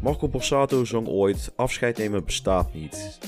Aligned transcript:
Marco 0.00 0.28
Borsato 0.28 0.84
zong 0.84 1.06
ooit: 1.06 1.52
Afscheid 1.56 1.98
nemen 1.98 2.24
bestaat 2.24 2.74
niet. 2.74 3.18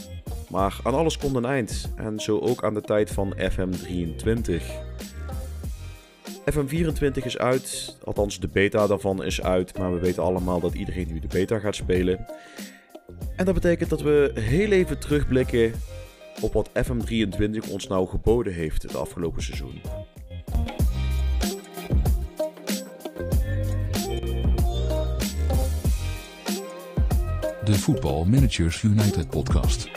Maar 0.48 0.80
aan 0.82 0.94
alles 0.94 1.18
komt 1.18 1.36
een 1.36 1.44
eind, 1.44 1.92
en 1.96 2.20
zo 2.20 2.38
ook 2.38 2.64
aan 2.64 2.74
de 2.74 2.80
tijd 2.80 3.10
van 3.10 3.34
FM23. 3.36 4.62
FM24 6.50 7.24
is 7.24 7.38
uit, 7.38 7.96
althans 8.04 8.40
de 8.40 8.48
beta 8.48 8.86
daarvan 8.86 9.24
is 9.24 9.42
uit, 9.42 9.78
maar 9.78 9.94
we 9.94 10.00
weten 10.00 10.22
allemaal 10.22 10.60
dat 10.60 10.74
iedereen 10.74 11.08
nu 11.08 11.20
de 11.20 11.26
beta 11.26 11.58
gaat 11.58 11.74
spelen. 11.74 12.26
En 13.36 13.44
dat 13.44 13.54
betekent 13.54 13.90
dat 13.90 14.02
we 14.02 14.30
heel 14.34 14.70
even 14.70 14.98
terugblikken 14.98 15.72
op 16.40 16.52
wat 16.52 16.70
FM23 16.70 17.70
ons 17.70 17.86
nou 17.86 18.08
geboden 18.08 18.52
heeft 18.52 18.82
het 18.82 18.96
afgelopen 18.96 19.42
seizoen. 19.42 19.80
De 27.64 27.74
Football 27.74 28.24
Managers 28.24 28.82
United 28.82 29.28
podcast. 29.28 29.90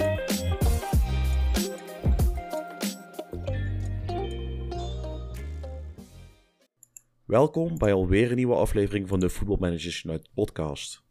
Welkom 7.26 7.78
bij 7.78 7.94
alweer 7.94 8.30
een 8.30 8.36
nieuwe 8.36 8.56
aflevering 8.56 9.08
van 9.08 9.20
de 9.20 9.30
Football 9.30 9.58
Managers 9.60 10.04
United 10.04 10.30
podcast. 10.34 11.04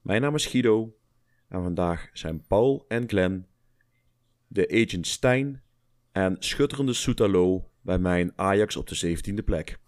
Mijn 0.00 0.20
naam 0.20 0.34
is 0.34 0.46
Guido 0.46 0.96
en 1.48 1.62
vandaag 1.62 2.10
zijn 2.12 2.46
Paul 2.46 2.84
en 2.88 3.08
Glenn, 3.08 3.46
de 4.46 4.84
agent 4.84 5.06
Stijn 5.06 5.62
en 6.12 6.36
schutterende 6.38 6.92
Soetalo 6.92 7.68
bij 7.80 7.98
mijn 7.98 8.32
Ajax 8.36 8.76
op 8.76 8.88
de 8.88 9.18
17e 9.18 9.44
plek. 9.44 9.78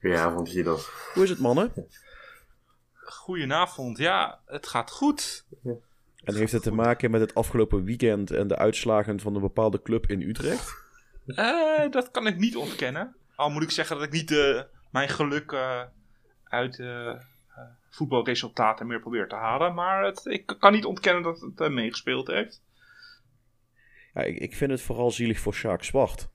Goedenavond 0.00 0.48
Guido. 0.48 0.78
Hoe 1.14 1.22
is 1.22 1.30
het 1.30 1.38
mannen? 1.38 1.72
Goedenavond. 2.94 3.98
Ja, 3.98 4.40
het 4.46 4.66
gaat 4.66 4.90
goed. 4.90 5.44
En 6.24 6.34
heeft 6.34 6.52
het 6.52 6.62
te 6.62 6.72
maken 6.72 7.10
met 7.10 7.20
het 7.20 7.34
afgelopen 7.34 7.84
weekend 7.84 8.30
en 8.30 8.48
de 8.48 8.56
uitslagen 8.56 9.20
van 9.20 9.34
een 9.34 9.40
bepaalde 9.40 9.82
club 9.82 10.06
in 10.06 10.22
Utrecht? 10.22 10.86
Eh, 11.26 11.90
dat 11.90 12.10
kan 12.10 12.26
ik 12.26 12.36
niet 12.36 12.56
ontkennen. 12.56 13.16
Al 13.34 13.50
moet 13.50 13.62
ik 13.62 13.70
zeggen 13.70 13.96
dat 13.96 14.04
ik 14.04 14.12
niet 14.12 14.30
eh, 14.30 14.62
mijn 14.90 15.08
geluk 15.08 15.52
eh, 15.52 15.82
uit 16.44 16.82
voetbalresultaten 17.90 18.86
meer 18.86 19.00
probeer 19.00 19.28
te 19.28 19.34
halen. 19.34 19.74
Maar 19.74 20.04
het, 20.04 20.20
ik 20.24 20.46
kan 20.58 20.72
niet 20.72 20.84
ontkennen 20.84 21.22
dat 21.22 21.40
het 21.40 21.60
eh, 21.60 21.68
meegespeeld 21.68 22.26
heeft. 22.26 22.62
Ja, 24.14 24.22
ik, 24.22 24.38
ik 24.38 24.54
vind 24.54 24.70
het 24.70 24.82
vooral 24.82 25.10
zielig 25.10 25.38
voor 25.38 25.54
Sjaak 25.54 25.84
Zwart. 25.84 26.28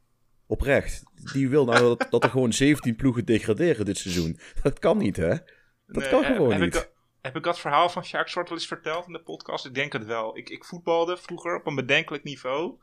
Oprecht. 0.48 1.04
Die 1.34 1.50
wil 1.50 1.66
nou 1.66 1.80
dat, 1.80 2.08
dat 2.10 2.24
er 2.24 2.30
gewoon 2.30 2.54
17 2.54 2.96
ploegen 2.96 3.26
degraderen 3.26 3.86
dit 3.86 3.98
seizoen. 3.98 4.40
Dat 4.64 4.80
kan 4.80 4.98
niet, 4.98 5.16
hè? 5.16 5.30
Dat 5.30 5.46
Nee, 5.88 6.10
kan 6.10 6.24
eh, 6.24 6.36
gewoon 6.36 6.52
heb 6.52 6.62
niet. 6.62 6.76
Ik, 6.76 6.92
heb 7.22 7.36
ik 7.36 7.44
dat 7.44 7.60
verhaal 7.60 7.90
van 7.90 8.06
Sjaak 8.06 8.28
Zwart 8.28 8.50
wel 8.50 8.58
eens 8.58 8.68
verteld 8.68 9.08
in 9.08 9.14
de 9.14 9.22
podcast? 9.22 9.66
Ik 9.66 9.74
denk 9.74 9.94
het 9.94 10.06
wel. 10.06 10.38
Ik, 10.38 10.50
ik 10.50 10.66
voetbalde 10.66 11.18
vroeger 11.18 11.56
op 11.56 11.66
een 11.66 11.76
bedenkelijk 11.76 12.24
niveau. 12.24 12.78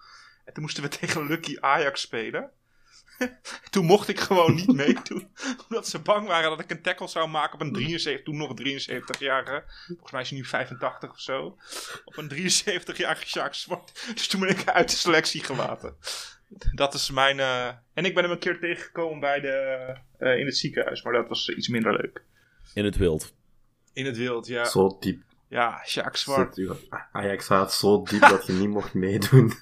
En 0.45 0.53
toen 0.53 0.63
moesten 0.63 0.83
we 0.83 0.89
tegen 0.99 1.27
Lucky 1.27 1.57
Ajax 1.61 2.01
spelen. 2.01 2.51
toen 3.71 3.85
mocht 3.85 4.09
ik 4.09 4.21
gewoon 4.21 4.55
niet 4.55 4.73
meedoen. 4.73 5.29
omdat 5.69 5.89
ze 5.89 5.99
bang 5.99 6.27
waren 6.27 6.51
dat 6.51 6.61
ik 6.61 6.71
een 6.71 6.83
tackle 6.83 7.09
zou 7.09 7.29
maken 7.29 7.55
op 7.55 7.61
een 7.61 7.73
73, 7.73 8.23
toen 8.25 8.37
nog 8.37 8.51
73-jarige. 8.61 9.65
Volgens 9.87 10.11
mij 10.13 10.21
is 10.21 10.29
hij 10.31 10.39
nu 10.39 10.45
85 10.45 11.11
of 11.11 11.21
zo. 11.21 11.57
Op 12.05 12.17
een 12.17 12.31
73-jarige 12.31 13.27
Sjaak 13.27 13.55
Zwart. 13.55 14.07
Dus 14.15 14.27
toen 14.29 14.41
ben 14.41 14.49
ik 14.49 14.69
uit 14.69 14.91
de 14.91 14.97
selectie 14.97 15.43
gelaten. 15.45 15.97
Dat 16.75 16.95
is 16.95 17.11
mijn... 17.11 17.41
eh, 17.41 17.67
En 17.95 18.05
ik 18.05 18.15
ben 18.15 18.23
hem 18.23 18.33
een 18.33 18.39
keer 18.39 18.59
tegengekomen 18.59 19.21
bij 19.21 19.41
de, 19.41 19.49
eh, 20.19 20.39
in 20.39 20.47
het 20.47 20.57
ziekenhuis. 20.57 21.03
Maar 21.03 21.13
dat 21.13 21.29
was 21.29 21.49
iets 21.49 21.69
minder 21.69 21.93
leuk. 21.93 22.23
In 22.75 22.85
het 22.85 22.97
wild. 22.97 23.33
In 23.93 24.07
het 24.07 24.17
wild, 24.17 24.47
ja. 24.47 24.65
Zo 24.65 24.97
diep 25.01 25.23
Ja, 25.49 25.83
Sjaak 25.87 26.17
Zwart. 26.17 26.61
Ajax 27.13 27.47
gaat 27.47 27.73
zo 27.75 28.03
diep 28.03 28.21
dat 28.21 28.47
je 28.47 28.53
niet 28.53 28.69
mocht 28.69 28.95
meedoen. 28.95 29.53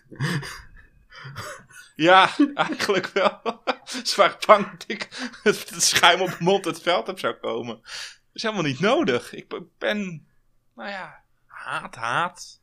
Ja, 1.98 2.31
eigenlijk 2.54 3.06
wel. 3.06 3.41
Waren 4.16 4.38
bang 4.47 4.70
dat 4.70 4.84
ik 4.86 5.09
het 5.42 5.75
schuim 5.76 6.20
op 6.20 6.28
mijn 6.28 6.44
mond 6.44 6.64
het 6.64 6.82
veld 6.82 7.09
op 7.09 7.19
zou 7.19 7.34
komen. 7.34 7.75
Dat 7.82 7.92
is 8.32 8.42
helemaal 8.42 8.64
niet 8.64 8.81
nodig. 8.81 9.34
Ik 9.34 9.54
ben, 9.78 10.26
nou 10.75 10.88
ja, 10.88 11.22
haat, 11.47 11.94
haat. 11.94 12.60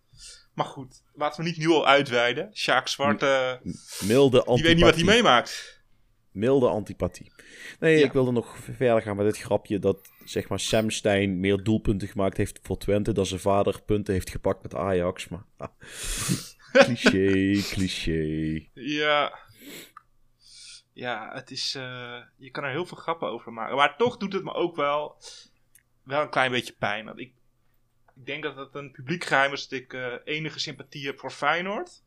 Maar 0.53 0.65
goed, 0.65 1.03
laten 1.13 1.43
we 1.43 1.49
niet 1.49 1.57
nu 1.57 1.67
al 1.69 1.87
uitweiden. 1.87 2.49
Sjaak 2.53 2.87
Zwart, 2.87 3.23
eh, 3.23 3.51
Milde 3.99 4.29
die 4.29 4.39
antipathie. 4.39 4.63
weet 4.63 4.75
niet 4.75 4.83
wat 4.83 4.95
hij 4.95 5.03
meemaakt. 5.03 5.83
Milde 6.31 6.67
antipathie. 6.67 7.31
Nee, 7.79 7.97
Ja. 7.97 8.05
ik 8.05 8.13
wilde 8.13 8.31
nog 8.31 8.57
verder 8.77 9.01
gaan 9.01 9.15
met 9.15 9.25
dit 9.25 9.37
grapje 9.37 9.79
dat 9.79 10.09
zeg 10.25 10.47
maar 10.49 10.59
Sam 10.59 10.89
Stein 10.89 11.39
meer 11.39 11.63
doelpunten 11.63 12.07
gemaakt 12.07 12.37
heeft 12.37 12.59
voor 12.63 12.77
Twente 12.77 13.11
dan 13.11 13.25
zijn 13.25 13.39
vader 13.39 13.81
punten 13.81 14.13
heeft 14.13 14.29
gepakt 14.29 14.63
met 14.63 14.75
Ajax. 14.75 15.27
Maar 15.27 15.45
ah. 15.57 15.67
Cliché, 16.83 17.61
cliché. 17.69 18.65
Ja. 18.73 19.39
Ja, 20.93 21.31
het 21.33 21.51
is. 21.51 21.75
eh, 21.75 22.21
je 22.37 22.51
kan 22.51 22.63
er 22.63 22.69
heel 22.69 22.85
veel 22.85 22.97
grappen 22.97 23.27
over 23.27 23.53
maken. 23.53 23.75
Maar 23.75 23.97
toch 23.97 24.17
doet 24.17 24.33
het 24.33 24.43
me 24.43 24.53
ook 24.53 24.75
wel. 24.75 25.17
Wel 26.03 26.21
een 26.21 26.29
klein 26.29 26.51
beetje 26.51 26.73
pijn. 26.73 27.05
Want 27.05 27.19
ik, 27.19 27.33
ik 28.15 28.25
denk 28.25 28.43
dat 28.43 28.55
het 28.55 28.75
een 28.75 28.91
publiek 28.91 29.23
geheim 29.23 29.53
is 29.53 29.67
dat 29.67 29.79
ik 29.79 29.93
eh, 29.93 30.13
enige 30.23 30.59
sympathie 30.59 31.05
heb 31.05 31.19
voor 31.19 31.31
Feyenoord. 31.31 32.03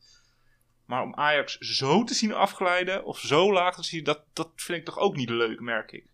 Maar 0.84 1.02
om 1.02 1.14
Ajax 1.14 1.58
zo 1.58 2.04
te 2.04 2.14
zien 2.14 2.32
afglijden. 2.32 3.04
Of 3.04 3.18
zo 3.18 3.52
laag 3.52 3.74
te 3.74 3.82
zien. 3.82 4.04
Dat, 4.04 4.24
dat 4.32 4.50
vind 4.56 4.78
ik 4.78 4.84
toch 4.84 4.98
ook 4.98 5.16
niet 5.16 5.30
leuk, 5.30 5.60
merk 5.60 5.92
ik. 5.92 6.06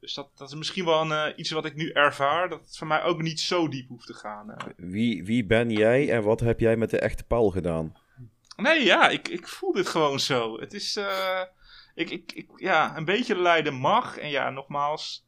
Dus 0.00 0.14
dat, 0.14 0.30
dat 0.36 0.48
is 0.48 0.54
misschien 0.54 0.84
wel 0.84 1.00
een, 1.00 1.12
eh, 1.12 1.38
iets 1.38 1.50
wat 1.50 1.64
ik 1.64 1.74
nu 1.74 1.90
ervaar. 1.90 2.48
Dat 2.48 2.60
het 2.66 2.76
voor 2.76 2.86
mij 2.86 3.02
ook 3.02 3.22
niet 3.22 3.40
zo 3.40 3.68
diep 3.68 3.88
hoeft 3.88 4.06
te 4.06 4.14
gaan. 4.14 4.50
eh. 4.50 4.66
Wie, 4.76 5.24
wie 5.24 5.44
ben 5.44 5.70
jij 5.70 6.10
en 6.12 6.22
wat 6.22 6.40
heb 6.40 6.60
jij 6.60 6.76
met 6.76 6.90
de 6.90 6.98
echte 6.98 7.24
Paul 7.24 7.50
gedaan? 7.50 7.96
Nee, 8.56 8.84
ja, 8.84 9.08
ik, 9.08 9.28
ik 9.28 9.48
voel 9.48 9.72
dit 9.72 9.88
gewoon 9.88 10.20
zo. 10.20 10.60
Het 10.60 10.74
is, 10.74 10.96
eh, 10.96 11.42
ik, 11.94 12.10
ik, 12.10 12.32
ik, 12.32 12.48
ja, 12.56 12.96
een 12.96 13.04
beetje 13.04 13.36
lijden 13.40 13.74
mag. 13.74 14.16
En 14.18 14.28
ja, 14.30 14.50
nogmaals, 14.50 15.26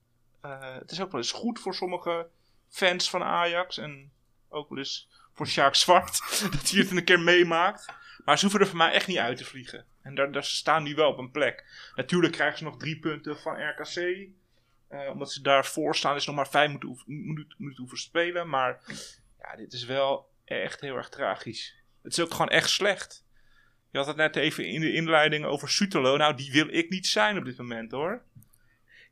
het 0.79 0.91
is 0.91 1.01
ook 1.01 1.11
wel 1.11 1.21
eens 1.21 1.33
goed 1.33 1.59
voor 1.59 1.75
sommige 1.75 2.27
fans 2.69 3.11
van 3.11 3.23
Ajax. 3.23 3.79
En 3.79 4.13
ook 4.49 4.69
wel 4.69 4.79
eens 4.79 5.09
voor 5.35 5.47
Sjaak 5.47 5.75
Zwart, 5.75 6.19
dat 6.53 6.71
hij 6.71 6.81
het 6.81 6.91
een 6.91 7.05
keer 7.05 7.21
meemaakt. 7.21 7.87
Maar 8.25 8.37
ze 8.39 8.43
hoeven 8.45 8.61
er 8.61 8.67
voor 8.67 8.77
mij 8.77 8.93
echt 8.93 9.07
niet 9.07 9.19
uit 9.19 9.37
te 9.37 9.45
vliegen. 9.45 9.85
En 10.03 10.15
daar, 10.15 10.33
daar, 10.33 10.45
ze 10.45 10.57
staan 10.57 10.83
nu 10.83 10.95
wel 10.95 11.11
op 11.11 11.19
een 11.19 11.31
plek. 11.31 11.65
Natuurlijk 11.95 12.33
krijgen 12.33 12.59
ze 12.59 12.65
nog 12.65 12.77
drie 12.77 12.99
punten 12.99 13.39
van 13.39 13.69
RKC. 13.69 14.29
Eh, 14.91 15.09
omdat 15.13 15.33
ze 15.33 15.43
daarvoor 15.43 15.97
staan, 15.97 16.17
is 16.17 16.27
nog 16.27 16.37
maar 16.37 16.49
vijf 16.49 16.67
minuten, 16.67 16.89
hoeven- 16.89 17.27
minuten, 17.27 17.55
minuten 17.59 17.81
hoeven 17.81 17.99
spelen. 17.99 18.49
Maar 18.49 18.81
ja, 19.39 19.57
dit 19.57 19.73
is 19.73 19.85
wel 19.85 20.29
echt 20.45 20.81
heel 20.81 20.97
erg 20.97 21.09
tragisch. 21.09 21.75
Het 22.03 22.13
is 22.13 22.21
ook 22.21 22.31
gewoon 22.31 22.49
echt 22.49 22.71
slecht. 22.71 23.25
Je 23.91 23.99
had 23.99 24.07
het 24.07 24.17
net 24.17 24.37
even 24.37 24.67
in 24.67 24.81
de 24.81 24.93
inleiding 24.93 25.45
over 25.45 25.69
Sutelo. 25.69 26.17
Nou, 26.17 26.37
die 26.37 26.53
wil 26.53 26.69
ik 26.75 26.91
niet 26.91 27.07
zijn 27.07 27.39
op 27.39 27.45
dit 27.45 27.57
moment 27.59 27.91
hoor. 27.91 28.23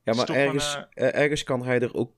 Ja, 0.04 0.14
maar 0.14 0.28
een, 0.28 0.34
ergens, 0.34 0.74
er- 0.94 1.14
ergens 1.14 1.42
kan 1.42 1.64
hij 1.64 1.80
er 1.80 1.94
ook 1.94 2.12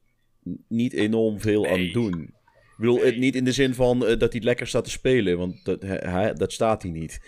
niet 0.68 0.92
enorm 0.92 1.40
veel 1.40 1.66
aan 1.66 1.90
doen. 1.92 2.20
Ik 2.22 2.76
bedoel, 2.76 2.96
Nee. 2.96 3.04
het 3.04 3.16
niet 3.16 3.34
in 3.34 3.44
de 3.44 3.52
zin 3.52 3.74
van 3.74 4.06
eh, 4.06 4.18
dat 4.18 4.32
hij 4.32 4.42
lekker 4.42 4.66
staat 4.66 4.84
te 4.84 4.90
spelen, 4.90 5.38
want 5.38 5.64
dat, 5.64 5.82
hij, 5.82 6.32
dat 6.34 6.52
staat 6.52 6.82
hij 6.82 6.90
niet. 6.90 7.20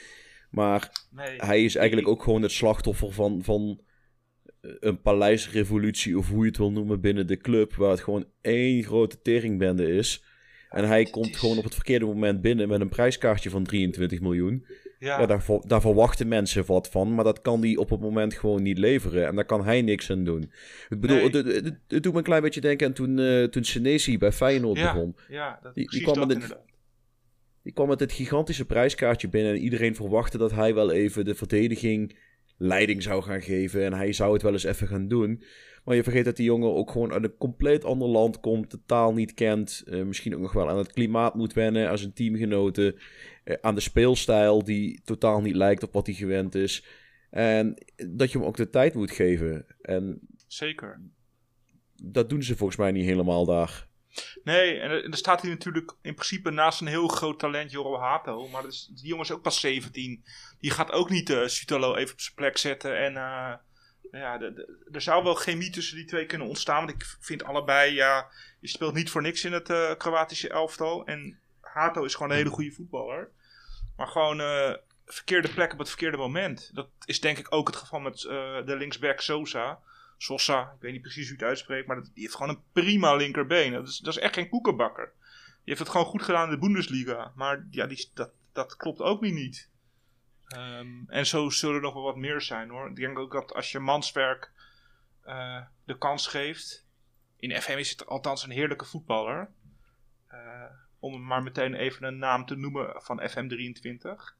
Maar 0.51 0.91
Nee. 1.11 1.37
hij 1.37 1.65
is 1.65 1.75
eigenlijk 1.77 2.09
ook 2.09 2.23
gewoon 2.23 2.43
het 2.43 2.53
slachtoffer 2.53 3.13
van, 3.13 3.43
van 3.45 3.81
eh, 3.81 3.85
een 4.81 5.01
paleisrevolutie, 5.01 6.19
of 6.19 6.29
hoe 6.29 6.41
je 6.41 6.47
het 6.49 6.57
wil 6.57 6.71
noemen, 6.73 7.01
binnen 7.01 7.27
de 7.27 7.37
club, 7.37 7.75
waar 7.75 7.91
het 7.91 8.01
gewoon 8.01 8.25
één 8.41 8.83
grote 8.83 9.21
teringbende 9.23 9.87
is. 9.95 10.25
En 10.71 10.87
hij 10.87 11.05
komt 11.05 11.37
gewoon 11.37 11.59
op 11.59 11.65
het 11.65 11.75
verkeerde 11.75 12.05
moment 12.05 12.41
binnen 12.41 12.69
met 12.69 12.81
een 12.81 12.89
prijskaartje 12.89 13.51
van 13.51 13.65
23 13.65 14.21
miljoen. 14.21 14.67
Ja, 14.99 15.21
Ja, 15.21 15.27
daar, 15.27 15.45
daar 15.67 15.81
verwachten 15.81 16.29
mensen 16.29 16.67
wat 16.67 16.89
van, 16.89 17.15
maar 17.15 17.25
dat 17.25 17.41
kan 17.41 17.61
hij 17.61 17.77
op 17.77 17.91
het 17.91 18.01
moment 18.01 18.35
gewoon 18.35 18.63
niet 18.63 18.79
leveren. 18.79 19.27
En 19.27 19.35
daar 19.35 19.45
kan 19.45 19.65
hij 19.65 19.83
niks 19.83 20.11
aan 20.11 20.25
doen. 20.25 20.43
Ik 20.89 21.01
bedoel, 21.01 21.17
Nee. 21.17 21.25
het, 21.25 21.35
het, 21.35 21.47
het- 21.65 21.79
het 21.89 22.03
doet 22.03 22.13
me 22.13 22.19
een 22.19 22.25
klein 22.25 22.43
beetje 22.43 22.61
denken 22.61 22.87
aan 22.87 22.93
toen, 22.93 23.19
eh 23.19 23.45
toen 23.45 23.65
Senesi 23.65 24.19
bij 24.19 24.33
Feyenoord 24.33 24.79
ja, 24.79 24.93
begon. 24.93 25.17
ja 25.29 25.59
dat, 25.63 25.75
die 25.75 26.03
kwam 26.03 26.15
dat 26.19 26.29
met 26.29 26.43
het-. 26.43 26.59
Die 27.63 27.73
kwam 27.73 27.89
met 27.89 28.01
het 28.01 28.13
gigantische 28.13 28.65
prijskaartje 28.65 29.29
binnen 29.29 29.53
en 29.53 29.59
iedereen 29.61 29.95
verwachtte 29.95 30.39
dat 30.39 30.51
hij 30.53 30.75
wel 30.75 30.91
even 30.93 31.25
de 31.25 31.35
verdediging 31.35 32.17
leiding 32.63 33.03
zou 33.03 33.23
gaan 33.23 33.43
geven. 33.43 33.85
En 33.85 33.93
hij 33.93 34.13
zou 34.13 34.33
het 34.33 34.43
wel 34.43 34.53
eens 34.53 34.65
even 34.65 34.89
gaan 34.89 35.09
doen. 35.09 35.43
Maar 35.85 35.97
je 35.97 36.03
vergeet 36.03 36.25
dat 36.25 36.37
die 36.37 36.45
jongen 36.45 36.75
ook 36.75 36.91
gewoon 36.91 37.13
uit 37.13 37.25
een 37.25 37.37
compleet 37.37 37.85
ander 37.85 38.09
land 38.09 38.41
komt, 38.41 38.71
de 38.71 38.81
taal 38.87 39.13
niet 39.13 39.35
kent, 39.35 39.83
eh, 39.87 40.03
misschien 40.03 40.35
ook 40.35 40.41
nog 40.41 40.53
wel 40.53 40.69
aan 40.69 40.79
het 40.79 40.93
klimaat 40.93 41.35
moet 41.35 41.53
wennen, 41.53 41.89
aan 41.89 41.99
zijn 41.99 42.13
teamgenoten, 42.13 42.95
eh, 43.45 43.57
aan 43.61 43.75
de 43.75 43.81
speelstijl 43.81 44.65
die 44.65 45.01
totaal 45.05 45.41
niet 45.41 45.55
lijkt 45.55 45.83
op 45.83 45.93
wat 45.93 46.07
hij 46.07 46.15
gewend 46.15 46.55
is. 46.55 46.85
En 47.31 47.75
dat 48.11 48.33
je 48.33 48.39
hem 48.39 48.47
ook 48.47 48.57
de 48.57 48.71
tijd 48.71 48.95
moet 48.95 49.11
geven. 49.11 49.67
En 49.81 50.21
Zeker. 50.47 51.01
dat 52.03 52.31
doen 52.31 52.43
ze 52.43 52.57
volgens 52.57 52.79
mij 52.79 52.93
niet 52.93 53.05
helemaal 53.05 53.45
daar. 53.45 53.91
Nee, 54.45 54.81
en 54.81 54.91
er, 54.91 55.17
staat 55.17 55.43
hier 55.43 55.51
natuurlijk 55.51 55.95
in 56.03 56.15
principe 56.15 56.51
naast 56.51 56.81
een 56.81 56.87
heel 56.87 57.09
groot 57.09 57.39
talent 57.39 57.71
Jorro 57.71 57.99
Hato. 57.99 58.49
Maar 58.49 58.63
dus, 58.63 58.87
die 58.87 59.07
jongen 59.07 59.25
is 59.25 59.31
ook 59.31 59.43
pas 59.43 59.61
17. 59.61 60.25
Die 60.59 60.71
gaat 60.71 60.93
ook 60.93 61.11
niet 61.11 61.31
eh 61.31 61.47
Sutalo 61.47 61.95
even 61.95 62.13
op 62.13 62.21
zijn 62.21 62.35
plek 62.35 62.59
zetten. 62.59 62.99
En 62.99 63.17
eh, 63.17 63.55
ja, 64.11 64.41
er 64.93 65.01
zou 65.01 65.25
wel 65.25 65.35
chemie 65.35 65.71
tussen 65.71 65.97
die 65.97 66.05
twee 66.05 66.27
kunnen 66.27 66.49
ontstaan. 66.49 66.87
Want 66.87 67.03
ik 67.03 67.17
vind 67.21 67.45
allebei, 67.45 67.93
ja, 67.95 68.29
je 68.61 68.69
speelt 68.69 68.95
niet 68.95 69.11
voor 69.11 69.23
niks 69.23 69.45
in 69.45 69.53
het 69.53 69.71
eh, 69.71 69.91
Kroatische 69.97 70.49
elftal. 70.49 71.07
En 71.07 71.39
Hato 71.61 72.05
is 72.05 72.15
gewoon 72.15 72.31
een 72.31 72.37
hele 72.37 72.51
goede 72.51 72.73
voetballer. 72.73 73.31
Maar 73.97 74.07
gewoon 74.09 74.39
verkeerde 75.07 75.49
plek 75.49 75.73
op 75.73 75.79
het 75.79 75.89
verkeerde 75.89 76.17
moment. 76.17 76.71
Dat 76.75 76.89
is 77.05 77.21
denk 77.21 77.39
ik 77.39 77.55
ook 77.55 77.67
het 77.67 77.77
geval 77.77 78.01
met 78.01 78.19
de 78.21 78.75
linksback 78.79 79.21
Sosa. 79.21 79.81
Sosa, 80.23 80.73
ik 80.75 80.81
weet 80.81 80.93
niet 80.93 81.03
precies 81.03 81.29
hoe 81.29 81.37
het 81.37 81.47
uitspreekt, 81.47 81.87
maar 81.87 81.97
dat, 81.97 82.05
die 82.15 82.23
heeft 82.23 82.35
gewoon 82.35 82.49
een 82.57 82.63
prima 82.73 83.15
linkerbeen. 83.15 83.73
Dat 83.73 83.89
is, 83.89 83.99
dat 83.99 84.17
is 84.17 84.23
echt 84.23 84.35
geen 84.35 84.49
koekenbakker. 84.49 85.13
Die 85.25 85.61
heeft 85.65 85.79
het 85.79 85.89
gewoon 85.89 86.07
goed 86.07 86.23
gedaan 86.23 86.45
in 86.45 86.51
de 86.51 86.59
Bundesliga. 86.59 87.33
Maar 87.35 87.67
ja, 87.71 87.87
die, 87.87 88.11
dat, 88.15 88.31
dat 88.53 88.77
klopt 88.77 89.01
ook 89.01 89.21
niet. 89.21 89.69
Ehm, 90.47 90.89
en 91.07 91.27
zo 91.27 91.51
zullen 91.51 91.77
er 91.77 91.83
nog 91.83 91.95
wel 91.95 92.03
wat 92.03 92.17
meer 92.17 92.41
zijn 92.41 92.69
hoor. 92.71 92.89
Ik 92.89 92.97
denk 92.97 93.19
ook 93.19 93.33
dat 93.33 93.55
als 93.55 93.73
je 93.73 93.79
Manswerk 93.79 94.53
eh, 95.23 95.63
de 95.85 95.99
kans 95.99 96.27
geeft. 96.27 96.87
In 97.37 97.63
FM 97.63 97.77
is 97.77 97.91
het 97.91 98.07
althans 98.07 98.45
een 98.45 98.51
heerlijke 98.51 98.85
voetballer. 98.85 99.51
Eh, 100.27 100.65
om 100.99 101.27
maar 101.27 101.43
meteen 101.43 101.75
even 101.75 102.05
een 102.07 102.19
naam 102.19 102.47
te 102.47 102.57
noemen 102.57 103.03
van 103.03 103.21
FM23. 103.31 104.37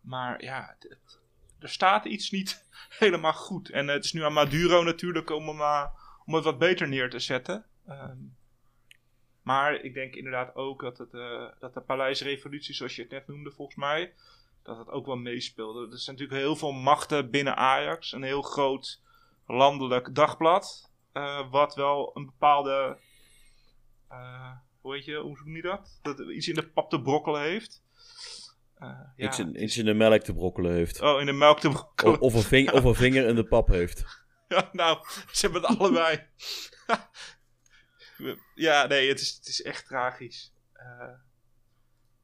Maar 0.00 0.42
ja, 0.42 0.76
het- 0.78 1.18
er 1.60 1.68
staat 1.68 2.04
iets 2.04 2.30
niet 2.30 2.66
helemaal 2.98 3.32
goed. 3.32 3.70
En 3.70 3.88
eh, 3.88 3.94
het 3.94 4.04
is 4.04 4.12
nu 4.12 4.22
aan 4.22 4.32
Maduro 4.32 4.82
natuurlijk 4.82 5.30
om, 5.30 5.48
hem, 5.48 5.60
eh, 5.60 5.84
om 6.24 6.34
het 6.34 6.44
wat 6.44 6.58
beter 6.58 6.88
neer 6.88 7.10
te 7.10 7.18
zetten. 7.18 7.64
Ehm, 7.86 8.18
maar 9.42 9.74
ik 9.74 9.94
denk 9.94 10.14
inderdaad 10.14 10.54
ook 10.54 10.80
dat, 10.80 10.98
het, 10.98 11.14
eh, 11.14 11.46
dat 11.60 11.74
de 11.74 11.80
Paleisrevolutie, 11.80 12.74
zoals 12.74 12.96
je 12.96 13.02
het 13.02 13.10
net 13.10 13.26
noemde 13.26 13.50
volgens 13.50 13.76
mij, 13.76 14.14
dat 14.62 14.78
het 14.78 14.88
ook 14.88 15.06
wel 15.06 15.16
meespeelde. 15.16 15.90
Er 15.90 15.98
zijn 15.98 16.16
natuurlijk 16.16 16.42
heel 16.42 16.56
veel 16.56 16.72
machten 16.72 17.30
binnen 17.30 17.56
Ajax. 17.56 18.12
Een 18.12 18.22
heel 18.22 18.42
groot 18.42 19.02
landelijk 19.46 20.14
dagblad. 20.14 20.86
wat 21.50 21.74
wel 21.74 22.10
een 22.14 22.24
bepaalde. 22.24 22.98
eh, 24.08 24.52
hoe 24.80 24.92
weet 24.92 25.04
je, 25.04 25.16
hoe 25.16 25.40
noem 25.44 25.56
je 25.56 25.62
dat? 25.62 25.98
Dat 26.02 26.18
iets 26.18 26.48
in 26.48 26.54
de 26.54 26.68
pap 26.68 26.90
te 26.90 27.00
brokkelen 27.02 27.40
heeft. 27.40 27.82
Eh, 28.78 28.88
ja, 29.16 29.26
iets, 29.26 29.38
in, 29.38 29.62
iets 29.62 29.76
in 29.76 29.84
de 29.84 29.94
melk 29.94 30.22
te 30.22 30.34
brokkelen 30.34 30.72
heeft. 30.72 31.00
Oh, 31.00 31.20
in 31.20 31.26
de 31.26 31.32
melk 31.32 31.60
te 31.60 31.68
brokkelen. 31.68 32.20
of, 32.20 32.34
een 32.34 32.42
ving, 32.42 32.70
of 32.70 32.84
een 32.84 32.94
vinger 32.94 33.26
in 33.26 33.34
de 33.34 33.44
pap 33.44 33.68
heeft. 33.68 34.04
Ja, 34.48 34.68
nou, 34.72 34.98
ze 35.32 35.46
hebben 35.46 35.62
het 35.62 35.78
allebei. 35.78 36.26
ja, 38.54 38.86
nee, 38.86 39.08
het 39.08 39.20
is, 39.20 39.34
het 39.36 39.46
is 39.46 39.62
echt 39.62 39.86
tragisch. 39.86 40.52
Eh, 40.72 41.08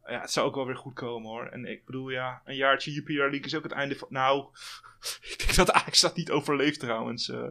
ja, 0.06 0.20
het 0.20 0.30
zou 0.30 0.46
ook 0.46 0.54
wel 0.54 0.66
weer 0.66 0.76
goed 0.76 0.94
komen 0.94 1.30
hoor. 1.30 1.46
En 1.46 1.64
ik 1.64 1.84
bedoel, 1.84 2.08
ja, 2.08 2.42
een 2.44 2.56
jaartje 2.56 2.92
Jupiler 2.92 3.30
League 3.30 3.46
is 3.46 3.54
ook 3.54 3.62
het 3.62 3.72
einde 3.72 3.96
van. 3.96 4.08
Nou, 4.10 4.46
ik 5.30 5.34
denk 5.38 5.54
dat 5.54 5.70
Ajax 5.72 6.00
dat 6.00 6.16
niet 6.16 6.30
overleeft 6.30 6.80
trouwens. 6.80 7.28
eh. 7.28 7.46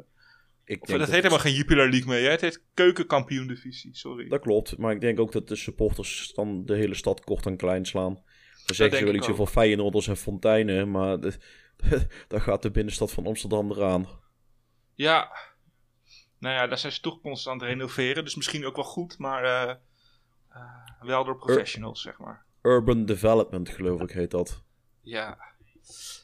Ik 0.65 0.81
Of, 0.81 0.87
denk 0.87 0.99
dat 0.99 1.07
heet 1.07 1.17
helemaal 1.17 1.39
geen 1.43 1.53
Jupiler 1.53 1.89
League 1.89 2.07
meer. 2.09 2.23
Hè? 2.23 2.29
Het 2.29 2.41
heet 2.41 2.63
Keukenkampioen 2.73 3.47
Divisie, 3.47 3.95
sorry. 3.95 4.27
Dat 4.27 4.41
klopt, 4.41 4.77
maar 4.77 4.91
ik 4.93 5.01
denk 5.01 5.19
ook 5.19 5.31
dat 5.31 5.47
de 5.47 5.55
supporters 5.55 6.31
dan 6.35 6.65
de 6.65 6.75
hele 6.75 6.95
stad 6.95 7.23
kort 7.23 7.45
en 7.45 7.57
klein 7.57 7.85
slaan. 7.85 8.23
Dan 8.65 8.75
zeggen 8.75 8.97
ze 8.97 9.05
wel 9.05 9.13
iets 9.13 9.29
over 9.29 9.47
Feyenoorders 9.47 10.07
en 10.07 10.17
Fonteinen, 10.17 10.91
maar 10.91 11.19
de, 11.19 11.37
dan 12.27 12.41
gaat 12.41 12.61
de 12.61 12.71
binnenstad 12.71 13.11
van 13.11 13.25
Amsterdam 13.25 13.71
eraan. 13.71 14.07
Ja, 14.95 15.31
nou 16.43 16.55
ja, 16.55 16.67
daar 16.67 16.77
zijn 16.77 16.91
ze 16.91 17.01
toch 17.01 17.21
constant 17.21 17.61
aan 17.61 17.67
het 17.67 17.77
renoveren. 17.77 18.23
Dus 18.23 18.35
misschien 18.35 18.65
ook 18.65 18.75
wel 18.75 18.85
goed, 18.85 19.17
maar 19.17 19.43
eh, 19.43 19.75
eh, 20.49 21.01
wel 21.01 21.23
door 21.23 21.37
professionals, 21.37 22.01
zeg 22.01 22.17
maar. 22.17 22.45
Urban 22.61 23.05
Development, 23.05 23.69
geloof 23.69 24.01
ik, 24.01 24.11
heet 24.11 24.31
dat. 24.31 24.63
Ja. 25.01 25.37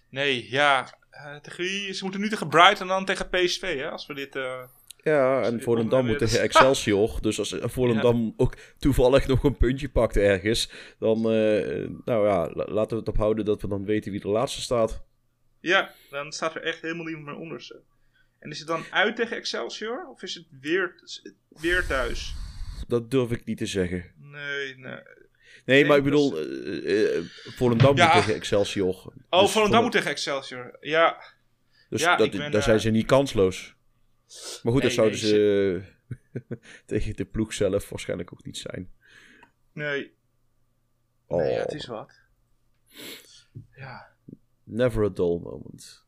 Nee, 0.10 0.50
ja. 0.50 0.90
eh, 1.10 1.36
tegen 1.36 1.64
wie? 1.64 1.94
Ze 1.94 2.04
moeten 2.04 2.22
nu 2.22 2.30
tegen 2.30 2.50
Brighton 2.50 2.82
en 2.82 2.94
dan 2.94 3.06
tegen 3.06 3.30
PSV, 3.30 3.78
hè? 3.78 3.92
Als 3.92 4.06
we 4.06 4.14
dit... 4.14 4.40
Ja, 5.04 5.42
en 5.42 5.62
Volendam 5.62 6.06
moet 6.06 6.18
tegen 6.18 6.42
Excelsior. 6.42 7.18
Dus 7.22 7.40
als 7.40 7.56
Volendam 7.60 8.34
ook 8.38 8.54
toevallig 8.80 9.28
nog 9.28 9.44
een 9.44 9.58
puntje 9.58 9.90
pakt 9.90 10.18
ergens, 10.18 10.72
dan, 11.00 11.18
eh, 11.18 11.88
nou 12.06 12.28
ja, 12.28 12.50
la- 12.54 12.68
laten 12.68 12.90
we 12.90 12.96
het 13.04 13.08
ophouden 13.10 13.46
dat 13.46 13.62
we 13.62 13.68
dan 13.68 13.86
weten 13.86 14.12
wie 14.12 14.20
de 14.22 14.28
laatste 14.28 14.62
staat. 14.62 15.04
Ja, 15.60 15.92
dan 16.10 16.32
staat 16.32 16.56
er 16.56 16.62
echt 16.64 16.82
helemaal 16.82 17.06
niemand 17.06 17.26
meer 17.26 17.36
onder 17.38 17.62
ze. 17.62 17.80
En 18.40 18.50
is 18.50 18.60
het 18.60 18.68
dan 18.68 18.84
uit 18.92 19.16
tegen 19.16 19.38
Excelsior? 19.38 20.08
Of 20.12 20.22
is 20.24 20.34
het 20.36 20.46
weer, 20.62 20.94
weer 21.50 21.86
thuis? 21.88 22.34
Dat 22.88 23.12
durf 23.12 23.32
ik 23.32 23.46
niet 23.46 23.58
te 23.58 23.66
zeggen. 23.66 24.06
Nee, 24.18 24.76
nee. 24.78 25.00
Nee, 25.66 25.86
maar 25.86 25.98
ik 25.98 26.04
bedoel, 26.04 26.38
eh, 26.38 27.16
eh, 27.18 27.24
Volendam 27.56 27.96
Ja. 27.98 28.06
moet 28.06 28.14
tegen 28.14 28.36
Excelsior. 28.36 29.14
Oh, 29.30 29.42
Dus 29.42 29.52
Volendam 29.52 29.74
Vol- 29.74 29.82
moet 29.84 29.92
tegen 29.92 30.10
Excelsior. 30.12 30.78
Ja, 30.82 31.18
Dus 31.90 32.02
Ja, 32.02 32.16
dat, 32.16 32.32
daar 32.52 32.64
zijn 32.64 32.80
ze 32.80 32.90
niet 32.90 33.06
kansloos. 33.06 33.76
Maar 34.64 34.74
goed, 34.74 34.74
Nee, 34.74 34.82
dat 34.82 34.92
zouden 34.92 35.20
nee, 35.22 35.30
ze 35.30 35.82
tegen 36.86 37.16
de 37.16 37.26
ploeg 37.26 37.54
zelf 37.54 37.90
waarschijnlijk 37.90 38.34
ook 38.34 38.44
niet 38.46 38.58
zijn. 38.58 38.92
nee. 39.74 40.18
Oh, 41.28 41.38
Nee, 41.38 41.54
ja, 41.54 41.60
het 41.60 41.74
is 41.74 41.86
wat. 41.86 42.20
Ja. 43.76 44.08
never 44.64 45.04
a 45.06 45.10
dull 45.10 45.40
moment. 45.40 46.06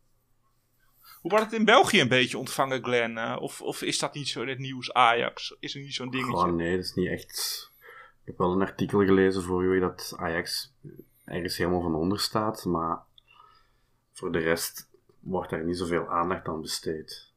Hoe 1.21 1.31
wordt 1.31 1.45
het 1.45 1.53
in 1.53 1.65
België 1.65 1.99
een 2.01 2.07
beetje 2.07 2.37
ontvangen, 2.37 2.83
Glenn? 2.83 3.17
Eh, 3.17 3.37
of, 3.39 3.61
of 3.61 3.81
is 3.81 3.99
dat 3.99 4.13
niet 4.13 4.27
zo 4.27 4.41
in 4.41 4.47
het 4.47 4.59
nieuws 4.59 4.93
Ajax? 4.93 5.55
Is 5.59 5.75
er 5.75 5.81
niet 5.81 5.93
zo'n 5.93 6.09
dingetje? 6.09 6.33
Oh 6.33 6.55
nee, 6.55 6.75
dat 6.75 6.85
is 6.85 6.93
niet 6.93 7.09
echt. 7.09 7.69
Ik 8.21 8.27
heb 8.27 8.37
wel 8.37 8.51
een 8.51 8.61
artikel 8.61 9.05
gelezen 9.05 9.43
voor 9.43 9.63
u 9.63 9.79
dat 9.79 10.13
Ajax 10.17 10.73
ergens 11.25 11.57
helemaal 11.57 11.81
van 11.81 11.95
onder 11.95 12.19
staat, 12.19 12.65
maar 12.65 12.99
voor 14.11 14.31
de 14.31 14.39
rest 14.39 14.89
wordt 15.19 15.49
daar 15.49 15.63
niet 15.63 15.77
zoveel 15.77 16.09
aandacht 16.09 16.47
aan 16.47 16.61
besteed. 16.61 17.30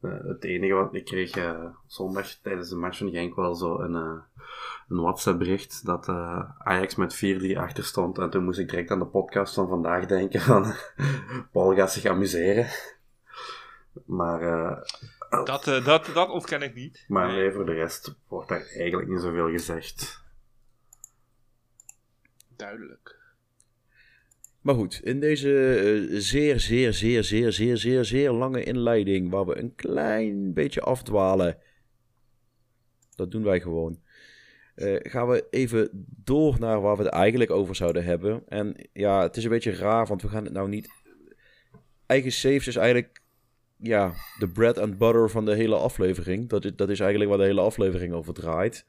Eh, 0.00 0.10
het 0.22 0.44
enige 0.44 0.72
wat 0.72 0.94
ik 0.94 1.04
kreeg 1.04 1.30
eh, 1.30 1.64
zondag 1.86 2.26
tijdens 2.26 2.68
de 2.68 2.76
match 2.76 2.98
van 2.98 3.10
Genk 3.10 3.34
wel 3.34 3.54
zo 3.54 3.78
een, 3.78 3.94
eh, 3.94 4.42
een 4.88 5.00
WhatsApp 5.00 5.38
bericht 5.38 5.86
dat 5.86 6.08
Ajax 6.58 6.94
met 6.94 7.14
4-3 7.14 7.58
achter 7.58 7.84
stond 7.84 8.18
en 8.18 8.30
toen 8.30 8.44
moest 8.44 8.58
ik 8.58 8.68
direct 8.68 8.90
aan 8.90 8.98
de 8.98 9.06
podcast 9.06 9.54
van 9.54 9.68
vandaag 9.68 10.06
denken 10.06 10.40
van 10.40 10.74
Paul 11.52 11.74
gaat 11.74 11.92
zich 11.92 12.04
amuseren. 12.04 12.66
Maar 14.04 14.40
Dat, 15.44 15.64
dat, 15.64 16.10
dat 16.14 16.28
ontken 16.28 16.62
ik 16.62 16.74
niet. 16.74 17.04
maar 17.08 17.26
nee, 17.26 17.52
voor 17.52 17.66
de 17.66 17.72
rest 17.72 18.16
wordt 18.28 18.48
daar 18.48 18.66
eigenlijk 18.66 19.08
niet 19.08 19.20
zoveel 19.20 19.50
gezegd. 19.50 20.24
Duidelijk. 22.56 23.19
Maar 24.60 24.74
goed, 24.74 25.00
in 25.04 25.20
deze 25.20 25.76
eh, 25.76 26.18
zeer, 26.18 26.60
zeer, 26.60 26.92
zeer, 26.92 27.24
zeer, 27.24 27.52
zeer, 27.52 27.76
zeer, 27.76 28.04
zeer 28.04 28.30
lange 28.30 28.62
inleiding, 28.62 29.30
waar 29.30 29.46
we 29.46 29.58
een 29.58 29.74
klein 29.74 30.52
beetje 30.52 30.80
afdwalen, 30.80 31.58
dat 33.14 33.30
doen 33.30 33.42
wij 33.42 33.60
gewoon, 33.60 34.00
eh, 34.74 34.96
gaan 34.98 35.28
we 35.28 35.46
even 35.50 36.06
door 36.24 36.56
naar 36.58 36.80
waar 36.80 36.96
we 36.96 37.02
het 37.02 37.12
eigenlijk 37.12 37.50
over 37.50 37.74
zouden 37.74 38.04
hebben. 38.04 38.42
En 38.48 38.76
ja, 38.92 39.22
het 39.22 39.36
is 39.36 39.44
een 39.44 39.50
beetje 39.50 39.74
raar, 39.76 40.06
want 40.06 40.22
we 40.22 40.28
gaan 40.28 40.44
het 40.44 40.52
nou 40.52 40.68
niet... 40.68 40.88
Eigen 42.06 42.32
saves 42.32 42.66
is 42.66 42.76
eigenlijk, 42.76 43.20
ja, 43.76 44.12
de 44.38 44.48
bread 44.48 44.78
and 44.78 44.98
butter 44.98 45.30
van 45.30 45.44
de 45.44 45.54
hele 45.54 45.76
aflevering. 45.76 46.48
Dat 46.48 46.64
is, 46.64 46.72
dat 46.76 46.88
is 46.90 47.00
eigenlijk 47.00 47.30
waar 47.30 47.40
de 47.40 47.46
hele 47.46 47.60
aflevering 47.60 48.12
over 48.12 48.34
draait. 48.34 48.84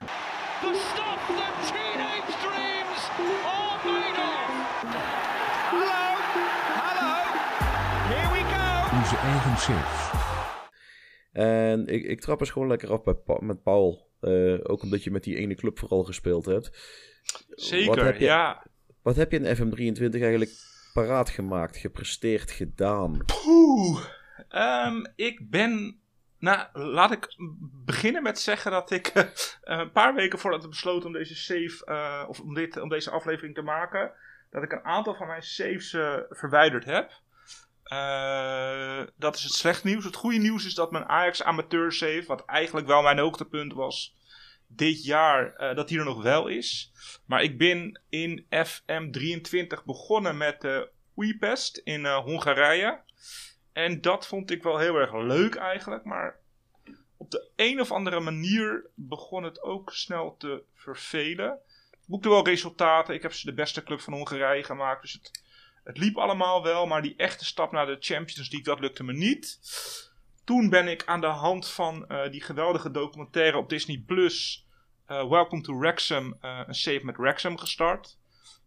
En 11.31 11.87
ik, 11.87 12.03
ik 12.03 12.21
trap 12.21 12.39
eens 12.39 12.49
gewoon 12.49 12.67
lekker 12.67 12.91
af 12.91 13.03
bij 13.03 13.13
Pa- 13.13 13.41
met 13.41 13.63
Paul. 13.63 14.09
Eh, 14.21 14.57
ook 14.63 14.81
omdat 14.81 15.03
je 15.03 15.11
met 15.11 15.23
die 15.23 15.35
ene 15.35 15.55
club 15.55 15.79
vooral 15.79 16.03
gespeeld 16.03 16.45
hebt. 16.45 16.69
Wat 17.47 17.59
Zeker, 17.59 18.05
heb 18.05 18.17
je, 18.17 18.25
ja. 18.25 18.65
Wat 19.01 19.15
heb 19.15 19.31
je 19.31 19.39
in 19.39 19.55
FM23 19.55 20.21
eigenlijk 20.21 20.51
paraat 20.93 21.29
gemaakt, 21.29 21.77
gepresteerd, 21.77 22.51
gedaan? 22.51 23.25
Poeh. 23.25 24.05
Ehm, 24.49 25.03
ik 25.15 25.49
ben. 25.49 25.99
Nou, 26.39 26.67
laat 26.73 27.11
ik 27.11 27.35
beginnen 27.85 28.23
met 28.23 28.39
zeggen 28.39 28.71
dat 28.71 28.91
ik 28.91 29.07
eh, 29.13 29.27
een 29.61 29.91
paar 29.91 30.13
weken 30.13 30.39
voordat 30.39 30.61
we 30.63 30.69
besloten 30.69 31.07
om 31.07 31.13
deze 31.13 31.35
save, 31.35 31.85
eh, 31.85 32.29
of 32.29 32.39
om, 32.39 32.53
dit, 32.53 32.77
om 32.77 32.89
deze 32.89 33.11
aflevering 33.11 33.55
te 33.55 33.61
maken, 33.61 34.11
dat 34.49 34.63
ik 34.63 34.71
een 34.71 34.85
aantal 34.85 35.15
van 35.15 35.27
mijn 35.27 35.43
saves 35.43 35.89
verwijderd 36.29 36.85
heb. 36.85 37.11
Eh, 37.91 39.01
dat 39.15 39.35
is 39.35 39.43
het 39.43 39.53
slecht 39.53 39.83
nieuws. 39.83 40.03
Het 40.03 40.15
goede 40.15 40.37
nieuws 40.37 40.65
is 40.65 40.73
dat 40.73 40.91
mijn 40.91 41.05
Ajax 41.05 41.43
amateur 41.43 41.91
save, 41.91 42.23
wat 42.27 42.45
eigenlijk 42.45 42.87
wel 42.87 43.01
mijn 43.01 43.19
hoogtepunt 43.19 43.73
was 43.73 44.15
dit 44.67 45.03
jaar, 45.03 45.55
eh, 45.55 45.75
dat 45.75 45.87
die 45.87 45.99
er 45.99 46.05
nog 46.05 46.21
wel 46.21 46.47
is. 46.47 46.91
Maar 47.25 47.43
ik 47.43 47.57
ben 47.57 48.01
in 48.09 48.45
FM23 48.49 49.83
begonnen 49.85 50.37
met 50.37 50.61
de 50.61 50.89
Újpest 51.15 51.77
in 51.77 52.05
eh, 52.05 52.17
Hongarije. 52.17 52.99
En 53.73 54.01
dat 54.01 54.27
vond 54.27 54.51
ik 54.51 54.63
wel 54.63 54.77
heel 54.77 54.95
erg 54.95 55.13
leuk 55.13 55.55
eigenlijk. 55.55 56.03
Maar 56.03 56.39
op 57.17 57.31
de 57.31 57.49
een 57.55 57.79
of 57.79 57.91
andere 57.91 58.19
manier 58.19 58.85
begon 58.95 59.43
het 59.43 59.61
ook 59.61 59.93
snel 59.93 60.35
te 60.37 60.63
vervelen. 60.75 61.59
Boekte 62.07 62.29
wel 62.29 62.45
resultaten. 62.45 63.13
Ik 63.13 63.21
heb 63.21 63.33
ze 63.33 63.45
de 63.45 63.53
beste 63.53 63.83
club 63.83 63.99
van 63.99 64.13
Hongarije 64.13 64.63
gemaakt. 64.63 65.01
Dus 65.01 65.13
het, 65.13 65.40
het 65.83 65.97
liep 65.97 66.17
allemaal 66.17 66.63
wel. 66.63 66.85
Maar 66.85 67.01
die 67.01 67.15
echte 67.17 67.45
stap 67.45 67.71
naar 67.71 67.85
de 67.85 67.97
Champions 67.99 68.49
League, 68.51 68.63
dat 68.63 68.79
lukte 68.79 69.03
me 69.03 69.13
niet. 69.13 69.59
Toen 70.43 70.69
ben 70.69 70.87
ik 70.87 71.05
aan 71.05 71.21
de 71.21 71.27
hand 71.27 71.69
van 71.69 72.07
eh, 72.07 72.31
die 72.31 72.41
geweldige 72.41 72.91
documentaire 72.91 73.57
op 73.57 73.69
Disney 73.69 74.03
Plus. 74.05 74.65
eh, 75.05 75.29
Welcome 75.29 75.61
to 75.61 75.79
Wrexham. 75.79 76.37
eh, 76.41 76.61
een 76.67 76.75
save 76.75 77.05
met 77.05 77.17
Wrexham 77.17 77.57
gestart. 77.57 78.17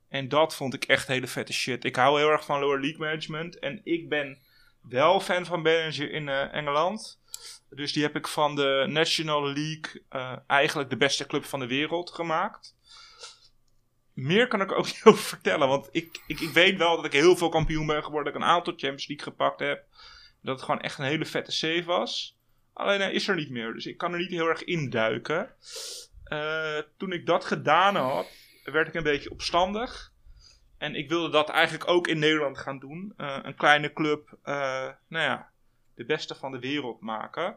En 0.08 0.28
dat 0.28 0.54
vond 0.54 0.74
ik 0.74 0.84
echt 0.84 1.06
hele 1.06 1.26
vette 1.26 1.52
shit. 1.52 1.84
Ik 1.84 1.96
hou 1.96 2.18
heel 2.18 2.30
erg 2.30 2.44
van 2.44 2.60
lower 2.60 2.80
league 2.80 2.98
management. 3.00 3.58
En 3.58 3.80
ik 3.84 4.08
ben 4.08 4.38
wel 4.80 5.20
fan 5.20 5.44
van 5.44 5.62
manager 5.62 6.10
in 6.10 6.28
Engeland. 6.28 7.20
Dus 7.70 7.92
die 7.92 8.02
heb 8.02 8.16
ik 8.16 8.28
van 8.28 8.56
de 8.56 8.84
National 8.88 9.52
League 9.52 10.02
eigenlijk 10.46 10.90
de 10.90 10.96
beste 10.96 11.26
club 11.26 11.44
van 11.44 11.60
de 11.60 11.66
wereld 11.66 12.10
gemaakt. 12.10 12.74
Meer 14.14 14.48
kan 14.48 14.60
ik 14.60 14.72
ook 14.72 14.84
niet 14.92 15.00
over 15.04 15.24
vertellen. 15.24 15.68
Want 15.68 15.88
ik, 15.92 16.22
ik, 16.26 16.40
ik 16.40 16.50
weet 16.50 16.78
wel 16.78 16.96
dat 16.96 17.04
ik 17.04 17.12
heel 17.12 17.36
veel 17.36 17.48
kampioen 17.48 17.86
ben 17.86 18.04
geworden. 18.04 18.32
Dat 18.32 18.42
ik 18.42 18.48
een 18.48 18.54
aantal 18.54 18.72
Champions 18.72 19.06
League 19.06 19.26
gepakt 19.26 19.60
heb. 19.60 19.84
Dat 20.42 20.54
het 20.54 20.64
gewoon 20.64 20.80
echt 20.80 20.98
een 20.98 21.04
hele 21.04 21.24
vette 21.24 21.52
save 21.52 21.84
was. 21.84 22.36
Alleen 22.72 23.00
hij 23.00 23.12
is 23.12 23.28
er 23.28 23.36
niet 23.36 23.50
meer. 23.50 23.72
Dus 23.72 23.86
ik 23.86 23.96
kan 23.96 24.12
er 24.12 24.18
niet 24.18 24.30
heel 24.30 24.48
erg 24.48 24.64
induiken. 24.64 25.54
Eh 26.24 26.78
toen 26.96 27.12
ik 27.12 27.26
dat 27.26 27.44
gedaan 27.44 27.96
had, 27.96 28.26
werd 28.64 28.88
ik 28.88 28.94
een 28.94 29.02
beetje 29.02 29.30
opstandig. 29.30 30.12
En 30.78 30.94
ik 30.94 31.08
wilde 31.08 31.30
dat 31.30 31.48
eigenlijk 31.48 31.88
ook 31.88 32.08
in 32.08 32.18
Nederland 32.18 32.58
gaan 32.58 32.78
doen. 32.78 33.12
Eh, 33.16 33.38
een 33.42 33.54
kleine 33.54 33.92
club, 33.92 34.38
eh, 34.42 34.88
nou 35.08 35.24
ja, 35.24 35.50
de 35.94 36.04
beste 36.04 36.34
van 36.34 36.52
de 36.52 36.58
wereld 36.58 37.00
maken. 37.00 37.56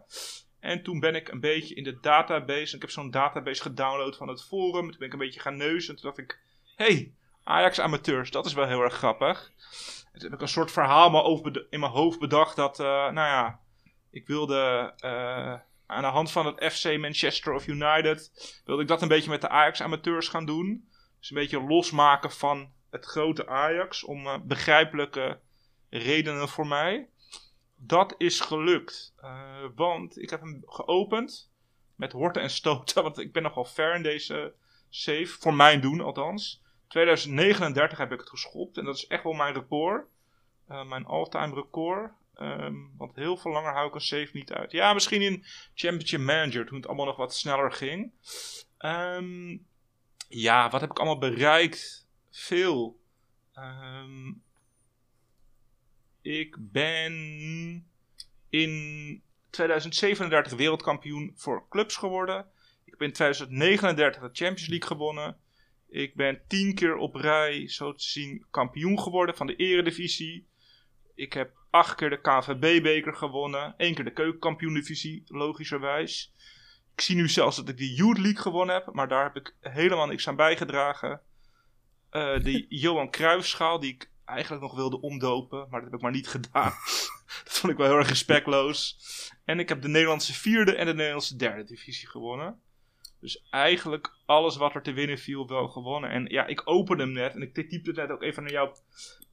En 0.60 0.84
toen 0.84 1.00
ben 1.00 1.16
ik 1.16 1.28
een 1.28 1.40
beetje 1.40 1.76
in 1.76 1.84
de 1.84 2.00
database. 2.00 2.76
Ik 2.76 2.82
heb 2.82 2.92
zo'n 2.92 3.12
database 3.12 3.62
gedownload 3.62 4.16
van 4.16 4.28
het 4.28 4.44
forum. 4.44 4.90
Toen 4.90 5.00
ben 5.00 5.08
ik 5.08 5.14
een 5.14 5.20
beetje 5.20 5.40
gaan 5.40 5.58
neuzen. 5.58 5.90
En 5.90 6.02
toen 6.02 6.10
dacht 6.10 6.30
ik: 6.30 6.40
hey, 6.78 7.14
Ajax 7.44 7.80
amateurs, 7.80 8.32
dat 8.32 8.46
is 8.46 8.54
wel 8.54 8.68
heel 8.68 8.82
erg 8.82 8.94
grappig. 8.94 9.52
En 10.12 10.20
toen 10.20 10.30
heb 10.30 10.34
ik 10.34 10.42
een 10.42 10.48
soort 10.48 10.72
verhaal 10.72 11.42
in 11.70 11.80
mijn 11.80 11.92
hoofd 11.92 12.20
bedacht. 12.20 12.56
Dat, 12.56 12.80
eh, 12.80 12.86
nou 12.86 13.14
ja, 13.14 13.60
ik 14.10 14.28
wilde 14.28 14.94
eh, 14.98 15.54
aan 15.86 16.02
de 16.02 16.08
hand 16.08 16.32
van 16.32 16.46
het 16.46 16.74
FC 16.74 16.98
Manchester 16.98 17.54
of 17.54 17.68
United. 17.68 18.32
wilde 18.66 18.82
ik 18.82 18.88
dat 18.88 19.02
een 19.02 19.08
beetje 19.08 19.30
met 19.30 19.42
de 19.42 19.50
Ajax 19.50 19.82
amateurs 19.82 20.28
gaan 20.28 20.46
doen. 20.46 20.90
Dus 21.20 21.30
een 21.30 21.38
beetje 21.38 21.64
losmaken 21.64 22.32
van 22.32 22.72
het 22.90 23.06
grote 23.06 23.48
Ajax. 23.48 24.04
Om 24.04 24.28
eh, 24.28 24.38
begrijpelijke 24.44 25.40
redenen 25.90 26.50
voor 26.50 26.68
mij. 26.68 27.10
Dat 27.76 28.16
is 28.18 28.40
gelukt. 28.40 29.14
Want 29.76 30.22
ik 30.22 30.30
heb 30.30 30.42
hem 30.42 30.64
geopend. 30.66 31.52
Met 31.96 32.12
horten 32.12 32.42
en 32.42 32.50
stoten. 32.50 33.04
Want 33.04 33.20
ik 33.20 33.32
ben 33.32 33.44
nogal 33.44 33.66
ver 33.66 33.96
in 33.96 34.04
deze 34.04 34.54
save. 34.90 35.36
Voor 35.40 35.54
mijn 35.54 35.82
doen 35.82 36.02
althans. 36.02 36.66
2039 36.88 37.98
heb 37.98 38.12
ik 38.12 38.20
het 38.20 38.30
geschopt. 38.30 38.78
En 38.78 38.86
dat 38.86 38.96
is 38.96 39.08
echt 39.08 39.24
wel 39.24 39.34
mijn 39.34 39.54
record. 39.54 40.08
Eh, 40.68 40.88
mijn 40.88 41.06
all-time 41.06 41.54
record. 41.54 42.12
Ehm, 42.34 42.76
want 42.98 43.16
heel 43.16 43.38
veel 43.38 43.52
langer 43.52 43.74
hou 43.74 43.88
ik 43.88 43.96
een 43.96 44.02
save 44.02 44.30
niet 44.34 44.52
uit. 44.52 44.72
Ja, 44.72 44.94
misschien 44.94 45.22
in 45.22 45.46
Championship 45.74 46.20
Manager. 46.20 46.66
Toen 46.66 46.78
het 46.78 46.88
allemaal 46.88 47.06
nog 47.06 47.16
wat 47.16 47.36
sneller 47.36 47.72
ging. 47.72 48.12
Ehm, 48.78 49.58
ja, 50.30 50.70
wat 50.70 50.82
heb 50.82 50.90
ik 50.90 50.98
allemaal 50.98 51.18
bereikt? 51.18 52.08
Veel. 52.32 53.00
Ehm, 53.54 54.34
ik 56.22 56.56
ben 56.60 57.14
in 58.50 59.22
2037 59.50 60.54
wereldkampioen 60.54 61.34
voor 61.36 61.66
clubs 61.70 61.96
geworden. 61.96 62.46
Ik 62.84 62.98
ben 62.98 63.08
in 63.08 63.14
2039 63.14 64.22
de 64.22 64.30
Champions 64.32 64.68
League 64.68 64.88
gewonnen. 64.88 65.38
Ik 65.90 66.16
ben 66.16 66.42
tien 66.48 66.76
keer 66.76 66.96
op 66.96 67.16
rij, 67.16 67.70
zo 67.70 67.94
te 67.94 68.04
zien, 68.04 68.46
kampioen 68.52 69.00
geworden 69.00 69.36
van 69.36 69.48
de 69.48 69.56
Eredivisie. 69.56 70.48
Ik 71.16 71.34
heb 71.34 71.52
acht 71.70 71.96
keer 71.96 72.10
de 72.10 72.22
KVB-beker 72.22 73.14
gewonnen. 73.14 73.74
één 73.78 73.96
keer 73.96 74.04
de 74.04 74.14
keukenkampioen-divisie, 74.14 75.24
logischerwijs. 75.26 76.34
Ik 76.94 77.02
zie 77.02 77.16
nu 77.16 77.30
zelfs 77.30 77.56
dat 77.56 77.70
ik 77.70 77.78
de 77.78 77.94
Youth 77.94 78.18
League 78.18 78.42
gewonnen 78.42 78.76
heb, 78.76 78.94
maar 78.94 79.08
daar 79.08 79.24
heb 79.24 79.36
ik 79.36 79.56
helemaal 79.60 80.08
niks 80.08 80.28
aan 80.28 80.36
bijgedragen. 80.36 81.22
Eh, 82.10 82.40
de 82.40 82.66
Johan 82.82 83.12
Cruijffschaal, 83.12 83.80
die 83.80 83.94
ik 83.94 84.10
eigenlijk 84.26 84.62
nog 84.62 84.76
wilde 84.76 85.02
omdopen, 85.02 85.60
maar 85.60 85.82
dat 85.82 85.90
heb 85.90 85.94
ik 85.94 86.02
maar 86.02 86.12
niet 86.12 86.28
gedaan. 86.28 86.72
dat 87.44 87.58
vond 87.58 87.72
ik 87.72 87.78
wel 87.78 87.88
heel 87.88 87.98
erg 87.98 88.08
respectloos. 88.08 88.98
En 89.46 89.60
ik 89.60 89.70
heb 89.70 89.82
de 89.82 89.88
Nederlandse 89.88 90.34
vierde 90.34 90.76
en 90.76 90.86
de 90.86 90.94
Nederlandse 90.94 91.36
derde 91.36 91.64
divisie 91.64 92.08
gewonnen. 92.08 92.62
Dus 93.28 93.44
eigenlijk 93.50 94.14
alles 94.26 94.56
wat 94.56 94.76
er 94.76 94.82
te 94.82 94.94
winnen 94.94 95.18
viel 95.18 95.48
wel 95.48 95.68
gewonnen. 95.68 96.10
En 96.10 96.26
ja, 96.26 96.46
ik 96.46 96.62
opende 96.66 97.04
hem 97.04 97.12
net 97.12 97.34
en 97.34 97.42
ik 97.42 97.54
typte 97.54 97.92
net 97.92 98.10
ook 98.10 98.24
even 98.24 98.44
naar 98.44 98.52
jou, 98.52 98.76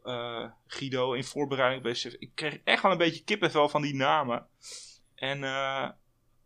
eh, 0.02 0.50
Guido, 0.66 1.12
in 1.12 1.24
voorbereiding. 1.24 1.96
Ik 2.18 2.30
kreeg 2.34 2.60
echt 2.64 2.82
wel 2.82 2.92
een 2.92 2.98
beetje 2.98 3.24
kippenvel 3.24 3.68
van 3.68 3.82
die 3.82 3.94
namen. 3.94 4.46
En 5.14 5.44
eh, 5.44 5.88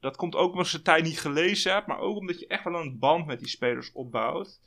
dat 0.00 0.17
komt 0.17 0.35
ook 0.35 0.52
omdat 0.52 0.67
ze 0.67 0.83
tijd 0.83 1.05
niet 1.05 1.21
gelezen 1.21 1.73
heb, 1.73 1.87
maar 1.87 1.99
ook 1.99 2.17
omdat 2.17 2.38
je 2.38 2.47
echt 2.47 2.64
wel 2.64 2.81
een 2.81 2.99
band 2.99 3.26
met 3.26 3.38
die 3.38 3.49
spelers 3.49 3.93
opbouwt. 3.93 4.61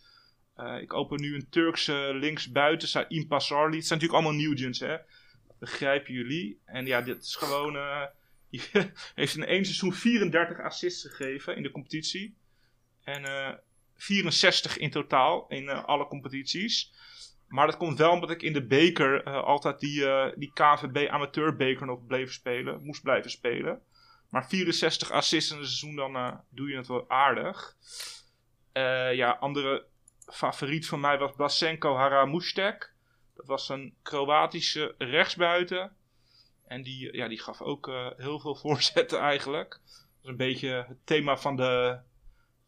Eh, 0.56 0.82
ik 0.82 0.94
open 0.94 1.22
nu 1.22 1.36
een 1.36 1.50
Turkse 1.50 2.12
linksbuiten, 2.14 2.88
Saim 2.88 3.28
Pasarli. 3.28 3.78
Het 3.78 3.88
zijn 3.88 4.00
natuurlijk 4.00 4.26
allemaal 4.26 4.48
Nugents, 4.48 4.80
hè. 4.80 4.98
Begrijpen 5.60 6.14
jullie? 6.14 6.60
En 6.66 6.86
ja, 6.86 7.02
dit 7.02 7.24
is 7.24 7.36
gewoon... 7.36 7.78
die 8.52 8.62
heeft 9.16 9.36
in 9.36 9.46
één 9.46 9.66
seizoen 9.66 9.94
34 9.94 10.60
assists 10.60 11.08
gegeven 11.08 11.56
in 11.56 11.64
de 11.64 11.72
competitie. 11.72 12.40
En 13.14 13.26
eh 13.26 13.58
64 13.96 14.78
in 14.78 14.90
totaal 14.90 15.46
in 15.48 15.70
eh, 15.70 15.86
alle 15.86 16.08
competities. 16.08 16.92
Maar 17.48 17.66
dat 17.66 17.78
komt 17.78 17.98
wel 17.98 18.12
omdat 18.12 18.30
ik 18.32 18.42
in 18.42 18.54
de 18.54 18.66
beker 18.66 19.24
eh, 19.24 19.44
altijd 19.44 19.80
die, 19.80 20.06
eh, 20.10 20.32
die 20.36 20.52
KVB 20.54 21.10
amateurbeker 21.10 21.86
nog 21.86 22.06
bleef 22.06 22.34
spelen. 22.34 22.84
Moest 22.84 23.04
blijven 23.04 23.32
spelen. 23.32 23.82
Maar 24.32 24.48
64 24.48 25.12
assists 25.12 25.52
in 25.52 25.58
een 25.58 25.66
seizoen, 25.66 25.96
dan 25.96 26.16
eh, 26.16 26.34
doe 26.50 26.70
je 26.70 26.78
het 26.78 26.88
wel 26.88 27.10
aardig. 27.10 27.76
Eh, 28.72 29.14
ja, 29.14 29.32
andere 29.32 29.86
favoriet 30.26 30.88
van 30.88 31.00
mij 31.00 31.18
was 31.18 31.32
Blasenko 31.36 31.96
Haramustek. 31.96 32.94
Dat 33.36 33.46
was 33.46 33.70
een 33.70 33.96
Kroatische 34.02 34.96
rechtsbuiten. 34.98 35.96
En 36.68 36.84
die, 36.84 37.16
ja, 37.16 37.28
die 37.28 37.42
gaf 37.42 37.62
ook 37.62 37.88
eh, 37.88 38.08
heel 38.18 38.40
veel 38.40 38.56
voorzetten 38.64 39.20
eigenlijk. 39.20 39.70
Dat 39.70 40.24
is 40.24 40.30
een 40.30 40.38
beetje 40.38 40.86
het 40.88 41.06
thema 41.06 41.38
van 41.38 41.56
de, 41.56 42.00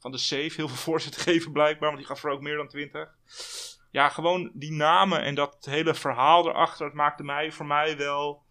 van 0.03 0.11
de 0.11 0.17
save. 0.17 0.53
Heel 0.55 0.67
veel 0.67 0.83
voorzetten 0.87 1.21
geven 1.21 1.51
blijkbaar, 1.51 1.87
want 1.87 1.97
die 1.97 2.07
gaf 2.07 2.23
er 2.23 2.31
ook 2.31 2.41
meer 2.41 2.57
dan 2.57 2.67
20. 2.67 3.15
Ja, 3.91 4.09
gewoon 4.09 4.51
die 4.53 4.71
namen 4.71 5.21
en 5.21 5.35
dat 5.35 5.57
hele 5.59 5.93
verhaal 5.93 6.47
erachter. 6.49 6.85
Het 6.85 6.95
maakte 6.95 7.23
mij 7.23 7.51
voor 7.51 7.65
mij 7.65 7.97
wel 7.97 8.43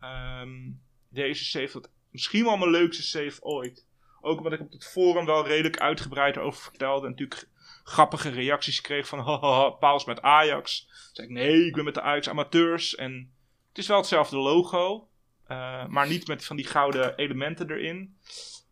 ehm, 0.00 0.70
deze 1.08 1.44
save 1.44 1.72
tot 1.72 1.90
misschien 2.10 2.44
wel 2.44 2.56
mijn 2.56 2.70
leukste 2.70 3.02
save 3.02 3.42
ooit. 3.42 3.86
Ook 4.20 4.38
omdat 4.38 4.52
ik 4.52 4.60
op 4.60 4.72
het 4.72 4.86
forum 4.86 5.24
wel 5.24 5.46
redelijk 5.46 5.78
uitgebreid 5.78 6.36
erover 6.36 6.62
vertelde. 6.62 7.06
En 7.06 7.10
natuurlijk 7.10 7.48
grappige 7.84 8.28
reacties 8.28 8.80
kreeg 8.80 9.08
van 9.08 9.18
haha, 9.26 9.70
Paals 9.70 10.04
met 10.04 10.22
Ajax. 10.22 10.86
Toen 10.86 11.14
zei 11.14 11.26
ik 11.26 11.32
nee, 11.32 11.66
ik 11.66 11.74
ben 11.74 11.84
met 11.84 11.94
de 11.94 12.02
Ajax 12.02 12.28
amateurs. 12.28 12.94
En 12.94 13.32
het 13.68 13.78
is 13.78 13.86
wel 13.86 13.96
hetzelfde 13.96 14.36
logo. 14.36 15.08
eh, 15.46 15.86
maar 15.86 16.08
niet 16.08 16.26
met 16.26 16.44
van 16.44 16.56
die 16.56 16.66
gouden 16.66 17.16
elementen 17.16 17.70
erin. 17.70 18.16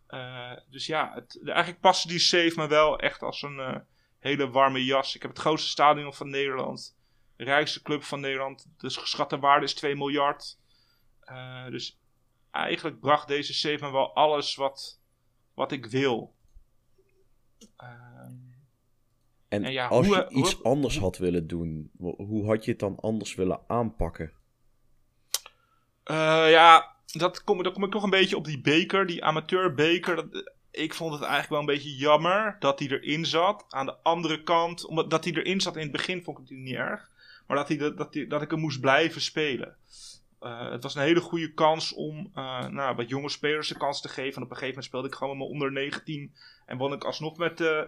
Eh, 0.06 0.52
dus 0.70 0.86
ja, 0.86 1.12
het, 1.14 1.40
eigenlijk 1.46 1.80
paste 1.80 2.08
die 2.08 2.18
save 2.18 2.52
me 2.56 2.66
wel 2.68 2.98
echt 2.98 3.22
als 3.22 3.42
een 3.42 3.58
eh, 3.58 3.76
hele 4.18 4.50
warme 4.50 4.84
jas. 4.84 5.14
Ik 5.14 5.22
heb 5.22 5.30
het 5.30 5.40
grootste 5.40 5.68
stadion 5.68 6.14
van 6.14 6.30
Nederland. 6.30 6.96
De 7.36 7.44
rijkste 7.44 7.82
club 7.82 8.02
van 8.02 8.20
Nederland. 8.20 8.66
De 8.76 8.90
geschatte 8.90 9.38
waarde 9.38 9.64
is 9.64 9.74
2 9.74 9.96
miljard. 9.96 10.58
Eh, 11.20 11.66
dus 11.66 11.98
eigenlijk 12.50 13.00
bracht 13.00 13.28
deze 13.28 13.54
save 13.54 13.84
me 13.84 13.90
wel 13.90 14.14
alles 14.14 14.54
wat, 14.54 15.00
wat 15.54 15.72
ik 15.72 15.86
wil. 15.86 16.34
Ehm, 17.76 18.34
En, 19.48 19.64
En 19.64 19.72
ja, 19.72 19.86
als 19.88 20.06
hoe- 20.06 20.16
je 20.16 20.22
hoe- 20.28 20.32
iets 20.38 20.62
anders 20.62 20.98
had 20.98 21.18
willen 21.18 21.46
doen, 21.46 21.90
hoe 21.98 22.46
had 22.46 22.64
je 22.64 22.70
het 22.70 22.80
dan 22.80 23.00
anders 23.00 23.34
willen 23.34 23.60
aanpakken? 23.66 24.32
Ja, 26.04 26.95
dat 27.12 27.44
kom, 27.44 27.62
dan 27.62 27.72
kom 27.72 27.84
ik 27.84 27.90
toch 27.90 28.02
een 28.02 28.10
beetje 28.10 28.36
op 28.36 28.44
die 28.44 28.60
beker, 28.60 29.06
die 29.06 29.24
amateurbeker. 29.24 30.16
Dat, 30.16 30.52
ik 30.70 30.94
vond 30.94 31.12
het 31.12 31.22
eigenlijk 31.22 31.50
wel 31.50 31.60
een 31.60 31.66
beetje 31.66 31.96
jammer 31.96 32.56
dat 32.58 32.78
hij 32.78 32.88
erin 32.88 33.26
zat. 33.26 33.64
Aan 33.68 33.86
de 33.86 33.96
andere 34.02 34.42
kant, 34.42 34.86
omdat 34.86 35.10
dat 35.10 35.24
hij 35.24 35.32
erin 35.32 35.60
zat 35.60 35.76
in 35.76 35.82
het 35.82 35.92
begin 35.92 36.22
vond 36.22 36.38
ik 36.38 36.48
het 36.48 36.58
niet 36.58 36.74
erg. 36.74 37.10
Maar 37.46 37.56
dat, 37.56 37.68
hij, 37.68 37.76
dat, 37.76 38.12
dat, 38.28 38.42
ik 38.42 38.50
hem 38.50 38.60
moest 38.60 38.80
blijven 38.80 39.20
spelen. 39.20 39.76
Eh, 40.40 40.70
het 40.70 40.82
was 40.82 40.94
een 40.94 41.02
hele 41.02 41.20
goede 41.20 41.52
kans 41.52 41.92
om 41.92 42.30
eh, 42.34 42.66
nou, 42.66 42.96
wat 42.96 43.08
jonge 43.08 43.28
spelers 43.28 43.68
de 43.68 43.76
kans 43.76 44.00
te 44.00 44.08
geven. 44.08 44.36
En 44.36 44.42
op 44.42 44.50
een 44.50 44.56
gegeven 44.56 44.68
moment 44.68 44.84
speelde 44.84 45.08
ik 45.08 45.14
gewoon 45.14 45.38
met 45.38 45.48
onder 45.48 45.72
19. 45.72 46.34
En 46.66 46.76
won 46.76 46.92
ik 46.92 47.04
alsnog 47.04 47.36
met 47.36 47.60
eh 47.60 47.82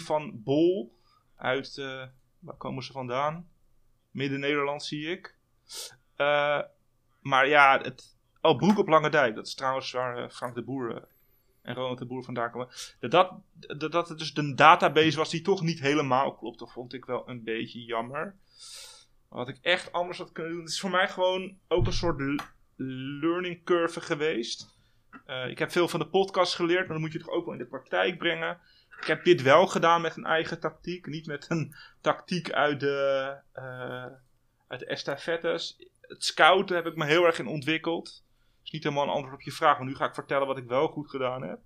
20-1 0.00 0.02
van 0.02 0.42
Bol. 0.42 0.94
Uit, 1.36 1.78
eh, 1.78 2.02
waar 2.38 2.56
komen 2.56 2.82
ze 2.82 2.92
vandaan? 2.92 3.48
Midden-Nederland 4.10 4.84
zie 4.84 5.10
ik. 5.10 5.36
Eh, 6.16 6.60
maar 7.20 7.48
ja, 7.48 7.80
het... 7.82 8.15
Oh, 8.40 8.56
Broek 8.56 8.78
op 8.78 8.88
Lange 8.88 9.10
Dijk. 9.10 9.34
Dat 9.34 9.46
is 9.46 9.54
trouwens 9.54 9.92
waar 9.92 10.16
eh, 10.16 10.30
Frank 10.30 10.54
de 10.54 10.62
Boer 10.62 10.96
eh, 10.96 11.02
en 11.62 11.74
Ronald 11.74 11.98
de 11.98 12.04
Boer 12.04 12.24
vandaan 12.24 12.50
komen. 12.50 12.68
Dat, 13.00 13.10
dat, 13.10 13.92
dat, 13.92 14.08
het 14.08 14.18
dus 14.18 14.36
een 14.36 14.56
database 14.56 15.16
was 15.16 15.30
die 15.30 15.42
toch 15.42 15.62
niet 15.62 15.80
helemaal 15.80 16.34
klopt. 16.34 16.58
Dat 16.58 16.72
vond 16.72 16.92
ik 16.92 17.04
wel 17.04 17.28
een 17.28 17.44
beetje 17.44 17.84
jammer. 17.84 18.36
Wat 19.28 19.48
ik 19.48 19.58
echt 19.60 19.92
anders 19.92 20.18
had 20.18 20.32
kunnen 20.32 20.52
doen. 20.52 20.60
Het 20.60 20.70
is 20.70 20.80
voor 20.80 20.90
mij 20.90 21.08
gewoon 21.08 21.58
ook 21.68 21.86
een 21.86 21.92
soort 21.92 22.42
learning 22.76 23.64
curve 23.64 24.00
geweest. 24.00 24.74
Eh, 25.26 25.48
ik 25.48 25.58
heb 25.58 25.70
veel 25.70 25.88
van 25.88 26.00
de 26.00 26.06
podcast 26.06 26.54
geleerd, 26.54 26.80
maar 26.80 26.88
dan 26.92 27.00
moet 27.00 27.12
je 27.12 27.18
het 27.18 27.26
toch 27.26 27.36
ook 27.36 27.44
wel 27.44 27.54
in 27.54 27.60
de 27.60 27.66
praktijk 27.66 28.18
brengen. 28.18 28.58
Ik 29.00 29.06
heb 29.06 29.24
dit 29.24 29.42
wel 29.42 29.66
gedaan 29.66 30.00
met 30.00 30.16
een 30.16 30.24
eigen 30.24 30.60
tactiek. 30.60 31.06
Niet 31.06 31.26
met 31.26 31.46
een 31.48 31.74
tactiek 32.00 32.52
uit 32.52 32.80
de, 32.80 33.34
eh, 33.52 34.06
uit 34.66 34.80
de 34.80 34.86
estafettes. 34.86 35.76
Het 36.00 36.24
scouten 36.24 36.76
heb 36.76 36.86
ik 36.86 36.96
me 36.96 37.04
heel 37.04 37.24
erg 37.24 37.38
in 37.38 37.46
ontwikkeld. 37.46 38.24
Niet 38.76 38.84
helemaal 38.84 39.04
een 39.04 39.14
antwoord 39.14 39.34
op 39.34 39.42
je 39.42 39.52
vraag. 39.52 39.78
Maar 39.78 39.86
nu 39.86 39.94
ga 39.94 40.04
ik 40.06 40.14
vertellen 40.14 40.46
wat 40.46 40.58
ik 40.58 40.64
wel 40.66 40.88
goed 40.88 41.10
gedaan 41.10 41.42
heb. 41.42 41.58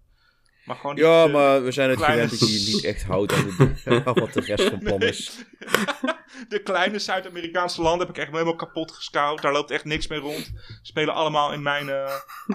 Maar 0.65 0.77
gewoon 0.77 0.95
die, 0.95 1.05
Ja, 1.05 1.27
maar 1.27 1.65
we 1.65 1.73
zijn 1.73 1.89
het 1.91 1.99
kleine- 1.99 2.23
gewend 2.23 2.41
dat 2.41 2.49
je 2.49 2.61
je 2.65 2.73
niet 2.75 2.85
echt 2.85 3.03
houdt 3.03 3.33
aan, 3.33 3.45
de, 3.85 4.03
aan 4.05 4.15
wat 4.15 4.33
de 4.33 4.41
rest 4.41 4.69
van 4.69 4.79
plan 4.79 5.01
is. 5.03 5.45
de 6.49 6.61
kleine 6.65 6.99
Zuid-Amerikaanse 6.99 7.83
landen 7.83 8.07
heb 8.07 8.17
ik 8.17 8.23
echt 8.23 8.33
helemaal 8.33 8.57
kapot 8.57 8.93
gescout. 8.93 9.43
Daar 9.43 9.53
loopt 9.53 9.71
echt 9.71 9.85
niks 9.85 10.07
mee 10.07 10.19
rond. 10.19 10.53
Spelen 10.83 11.15
allemaal 11.15 11.53
in 11.53 11.63
mijn 11.63 11.89
eh, 11.89 12.15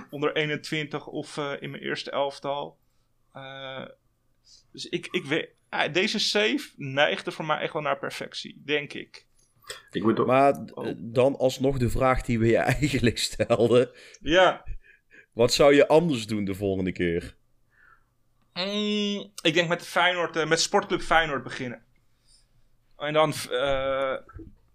onder 0.10 0.36
21 0.36 1.06
of 1.08 1.38
eh, 1.38 1.52
in 1.60 1.70
mijn 1.70 1.84
eerste 1.84 2.12
elftal. 2.12 2.78
Eh, 3.34 3.86
dus 4.72 4.86
ik, 4.86 5.08
ik 5.12 5.26
weet, 5.26 5.50
deze 5.92 6.20
save 6.20 6.70
neigde 6.76 7.32
voor 7.32 7.46
mij 7.46 7.58
echt 7.60 7.74
wel 7.74 7.82
naar 7.82 8.00
perfectie, 8.00 8.62
denk 8.66 8.94
ik. 8.94 9.26
Ik 9.92 10.04
moet 10.04 10.20
ook... 10.20 10.28
Maar 10.28 10.54
eh, 10.54 10.92
dan 10.98 11.38
alsnog 11.38 11.78
de 11.78 11.90
vraag 11.90 12.22
die 12.22 12.40
we 12.40 12.48
je 12.48 12.58
eigenlijk 12.80 13.18
stelden. 13.18 13.90
Ja, 14.22 14.64
Wat 15.34 15.54
zou 15.54 15.76
je 15.76 15.88
anders 15.88 16.28
doen 16.28 16.46
de 16.46 16.56
volgende 16.56 16.92
keer? 16.92 17.36
Mm, 18.54 19.32
ik 19.42 19.54
denk 19.54 19.70
met, 19.70 19.88
Feyenoord, 19.88 20.36
eh, 20.36 20.48
met 20.48 20.62
Sportclub 20.62 21.02
Feyenoord 21.02 21.44
beginnen. 21.44 21.84
En 22.98 23.14
dan, 23.14 23.34
eh, 23.50 24.14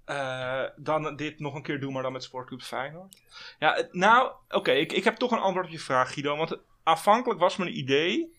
eh, 0.04 0.68
dan 0.76 1.16
dit 1.16 1.40
nog 1.40 1.54
een 1.54 1.62
keer 1.62 1.80
doen, 1.80 1.92
maar 1.92 2.02
dan 2.02 2.12
met 2.12 2.22
Sportclub 2.22 2.62
Feyenoord. 2.62 3.16
Ja, 3.58 3.88
nou, 3.90 4.32
oké, 4.48 4.70
ik, 4.72 4.92
ik 4.92 5.04
heb 5.04 5.16
toch 5.16 5.30
een 5.30 5.38
antwoord 5.38 5.66
op 5.66 5.72
je 5.72 5.78
vraag, 5.78 6.12
Guido. 6.12 6.36
Want 6.36 6.58
aanvankelijk 6.82 7.40
was 7.40 7.56
mijn 7.56 7.78
idee 7.78 8.38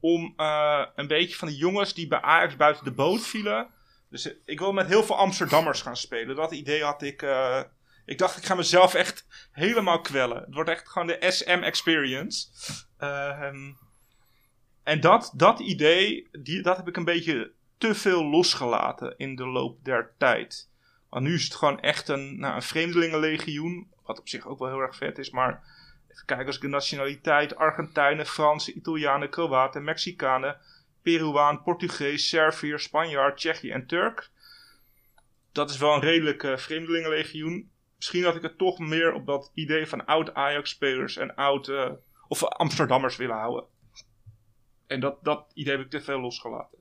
om 0.00 0.34
eh, 0.36 0.86
een 0.94 1.06
beetje 1.06 1.36
van 1.36 1.48
de 1.48 1.56
jongens 1.56 1.94
die 1.94 2.06
bij 2.06 2.20
Ajax 2.20 2.56
buiten 2.56 2.84
de 2.84 2.92
boot 2.92 3.26
vielen. 3.26 3.68
Dus 4.12 4.26
eh, 4.26 4.36
ik 4.44 4.58
wil 4.58 4.72
met 4.72 4.86
heel 4.86 5.04
veel 5.04 5.16
Amsterdammers 5.16 5.82
gaan 5.82 5.96
spelen. 5.96 6.36
Dat 6.36 6.52
idee 6.52 6.82
had 6.82 7.02
ik. 7.02 7.22
eh, 7.22 7.62
ik 8.04 8.18
dacht, 8.18 8.36
ik 8.36 8.44
ga 8.44 8.54
mezelf 8.54 8.94
echt 8.94 9.26
helemaal 9.52 10.00
kwellen. 10.00 10.42
Het 10.42 10.54
wordt 10.54 10.70
echt 10.70 10.88
gewoon 10.88 11.06
de 11.06 11.26
SM-experience. 11.28 12.46
Ehm 12.98 13.72
en 14.82 15.00
dat, 15.00 15.32
dat 15.36 15.60
idee, 15.60 16.28
die, 16.32 16.62
dat 16.62 16.76
heb 16.76 16.88
ik 16.88 16.96
een 16.96 17.04
beetje 17.04 17.52
te 17.78 17.94
veel 17.94 18.24
losgelaten 18.24 19.14
in 19.16 19.36
de 19.36 19.46
loop 19.46 19.84
der 19.84 20.14
tijd. 20.18 20.70
Want 21.10 21.24
nu 21.24 21.34
is 21.34 21.44
het 21.44 21.54
gewoon 21.54 21.80
echt 21.80 22.08
een, 22.08 22.38
nou, 22.38 22.54
een 22.54 22.62
vreemdelingenlegioen. 22.62 23.90
Wat 24.02 24.18
op 24.18 24.28
zich 24.28 24.46
ook 24.46 24.58
wel 24.58 24.68
heel 24.68 24.80
erg 24.80 24.96
vet 24.96 25.18
is. 25.18 25.30
Maar 25.30 25.62
even 26.08 26.24
kijken 26.26 26.46
als 26.46 26.56
ik 26.56 26.62
de 26.62 26.68
nationaliteit. 26.68 27.56
Argentijnen, 27.56 28.26
Fransen, 28.26 28.76
Italianen, 28.76 29.30
Kroaten, 29.30 29.84
Mexicanen, 29.84 30.56
Peruaan, 31.02 31.62
Portugees, 31.62 32.28
Serviër, 32.28 32.80
Spanjaard, 32.80 33.36
Tsjechië 33.36 33.70
en 33.70 33.86
Turk. 33.86 34.30
Dat 35.52 35.70
is 35.70 35.78
wel 35.78 35.94
een 35.94 36.00
redelijk 36.00 36.58
vreemdelingenlegioen. 36.60 37.70
Misschien 37.96 38.24
had 38.24 38.36
ik 38.36 38.42
het 38.42 38.58
toch 38.58 38.78
meer 38.78 39.12
op 39.12 39.26
dat 39.26 39.50
idee 39.54 39.86
van 39.86 40.06
oud 40.06 40.34
Ajax-spelers 40.34 41.16
en 41.16 41.34
oud... 41.34 41.68
eh, 41.68 41.90
of 42.28 42.44
Amsterdammers 42.44 43.16
willen 43.16 43.36
houden. 43.36 43.64
En 44.86 45.00
dat, 45.00 45.24
dat 45.24 45.50
idee 45.54 45.76
heb 45.76 45.84
ik 45.84 45.90
te 45.90 46.00
veel 46.00 46.20
losgelaten. 46.20 46.78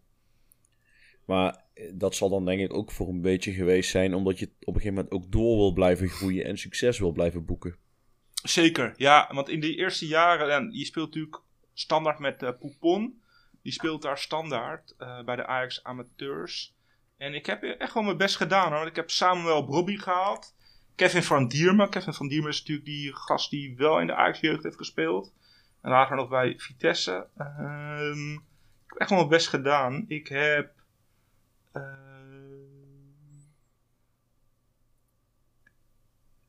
Maar 1.25 1.63
eh, 1.73 1.91
dat 1.93 2.15
zal 2.15 2.29
dan 2.29 2.45
denk 2.45 2.61
ik 2.61 2.73
ook 2.73 2.91
voor 2.91 3.07
een 3.07 3.21
beetje 3.21 3.53
geweest 3.53 3.89
zijn, 3.89 4.13
omdat 4.13 4.39
je 4.39 4.45
op 4.45 4.75
een 4.75 4.81
gegeven 4.81 4.93
moment 4.93 5.11
ook 5.13 5.31
door 5.31 5.57
wil 5.57 5.73
blijven 5.73 6.09
groeien 6.09 6.45
en 6.45 6.57
succes 6.57 6.99
wil 6.99 7.11
blijven 7.11 7.45
boeken. 7.45 7.75
Zeker, 8.43 8.93
ja. 8.97 9.29
Want 9.33 9.49
in 9.49 9.59
die 9.59 9.75
eerste 9.75 10.07
jaren, 10.07 10.53
en 10.53 10.71
je 10.71 10.85
speelt 10.85 11.07
natuurlijk 11.07 11.41
standaard 11.73 12.19
met 12.19 12.43
eh 12.43 12.49
Poupon. 12.59 13.20
Die 13.61 13.71
speelt 13.71 14.01
daar 14.01 14.17
standaard 14.17 14.95
eh, 14.97 15.23
bij 15.23 15.35
de 15.35 15.45
Ajax 15.45 15.83
Amateurs. 15.83 16.75
En 17.17 17.33
ik 17.33 17.45
heb 17.45 17.63
echt 17.63 17.93
wel 17.93 18.03
mijn 18.03 18.17
best 18.17 18.35
gedaan 18.35 18.73
hoor. 18.73 18.85
Ik 18.87 18.95
heb 18.95 19.09
Samuel 19.09 19.65
Brobby 19.65 19.97
gehaald. 19.97 20.55
Kevin 20.95 21.23
van 21.23 21.47
Diermen. 21.47 21.89
Kevin 21.89 22.13
van 22.13 22.27
Diermen 22.27 22.49
is 22.49 22.59
natuurlijk 22.59 22.87
die 22.87 23.15
gast 23.15 23.49
die 23.49 23.75
wel 23.75 23.99
in 23.99 24.07
de 24.07 24.15
Ajax 24.15 24.39
jeugd 24.39 24.63
heeft 24.63 24.77
gespeeld. 24.77 25.33
En 25.81 25.91
later 25.91 26.15
nog 26.15 26.29
bij 26.29 26.53
Vitesse. 26.57 27.27
Ehm, 27.37 28.31
ik 28.33 28.87
heb 28.87 28.97
echt 28.97 29.09
wel 29.09 29.19
mijn 29.19 29.29
best 29.29 29.47
gedaan. 29.47 30.05
Ik 30.07 30.27
heb... 30.27 30.73
eh, 31.71 31.83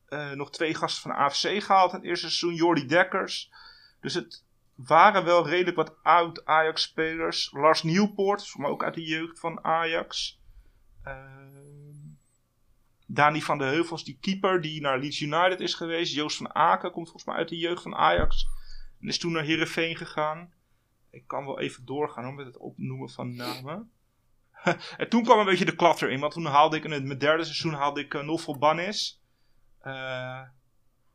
eh, 0.05 0.31
nog 0.31 0.51
twee 0.51 0.75
gasten 0.75 1.01
van 1.01 1.11
de 1.11 1.17
AFC 1.17 1.63
gehaald 1.63 1.91
het 1.91 2.03
eerste 2.03 2.29
seizoen. 2.29 2.55
Jordi 2.55 2.85
Dekkers. 2.85 3.51
Dus 4.01 4.13
het 4.13 4.43
waren 4.75 5.23
wel 5.23 5.47
redelijk 5.47 5.75
wat 5.75 6.03
oud 6.03 6.45
Ajax-spelers. 6.45 7.51
Lars 7.51 7.83
Nieuwpoort, 7.83 8.53
mij 8.57 8.69
ook 8.69 8.83
uit 8.83 8.93
de 8.93 9.05
jeugd 9.05 9.39
van 9.39 9.63
Ajax. 9.63 10.41
Ehm, 11.03 11.53
Dani 13.07 13.41
van 13.41 13.57
de 13.57 13.63
Heuvels, 13.63 14.03
die 14.03 14.17
keeper 14.21 14.61
die 14.61 14.81
naar 14.81 14.99
Leeds 14.99 15.19
United 15.19 15.59
is 15.59 15.73
geweest. 15.73 16.13
Joost 16.13 16.37
van 16.37 16.55
Aken 16.55 16.91
komt 16.91 17.05
volgens 17.05 17.25
mij 17.25 17.35
uit 17.35 17.49
de 17.49 17.57
jeugd 17.57 17.81
van 17.81 17.95
Ajax. 17.95 18.47
En 19.01 19.07
is 19.07 19.19
toen 19.19 19.31
naar 19.31 19.43
Heerenveen 19.43 19.95
gegaan. 19.95 20.53
Ik 21.11 21.27
kan 21.27 21.45
wel 21.45 21.59
even 21.59 21.85
doorgaan 21.85 22.23
hoor, 22.23 22.33
met 22.33 22.45
het 22.45 22.57
opnoemen 22.57 23.09
van 23.09 23.35
namen. 23.35 23.91
en 24.97 25.09
toen 25.09 25.23
kwam 25.23 25.39
een 25.39 25.45
beetje 25.45 25.65
de 25.65 25.75
klap 25.75 26.01
erin. 26.01 26.19
Want 26.19 26.33
toen 26.33 26.45
haalde 26.45 26.77
ik 26.77 26.83
in 26.83 26.91
het 26.91 27.19
derde 27.19 27.43
seizoen 27.43 27.73
haalde 27.73 28.01
ik 28.01 28.13
uh, 28.13 28.23
Noffel 28.23 28.57
Bannis. 28.57 29.21
Uh, 29.79 30.41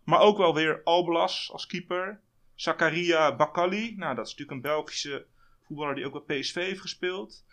maar 0.04 0.20
ook 0.20 0.36
wel 0.36 0.54
weer 0.54 0.80
Albelas 0.84 1.50
als 1.52 1.66
keeper. 1.66 2.20
Zakaria 2.58 3.36
Bakali. 3.36 3.94
Nou, 3.96 4.14
dat 4.14 4.26
is 4.26 4.30
natuurlijk 4.30 4.50
een 4.50 4.70
Belgische 4.70 5.26
voetballer 5.66 5.94
die 5.94 6.06
ook 6.06 6.26
bij 6.26 6.38
PSV 6.40 6.54
heeft 6.54 6.80
gespeeld. 6.80 7.44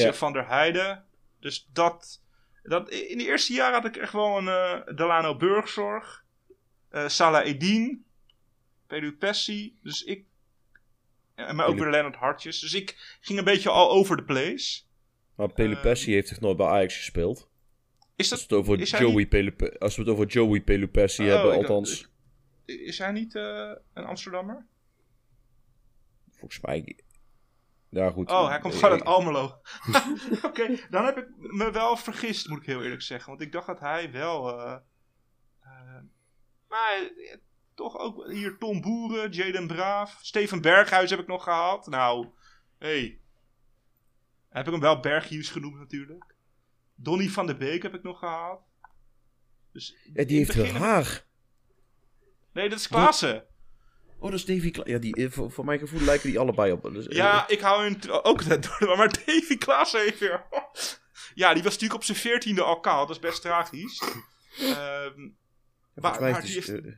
Ja. 0.00 0.06
en 0.06 0.14
Van 0.14 0.32
der 0.32 0.46
Heijden. 0.48 1.04
Dus 1.40 1.68
dat, 1.72 2.20
dat... 2.62 2.90
In 2.90 3.18
de 3.18 3.24
eerste 3.26 3.52
jaren 3.52 3.74
had 3.74 3.84
ik 3.84 3.96
echt 3.96 4.12
wel 4.12 4.38
een 4.38 4.48
eh, 4.48 4.94
Delano 4.96 5.36
Burgzorg. 5.36 6.24
eh 6.88 7.08
Salah 7.08 7.46
Edin. 7.46 8.04
Pedro 8.86 9.10
Pessi. 9.18 9.76
Dus 9.82 10.02
ik... 10.04 10.24
Ja, 11.36 11.52
maar 11.52 11.66
ook 11.66 11.72
Pelu- 11.74 11.82
weer 11.84 11.92
Leonard 11.92 12.16
Hartjes. 12.16 12.60
Dus 12.60 12.74
ik 12.74 13.16
ging 13.20 13.38
een 13.38 13.44
beetje 13.44 13.70
all 13.70 13.88
over 13.88 14.16
the 14.16 14.22
place. 14.22 14.82
Maar 15.34 15.52
Pelupessi 15.52 16.12
heeft 16.12 16.28
toch 16.28 16.40
nooit 16.40 16.56
bij 16.56 16.66
Ajax 16.66 16.96
gespeeld? 16.96 17.48
Is 18.16 18.30
Als 18.32 18.40
dat... 18.46 18.66
we 18.66 18.72
het 18.72 18.80
over 18.92 19.00
Joey, 19.00 19.26
Pelupe- 19.26 19.78
als 19.78 19.96
we 19.96 20.02
het 20.02 20.10
over 20.10 20.26
Joey 20.26 20.60
Pelupessi 20.60 21.22
Oh, 21.22 21.28
hebben, 21.28 21.52
ik 21.52 21.58
althans. 21.58 22.08
Is 22.66 22.98
hij 22.98 23.12
niet 23.12 23.34
eh, 23.34 23.72
een 23.92 24.04
Amsterdammer? 24.04 24.66
Volgens 26.30 26.60
mij. 26.60 26.98
Ja, 27.88 28.10
goed. 28.10 28.30
Oh, 28.30 28.48
hij 28.48 28.58
komt 28.58 28.74
Eh, 28.74 28.78
gewoon 28.80 28.94
uit 28.94 29.04
Almelo. 29.08 29.60
Oké, 30.48 30.76
dan 30.90 31.04
heb 31.04 31.16
ik 31.18 31.26
me 31.36 31.70
wel 31.70 31.96
vergist, 31.96 32.48
moet 32.48 32.60
ik 32.60 32.66
heel 32.66 32.82
eerlijk 32.82 33.02
zeggen. 33.02 33.28
Want 33.28 33.40
ik 33.42 33.52
dacht 33.52 33.66
dat 33.66 33.80
hij 33.80 34.12
wel... 34.12 34.58
eh, 34.60 34.76
eh, 35.60 36.02
maar 36.68 36.96
eh, 37.16 37.36
toch 37.74 37.98
ook 37.98 38.30
hier 38.30 38.58
Tom 38.58 38.80
Boeren, 38.80 39.30
Jaden 39.30 39.66
Braaf. 39.66 40.18
Steven 40.22 40.60
Berghuis 40.60 41.10
heb 41.10 41.18
ik 41.18 41.26
nog 41.26 41.42
gehad. 41.42 41.86
Nou, 41.86 42.28
hey. 42.78 43.20
Heb 44.48 44.66
ik 44.66 44.72
hem 44.72 44.80
wel 44.80 45.00
Berghuis 45.00 45.48
genoemd 45.50 45.76
natuurlijk. 45.78 46.34
Donny 46.94 47.28
van 47.28 47.46
der 47.46 47.56
Beek 47.56 47.82
heb 47.82 47.94
ik 47.94 48.02
nog 48.02 48.18
gehad. 48.18 48.60
Dus 49.72 49.96
Ja, 50.12 50.24
die 50.24 50.36
heeft 50.36 50.56
begin- 50.56 50.74
haar. 50.74 51.24
Nee, 52.56 52.68
dat 52.68 52.78
is 52.78 52.88
Klaassen. 52.88 53.44
Oh, 54.18 54.30
dat 54.30 54.38
is 54.38 54.44
Davy 54.44 54.70
Kla- 54.70 54.84
Ja, 54.86 54.98
die, 54.98 55.14
eh, 55.16 55.30
voor, 55.30 55.50
voor 55.50 55.64
mijn 55.64 55.78
gevoel 55.78 56.00
lijken 56.00 56.28
die 56.30 56.38
allebei 56.38 56.72
op. 56.72 56.82
Dus, 56.92 57.06
eh, 57.08 57.16
Ja, 57.16 57.48
ik 57.48 57.60
hou 57.60 57.82
hem 57.84 57.98
ook 58.22 58.44
net 58.44 58.62
door. 58.78 58.96
Maar 58.96 59.12
Davy 59.26 59.56
Klaassen 59.58 60.00
heeft 60.00 60.18
weer... 60.18 60.46
ja, 61.42 61.54
die 61.54 61.62
was 61.62 61.72
natuurlijk 61.72 61.94
op 62.00 62.04
zijn 62.04 62.18
veertiende 62.18 62.62
al 62.62 62.80
kaal. 62.80 63.06
Dat 63.06 63.16
is 63.16 63.22
best 63.22 63.40
tragisch. 63.42 64.02
Volgens 65.94 66.20
maar- 66.20 66.42
die 66.42 66.52
heeft- 66.52 66.68
eh, 66.68 66.92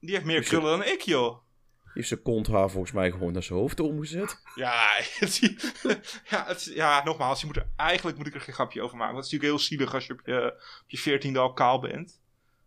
die 0.00 0.14
heeft 0.14 0.24
meer 0.24 0.42
krullen 0.42 0.78
dan 0.78 0.84
ik, 0.88 1.00
joh. 1.00 1.38
die 1.82 1.90
heeft 1.94 2.08
zijn 2.08 2.22
konthaar 2.22 2.70
volgens 2.70 2.92
mij 2.92 3.10
gewoon 3.10 3.32
naar 3.32 3.42
zijn 3.42 3.58
hoofd 3.58 3.80
omgezet. 3.80 4.40
Ja, 4.54 4.92
ja, 6.30 6.44
het, 6.46 6.64
ja, 6.74 7.04
nogmaals. 7.04 7.40
Je 7.40 7.46
moet 7.46 7.56
er, 7.56 7.66
eigenlijk 7.76 8.16
moet 8.16 8.26
ik 8.26 8.34
er 8.34 8.40
geen 8.40 8.54
grapje 8.54 8.82
over 8.82 8.96
maken. 8.96 9.14
Want 9.14 9.24
het 9.24 9.32
is 9.34 9.40
natuurlijk 9.40 9.60
heel 9.60 9.76
zielig 9.78 9.94
als 9.94 10.06
je 10.06 10.12
op 10.12 10.20
je, 10.24 10.52
op 10.82 10.90
je 10.90 10.98
veertiende 10.98 11.38
al 11.38 11.52
kaal 11.52 11.80
bent. 11.80 12.20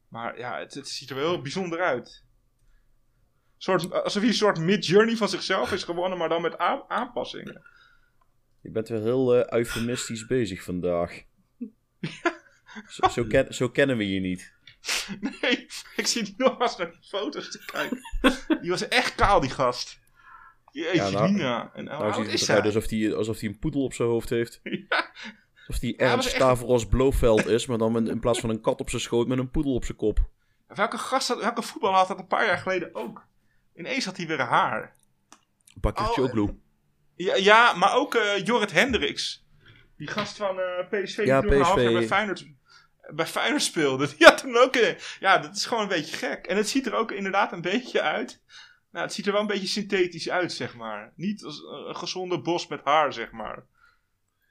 Maar 0.08 0.38
ja, 0.38 0.58
het, 0.60 0.74
het 0.74 0.90
ziet 0.90 1.10
er 1.10 1.16
wel 1.16 1.30
heel 1.32 1.42
bijzonder 1.42 1.80
uit. 1.82 2.24
Soort, 3.64 3.92
alsof 4.04 4.22
hij 4.22 4.32
een 4.32 4.38
soort 4.38 4.60
mid-journey 4.60 5.16
van 5.16 5.30
zichzelf 5.30 5.72
is 5.72 5.84
gewonnen, 5.84 6.18
maar 6.18 6.30
dan 6.30 6.42
met 6.42 6.58
aan- 6.58 6.84
aanpassingen. 6.88 7.62
Je 8.62 8.70
bent 8.72 8.88
wel 8.90 9.02
heel 9.02 9.36
eh, 9.36 9.58
eufemistisch 9.60 10.26
bezig 10.26 10.64
vandaag. 10.64 11.22
Zo, 12.88 13.08
zo, 13.10 13.24
ken- 13.24 13.54
zo 13.54 13.70
kennen 13.70 13.98
we 13.98 14.10
je 14.14 14.20
niet. 14.20 14.54
Nee, 15.20 15.68
ik 15.96 16.08
zie 16.08 16.24
die 16.24 16.34
nog 16.38 16.60
eens 16.62 16.78
naar 16.78 16.92
die 16.92 17.00
foto's 17.02 17.52
te 17.52 17.66
kijken. 17.66 18.00
Die 18.62 18.70
was 18.70 18.88
echt 18.88 19.16
kaal, 19.16 19.40
die 19.40 19.50
gast. 19.50 20.00
Jeetje, 20.72 21.12
nou- 21.12 21.32
Mina. 21.32 21.72
En 21.74 21.84
Nou 21.84 22.14
ziet 22.14 22.32
het 22.32 22.42
eruit 22.50 22.66
alsof 22.66 22.90
hij 22.90 23.14
alsof 23.16 23.42
een 23.42 23.60
poedel 23.60 23.84
op 23.84 23.94
zijn 23.94 24.08
hoofd 24.10 24.30
heeft. 24.30 24.60
Ja. 24.90 25.12
Alsof 25.68 25.82
hij 25.82 25.94
Ja, 25.98 26.12
Ernst 26.12 26.28
echt- 26.28 26.36
Stavros 26.36 26.86
Blofeld 26.88 27.46
is, 27.46 27.66
maar 27.66 27.78
dan 27.78 28.08
in 28.10 28.20
plaats 28.20 28.40
van 28.40 28.50
een 28.50 28.62
kat 28.62 28.80
op 28.80 28.90
zijn 28.90 29.02
schoot 29.02 29.28
met 29.28 29.38
een 29.38 29.52
poedel 29.52 29.74
op 29.74 29.86
zijn 29.86 29.98
kop. 29.98 30.30
Welke 30.68 30.98
gast, 30.98 31.28
had- 31.28 31.40
welke 31.42 31.62
voetballer 31.62 31.98
had 31.98 32.08
dat 32.08 32.20
een 32.20 32.28
paar 32.28 32.46
jaar 32.46 32.58
geleden 32.58 32.96
ook? 32.96 33.26
Ineens 33.76 34.06
had 34.06 34.18
hij 34.18 34.28
weer 34.28 34.40
haar. 34.42 34.96
Bakircioglu. 35.76 36.42
Oh, 36.42 36.50
Ja, 37.16 37.36
ja 37.36 37.74
maar 37.74 37.94
ook 37.96 38.16
eh 38.16 38.46
Jorrit 38.46 38.72
Hendricks. 38.72 39.46
Die 39.98 40.08
gast 40.08 40.38
van 40.38 40.60
eh, 40.60 40.88
PSV 40.90 41.16
die 41.18 41.26
Ja, 41.26 41.42
een 41.44 41.62
half 41.62 41.82
jaar 41.82 41.92
bij 41.94 42.08
Feyenoord, 42.08 42.48
bij 43.16 43.26
Feyenoord 43.28 43.62
speelde. 43.64 44.08
Die 44.18 44.28
had 44.28 44.38
toen 44.38 44.58
ook... 44.58 44.76
een- 44.76 44.98
Ja, 45.20 45.38
dat 45.38 45.56
is 45.56 45.66
gewoon 45.66 45.84
een 45.84 45.90
beetje 45.90 46.18
gek. 46.18 46.46
En 46.48 46.58
het 46.58 46.70
ziet 46.70 46.86
er 46.86 46.94
ook 46.94 47.12
inderdaad 47.12 47.52
een 47.52 47.62
beetje 47.62 48.02
uit. 48.02 48.42
Nou, 48.92 49.06
het 49.06 49.14
ziet 49.14 49.26
er 49.26 49.32
wel 49.32 49.42
een 49.42 49.48
beetje 49.48 49.68
synthetisch 49.68 50.30
uit, 50.30 50.54
zeg 50.54 50.76
maar. 50.76 51.14
Niet 51.16 51.44
als 51.44 51.64
eh, 51.64 51.84
een 51.88 51.96
gezonde 51.96 52.42
bos 52.42 52.68
met 52.68 52.82
haar, 52.84 53.14
zeg 53.14 53.32
maar. 53.32 53.64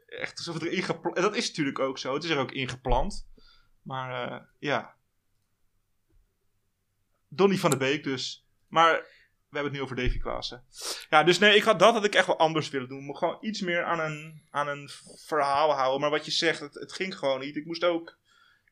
Echt 0.06 0.36
alsof 0.38 0.54
het 0.54 0.62
erin 0.62 0.82
geplant... 0.82 1.16
Dat 1.16 1.36
is 1.36 1.48
natuurlijk 1.48 1.78
ook 1.78 1.98
zo. 1.98 2.14
Het 2.14 2.24
is 2.24 2.30
er 2.30 2.38
ook 2.38 2.52
ingeplant. 2.52 3.26
Maar 3.82 4.30
eh, 4.32 4.40
ja. 4.58 4.94
Donny 7.28 7.56
van 7.56 7.70
der 7.70 7.78
Beek 7.78 8.04
dus. 8.04 8.46
Maar 8.72 8.92
we 8.92 9.58
hebben 9.58 9.72
het 9.72 9.72
nu 9.72 9.80
over 9.80 9.96
Davy 9.96 10.18
Klaassen. 10.18 10.64
Ja, 11.10 11.22
dus 11.22 11.38
nee, 11.38 11.56
ik 11.56 11.62
had 11.62 11.78
dat 11.78 11.94
had 11.94 12.04
ik 12.04 12.14
echt 12.14 12.26
wel 12.26 12.38
anders 12.38 12.70
willen 12.70 12.88
doen. 12.88 13.06
Maar 13.06 13.16
gewoon 13.16 13.38
iets 13.40 13.60
meer 13.60 13.84
aan 13.84 14.00
een, 14.00 14.42
aan 14.50 14.68
een 14.68 14.88
verhaal 15.26 15.72
houden. 15.72 16.00
Maar 16.00 16.10
wat 16.10 16.24
je 16.24 16.30
zegt, 16.30 16.60
het, 16.60 16.74
het 16.74 16.92
ging 16.92 17.18
gewoon 17.18 17.40
niet. 17.40 17.56
Ik 17.56 17.66
moest 17.66 17.84
ook... 17.84 18.18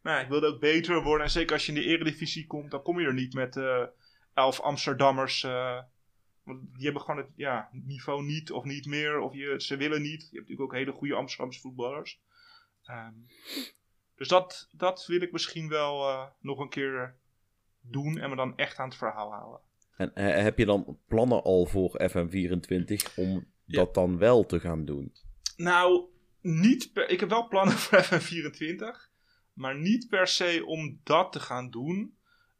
Nou, 0.03 0.23
ik 0.23 0.29
wilde 0.29 0.47
ook 0.47 0.61
beter 0.61 1.03
worden. 1.03 1.27
En 1.27 1.33
zeker 1.33 1.53
als 1.53 1.67
je 1.67 1.73
in 1.73 1.81
de 1.81 1.87
eredivisie 1.87 2.47
komt, 2.47 2.71
dan 2.71 2.83
kom 2.83 3.01
je 3.01 3.07
er 3.07 3.15
niet 3.15 3.35
met 3.35 3.57
eh 3.57 3.85
elf 4.35 4.61
Amsterdammers. 4.61 5.43
eh, 5.43 5.79
want 6.43 6.61
die 6.75 6.85
hebben 6.85 7.03
gewoon 7.03 7.21
het 7.21 7.31
ja, 7.37 7.69
niveau 7.73 8.23
niet 8.23 8.53
of 8.53 8.65
niet 8.65 8.87
meer. 8.87 9.19
Of 9.19 9.35
je, 9.35 9.55
ze 9.61 9.77
willen 9.77 10.03
niet. 10.03 10.21
Je 10.21 10.37
hebt 10.37 10.49
natuurlijk 10.49 10.61
ook 10.61 10.79
hele 10.79 10.93
goede 10.93 11.15
Amsterdamse 11.15 11.61
voetballers. 11.61 12.21
Ehm, 12.85 13.15
dus 14.17 14.29
dat, 14.29 14.69
dat 14.73 15.07
wil 15.07 15.21
ik 15.21 15.33
misschien 15.33 15.69
wel 15.69 16.09
eh, 16.09 16.27
nog 16.41 16.59
een 16.59 16.69
keer 16.69 17.17
doen. 17.81 18.19
En 18.19 18.31
me 18.31 18.37
dan 18.37 18.57
echt 18.57 18.79
aan 18.79 18.89
het 18.89 18.99
verhaal 18.99 19.33
houden. 19.33 19.61
En 20.01 20.15
eh, 20.15 20.43
heb 20.43 20.59
je 20.59 20.65
dan 20.65 20.99
plannen 21.09 21.43
al 21.43 21.67
voor 21.67 22.01
FM24 22.11 23.15
om 23.17 23.47
Ja. 23.65 23.79
dat 23.79 23.95
dan 23.95 24.19
wel 24.19 24.47
te 24.47 24.61
gaan 24.61 24.85
doen? 24.85 25.13
Nou, 25.57 26.05
niet 26.41 26.93
per, 26.93 27.09
ik 27.09 27.21
heb 27.21 27.29
wel 27.29 27.49
plannen 27.49 27.75
voor 27.83 28.05
FM24. 28.05 29.11
Maar 29.53 29.79
niet 29.79 30.09
per 30.09 30.27
se 30.27 30.63
om 30.67 31.01
dat 31.05 31.33
te 31.33 31.41
gaan 31.41 31.71
doen. 31.71 32.17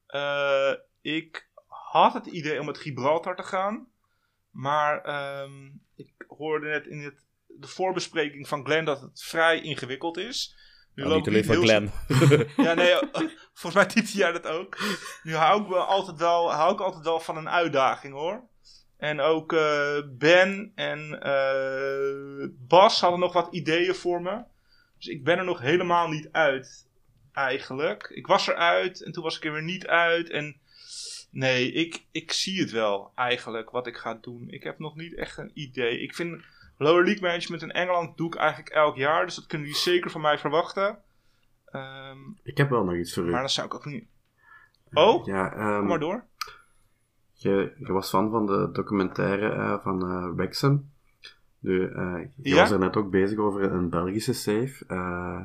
Eh, 0.07 0.73
ik 1.01 1.51
had 1.67 2.13
het 2.13 2.27
idee 2.27 2.61
om 2.61 2.67
met 2.67 2.79
Gibraltar 2.79 3.37
te 3.37 3.43
gaan. 3.43 3.89
Maar 4.51 5.03
ehm, 5.05 5.71
ik 5.95 6.13
hoorde 6.29 6.69
net 6.69 6.87
in 6.87 6.99
het, 6.99 7.25
de 7.47 7.67
voorbespreking 7.67 8.49
van 8.49 8.65
Glenn 8.65 8.85
dat 8.85 9.01
het 9.01 9.23
vrij 9.23 9.61
ingewikkeld 9.61 10.17
is. 10.17 10.57
Nu 11.01 11.07
Nou, 11.07 11.17
loop 11.17 11.27
niet 11.27 11.35
alleen 11.35 11.45
van 11.45 11.65
Glenn. 11.65 11.91
ja, 12.67 12.75
nee, 12.75 12.91
eh, 12.91 13.01
volgens 13.61 13.75
mij 13.75 13.87
typte 13.87 14.17
jij 14.17 14.33
dat 14.33 14.47
ook. 14.47 14.79
Nu 15.23 15.35
hou 15.35 15.63
ik, 15.63 15.69
wel 15.69 15.85
altijd 15.85 16.19
wel, 16.19 16.53
hou 16.53 16.73
ik 16.73 16.81
altijd 16.81 17.05
wel 17.05 17.21
van 17.21 17.37
een 17.37 17.49
uitdaging 17.49 18.13
hoor. 18.15 18.43
En 18.97 19.21
ook 19.21 19.53
eh, 19.53 19.99
Ben 20.07 20.73
en 20.75 21.23
eh, 21.23 22.49
Bas 22.69 23.01
hadden 23.01 23.21
nog 23.21 23.33
wat 23.33 23.49
ideeën 23.55 23.95
voor 23.95 24.23
me. 24.23 24.43
Dus 24.97 25.07
ik 25.07 25.25
ben 25.25 25.39
er 25.39 25.45
nog 25.45 25.61
helemaal 25.61 26.09
niet 26.09 26.29
uit, 26.33 26.89
eigenlijk. 27.33 28.11
Ik 28.15 28.27
was 28.27 28.47
eruit 28.47 29.03
en 29.03 29.13
toen 29.13 29.23
was 29.23 29.37
ik 29.37 29.45
er 29.45 29.53
weer 29.53 29.63
niet 29.63 29.87
uit. 29.87 30.31
En 30.31 30.57
nee, 31.31 31.73
ik, 31.73 32.05
ik 32.11 32.33
zie 32.33 32.61
het 32.61 32.71
wel 32.71 33.13
eigenlijk 33.15 33.71
wat 33.71 33.87
ik 33.87 33.97
ga 33.97 34.15
doen. 34.15 34.51
Ik 34.51 34.63
heb 34.63 34.79
nog 34.79 34.97
niet 34.97 35.15
echt 35.15 35.39
een 35.39 35.51
idee. 35.55 36.01
Ik 36.01 36.15
vind 36.15 36.43
Lower 36.83 37.05
League 37.05 37.23
Management 37.23 37.63
in 37.63 37.71
Engeland 37.71 38.17
doe 38.17 38.27
ik 38.27 38.35
eigenlijk 38.35 38.69
elk 38.75 38.97
jaar. 38.97 39.25
Dus 39.25 39.35
dat 39.35 39.47
kunnen 39.47 39.67
jullie 39.67 39.83
zeker 39.83 40.11
van 40.11 40.21
mij 40.21 40.39
verwachten. 40.39 40.99
Ehm, 41.67 42.19
Ik 42.43 42.57
heb 42.57 42.71
wel 42.71 42.85
nog 42.85 42.95
iets 42.95 43.15
voor 43.15 43.25
u. 43.27 43.31
maar 43.31 43.41
dat 43.43 43.51
zou 43.51 43.67
ik 43.67 43.75
ook 43.75 43.85
niet. 43.85 44.05
Oh, 44.93 45.27
Ja, 45.27 45.53
ehm, 45.53 45.79
kom 45.79 45.87
maar 45.87 45.99
door. 45.99 46.25
je, 47.33 47.73
je 47.79 47.93
was 47.93 48.09
fan 48.09 48.31
van 48.31 48.47
de 48.47 48.69
documentaire 48.73 49.49
eh, 49.53 49.79
van 49.83 50.03
eh 50.11 50.35
Wexham. 50.37 50.91
Nu, 51.59 51.87
eh, 51.93 52.15
je 52.37 52.55
Ja? 52.55 52.57
was 52.57 52.71
er 52.71 52.79
net 52.79 52.97
ook 52.97 53.11
bezig 53.11 53.39
over 53.39 53.63
een 53.63 53.91
Belgische 53.91 54.33
safe. 54.33 54.85
Eh 54.87 55.41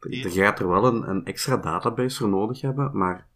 Ja. 0.00 0.28
Je 0.28 0.30
gaat 0.30 0.58
er 0.58 0.68
wel 0.68 0.84
een, 0.84 1.08
een 1.08 1.24
extra 1.24 1.56
database 1.56 2.18
voor 2.18 2.28
nodig 2.28 2.60
hebben, 2.60 2.90
maar 2.98 3.26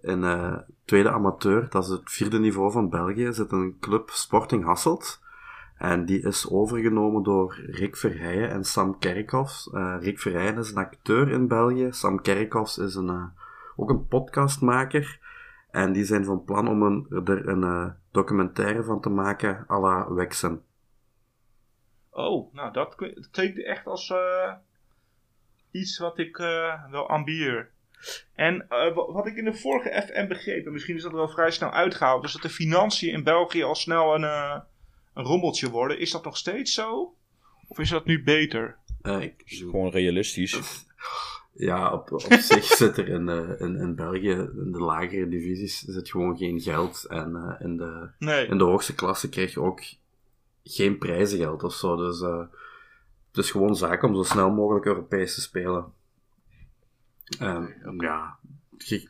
in 0.00 0.24
eh, 0.24 0.56
tweede 0.84 1.10
amateur, 1.10 1.68
dat 1.68 1.82
is 1.84 1.88
het 1.90 2.10
vierde 2.10 2.38
niveau 2.38 2.72
van 2.72 2.88
België, 2.88 3.32
zit 3.32 3.52
een 3.52 3.76
club 3.80 4.10
Sporting 4.10 4.64
Hasselt. 4.64 5.20
En 5.80 6.04
die 6.04 6.22
is 6.22 6.50
overgenomen 6.50 7.22
door 7.22 7.54
Rick 7.66 7.96
Verheijen 7.96 8.50
en 8.50 8.64
Sam 8.64 8.98
Kerkhoffs. 8.98 9.70
Eh, 9.70 9.96
Rick 10.00 10.18
Verheijen 10.18 10.58
is 10.58 10.70
een 10.70 10.76
acteur 10.84 11.28
in 11.30 11.48
België. 11.48 11.88
Sam 11.90 12.20
Kerkhoffs 12.22 12.78
is 12.78 12.94
een, 12.94 13.08
eh, 13.08 13.24
ook 13.76 13.90
een 13.90 14.06
podcastmaker. 14.06 15.18
En 15.70 15.92
die 15.92 16.04
zijn 16.04 16.24
van 16.24 16.44
plan 16.44 16.68
om 16.68 16.82
een, 16.82 17.06
er 17.24 17.48
een 17.48 17.62
eh, 17.62 17.86
documentaire 18.12 18.84
van 18.84 19.00
te 19.00 19.08
maken 19.08 19.64
à 19.70 19.80
la 19.80 20.12
Wexham. 20.12 20.62
Oh, 22.10 22.54
nou 22.54 22.72
dat 22.72 22.94
kli- 22.94 23.14
dat 23.14 23.30
klinkt 23.30 23.64
echt 23.64 23.86
als 23.86 24.12
iets 25.70 25.98
wat 25.98 26.18
ik 26.18 26.36
wel 26.90 27.08
ambieer. 27.08 27.70
En 28.34 28.66
wa- 28.68 29.12
wat 29.12 29.26
ik 29.26 29.36
in 29.36 29.44
de 29.44 29.54
vorige 29.54 30.02
FM 30.06 30.28
begreep, 30.28 30.66
en 30.66 30.72
misschien 30.72 30.96
is 30.96 31.02
dat 31.02 31.12
wel 31.12 31.28
vrij 31.28 31.50
snel 31.50 31.70
uitgehaald, 31.70 32.22
dus 32.22 32.32
dat 32.32 32.42
de 32.42 32.48
financiën 32.48 33.12
in 33.12 33.24
België 33.24 33.62
al 33.62 33.74
snel 33.74 34.14
een, 34.14 34.62
een 35.20 35.26
rommeltje 35.26 35.70
worden. 35.70 35.98
Is 35.98 36.10
dat 36.10 36.24
nog 36.24 36.36
steeds 36.36 36.74
zo? 36.74 37.14
Of 37.68 37.78
is 37.78 37.90
dat 37.90 38.04
nu 38.04 38.22
beter? 38.22 38.76
Eh, 39.02 39.20
ik, 39.22 39.42
Gewoon 39.44 39.90
realistisch. 39.90 40.58
Ja, 41.52 41.92
op, 41.92 42.12
op 42.12 42.20
zich 42.32 42.64
zit 42.80 42.96
er 42.96 43.08
in, 43.08 43.28
eh, 43.28 43.60
in, 43.60 43.76
in 43.76 43.94
België, 43.94 44.30
in 44.30 44.72
de 44.72 44.78
lagere 44.78 45.28
divisies, 45.28 45.78
zit 45.78 46.10
gewoon 46.10 46.36
geen 46.36 46.60
geld. 46.60 47.04
En 47.08 47.36
eh, 47.36 47.66
in, 47.66 47.76
de, 47.76 48.08
Nee. 48.18 48.46
in 48.46 48.58
de 48.58 48.64
hoogste 48.64 48.94
klasse 48.94 49.28
krijg 49.28 49.52
je 49.54 49.60
ook 49.60 49.80
geen 50.64 50.98
prijzengeld 50.98 51.62
of 51.62 51.74
zo. 51.74 51.96
Dus 51.96 52.20
eh, 52.20 52.38
het 53.28 53.44
is 53.44 53.50
gewoon 53.50 53.76
zaak 53.76 54.02
om 54.02 54.14
zo 54.14 54.22
snel 54.22 54.50
mogelijk 54.50 54.84
Europees 54.84 55.34
te 55.34 55.40
spelen. 55.40 55.92
En 57.38 57.74
ja, 57.98 58.38
je- 58.78 59.08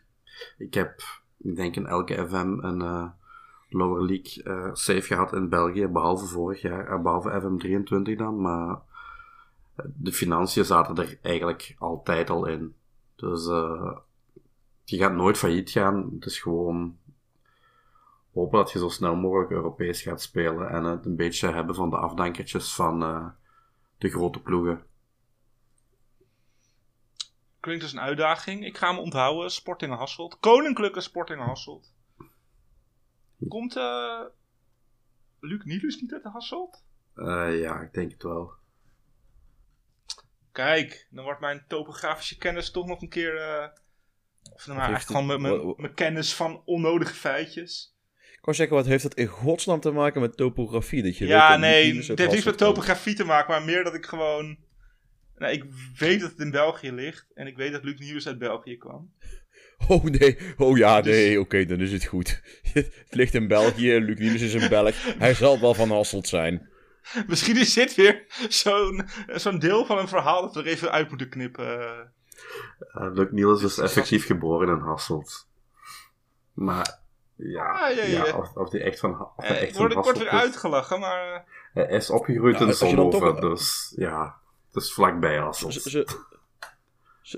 ik 0.59 0.75
heb, 0.75 1.03
ik 1.39 1.57
denk 1.57 1.77
in 1.77 1.87
elke 1.87 2.27
FM 2.29 2.59
een 2.65 2.81
eh, 2.83 3.09
Lower 3.71 4.05
League 4.05 4.43
eh 4.43 4.71
save 4.75 5.03
gehad 5.03 5.33
in 5.33 5.49
België, 5.49 5.87
behalve 5.87 6.27
vorig 6.27 6.63
jaar, 6.63 6.89
eh, 6.89 7.03
behalve 7.03 7.31
FM23 7.31 8.17
dan, 8.17 8.41
maar 8.41 8.79
de 9.85 10.13
financiën 10.13 10.65
zaten 10.65 10.97
er 10.97 11.19
eigenlijk 11.23 11.75
altijd 11.79 12.31
al 12.31 12.47
in. 12.47 12.75
Dus 13.17 13.47
eh, 13.49 13.97
je 14.85 14.97
gaat 14.97 15.13
nooit 15.13 15.39
failliet 15.39 15.71
gaan. 15.71 16.11
Het 16.15 16.27
is 16.27 16.39
gewoon 16.41 16.99
hopen 18.33 18.59
dat 18.59 18.73
je 18.73 18.79
zo 18.79 18.89
snel 18.89 19.17
mogelijk 19.17 19.51
Europees 19.51 20.03
gaat 20.03 20.23
spelen 20.23 20.71
en 20.71 20.85
het 20.85 21.07
een 21.07 21.17
beetje 21.17 21.49
hebben 21.49 21.75
van 21.75 21.91
de 21.91 21.97
afdankertjes 21.97 22.75
van 22.75 23.03
eh, 23.03 23.27
de 23.99 24.09
grote 24.09 24.41
ploegen. 24.41 24.83
Klinkt 27.61 27.83
als 27.83 27.93
een 27.93 28.01
uitdaging. 28.01 28.65
Ik 28.65 28.79
ga 28.79 28.93
me 28.93 29.01
onthouden. 29.01 29.51
Sporting 29.51 29.95
Hasselt. 29.95 30.37
Koninklijke 30.41 31.01
Sporting 31.01 31.41
Hasselt. 31.41 31.93
Komt 33.49 33.77
eh 33.77 34.21
Luc 35.41 35.65
Nielus 35.65 36.01
niet 36.01 36.13
uit 36.13 36.25
Hasselt? 36.25 36.85
Eh, 37.15 37.61
ja, 37.61 37.81
ik 37.81 37.93
denk 37.93 38.11
het 38.13 38.23
wel. 38.23 38.53
Kijk, 40.53 41.07
dan 41.11 41.25
wordt 41.25 41.41
mijn 41.41 41.65
topografische 41.69 42.39
kennis 42.39 42.71
toch 42.71 42.87
nog 42.87 43.03
een 43.03 43.09
keer. 43.09 43.37
eh, 43.37 43.69
of 44.53 44.67
nou, 44.67 44.79
eigenlijk 44.79 45.11
gewoon 45.11 45.77
mijn- 45.77 45.95
kennis 45.95 46.35
van 46.35 46.63
onnodige 46.65 47.15
feitjes. 47.15 47.95
Ik 48.33 48.45
wou 48.47 48.57
zeggen, 48.57 48.77
wat 48.77 48.87
heeft 48.87 49.03
dat 49.03 49.15
in 49.15 49.27
godsnaam 49.27 49.81
te 49.81 49.91
maken 49.91 50.21
met 50.21 50.37
topografie? 50.37 51.03
Dat 51.03 51.17
je 51.17 51.27
ja, 51.27 51.57
nee, 51.57 51.97
het 51.97 52.19
heeft 52.19 52.33
niets 52.33 52.45
met 52.45 52.59
topografie 52.59 53.15
te 53.15 53.25
maken, 53.25 53.51
maar 53.51 53.63
meer 53.63 53.85
dat 53.85 53.95
ik 53.95 54.07
gewoon. 54.07 54.59
Nou, 55.37 55.53
ik 55.53 55.65
weet 55.99 56.21
dat 56.21 56.31
het 56.31 56.41
in 56.41 56.51
België 56.51 56.93
ligt 56.93 57.33
en 57.35 57.47
ik 57.47 57.57
weet 57.57 57.73
dat 57.73 57.85
Luc 57.85 57.99
Nielus 57.99 58.27
uit 58.27 58.39
België 58.39 58.77
kwam. 58.77 59.15
Oh 59.89 60.05
nee, 60.05 60.39
oh 60.57 60.77
ja, 60.77 61.01
Dus- 61.01 61.15
nee, 61.15 61.41
oké, 61.41 61.65
dan 61.65 61.81
is 61.81 61.93
het 61.93 62.05
goed. 62.05 62.41
het 62.73 62.93
ligt 63.11 63.35
in 63.35 63.49
België, 63.49 63.99
Luc 63.99 64.19
Niels 64.19 64.41
is 64.41 64.55
een 64.55 64.69
Belg. 64.69 64.95
Hij 65.19 65.35
zal 65.35 65.61
wel 65.61 65.75
van 65.75 65.91
Hasselt 65.91 66.29
zijn. 66.29 66.69
Misschien 67.27 67.57
is 67.57 67.75
dit 67.75 67.95
weer 67.95 68.25
zo'n 68.49 69.09
zo'n 69.27 69.59
deel 69.59 69.87
van 69.87 69.99
een 69.99 70.09
verhaal 70.09 70.43
dat 70.43 70.55
we 70.55 70.61
er 70.61 70.67
even 70.67 70.91
uit 70.91 71.09
moeten 71.09 71.29
knippen. 71.29 71.79
Uh, 72.95 73.15
Luc 73.15 73.29
Niels 73.31 73.63
is 73.63 73.79
effectief 73.79 74.27
geboren 74.27 74.69
in 74.69 74.83
Hasselt. 74.85 75.49
Maar 76.53 76.99
ja, 77.37 77.65
Ah, 77.65 77.97
ja, 77.97 78.03
ja. 78.05 78.27
ja, 78.27 78.37
of, 78.37 78.55
of 78.57 78.69
die 78.71 78.81
echt 78.83 78.99
van, 78.99 79.21
of 79.37 79.45
hij 79.47 79.57
Eh, 79.57 79.63
echt 79.63 79.77
word, 79.77 79.91
ik 79.91 79.97
word 79.97 80.07
Hasselt 80.07 80.19
weer 80.31 80.41
is. 80.41 80.47
uitgelachen, 80.47 81.01
maar. 81.01 81.33
eh, 81.35 81.41
Hij 81.87 81.97
is 81.97 82.11
opgegroeid 82.11 82.55
Ja, 82.55 82.61
in 82.61 82.67
toch- 82.67 82.77
Zonhoven, 82.77 83.41
dus 83.41 83.93
ja, 83.97 84.39
het 84.73 84.83
is 84.83 84.93
vlakbij 84.93 85.37
Hasselt. 85.37 85.73
Z- 85.75 86.05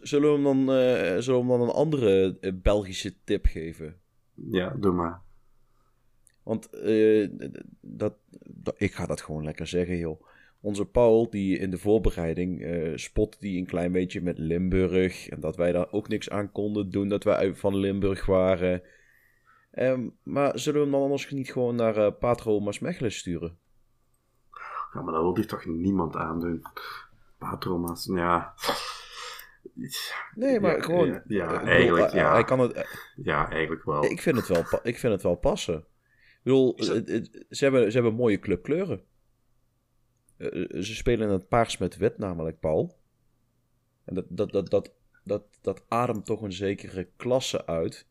Zullen 0.02 0.28
we 0.28 0.34
hem 0.34 0.66
dan, 0.66 0.76
eh, 0.76 1.18
zullen 1.18 1.44
we 1.44 1.50
hem 1.50 1.58
dan 1.58 1.60
een 1.60 1.74
andere 1.74 2.38
eh, 2.40 2.52
Belgische 2.54 3.14
tip 3.24 3.46
geven? 3.46 4.00
Ja, 4.34 4.70
doe 4.70 4.92
maar. 4.92 5.20
Want 6.42 6.70
eh, 6.70 7.28
dat, 7.80 8.14
dat, 8.46 8.74
ik 8.78 8.92
ga 8.92 9.06
dat 9.06 9.20
gewoon 9.20 9.44
lekker 9.44 9.66
zeggen, 9.66 9.96
joh. 9.96 10.22
Onze 10.60 10.84
Paul, 10.84 11.30
die 11.30 11.58
in 11.58 11.70
de 11.70 11.78
voorbereiding 11.78 12.62
eh 12.62 12.92
spot 12.96 13.40
die 13.40 13.58
een 13.58 13.66
klein 13.66 13.92
beetje 13.92 14.20
met 14.20 14.38
Limburg. 14.38 15.28
En 15.28 15.40
dat 15.40 15.56
wij 15.56 15.72
daar 15.72 15.92
ook 15.92 16.08
niks 16.08 16.30
aan 16.30 16.52
konden 16.52 16.90
doen, 16.90 17.08
dat 17.08 17.24
wij 17.24 17.54
van 17.54 17.76
Limburg 17.76 18.26
waren. 18.26 18.82
Ehm, 19.70 20.08
maar 20.22 20.58
zullen 20.58 20.78
we 20.78 20.84
hem 20.84 20.94
dan 20.94 21.02
anders 21.02 21.30
niet 21.30 21.52
gewoon 21.52 21.74
naar 21.74 21.96
eh, 21.96 22.12
Patro 22.18 22.60
Maasmechelen 22.60 23.12
sturen? 23.12 23.58
Ja, 24.92 25.02
maar 25.02 25.12
dat 25.12 25.22
wil 25.22 25.36
hier 25.36 25.46
toch 25.46 25.64
niemand 25.64 26.16
aandoen. 26.16 26.62
Patromas, 27.38 28.04
ja. 28.04 28.54
Nee, 30.34 30.60
maar 30.60 30.76
Ja, 30.76 30.82
gewoon... 30.82 31.06
ja, 31.08 31.22
ja, 31.26 31.44
eh, 31.44 31.58
bedoel, 31.58 31.66
eigenlijk, 31.68 32.12
hij- 32.12 32.20
ja. 32.20 32.32
Hij 32.32 32.44
kan 32.44 32.58
het, 32.60 32.86
Ja, 33.16 33.50
eigenlijk 33.50 33.84
wel. 33.84 34.04
ik, 34.04 34.20
vind 34.20 34.36
het 34.36 34.48
wel, 34.48 34.64
ik 34.82 34.98
vind 34.98 35.12
het 35.12 35.22
wel 35.22 35.34
passen. 35.36 35.76
Ik 35.78 36.38
bedoel, 36.42 36.76
dat- 36.76 36.86
ze, 37.50 37.64
hebben, 37.64 37.90
ze 37.92 37.96
hebben 37.98 38.14
mooie 38.14 38.38
clubkleuren. 38.38 39.02
Eh, 40.36 40.62
eh, 40.76 40.82
ze 40.82 40.94
spelen 40.94 41.26
in 41.26 41.32
het 41.32 41.48
paars 41.48 41.78
met 41.78 41.96
wit, 41.96 42.18
namelijk 42.18 42.60
Paul. 42.60 42.98
En 44.04 44.14
dat, 44.14 44.24
dat, 44.28 44.52
dat, 44.52 44.70
dat, 44.70 44.92
dat, 45.24 45.44
dat 45.60 45.84
ademt 45.88 46.26
toch 46.26 46.42
een 46.42 46.52
zekere 46.52 47.08
klasse 47.16 47.66
uit. 47.66 48.06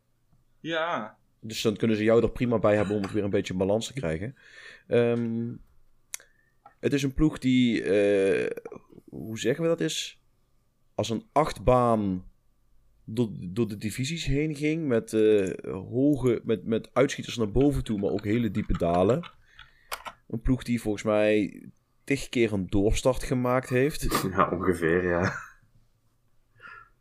Ja, 0.60 1.18
Dus 1.40 1.62
dan 1.62 1.76
kunnen 1.76 1.98
ze 1.98 2.04
jou 2.04 2.24
er 2.24 2.32
prima 2.32 2.60
bij 2.60 2.76
hebben 2.76 2.96
om 2.96 3.02
het 3.02 3.12
weer 3.12 3.24
een 3.24 3.30
beetje 3.30 3.54
balans 3.54 3.88
te 3.88 3.94
krijgen. 3.94 4.36
Ehm, 4.88 5.54
het 6.80 6.94
is 6.94 7.04
een 7.04 7.14
ploeg 7.14 7.40
die, 7.40 7.84
eh, 7.84 8.50
hoe 9.10 9.40
zeggen 9.40 9.64
we 9.64 9.70
dat 9.70 9.80
is? 9.80 10.21
Als 11.02 11.10
een 11.10 11.26
achtbaan 11.32 12.26
door, 13.04 13.30
door 13.40 13.68
de 13.68 13.78
divisies 13.78 14.26
heen 14.26 14.56
ging. 14.56 14.88
Met, 14.88 15.14
eh, 15.14 15.52
hoge, 15.74 16.42
met, 16.44 16.66
met 16.66 16.90
uitschieters 16.94 17.38
naar 17.38 17.52
boven 17.52 17.84
toe, 17.84 18.00
maar 18.00 18.10
ook 18.10 18.24
hele 18.24 18.52
diepe 18.52 18.78
dalen. 18.78 19.32
Een 20.28 20.42
ploeg 20.42 20.64
die 20.64 20.82
volgens 20.82 21.04
mij 21.04 21.66
tig 22.04 22.30
keer 22.30 22.54
een 22.54 22.68
doorstart 22.70 23.24
gemaakt 23.24 23.70
heeft. 23.70 24.08
Ja, 24.36 24.50
ongeveer, 24.50 25.04
ja. 25.04 25.34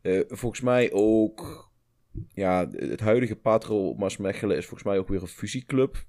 Eh, 0.01 0.21
volgens 0.27 0.61
mij 0.61 0.91
ook. 0.91 1.69
Ja, 2.33 2.69
het 2.69 2.99
huidige 2.99 3.35
Patro 3.35 3.93
Maasmechelen 3.93 4.57
is 4.57 4.65
volgens 4.65 4.89
mij 4.89 4.97
ook 4.99 5.07
weer 5.07 5.21
een 5.21 5.27
fusieclub. 5.27 6.05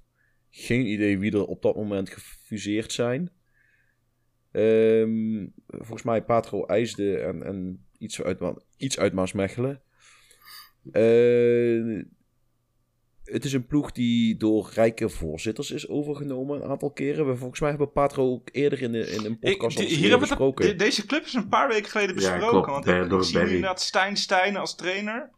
Geen 0.49 0.85
idee 0.85 1.19
wie 1.19 1.31
er 1.31 1.45
op 1.45 1.61
dat 1.61 1.75
moment 1.75 2.09
gefuseerd 2.09 2.91
zijn. 2.91 3.31
Ehm, 4.53 5.45
volgens 5.67 6.03
mij 6.03 6.23
Patro 6.23 6.65
IJsde 6.65 7.17
en, 7.17 7.43
en 7.43 7.85
iets, 7.97 8.21
uit, 8.21 8.39
iets 8.77 8.99
uit 8.99 9.13
Maasmechelen. 9.13 9.81
Eh, 10.91 12.01
het 13.23 13.45
is 13.45 13.53
een 13.53 13.65
ploeg 13.65 13.91
die 13.91 14.37
door 14.37 14.69
rijke 14.73 15.09
voorzitters 15.09 15.71
is 15.71 15.87
overgenomen 15.89 16.63
een 16.63 16.69
aantal 16.69 16.91
keren. 16.91 17.27
We 17.27 17.35
volgens 17.35 17.59
mij 17.59 17.69
hebben 17.69 17.91
Patro 17.91 18.31
ook 18.31 18.49
eerder 18.51 18.81
in, 18.81 18.91
de, 18.91 19.11
in 19.11 19.25
een 19.25 19.37
ik, 19.39 19.51
podcast 19.57 19.79
eens 19.79 19.89
hier 19.89 19.99
hebben 20.09 20.19
het, 20.19 20.27
besproken. 20.29 20.65
de- 20.67 20.75
deze 20.75 21.05
club 21.05 21.25
is 21.25 21.33
een 21.33 21.49
paar 21.49 21.67
weken 21.67 21.89
geleden 21.89 22.09
Ja, 22.09 22.15
besproken. 22.15 22.49
klopt, 22.49 22.85
want 22.85 23.03
ik, 23.03 23.09
door 23.09 23.19
ik 23.19 23.25
zie 23.25 23.39
inderdaad 23.39 23.81
Stijn 23.81 24.17
Stijn 24.17 24.57
als 24.57 24.75
trainer. 24.75 25.29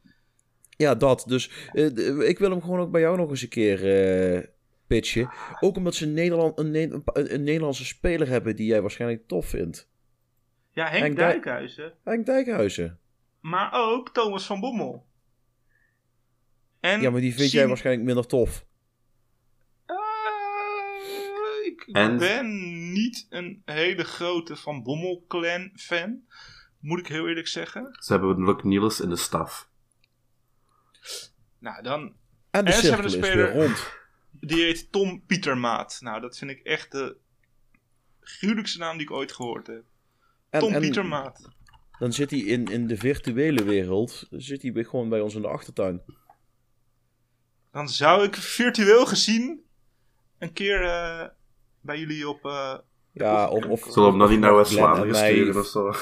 Ja, 0.77 0.95
dat. 0.95 1.23
Dus 1.27 1.51
eh, 1.73 2.19
ik 2.29 2.39
wil 2.39 2.49
hem 2.49 2.61
gewoon 2.61 2.79
ook 2.79 2.91
bij 2.91 3.01
jou 3.01 3.17
nog 3.17 3.29
eens 3.29 3.41
een 3.41 3.49
keer 3.49 3.79
eh, 4.37 4.43
pitchen. 4.87 5.29
Ook 5.59 5.75
omdat 5.77 5.95
ze 5.95 6.05
een, 6.05 6.13
Nederland, 6.13 6.59
een, 6.59 6.71
Ne- 6.71 7.01
een, 7.05 7.43
Nederlandse 7.43 7.85
speler 7.85 8.27
hebben 8.27 8.55
die 8.55 8.65
jij 8.67 8.81
waarschijnlijk 8.81 9.27
tof 9.27 9.45
vindt. 9.49 9.89
Ja, 10.71 10.87
Henk 10.87 11.03
Henk 11.03 11.15
Dijk- 11.17 11.31
Dijkhuizen. 11.43 11.93
Henk 12.03 12.25
Dijkhuizen. 12.25 12.99
Maar 13.41 13.69
ook 13.73 14.13
Thomas 14.13 14.45
van 14.45 14.59
Bommel. 14.59 15.05
En 16.79 17.01
Ja, 17.01 17.09
maar 17.09 17.21
die 17.21 17.35
vind 17.35 17.51
jij 17.51 17.67
waarschijnlijk 17.67 18.05
minder 18.05 18.27
tof. 18.27 18.65
Eh, 19.85 19.95
ik 21.65 21.87
En- 21.91 22.17
ben 22.17 22.47
niet 22.93 23.25
een 23.29 23.61
hele 23.65 24.03
grote 24.03 24.55
Van 24.55 24.83
Bommel 24.83 25.23
clan 25.27 25.71
fan. 25.75 26.21
Moet 26.79 26.99
ik 26.99 27.07
heel 27.07 27.27
eerlijk 27.27 27.47
zeggen. 27.47 27.87
Ze 27.99 28.11
hebben 28.13 28.43
Luc 28.45 28.63
Niels 28.63 28.99
in 28.99 29.09
de 29.09 29.15
staf. 29.15 29.69
Nou, 31.59 31.83
dan 31.83 32.15
En 32.51 32.65
de 32.65 32.71
En 32.71 32.77
ze 32.77 32.87
hebben 32.91 33.11
weer 33.11 33.23
speler- 33.25 33.51
rond. 33.53 33.93
Die 34.39 34.63
heet 34.63 34.91
Tom 34.91 35.23
Pietermaat. 35.25 35.97
Nou, 35.99 36.21
dat 36.21 36.37
vind 36.37 36.51
ik 36.51 36.59
echt 36.59 36.91
de 36.91 37.17
gruwelijkste 38.19 38.79
naam 38.79 38.97
die 38.97 39.05
ik 39.05 39.11
ooit 39.11 39.31
gehoord 39.31 39.67
heb. 39.67 39.83
En, 40.49 40.59
Tom 40.59 40.73
en 40.73 40.81
Pietermaat. 40.81 41.49
dan 41.99 42.13
zit 42.13 42.31
hij 42.31 42.39
in, 42.39 42.65
in 42.65 42.87
de 42.87 42.97
virtuele 42.97 43.63
wereld. 43.63 44.27
Zit 44.31 44.61
hij 44.61 44.83
gewoon 44.83 45.09
bij 45.09 45.21
ons 45.21 45.35
in 45.35 45.41
de 45.41 45.47
achtertuin. 45.47 46.01
Dan 47.71 47.89
zou 47.89 48.23
ik 48.23 48.35
virtueel 48.35 49.05
gezien 49.05 49.63
een 50.37 50.53
keer 50.53 50.83
eh, 50.83 51.27
bij 51.81 51.99
jullie 51.99 52.29
op... 52.29 52.45
eh, 52.45 52.77
Ja, 53.11 53.47
of, 53.47 53.65
of, 53.65 53.79
Zullen 53.79 54.03
we 54.03 54.09
hem 54.09 54.19
dan 54.19 54.29
niet 54.29 54.39
naar 54.39 54.55
West-Vlaanderen 54.55 55.15
sturen 55.15 55.61
of 55.61 55.67
zo? 55.67 55.93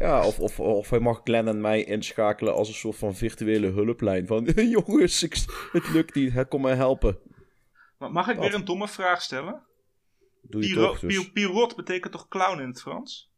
Ja, 0.00 0.26
of, 0.26 0.38
of, 0.38 0.60
of 0.60 0.90
hij 0.90 0.98
mag 0.98 1.20
Glenn 1.24 1.48
en 1.48 1.60
mij 1.60 1.84
inschakelen 1.84 2.54
als 2.54 2.68
een 2.68 2.74
soort 2.74 2.96
van 2.96 3.14
virtuele 3.14 3.66
hulplijn. 3.66 4.26
Van, 4.26 4.44
jongens, 4.76 5.22
ik, 5.22 5.36
het 5.72 5.88
lukt 5.88 6.14
niet, 6.14 6.32
hè, 6.32 6.44
kom 6.44 6.60
mij 6.62 6.74
helpen. 6.74 7.18
maar 7.98 8.12
mag 8.12 8.28
ik 8.28 8.36
Wat? 8.36 8.44
weer 8.46 8.54
een 8.54 8.64
domme 8.64 8.88
vraag 8.88 9.22
stellen? 9.22 9.62
Doe 10.42 10.62
je 10.62 10.68
Piro- 10.68 10.86
toch, 10.86 10.98
dus. 11.00 11.16
Pi- 11.22 11.32
Pirot 11.32 11.76
betekent 11.76 12.12
toch 12.12 12.28
clown 12.28 12.60
in 12.60 12.68
het 12.68 12.80
Frans? 12.80 13.30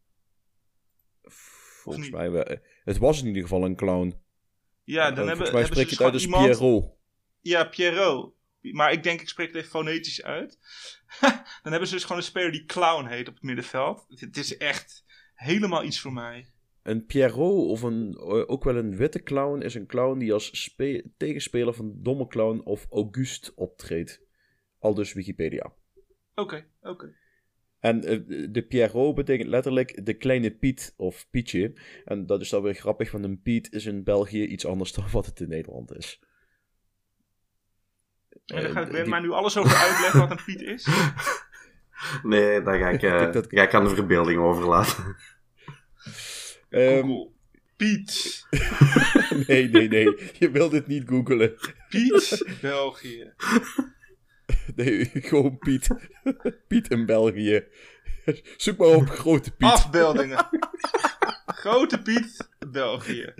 Volgens 1.83 2.11
mij, 2.11 2.31
wel- 2.31 2.57
het 2.85 2.98
was 2.98 3.20
in 3.20 3.27
ieder 3.27 3.42
geval 3.42 3.64
een 3.64 3.77
clown. 3.77 4.20
Ja, 4.85 5.09
Eh, 5.11 5.16
dan 5.16 5.29
hebben, 5.29 5.46
volgens 5.46 5.51
mij 5.53 5.64
spreek 5.64 5.88
dus 5.88 5.90
je 5.90 5.94
het 5.96 6.05
uit 6.05 6.12
als 6.14 6.22
gewoon 6.25 6.40
iemand... 6.42 6.59
Pierrot. 6.59 6.96
Ja, 7.40 7.64
Pierrot. 7.64 8.35
Maar 8.61 8.92
ik 8.92 9.03
denk, 9.03 9.20
ik 9.20 9.29
spreek 9.29 9.46
het 9.46 9.57
even 9.57 9.70
fonetisch 9.70 10.22
uit. 10.22 10.59
dan 11.62 11.70
hebben 11.72 11.88
ze 11.88 11.94
dus 11.94 12.03
gewoon 12.03 12.18
een 12.18 12.25
speler 12.25 12.53
die 12.53 12.64
clown 12.64 13.07
heet 13.07 13.29
op 13.29 13.35
het 13.35 13.42
middenveld. 13.42 14.05
Het 14.09 14.37
is 14.37 14.57
echt 14.57 15.05
helemaal 15.42 15.85
iets 15.85 16.00
voor 16.00 16.12
mij. 16.12 16.46
Een 16.83 17.07
Pierrot 17.07 17.68
of 17.68 17.83
een, 17.83 18.12
eh, 18.14 18.50
ook 18.50 18.64
wel 18.64 18.76
een 18.76 18.96
witte 18.96 19.22
clown 19.22 19.61
is 19.62 19.74
een 19.74 19.87
clown 19.87 20.18
die 20.18 20.33
als 20.33 20.62
spe- 20.62 21.05
tegenspeler 21.16 21.74
van 21.74 21.92
Domme 21.96 22.26
Clown 22.26 22.61
of 22.64 22.87
Auguste 22.90 23.52
optreedt. 23.55 24.20
Al 24.78 24.94
dus 24.94 25.12
Wikipedia. 25.12 25.72
Oké, 26.35 26.66
oké. 26.81 27.14
En 27.78 28.05
eh, 28.05 28.48
de 28.50 28.62
Pierrot 28.68 29.14
betekent 29.14 29.48
letterlijk 29.48 30.07
de 30.07 30.14
kleine 30.14 30.50
Piet 30.50 30.94
of 30.96 31.26
Pietje. 31.31 31.72
En 32.05 32.26
dat 32.26 32.40
is 32.40 32.48
dan 32.48 32.62
weer 32.62 32.74
grappig, 32.74 33.11
want 33.12 33.24
een 33.24 33.40
Piet 33.42 33.72
is 33.72 33.87
in 33.87 34.05
België 34.05 34.44
iets 34.44 34.66
anders 34.66 34.92
dan 34.96 35.11
wat 35.11 35.26
het 35.26 35.40
in 35.40 35.48
Nederland 35.48 35.96
is. 35.96 36.20
En 38.46 38.57
dan 38.62 38.64
Eh, 38.64 38.70
gaat 38.72 38.88
Glenn 38.88 39.02
die- 39.02 39.11
mij 39.11 39.20
nu 39.20 39.31
alles 39.31 39.57
over 39.57 39.76
uitleggen 39.76 40.20
wat 40.20 40.31
een 40.31 40.44
Piet 40.44 40.61
is. 40.61 40.87
Nee, 42.23 42.62
daar 42.62 42.79
ga 42.79 42.88
ik, 42.88 43.01
denk 43.19 43.33
dat- 43.33 43.47
ga 43.49 43.62
ik 43.62 43.75
aan 43.75 43.85
de 43.85 43.95
verbeelding 43.95 44.41
overlaten. 44.41 45.17
Ehm, 46.71 47.01
Google. 47.07 47.31
Piet. 47.77 48.47
nee, 49.47 49.69
nee, 49.69 49.88
nee. 49.88 50.33
Je 50.38 50.51
wilt 50.51 50.71
dit 50.71 50.87
niet 50.87 51.09
googelen. 51.09 51.55
Piet, 51.88 52.45
België. 52.61 53.33
Nee, 54.77 55.11
gewoon 55.15 55.59
Piet. 55.59 55.88
Piet 56.69 56.91
in 56.91 57.07
België. 57.07 57.65
Zoek 58.57 58.77
maar 58.79 58.88
op 58.88 59.09
grote 59.09 59.51
Piet. 59.51 59.69
Afbeeldingen. 59.69 60.49
Grote 61.47 62.03
Piet, 62.03 62.49
België. 62.71 63.35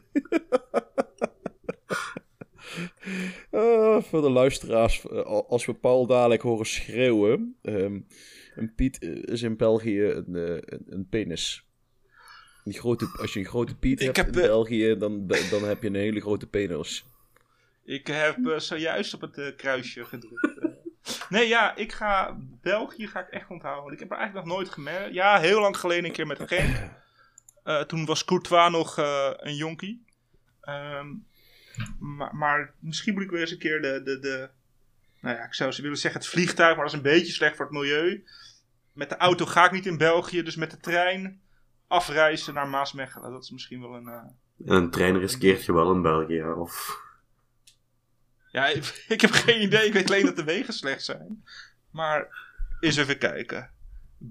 Ah, 3.51 4.03
voor 4.03 4.21
de 4.21 4.31
luisteraars, 4.31 5.07
eh, 5.09 5.19
als 5.25 5.67
we 5.67 5.75
Paul 5.75 6.07
dadelijk 6.07 6.43
horen 6.43 6.67
schreeuwen. 6.67 7.57
ehm, 7.63 8.01
een 8.55 8.75
Piet 8.75 9.03
is 9.03 9.43
in 9.43 9.57
België 9.57 10.03
een, 10.03 10.37
eh, 10.37 10.55
een, 10.55 10.85
een 10.89 11.09
penis. 11.09 11.67
Die 12.65 12.79
grote, 12.79 13.17
als 13.21 13.33
je 13.33 13.41
een 13.41 13.47
grote 13.47 13.77
Piet 13.77 14.01
hebt 14.01 14.17
heb, 14.17 14.27
in 14.27 14.33
België, 14.33 14.97
dan, 14.97 15.27
dan 15.27 15.65
heb 15.65 15.83
je 15.83 15.89
een 15.89 15.95
hele 15.95 16.21
grote 16.21 16.47
penis. 16.47 17.05
Ik 17.85 18.07
heb 18.07 18.47
eh, 18.47 18.59
zojuist 18.59 19.15
op 19.15 19.21
het 19.21 19.39
eh, 19.39 19.57
kruisje 19.57 20.05
gedrukt. 20.05 20.81
Nee, 21.29 21.49
ja, 21.49 21.77
ik 21.77 21.93
ga... 21.93 22.39
België 22.61 23.07
ga 23.07 23.21
ik 23.21 23.29
echt 23.29 23.51
onthouden. 23.51 23.83
Want 23.83 23.95
ik 23.95 24.01
heb 24.01 24.11
er 24.11 24.17
eigenlijk 24.17 24.47
nog 24.47 24.57
nooit 24.57 24.71
gemerkt. 24.71 25.15
Ja, 25.15 25.41
heel 25.41 25.61
lang 25.61 25.77
geleden 25.77 26.05
een 26.05 26.13
keer 26.13 26.27
met 26.27 26.43
Genk. 26.47 26.77
Toen 27.89 28.05
was 28.05 28.25
Courtois 28.25 28.71
nog 28.71 28.97
een 29.37 29.57
jonkie. 29.57 30.05
Ehm, 30.61 31.07
maar, 31.99 32.37
maar 32.37 32.75
misschien 32.79 33.15
moet 33.15 33.23
ik 33.23 33.31
weer 33.31 33.41
eens 33.41 33.51
een 33.51 33.59
keer 33.59 33.83
de, 33.83 34.03
de, 34.05 34.19
de... 34.19 34.51
Nou 35.23 35.37
ja, 35.37 35.45
ik 35.45 35.55
zou 35.55 35.73
ze 35.73 35.83
willen 35.83 35.97
zeggen 35.97 36.21
het 36.21 36.31
vliegtuig, 36.31 36.75
maar 36.77 36.85
dat 36.85 36.93
is 36.95 36.99
een 37.01 37.05
beetje 37.13 37.33
slecht 37.33 37.57
voor 37.57 37.65
het 37.65 37.75
milieu. 37.75 38.25
Met 38.93 39.09
de 39.09 39.17
auto 39.17 39.47
ga 39.47 39.65
ik 39.65 39.71
niet 39.73 39.87
in 39.87 39.97
België, 39.97 40.43
dus 40.43 40.57
met 40.57 40.71
de 40.71 40.77
trein 40.79 41.41
afreizen 41.87 42.55
naar 42.55 42.69
Maasmechelen. 42.69 43.31
Dat 43.33 43.43
is 43.43 43.51
misschien 43.51 43.81
wel 43.81 43.95
een... 43.95 44.07
eh, 44.09 44.15
En 44.67 44.75
een 44.77 44.91
trein 44.91 45.19
riskeert 45.19 45.65
je 45.65 45.73
wel 45.73 45.93
in 45.95 46.03
België. 46.03 46.43
Of... 46.45 47.01
Ja, 48.51 48.67
ik, 48.67 49.05
ik 49.09 49.21
heb 49.21 49.31
geen 49.31 49.63
idee. 49.63 49.87
Ik 49.87 49.93
weet 49.93 50.07
alleen 50.11 50.25
dat 50.25 50.37
de 50.37 50.45
wegen 50.45 50.73
slecht 50.75 51.05
zijn. 51.05 51.45
Maar 51.91 52.29
eens 52.81 52.97
even 52.97 53.19
kijken. 53.19 53.71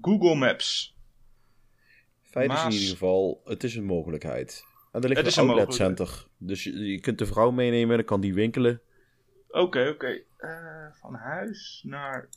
Google 0.00 0.34
Maps. 0.34 0.96
Feit 2.22 2.52
is 2.52 2.64
in 2.64 2.70
ieder 2.70 2.88
geval, 2.88 3.40
het 3.44 3.64
is 3.64 3.74
een 3.76 3.84
mogelijkheid. 3.84 4.64
En 4.92 5.02
er 5.02 5.08
ligt 5.08 5.20
Het 5.20 5.30
is 5.30 5.36
een 5.36 5.42
een 5.42 5.48
outlet 5.48 5.68
mogelijkheid. 5.68 6.08
center. 6.08 6.28
Dus 6.38 6.64
je, 6.64 6.78
je 6.78 7.00
kunt 7.00 7.18
de 7.18 7.26
vrouw 7.26 7.50
meenemen 7.50 7.90
en 7.90 7.96
dan 7.96 8.04
kan 8.04 8.20
die 8.20 8.34
winkelen. 8.34 8.80
Oké, 9.48 9.88
oké. 9.88 10.20
Eh, 10.42 10.86
van 10.92 11.14
huis 11.14 11.82
naar... 11.86 12.28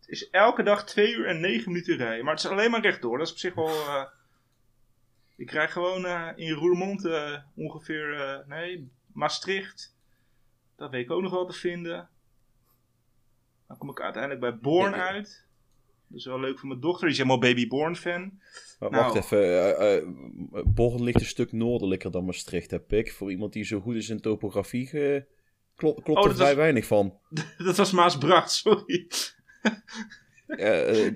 Het 0.00 0.08
is 0.08 0.30
elke 0.30 0.62
dag 0.62 0.84
2 0.84 1.14
uur 1.14 1.26
en 1.26 1.40
9 1.40 1.72
minuten 1.72 1.96
rijden. 1.96 2.24
Maar 2.24 2.34
het 2.34 2.44
is 2.44 2.50
alleen 2.50 2.70
maar 2.70 2.80
rechtdoor. 2.80 3.18
Dat 3.18 3.26
is 3.26 3.32
op 3.32 3.38
zich 3.38 3.54
wel... 3.54 3.68
eh, 3.68 4.04
ik 5.36 5.50
rij 5.50 5.68
gewoon 5.68 6.06
eh, 6.06 6.28
in 6.34 6.52
Roermond 6.52 7.08
ongeveer... 7.54 8.44
nee, 8.46 8.90
Maastricht. 9.12 9.96
Dat 10.76 10.90
weet 10.90 11.04
ik 11.04 11.10
ook 11.10 11.22
nog 11.22 11.32
wel 11.32 11.46
te 11.46 11.52
vinden. 11.58 12.08
Dan 13.66 13.78
kom 13.78 13.90
ik 13.90 14.00
uiteindelijk 14.00 14.40
bij 14.40 14.58
Born 14.58 14.90
Ja, 14.90 14.96
ja. 14.96 15.08
uit. 15.08 15.46
Dat 16.08 16.18
is 16.18 16.24
wel 16.24 16.40
leuk 16.40 16.58
voor 16.58 16.68
mijn 16.68 16.80
dochter. 16.80 17.00
Die 17.02 17.10
is 17.10 17.16
helemaal 17.16 17.38
Baby 17.38 17.68
Born 17.68 17.96
fan. 17.96 18.40
Maar 18.78 18.90
Nou. 18.90 19.02
Wacht 19.02 19.16
even, 19.16 19.78
eh, 19.78 20.02
Born 20.64 21.02
ligt 21.02 21.20
een 21.20 21.26
stuk 21.26 21.52
noordelijker 21.52 22.10
dan 22.10 22.24
Maastricht, 22.24 22.70
heb 22.70 22.92
ik. 22.92 23.12
Voor 23.12 23.30
iemand 23.30 23.52
die 23.52 23.64
zo 23.64 23.80
goed 23.80 23.94
is 23.94 24.08
in 24.08 24.20
topografie, 24.20 24.90
eh, 24.90 25.22
klopt, 25.76 26.02
klopt 26.02 26.20
Oh, 26.20 26.26
er 26.26 26.34
vrij 26.34 26.46
was- 26.46 26.56
weinig 26.56 26.86
van. 26.86 27.18
Dat 27.58 27.76
was 27.76 27.92
Maasbracht, 27.92 28.50
sorry. 28.50 29.06
Eh, 30.46 31.06
eh, 31.06 31.12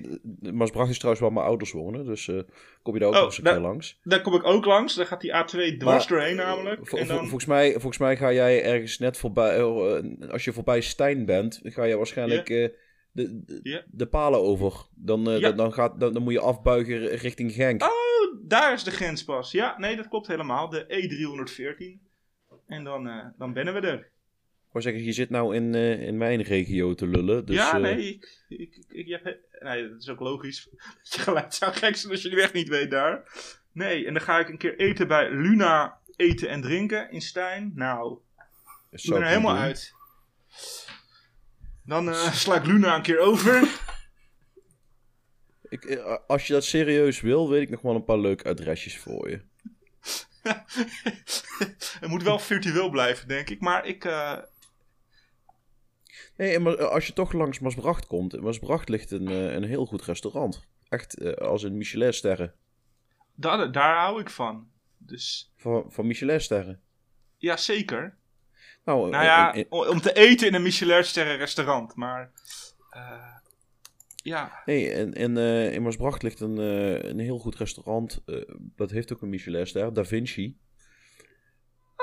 Maasbracht 0.53 0.91
is 0.91 0.97
trouwens 0.97 1.25
waar 1.25 1.33
mijn 1.33 1.47
ouders 1.47 1.73
wonen, 1.73 2.05
dus 2.05 2.29
eh, 2.29 2.41
kom 2.83 2.95
je 2.95 3.01
daar 3.01 3.09
ook 3.09 3.15
Oh, 3.15 3.21
nog 3.21 3.29
eens 3.29 3.39
een 3.39 3.53
keer 3.53 3.61
langs. 3.63 3.99
Daar 4.03 4.21
kom 4.21 4.35
ik 4.35 4.45
ook 4.45 4.65
langs. 4.65 4.95
Daar 4.95 5.07
gaat 5.07 5.21
die 5.21 5.33
A2 5.33 5.77
dwars 5.79 6.09
Maar, 6.09 6.19
doorheen 6.19 6.37
namelijk. 6.37 6.89
Vo- 6.89 6.97
en 6.97 7.07
dan... 7.07 7.19
volgens, 7.19 7.47
mij, 7.47 7.71
volgens 7.73 7.99
mij 7.99 8.17
ga 8.17 8.33
jij 8.33 8.63
ergens 8.65 8.99
net 8.99 9.17
voorbij, 9.17 9.57
eh, 9.57 10.31
als 10.31 10.45
je 10.45 10.53
voorbij 10.53 10.81
Stijn 10.81 11.25
bent, 11.25 11.61
ga 11.63 11.85
je 11.85 11.97
waarschijnlijk 11.97 12.47
de, 12.47 12.75
de, 13.13 13.61
Ja. 13.63 13.83
de 13.91 14.07
palen 14.07 14.41
over. 14.41 14.73
Dan, 14.95 15.25
Ja. 15.25 15.39
dan, 15.39 15.57
dan, 15.57 15.73
gaat, 15.73 16.01
dan, 16.01 16.13
dan 16.13 16.23
moet 16.23 16.33
je 16.33 16.41
afbuigen 16.41 17.07
richting 17.07 17.53
Genk. 17.53 17.83
Oh, 17.83 17.91
daar 18.43 18.73
is 18.73 18.85
de 18.85 18.91
grens 18.91 19.25
pas. 19.25 19.53
Ja, 19.53 19.79
nee, 19.79 19.97
dat 19.97 20.09
klopt 20.09 20.27
helemaal. 20.27 20.69
De 20.69 20.85
E314. 20.89 22.09
En 22.67 22.85
dan, 22.85 23.33
dan 23.39 23.53
bennen 23.53 23.75
we 23.75 23.81
er. 23.81 24.11
Ik 24.71 24.77
wou 24.77 24.89
zeggen, 24.89 25.05
je 25.05 25.13
zit 25.13 25.31
nou 25.31 25.55
in, 25.55 25.75
eh, 25.75 26.03
in 26.03 26.17
mijn 26.17 26.43
regio 26.43 26.95
te 26.95 27.07
lullen. 27.07 27.47
Dus, 27.47 27.57
ja, 27.57 27.75
eh, 27.75 27.81
nee, 27.81 28.19
ik, 28.49 28.85
ik, 28.89 29.09
heb, 29.09 29.39
nee, 29.59 29.89
dat 29.89 30.01
is 30.01 30.09
ook 30.09 30.21
logisch. 30.21 30.69
Dat 31.03 31.13
je 31.15 31.21
gelijk 31.21 31.53
zou 31.53 31.73
gek 31.73 31.97
zijn 31.97 32.13
als 32.13 32.23
je 32.23 32.29
de 32.29 32.37
weg 32.37 32.53
niet 32.53 32.69
weet 32.69 32.91
daar. 32.91 33.23
Nee, 33.73 34.07
en 34.07 34.13
dan 34.13 34.23
ga 34.23 34.39
ik 34.39 34.49
een 34.49 34.59
keer 34.59 34.79
eten 34.79 35.09
bij 35.09 35.31
Luna 35.31 35.99
eten 36.17 36.49
en 36.49 36.61
drinken 36.61 37.11
in 37.11 37.21
Stijn. 37.21 37.73
Nou, 37.75 38.19
ik 38.91 39.03
ben 39.09 39.21
er 39.21 39.27
helemaal 39.27 39.55
doen. 39.55 39.63
uit. 39.63 39.95
Dan 41.85 42.09
eh, 42.09 42.33
sla 42.33 42.57
ik 42.57 42.67
Luna 42.67 42.97
een 42.97 43.03
keer 43.03 43.19
over. 43.19 43.63
Ik, 45.69 45.97
als 46.27 46.47
je 46.47 46.53
dat 46.53 46.65
serieus 46.65 47.21
wil, 47.21 47.51
weet 47.51 47.63
ik 47.63 47.71
nog 47.71 47.81
wel 47.81 47.95
een 47.95 48.05
paar 48.05 48.19
leuke 48.19 48.49
adresjes 48.49 48.99
voor 48.99 49.31
je. 49.31 49.41
Het 52.01 52.07
moet 52.07 52.23
wel 52.23 52.39
virtueel 52.39 52.91
blijven, 52.91 53.29
denk 53.29 53.51
ik. 53.51 53.61
Maar 53.61 53.87
ik, 53.87 54.05
Nee, 56.41 56.59
maar 56.59 56.75
eh, 56.75 56.87
als 56.89 57.07
je 57.07 57.13
toch 57.13 57.33
langs 57.33 57.59
Maasbracht 57.59 58.07
komt, 58.07 58.35
in 58.35 58.43
Maasbracht 58.43 58.89
ligt 58.89 59.11
een, 59.11 59.29
eh, 59.29 59.53
een 59.53 59.65
heel 59.65 59.87
goed 59.87 60.03
restaurant. 60.05 60.67
Echt 60.89 61.19
eh, 61.19 61.33
als 61.33 61.63
een 61.63 61.77
Michelinsterren. 61.77 62.55
daar, 63.35 63.73
daar 63.73 63.97
hou 63.99 64.21
ik 64.21 64.31
van. 64.31 64.69
Dus 64.99 65.53
Van, 65.57 65.85
van 65.89 66.07
Michelinsterren. 66.07 66.81
ja, 67.37 67.57
zeker. 67.57 68.17
Nou, 68.85 69.11
Nou 69.11 69.15
eh, 69.23 69.29
ja, 69.29 69.53
in- 69.53 69.59
in- 69.71 69.73
om 69.89 70.01
te 70.01 70.13
eten 70.13 70.47
in 70.47 70.55
een 70.55 70.63
Michelin-sterren 70.63 71.37
restaurant. 71.37 71.95
Maar 71.95 72.33
eh, 72.91 73.37
ja, 74.17 74.63
nee, 74.65 74.91
in, 74.91 75.13
in, 75.13 75.37
eh, 75.37 75.73
in 75.73 75.83
Maasbracht 75.83 76.23
ligt 76.23 76.41
een, 76.41 76.59
eh, 76.59 77.03
een 77.11 77.19
heel 77.19 77.39
goed 77.39 77.57
restaurant. 77.57 78.23
eh, 78.27 78.43
dat 78.77 78.91
heeft 78.91 79.13
ook 79.13 79.23
een 79.23 79.29
Michelinster, 79.29 79.93
Da 79.95 80.05
Vinci. 80.05 80.59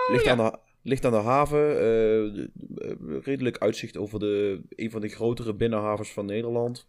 ligt, 0.10 0.20
Oh, 0.22 0.26
ja. 0.26 0.32
aan 0.32 0.38
de, 0.52 0.60
ligt 0.88 1.06
aan 1.06 1.12
de 1.12 1.18
haven. 1.18 1.70
eh, 1.70 1.78
de- 1.78 3.20
redelijk 3.24 3.58
uitzicht 3.58 3.98
over 3.98 4.20
de, 4.20 4.62
een 4.70 4.92
van 4.92 5.02
de 5.02 5.08
grotere 5.08 5.54
binnenhavens 5.54 6.12
van 6.14 6.26
Nederland. 6.26 6.88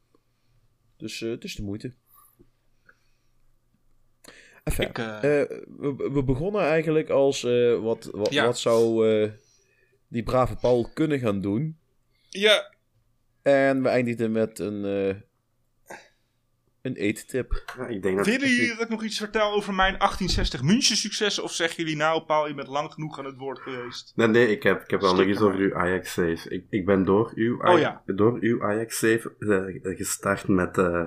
Dus 0.97 1.23
eh, 1.23 1.31
het 1.31 1.45
is 1.45 1.55
de 1.55 1.63
moeite. 1.63 1.93
Enfin, 4.65 4.89
ik, 4.89 4.99
eh, 4.99 5.21
we, 5.21 6.09
we 6.13 6.23
begonnen 6.25 6.63
eigenlijk 6.63 7.09
als 7.11 7.43
wat, 7.81 8.09
wat, 8.13 8.33
Ja. 8.33 8.45
wat 8.45 8.59
zou 8.59 9.07
die 10.09 10.23
brave 10.23 10.57
Paul 10.57 10.91
kunnen 10.95 11.19
gaan 11.19 11.41
doen. 11.41 11.79
ja, 12.29 12.75
En 13.43 13.83
we 13.83 13.89
eindigden 13.89 14.33
met 14.33 14.59
een, 14.59 14.85
een 16.83 16.95
eettip. 16.97 17.63
Ja, 17.79 17.87
ik 17.87 18.03
denk 18.03 18.17
dat... 18.17 18.27
willen 18.27 18.49
jullie 18.49 18.69
dat 18.69 18.81
ik 18.81 18.89
nog 18.89 19.03
iets 19.03 19.19
vertel 19.19 19.53
over 19.53 19.75
mijn 19.75 19.99
1860 19.99 20.63
München 20.63 20.97
succes? 20.97 21.39
Of 21.39 21.53
zeggen 21.53 21.83
jullie 21.83 21.97
nou, 21.99 22.23
Paul, 22.23 22.49
je 22.49 22.55
bent 22.55 22.69
lang 22.69 22.93
genoeg 22.93 23.19
aan 23.19 23.25
het 23.25 23.37
woord 23.37 23.59
geweest? 23.59 24.13
Nee, 24.17 24.27
nee, 24.27 24.51
ik 24.51 24.63
heb, 24.63 24.83
ik 24.83 24.91
heb 24.91 25.01
wel 25.01 25.15
nog 25.15 25.25
iets 25.27 25.41
over 25.41 25.59
uw 25.59 25.75
Ajax 25.75 26.13
save. 26.13 26.51
Ik, 26.51 26.65
ik 26.71 26.87
ben 26.87 27.05
door 27.05 27.33
uw, 27.35 27.63
Oh, 27.63 27.79
ja. 27.79 28.03
door 28.07 28.37
uw 28.41 28.63
Ajax 28.63 28.99
save 28.99 29.35
eh, 29.39 29.97
gestart 29.97 30.49
met 30.49 30.79
eh, 30.79 31.05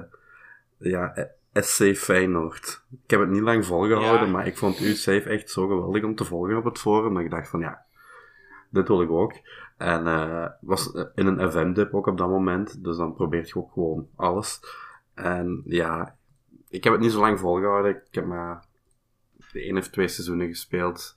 ja, 0.77 1.13
eh, 1.15 1.25
SC 1.63 1.95
Feyenoord. 1.97 2.83
Ik 3.03 3.09
heb 3.09 3.19
het 3.19 3.29
niet 3.29 3.41
lang 3.41 3.65
volgehouden, 3.65 4.25
Ja. 4.25 4.31
maar 4.31 4.47
ik 4.47 4.57
vond 4.57 4.77
uw 4.77 4.93
save 4.93 5.29
echt 5.29 5.49
zo 5.49 5.67
geweldig 5.67 6.03
om 6.03 6.15
te 6.15 6.23
volgen 6.25 6.57
op 6.57 6.63
het 6.63 6.79
forum. 6.79 7.13
Dat 7.13 7.23
ik 7.23 7.29
dacht 7.31 7.49
van 7.49 7.59
ja, 7.59 7.85
dit 8.69 8.87
wil 8.87 9.01
ik 9.01 9.09
ook. 9.09 9.33
En 9.77 10.07
eh 10.07 10.45
was 10.61 10.91
in 11.15 11.25
een 11.27 11.51
FM-dip 11.51 11.93
ook 11.93 12.07
op 12.07 12.17
dat 12.17 12.29
moment, 12.29 12.83
dus 12.83 12.97
dan 12.97 13.15
probeert 13.15 13.47
je 13.49 13.55
ook 13.55 13.71
gewoon 13.71 14.07
alles. 14.15 14.59
En 15.13 15.61
ja, 15.65 16.17
ik 16.69 16.83
heb 16.83 16.93
het 16.93 17.01
niet 17.01 17.11
zo 17.11 17.19
lang 17.19 17.39
volgehouden. 17.39 17.95
Ik 17.95 18.13
heb 18.15 18.25
maar 18.25 18.65
de 19.51 19.61
één 19.63 19.77
of 19.77 19.87
twee 19.87 20.07
seizoenen 20.07 20.47
gespeeld. 20.47 21.15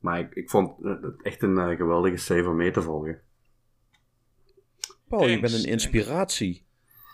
Maar 0.00 0.18
ik, 0.18 0.34
ik 0.34 0.50
vond 0.50 0.84
het 0.84 1.22
echt 1.22 1.42
een 1.42 1.58
eh, 1.58 1.76
geweldige 1.76 2.16
save 2.16 2.48
om 2.48 2.56
mee 2.56 2.70
te 2.70 2.82
volgen. 2.82 3.20
Paul, 5.08 5.26
je 5.28 5.40
bent 5.40 5.52
een 5.52 5.64
inspiratie. 5.70 6.64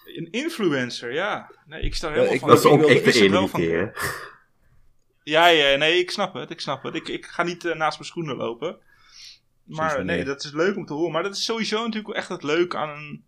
Een 0.05 0.31
influencer, 0.31 1.13
ja. 1.13 1.51
Nee, 1.67 1.81
ik 1.83 1.95
sta 1.95 2.09
er 2.09 2.15
Ja, 2.15 2.19
helemaal 2.23 2.35
ik- 2.35 2.41
van. 2.41 2.49
Dat 2.49 2.59
is 2.59 2.65
ik 2.65 2.71
ook 2.73 2.89
echt 3.05 3.07
ik 3.07 3.13
de 3.13 3.21
enige 3.21 3.49
van- 3.49 3.61
keer. 3.61 3.81
hè. 3.95 4.01
Ja, 5.23 5.47
ja, 5.47 5.77
nee, 5.77 5.99
ik 5.99 6.11
snap 6.11 6.35
het, 6.35 6.51
ik 6.51 6.61
snap 6.61 6.83
het. 6.83 6.95
Ik, 6.95 7.09
ik 7.09 7.27
ga 7.27 7.43
niet 7.43 7.65
eh, 7.65 7.75
naast 7.77 7.99
mijn 7.99 8.09
schoenen 8.11 8.37
lopen. 8.37 8.79
Maar 9.65 10.05
nee, 10.05 10.25
dat 10.25 10.45
is 10.45 10.53
leuk 10.53 10.77
om 10.77 10.87
te 10.87 10.93
horen. 10.93 11.13
Maar 11.13 11.23
dat 11.23 11.37
is 11.37 11.45
sowieso 11.45 11.85
natuurlijk 11.85 12.15
echt 12.17 12.29
het 12.29 12.43
leuke 12.43 12.77
aan 12.77 12.89
een 12.99 13.25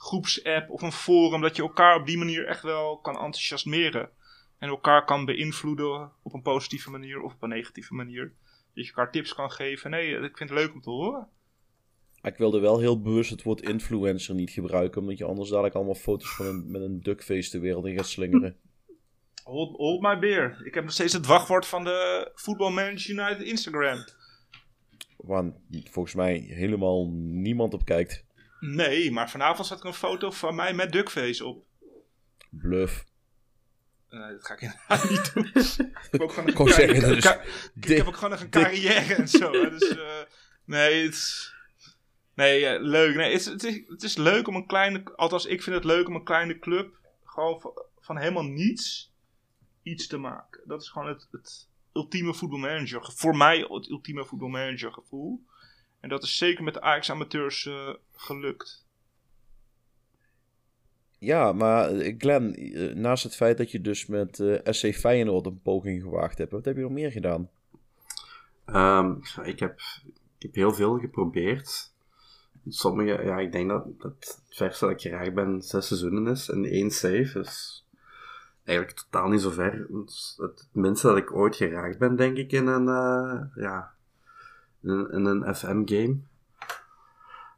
groepsapp 0.00 0.70
of 0.70 0.82
een 0.82 0.92
forum. 0.92 1.40
Dat 1.40 1.56
je 1.56 1.62
elkaar 1.62 1.96
op 1.96 2.06
die 2.06 2.18
manier 2.18 2.46
echt 2.46 2.62
wel 2.62 2.98
kan 2.98 3.14
enthousiasmeren. 3.14 4.10
En 4.58 4.68
elkaar 4.68 5.04
kan 5.04 5.24
beïnvloeden 5.24 6.12
op 6.22 6.34
een 6.34 6.42
positieve 6.42 6.90
manier 6.90 7.20
of 7.20 7.34
op 7.34 7.42
een 7.42 7.48
negatieve 7.48 7.94
manier. 7.94 8.32
Dat 8.74 8.84
je 8.84 8.92
elkaar 8.92 9.12
tips 9.12 9.34
kan 9.34 9.50
geven. 9.50 9.90
Nee, 9.90 10.14
ik 10.14 10.36
vind 10.36 10.50
het 10.50 10.58
leuk 10.58 10.72
om 10.74 10.80
te 10.80 10.90
horen. 10.90 11.28
Ik 12.22 12.36
wilde 12.36 12.60
wel 12.60 12.78
heel 12.78 13.00
bewust 13.00 13.30
het 13.30 13.42
woord 13.42 13.60
influencer 13.60 14.34
niet 14.34 14.50
gebruiken, 14.50 15.00
omdat 15.00 15.18
je 15.18 15.24
anders 15.24 15.48
dadelijk 15.48 15.74
allemaal 15.74 15.94
foto's 15.94 16.34
van 16.34 16.46
een, 16.46 16.70
met 16.70 16.82
een 16.82 17.00
duckface 17.02 17.50
de 17.50 17.58
wereld 17.58 17.86
in 17.86 17.96
gaat 17.96 18.08
slingeren. 18.08 18.56
Hold, 19.44 19.76
hold 19.76 20.00
my 20.00 20.18
beer. 20.18 20.62
Ik 20.64 20.74
heb 20.74 20.84
nog 20.84 20.92
steeds 20.92 21.12
het 21.12 21.26
wachtwoord 21.26 21.66
van 21.66 21.84
de 21.84 22.30
Football 22.34 22.72
Manager 22.72 23.10
United 23.10 23.46
Instagram. 23.46 24.04
Waar 25.16 25.52
volgens 25.90 26.14
mij 26.14 26.38
helemaal 26.38 27.10
niemand 27.18 27.74
op 27.74 27.84
kijkt. 27.84 28.24
Nee, 28.60 29.10
maar 29.10 29.30
vanavond 29.30 29.66
zat 29.66 29.80
er 29.80 29.86
een 29.86 29.94
foto 29.94 30.30
van 30.30 30.54
mij 30.54 30.74
met 30.74 30.92
duckface 30.92 31.44
op. 31.44 31.64
Bluff. 32.50 33.04
Nee, 34.10 34.32
dat 34.32 34.46
ga 34.46 34.54
ik 34.54 34.60
inderdaad 34.60 35.10
niet 35.10 35.34
doen. 35.34 35.44
ik 36.04 36.08
heb 36.10 36.20
ook 36.20 36.32
gewoon 36.32 36.44
nog 36.54 36.54
een 36.58 37.20
ka- 37.20 37.42
ik 37.42 37.86
dik- 37.86 37.96
heb 37.96 38.06
ook 38.06 38.14
gewoon 38.14 38.30
nog 38.30 38.40
een 38.40 38.50
carrière 38.50 39.14
en 39.14 39.28
zo. 39.28 39.52
hè, 39.52 39.70
Dus, 39.70 39.88
eh, 39.88 40.18
nee, 40.64 41.02
het 41.04 41.12
is... 41.14 41.54
Nee, 42.34 42.66
eh, 42.66 42.82
leuk. 42.82 43.14
Nee, 43.16 43.32
het, 43.32 43.40
is, 43.40 43.46
het, 43.46 43.64
is, 43.64 43.82
het 43.86 44.02
is 44.02 44.16
leuk 44.16 44.48
om 44.48 44.54
een 44.56 44.66
kleine... 44.66 45.02
Althans, 45.16 45.46
ik 45.46 45.62
vind 45.62 45.76
het 45.76 45.84
leuk 45.84 46.08
om 46.08 46.14
een 46.14 46.24
kleine 46.24 46.58
club... 46.58 46.98
Gewoon 47.24 47.60
van, 47.60 47.82
van 48.00 48.18
helemaal 48.18 48.44
niets 48.44 49.12
iets 49.82 50.06
te 50.06 50.16
maken. 50.16 50.60
Dat 50.64 50.82
is 50.82 50.88
gewoon 50.88 51.08
het, 51.08 51.28
het 51.32 51.68
ultieme 51.92 52.34
voetbalmanager. 52.34 53.12
Voor 53.14 53.36
mij 53.36 53.58
het 53.58 53.88
ultieme 53.88 54.24
voetbalmanager 54.24 54.92
gevoel. 54.92 55.44
En 56.00 56.08
dat 56.08 56.22
is 56.22 56.36
zeker 56.36 56.64
met 56.64 56.74
de 56.74 56.80
Ajax 56.80 57.10
amateurs 57.10 57.66
eh, 57.66 57.94
gelukt. 58.14 58.84
Ja, 61.20 61.52
maar 61.52 61.90
eh, 61.90 62.14
Glenn, 62.18 62.54
eh, 62.54 62.94
naast 62.94 63.24
het 63.24 63.36
feit 63.36 63.58
dat 63.58 63.70
je 63.70 63.80
dus 63.80 64.06
met 64.06 64.40
eh, 64.40 64.72
SC 64.72 64.94
Feyenoord 64.94 65.46
een 65.46 65.60
poging 65.62 66.02
gewaagd 66.02 66.38
hebt, 66.38 66.52
wat 66.52 66.64
heb 66.64 66.76
je 66.76 66.82
nog 66.82 66.90
meer 66.90 67.12
gedaan? 67.12 67.50
Ehm, 68.64 69.14
ik, 69.42 69.58
heb, 69.58 69.80
ik 70.38 70.42
heb 70.42 70.54
heel 70.54 70.72
veel 70.72 70.98
geprobeerd. 70.98 71.92
Sommige, 72.68 73.24
ja, 73.24 73.38
ik 73.38 73.52
denk 73.52 73.68
dat, 73.68 73.84
dat 73.98 74.12
het 74.18 74.42
verste 74.48 74.84
dat 74.84 74.94
ik 74.94 75.00
geraakt 75.00 75.34
ben 75.34 75.62
zes 75.62 75.86
seizoenen 75.86 76.26
is 76.26 76.48
en 76.48 76.64
één 76.64 76.90
save. 76.90 77.30
Dus 77.32 77.86
eigenlijk 78.64 78.98
totaal 78.98 79.28
niet 79.28 79.40
zo 79.40 79.50
ver. 79.50 79.86
Het, 79.92 80.34
het 80.36 80.68
minste 80.72 81.06
dat 81.06 81.16
ik 81.16 81.34
ooit 81.34 81.56
geraakt 81.56 81.98
ben, 81.98 82.16
denk 82.16 82.36
ik, 82.36 82.52
in 82.52 82.66
een, 82.66 82.88
eh, 82.88 83.62
ja, 83.62 83.94
in, 84.82 85.24
een- 85.24 85.54
FM-game. 85.54 86.16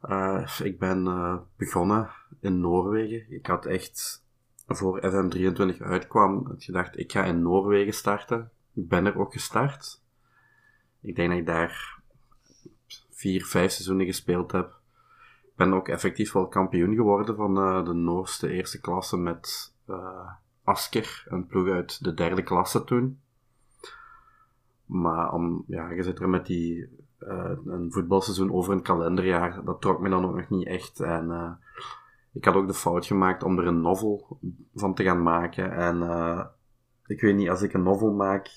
Eh, 0.01 0.59
ik 0.63 0.79
ben 0.79 1.07
eh, 1.07 1.37
begonnen 1.57 2.09
in 2.39 2.59
Noorwegen. 2.59 3.31
Ik 3.31 3.45
had 3.45 3.65
echt, 3.65 4.25
voor 4.67 4.99
FM23 5.01 5.77
uitkwam, 5.81 6.45
had 6.47 6.63
gedacht, 6.63 6.97
ik 6.99 7.11
ga 7.11 7.23
in 7.23 7.41
Noorwegen 7.41 7.93
starten. 7.93 8.51
Ik 8.73 8.87
ben 8.87 9.05
er 9.05 9.17
ook 9.17 9.33
gestart. 9.33 10.01
Ik 11.01 11.15
denk 11.15 11.29
dat 11.29 11.39
ik 11.39 11.45
daar 11.45 11.99
vier, 13.09 13.45
vijf 13.45 13.71
seizoenen 13.71 14.05
gespeeld 14.05 14.51
heb. 14.51 14.79
ben 15.55 15.73
ook 15.73 15.87
effectief 15.87 16.31
wel 16.31 16.47
kampioen 16.47 16.95
geworden 16.95 17.35
van 17.35 17.57
eh, 17.57 17.85
de 17.85 17.93
Noorse 17.93 18.49
eerste 18.49 18.79
klasse 18.81 19.17
met 19.17 19.73
Asker, 20.63 21.23
een 21.27 21.47
ploeg 21.47 21.69
uit 21.69 22.03
de 22.03 22.13
derde 22.13 22.43
klasse 22.43 22.83
toen. 22.83 23.19
Maar 24.85 25.31
om, 25.31 25.63
ja, 25.67 25.89
je 25.89 26.03
zit 26.03 26.19
er 26.19 26.29
met 26.29 26.45
die, 26.45 26.89
eh, 27.27 27.51
een 27.65 27.91
voetbalseizoen 27.91 28.53
over 28.53 28.73
een 28.73 28.81
kalenderjaar, 28.81 29.63
dat 29.63 29.81
trok 29.81 29.99
me 29.99 30.09
dan 30.09 30.25
ook 30.25 30.35
nog 30.35 30.49
niet 30.49 30.67
echt. 30.67 30.99
En 30.99 31.31
eh, 31.31 31.51
ik 32.33 32.45
had 32.45 32.55
ook 32.55 32.67
de 32.67 32.73
fout 32.73 33.05
gemaakt 33.05 33.43
om 33.43 33.59
er 33.59 33.67
een 33.67 33.81
novel 33.81 34.39
van 34.73 34.93
te 34.93 35.03
gaan 35.03 35.23
maken. 35.23 35.71
En 35.71 36.01
eh, 36.01 36.45
ik 37.05 37.21
weet 37.21 37.35
niet, 37.35 37.49
als 37.49 37.61
ik 37.61 37.73
een 37.73 37.83
novel 37.83 38.13
maak, 38.13 38.49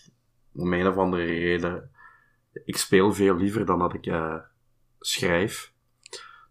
om 0.54 0.72
een 0.72 0.86
of 0.86 0.96
andere 0.96 1.24
reden, 1.24 1.90
ik 2.64 2.76
speel 2.76 3.12
veel 3.12 3.36
liever 3.36 3.66
dan 3.66 3.78
dat 3.78 3.94
ik 3.94 4.14
schrijf. 4.98 5.72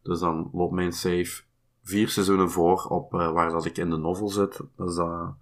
Dus 0.03 0.20
dan 0.20 0.49
loopt 0.53 0.74
mijn 0.74 0.91
save 0.91 1.43
vier 1.84 2.09
seizoenen 2.09 2.51
voor 2.51 2.84
op 2.84 3.11
waar 3.11 3.49
dat 3.49 3.66
ik 3.66 3.78
in 3.78 3.89
de 3.89 3.97
novel 3.97 4.30
zit. 4.30 4.61
Dus 4.76 4.95
dat 4.95 5.36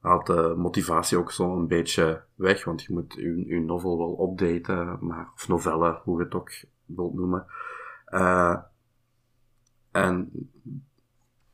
haalt 0.00 0.26
de 0.26 0.54
motivatie 0.56 1.18
ook 1.18 1.32
zo 1.32 1.56
een 1.56 1.66
beetje 1.66 2.22
weg, 2.34 2.64
want 2.64 2.82
je 2.82 2.92
moet 2.92 3.14
je, 3.14 3.46
je 3.46 3.60
novel 3.60 3.98
wel 3.98 4.28
updaten, 4.30 4.98
maar, 5.00 5.30
of 5.34 5.48
novelle, 5.48 6.00
hoe 6.04 6.18
je 6.18 6.24
het 6.24 6.34
ook 6.34 6.50
wilt 6.84 7.14
noemen. 7.14 7.46
Eh, 8.04 8.56
en 9.90 10.30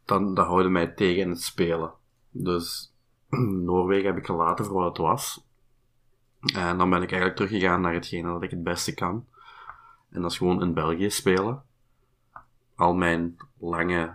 dan, 0.05 0.35
dat 0.35 0.47
houden 0.47 0.73
mij 0.73 0.87
tegen 0.87 1.23
in 1.23 1.29
het 1.29 1.43
spelen. 1.43 1.93
Dus 2.31 2.95
Noorwegen 3.65 4.07
heb 4.07 4.17
ik 4.17 4.27
gelaten 4.27 4.65
voor 4.65 4.75
wat 4.75 4.89
het 4.89 5.07
was. 5.07 5.45
En 6.55 6.79
dan 6.79 6.91
ben 6.91 7.03
ik 7.03 7.11
eigenlijk 7.11 7.37
teruggegaan 7.37 7.81
naar 7.81 7.95
hetgene 7.95 8.33
dat 8.33 8.43
ik 8.43 8.51
het 8.51 8.63
beste 8.63 8.95
kan. 8.95 9.27
En 10.09 10.23
dat 10.23 10.31
is 10.31 10.37
gewoon 10.37 10.63
in 10.63 10.75
België 10.75 11.11
spelen. 11.11 11.63
Al 12.75 12.95
mijn 12.95 13.37
lange, 13.59 14.15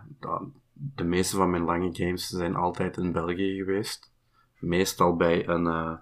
de 0.74 1.04
meeste 1.04 1.36
van 1.36 1.50
mijn 1.50 1.64
lange 1.64 1.90
games 1.94 2.28
zijn 2.28 2.56
altijd 2.56 2.98
in 2.98 3.12
België 3.12 3.56
geweest. 3.56 4.11
Meestal 4.62 5.16
bij 5.16 5.48
een 5.48 5.68
eh, 5.68 5.94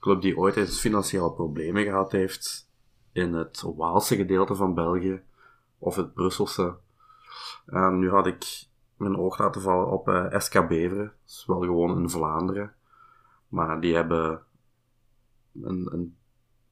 club 0.00 0.20
die 0.20 0.36
ooit 0.36 0.56
eens 0.56 0.80
financiële 0.80 1.32
problemen 1.32 1.84
gehad 1.84 2.12
heeft 2.12 2.68
in 3.12 3.34
het 3.34 3.62
Waalse 3.76 4.16
gedeelte 4.16 4.54
van 4.54 4.74
België 4.74 5.22
of 5.78 5.96
het 5.96 6.14
Brusselse. 6.14 6.76
En 7.66 7.98
nu 7.98 8.10
had 8.10 8.26
ik 8.26 8.66
mijn 8.96 9.16
oog 9.16 9.38
laten 9.38 9.60
vallen 9.60 9.90
op 9.90 10.08
eh, 10.08 10.38
SK 10.38 10.68
Beveren. 10.68 11.04
Dat 11.04 11.14
is 11.26 11.44
wel 11.46 11.60
gewoon 11.60 11.98
in 11.98 12.10
Vlaanderen. 12.10 12.74
Maar 13.48 13.80
die 13.80 13.94
hebben 13.94 14.42
een, 15.62 15.88
een 15.92 16.16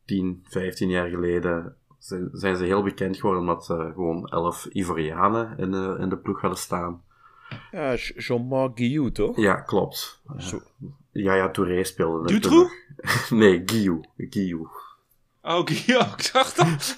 10, 0.04 0.44
15 0.48 0.88
jaar 0.88 1.08
geleden 1.08 1.76
zijn, 1.98 2.56
ze 2.56 2.64
heel 2.64 2.82
bekend 2.82 3.16
geworden 3.16 3.40
omdat 3.40 3.64
ze 3.64 3.90
gewoon 3.94 4.26
11 4.26 4.66
Ivorianen 4.66 5.58
in 5.58 5.70
de, 5.70 5.96
in 5.98 6.08
de 6.08 6.16
ploeg 6.16 6.40
hadden 6.40 6.58
staan. 6.58 7.02
Ja, 7.70 7.94
Jean-Marc 7.94 8.76
Guillou, 8.78 9.12
toch? 9.12 9.36
Ja, 9.36 9.54
klopt. 9.54 10.22
Zo. 10.38 10.62
Ja, 11.12 11.34
ja, 11.34 11.50
Touré 11.50 11.84
speelde 11.84 12.26
Dutroux? 12.26 12.70
nog. 12.96 13.30
Nee, 13.40 13.62
Guillou. 13.66 14.04
Guillou. 14.16 14.68
Oh, 15.42 15.66
ja, 15.68 16.06
ik 16.16 16.30
dacht 16.32 16.56
dat. 16.56 16.96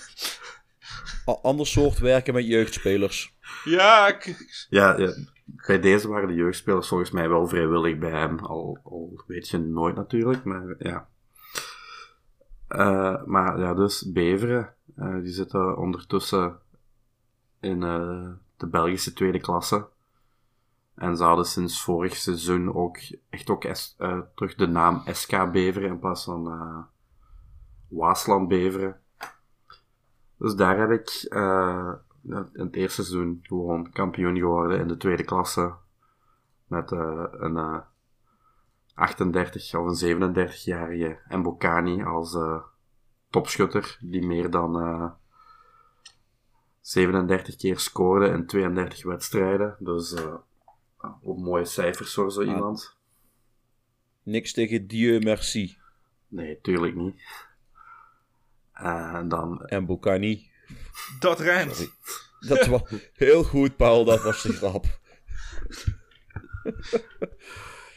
Ander 1.42 1.66
soort 1.66 1.98
werken 1.98 2.34
met 2.34 2.46
jeugdspelers. 2.46 3.36
Ja, 3.64 4.08
ik- 4.08 4.66
Ja, 4.70 4.98
ja, 4.98 5.14
bij 5.44 5.80
deze 5.80 6.08
waren 6.08 6.28
de 6.28 6.34
jeugdspelers 6.34 6.88
volgens 6.88 7.10
mij 7.10 7.28
wel 7.28 7.46
vrijwillig 7.48 7.98
bij 7.98 8.10
hem. 8.10 8.38
Al, 8.38 8.78
al 8.84 9.22
weet 9.26 9.48
je 9.48 9.58
nooit 9.58 9.96
natuurlijk, 9.96 10.44
maar 10.44 10.74
ja. 10.78 11.08
Eh, 12.68 13.24
maar 13.24 13.58
ja, 13.58 13.74
dus 13.74 14.10
Beveren, 14.12 14.74
eh, 14.96 15.14
die 15.22 15.32
zitten 15.32 15.76
ondertussen 15.76 16.58
in 17.60 17.82
eh, 17.82 18.28
de 18.56 18.66
Belgische 18.66 19.12
tweede 19.12 19.40
klasse. 19.40 19.86
En 21.00 21.16
ze 21.16 21.24
hadden 21.24 21.44
sinds 21.44 21.82
vorig 21.82 22.16
seizoen 22.16 22.74
ook 22.74 22.98
echt 23.30 23.50
ook 23.50 23.64
eh, 23.64 24.18
terug 24.34 24.54
de 24.54 24.66
naam 24.66 25.02
SK 25.06 25.52
Beveren 25.52 25.88
in 25.88 25.98
plaats 25.98 26.24
van 26.24 26.50
eh 26.50 26.78
Waasland 27.88 28.48
Beveren. 28.48 29.00
Dus 30.38 30.54
daar 30.54 30.78
heb 30.78 30.90
ik 30.90 31.26
eh, 31.28 31.92
in 32.22 32.50
het 32.52 32.76
eerste 32.76 33.02
seizoen 33.02 33.38
gewoon 33.42 33.90
kampioen 33.90 34.36
geworden 34.36 34.80
in 34.80 34.88
de 34.88 34.96
tweede 34.96 35.24
klasse. 35.24 35.74
Met 36.66 36.92
eh, 36.92 37.24
een 37.30 37.56
eh, 37.56 37.78
38 38.94 39.74
of 39.74 40.02
een 40.02 40.34
37-jarige 40.34 41.36
Mbokani 41.36 42.04
als 42.04 42.34
eh, 42.34 42.62
topschutter. 43.30 43.98
Die 44.00 44.26
meer 44.26 44.50
dan 44.50 44.80
eh, 44.80 45.10
37 46.80 47.56
keer 47.56 47.78
scoorde 47.78 48.28
in 48.28 48.46
32 48.46 49.04
wedstrijden. 49.04 49.76
Dus 49.78 50.14
eh, 51.00 51.10
ook 51.22 51.38
mooie 51.38 51.64
cijfers 51.64 52.14
voor 52.14 52.32
zo 52.32 52.42
iemand. 52.42 52.96
Niks 54.22 54.52
tegen 54.52 54.86
Dieu 54.86 55.18
merci. 55.20 55.78
Nee, 56.28 56.60
tuurlijk 56.60 56.94
niet. 56.94 57.22
Eh, 58.72 59.14
En 59.14 59.28
dan 59.28 59.64
En 59.66 59.86
Bocani. 59.86 60.50
dat 61.18 61.40
rijmt. 61.40 61.90
Dat 62.40 62.66
was 62.66 62.82
heel 63.12 63.44
goed, 63.44 63.76
Paul. 63.76 64.04
Dat 64.04 64.22
was 64.22 64.42
de 64.42 64.52
grap. 64.52 64.86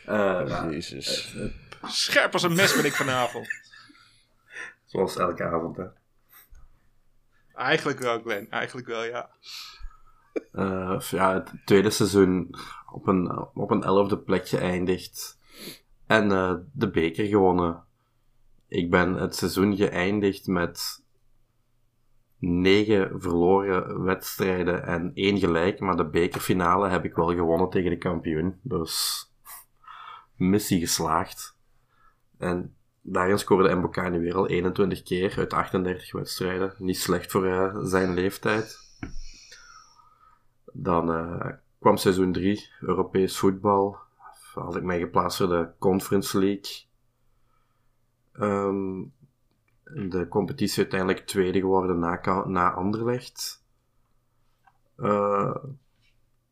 eh, 0.05 0.65
Jezus. 0.69 1.35
Scherp 1.83 2.33
als 2.33 2.43
een 2.43 2.55
mes 2.55 2.75
ben 2.75 2.85
ik 2.85 2.93
vanavond. 2.93 3.47
zoals 4.85 5.15
elke 5.17 5.43
avond. 5.43 5.77
Hè. 5.77 5.85
Eigenlijk 7.53 7.99
wel, 7.99 8.21
Glenn. 8.21 8.49
Eigenlijk 8.49 8.87
wel, 8.87 9.03
ja. 9.03 9.29
Eh, 10.51 10.99
ja, 11.09 11.33
het 11.33 11.51
tweede 11.65 11.89
seizoen 11.89 12.55
op 12.93 13.07
een, 13.07 13.47
op 13.53 13.71
een 13.71 13.83
elfde 13.83 14.17
plek 14.17 14.47
geëindigd. 14.47 15.39
En 16.07 16.31
eh, 16.31 16.55
de 16.71 16.89
beker 16.89 17.25
gewonnen. 17.25 17.83
Ik 18.67 18.89
ben 18.89 19.13
het 19.13 19.35
seizoen 19.35 19.75
geëindigd 19.75 20.47
met 20.47 21.03
negen 22.37 23.21
verloren 23.21 24.03
wedstrijden 24.03 24.85
en 24.85 25.11
één 25.13 25.39
gelijk. 25.39 25.79
Maar 25.79 25.97
de 25.97 26.09
bekerfinale 26.09 26.89
heb 26.89 27.05
ik 27.05 27.15
wel 27.15 27.35
gewonnen 27.35 27.69
tegen 27.69 27.89
de 27.89 27.97
kampioen. 27.97 28.59
Dus 28.61 29.25
missie 30.35 30.79
geslaagd. 30.79 31.57
En 32.37 32.75
daarin 33.01 33.39
scoorde 33.39 33.75
Mbokani 33.75 34.19
weer 34.19 34.35
al 34.35 34.47
21 34.47 35.03
keer 35.03 35.37
uit 35.37 35.53
38 35.53 36.11
wedstrijden. 36.11 36.73
Niet 36.77 36.97
slecht 36.97 37.31
voor 37.31 37.45
eh, 37.45 37.77
zijn 37.81 38.13
leeftijd. 38.13 38.77
Dan 40.73 41.13
eh, 41.13 41.49
kwam 41.83 41.97
seizoen 41.97 42.31
3, 42.31 42.69
Europees 42.81 43.37
voetbal. 43.37 43.97
Had 44.53 44.75
ik 44.75 44.83
mij 44.83 44.99
geplaatst 44.99 45.37
voor 45.37 45.47
de 45.47 45.69
Conference 45.79 46.39
League. 46.39 46.85
Ehm, 48.31 49.03
de 50.09 50.27
competitie 50.29 50.77
uiteindelijk 50.77 51.25
tweede 51.27 51.59
geworden 51.59 51.99
na, 51.99 52.43
na 52.47 52.71
Anderlecht. 52.73 53.65
Eh, 54.95 55.55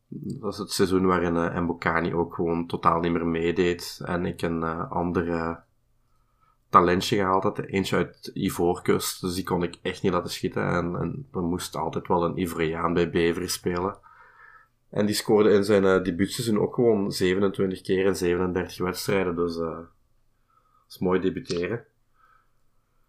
dat 0.08 0.52
is 0.52 0.58
het 0.58 0.70
seizoen 0.70 1.06
waarin 1.06 1.36
eh 1.36 1.60
Mbokani 1.60 2.14
ook 2.14 2.34
gewoon 2.34 2.66
totaal 2.66 3.00
niet 3.00 3.12
meer 3.12 3.26
meedeed. 3.26 4.00
En 4.04 4.26
ik 4.26 4.42
een 4.42 4.62
eh, 4.62 4.90
andere 4.90 5.62
talentje 6.68 7.16
gehaald 7.16 7.42
had. 7.42 7.58
Eentje 7.58 7.96
uit 7.96 8.30
Ivoorkust. 8.34 9.20
Dus 9.20 9.34
die 9.34 9.44
kon 9.44 9.62
ik 9.62 9.78
echt 9.82 10.02
niet 10.02 10.12
laten 10.12 10.30
schieten. 10.30 10.66
En, 10.66 10.96
en 10.96 11.28
er 11.32 11.80
altijd 11.80 12.08
wel 12.08 12.24
een 12.24 12.38
Ivoriaan 12.38 12.94
bij 12.94 13.10
Bever 13.10 13.50
spelen. 13.50 14.10
En 14.92 15.06
die 15.06 15.14
scoorde 15.14 15.50
in 15.50 15.64
zijn 15.64 15.84
uh, 15.84 16.02
debuutseizoen 16.02 16.58
ook 16.60 16.74
gewoon 16.74 17.12
27 17.12 17.80
keer 17.80 18.06
in 18.06 18.16
37 18.16 18.78
wedstrijden. 18.78 19.36
Dus 19.36 19.56
eh 19.56 19.78
dat 20.82 21.00
is 21.00 21.06
mooi 21.06 21.20
debuteren. 21.20 21.84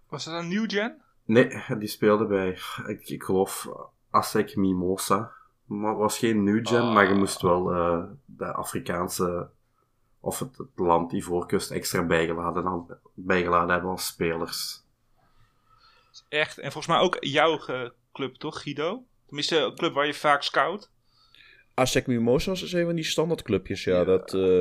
Was 0.09 0.25
dat 0.25 0.33
een 0.33 0.47
new 0.47 0.69
gen? 0.71 1.01
Nee, 1.25 1.63
die 1.79 1.87
speelde 1.87 2.25
bij, 2.25 2.57
ik, 2.87 3.09
ik 3.09 3.23
geloof, 3.23 3.69
Asek 4.09 4.55
Mimosa. 4.55 5.31
Maar 5.65 5.89
het 5.89 5.99
was 5.99 6.17
geen 6.17 6.43
new 6.43 6.67
gen, 6.67 6.81
Ah. 6.81 6.93
maar 6.93 7.07
je 7.07 7.13
moest 7.13 7.41
wel 7.41 7.71
eh, 7.73 8.03
de 8.25 8.53
Afrikaanse, 8.53 9.49
of 10.19 10.39
het, 10.39 10.57
het 10.57 10.67
land 10.75 11.11
Ivoorkust 11.11 11.71
extra 11.71 12.03
bijgeladen, 12.05 12.99
bijgeladen 13.13 13.69
hebben 13.69 13.89
als 13.91 14.05
spelers. 14.05 14.81
Echt. 16.29 16.57
En 16.57 16.71
volgens 16.71 16.93
mij 16.95 17.03
ook 17.03 17.17
jouw 17.19 17.59
club, 18.13 18.35
toch, 18.35 18.61
Guido? 18.61 19.03
Tenminste, 19.25 19.57
een 19.57 19.75
club 19.75 19.93
waar 19.93 20.05
je 20.05 20.13
vaak 20.13 20.41
scout. 20.43 20.91
ASEC 21.73 22.07
Mimosas 22.07 22.61
is 22.63 22.73
een 22.73 22.85
van 22.85 22.95
die 22.95 23.03
standaardclubjes, 23.05 23.83
ja. 23.83 23.97
Ja. 23.97 24.03
Dat, 24.03 24.33
eh, 24.33 24.59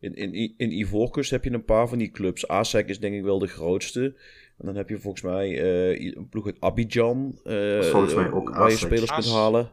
in, 0.00 0.14
in, 0.14 0.54
in 0.56 0.72
Ivoorkust 0.72 1.30
heb 1.30 1.44
je 1.44 1.50
een 1.50 1.64
paar 1.64 1.88
van 1.88 1.98
die 1.98 2.10
clubs. 2.10 2.48
ASEC 2.48 2.88
is 2.88 3.00
denk 3.00 3.14
ik 3.14 3.22
wel 3.22 3.38
de 3.38 3.46
grootste. 3.46 4.14
En 4.58 4.66
dan 4.66 4.76
heb 4.76 4.88
je 4.88 4.98
volgens 4.98 5.22
mij 5.22 5.60
eh, 5.60 6.14
een 6.16 6.28
ploeg 6.28 6.46
uit 6.46 6.60
Abidjan. 6.60 7.40
eh, 7.44 7.82
volgens 7.82 8.14
mij 8.14 8.30
ook 8.30 8.48
Waar 8.48 8.68
je 8.68 8.74
ASEC. 8.74 8.78
spelers 8.88 9.10
kunt 9.12 9.26
halen. 9.30 9.72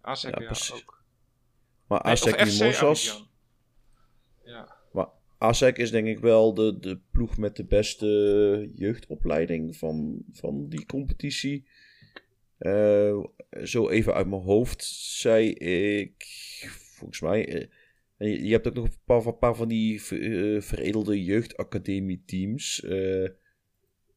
ASEC, 0.00 0.34
Ja, 0.34 0.40
ja, 0.40 0.46
precies. 0.46 0.72
ook. 0.74 1.02
Maar 1.86 2.00
Nee, 2.04 2.12
ASEC 2.12 2.44
Mimosas... 2.44 3.28
Ja. 4.44 4.76
Maar 4.92 5.08
ASEC 5.38 5.76
is 5.78 5.90
denk 5.90 6.06
ik 6.06 6.18
wel 6.18 6.54
de, 6.54 6.78
de 6.80 6.98
ploeg 7.10 7.36
met 7.38 7.56
de 7.56 7.64
beste 7.64 8.70
jeugdopleiding 8.74 9.76
van, 9.76 10.22
van 10.32 10.68
die 10.68 10.86
competitie. 10.86 11.66
Eh, 12.58 13.24
zo 13.64 13.88
even 13.88 14.14
uit 14.14 14.26
mijn 14.26 14.42
hoofd 14.42 14.84
zei 14.84 15.50
ik, 15.54 16.24
volgens 16.96 17.20
mij, 17.20 17.68
eh, 18.16 18.44
je, 18.44 18.52
hebt 18.52 18.66
ook 18.66 18.74
nog 18.74 18.84
een 18.84 18.98
paar, 19.04 19.26
een 19.26 19.38
paar 19.38 19.54
van 19.54 19.68
die 19.68 20.00
eh, 20.08 20.60
veredelde 20.60 21.24
jeugdacademie-teams. 21.24 22.80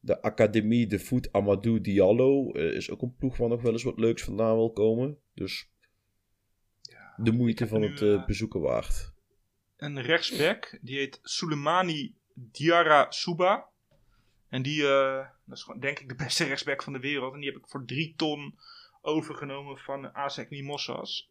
De 0.00 0.22
Academie 0.22 0.86
de 0.86 0.98
Voet 0.98 1.32
Amadou 1.32 1.80
Diallo 1.80 2.50
is 2.50 2.90
ook 2.90 3.02
een 3.02 3.16
ploeg 3.16 3.36
waar 3.36 3.48
nog 3.48 3.62
wel 3.62 3.72
eens 3.72 3.82
wat 3.82 3.98
leuks 3.98 4.22
vandaan 4.22 4.56
wil 4.56 4.72
komen. 4.72 5.18
Dus 5.34 5.70
de 7.16 7.32
moeite 7.32 7.66
van 7.66 7.80
nu, 7.80 7.94
het 7.94 8.26
bezoeken 8.26 8.60
waard. 8.60 9.12
Een 9.76 10.02
rechtsback, 10.02 10.78
die 10.82 10.96
heet 10.96 11.20
Soleimani 11.22 12.14
Diarra 12.34 13.10
Souba. 13.10 13.68
En 14.48 14.62
die, 14.62 14.82
dat 15.48 15.58
is 15.58 15.64
gewoon 15.64 15.80
denk 15.80 15.98
ik 15.98 16.08
de 16.08 16.14
beste 16.14 16.44
rechtsback 16.50 16.82
van 16.82 16.92
de 16.92 16.98
wereld. 16.98 17.34
En 17.34 17.40
die 17.40 17.50
heb 17.50 17.58
ik 17.58 17.68
voor 17.68 17.84
drie 17.84 18.14
ton 18.16 18.58
overgenomen 19.00 19.78
van 19.78 20.12
ASEC 20.12 20.50
Mimosas. 20.50 21.30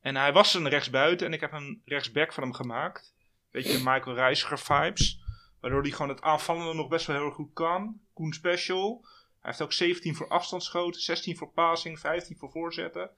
En 0.00 0.16
hij 0.16 0.32
was 0.32 0.54
een 0.54 0.68
rechtsbuiten 0.68 1.26
en 1.26 1.32
ik 1.32 1.40
heb 1.40 1.52
een 1.52 1.82
rechtsback 1.84 2.32
van 2.32 2.42
hem 2.42 2.52
gemaakt. 2.52 3.14
Beetje 3.50 3.78
Michael 3.78 4.14
Reiziger 4.14 4.58
vibes. 4.58 5.22
Waardoor 5.60 5.82
hij 5.82 5.90
gewoon 5.90 6.08
het 6.08 6.22
aanvallende 6.22 6.74
nog 6.74 6.88
best 6.88 7.06
wel 7.06 7.16
heel 7.16 7.24
erg 7.24 7.34
goed 7.34 7.52
kan. 7.52 8.00
Koen 8.12 8.32
Special. 8.32 9.00
Hij 9.40 9.50
heeft 9.50 9.62
ook 9.62 9.72
17 9.72 10.14
voor 10.14 10.28
afstandsschoten, 10.28 11.00
16 11.00 11.36
voor 11.36 11.50
passing, 11.50 11.98
15 12.00 12.36
voor 12.36 12.50
voorzetten. 12.50 13.10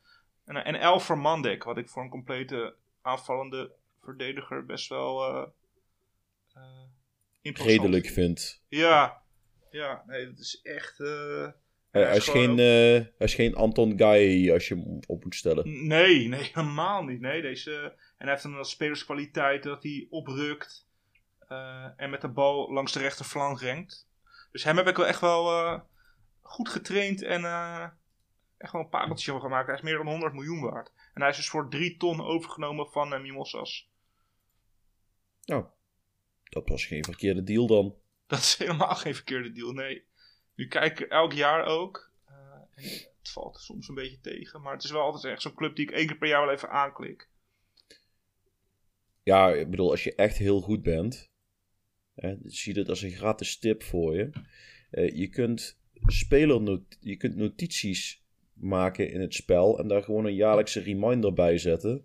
En, 0.45 0.65
en 0.65 0.75
11 0.75 1.05
voor 1.05 1.19
Mandek, 1.19 1.65
wat 1.65 1.77
ik 1.77 1.89
voor 1.89 2.03
een 2.03 2.09
complete 2.09 2.75
aanvallende 3.03 3.73
verdediger 4.01 4.67
best 4.67 4.89
wel 4.89 5.53
interessant 7.47 7.81
Redelijk 7.81 8.07
vind. 8.07 8.63
Ja, 8.69 9.23
ja, 9.77 10.03
nee, 10.07 10.27
dat 10.27 10.39
is 10.39 10.61
echt. 10.63 11.01
eh, 11.01 11.49
Hij, 11.91 12.03
hij 12.03 12.17
is 12.17 12.29
gewoon 12.29 12.47
geen, 12.47 12.59
eh, 12.59 13.07
hij 13.19 13.27
is 13.27 13.35
geen 13.35 13.55
Anton 13.55 13.99
Guy 13.99 14.53
als 14.53 14.69
je 14.69 14.75
hem 14.75 14.99
op 15.07 15.25
moet 15.25 15.35
stellen. 15.35 15.87
Nee, 15.87 16.29
nee, 16.29 16.51
helemaal 16.55 17.03
niet. 17.05 17.21
Nee, 17.21 17.43
deze, 17.43 17.75
en 18.19 18.27
hij 18.27 18.31
heeft 18.31 18.45
een 18.45 18.65
spelerskwaliteit 18.65 19.63
dat 19.63 19.83
hij 19.83 20.07
oprukt 20.11 20.89
eh, 21.49 21.87
en 21.97 22.11
met 22.11 22.21
de 22.21 22.29
bal 22.29 22.73
langs 22.73 22.93
de 22.93 22.99
rechterflank 22.99 23.61
renkt. 23.61 24.09
Dus 24.53 24.65
hem 24.65 24.77
heb 24.77 24.87
ik 24.89 24.97
wel 24.97 25.07
echt 25.07 25.21
wel 25.21 25.51
eh, 25.51 25.81
goed 26.43 26.69
getraind 26.69 27.23
en 27.23 27.45
eh, 27.45 27.87
echt 28.59 28.73
wel 28.73 28.83
een 28.83 28.89
pareltje 28.89 29.31
van 29.33 29.41
gemaakt. 29.41 29.67
Hij 29.67 29.77
is 29.77 29.83
meer 29.83 29.97
dan 29.97 30.07
100 30.09 30.33
miljoen 30.33 30.61
waard. 30.61 30.93
En 31.15 31.21
hij 31.21 31.31
is 31.31 31.37
dus 31.37 31.49
voor 31.49 31.71
3 31.71 31.97
ton 31.97 32.21
overgenomen 32.21 32.87
van 32.87 33.13
eh, 33.15 33.21
Mimosas. 33.21 33.91
Nou, 35.45 35.65
dat 36.45 36.69
was 36.69 36.85
geen 36.87 37.05
verkeerde 37.05 37.43
deal 37.43 37.67
dan. 37.67 37.95
Dat 38.33 38.39
is 38.39 38.57
helemaal 38.57 38.95
geen 38.95 39.15
verkeerde 39.15 39.53
deal, 39.53 39.73
nee. 39.73 40.05
Nu 40.55 40.69
kijk 40.69 41.01
ik 41.01 41.09
elk 41.09 41.33
jaar 41.33 41.65
ook. 41.65 42.11
eh, 42.25 42.85
het 43.19 43.29
valt 43.29 43.57
soms 43.61 43.89
een 43.89 43.95
beetje 43.95 44.21
tegen. 44.21 44.63
Maar 44.63 44.73
het 44.73 44.85
is 44.85 44.91
wel 44.91 45.03
altijd 45.03 45.25
echt 45.25 45.43
zo'n 45.43 45.55
club 45.55 45.77
die 45.77 45.89
ik 45.89 45.95
één 45.95 46.07
keer 46.07 46.17
per 46.17 46.29
jaar 46.29 46.47
wel 46.47 46.55
even 46.55 46.71
aanklik. 46.71 47.29
Ja, 49.23 49.53
ik 49.53 49.71
bedoel, 49.71 49.91
als 49.91 50.05
je 50.05 50.15
echt 50.15 50.37
heel 50.37 50.61
goed 50.61 50.83
bent, 50.83 51.31
hè, 52.15 52.37
zie 52.45 52.75
je 52.75 52.81
het 52.81 52.89
als 52.89 53.03
een 53.03 53.11
gratis 53.11 53.59
tip 53.59 53.83
voor 53.83 54.17
je. 54.17 54.31
Eh, 54.91 55.17
je 55.17 55.29
kunt 55.29 55.79
spelernot 56.07 56.97
je 57.01 57.17
kunt 57.17 57.37
notities 57.37 58.25
maken 58.53 59.11
in 59.11 59.21
het 59.21 59.35
spel 59.35 59.79
en 59.79 59.89
daar 59.89 60.03
gewoon 60.03 60.25
een 60.25 60.35
jaarlijkse 60.35 60.81
reminder 60.81 61.33
bij 61.33 61.59
zetten. 61.59 62.05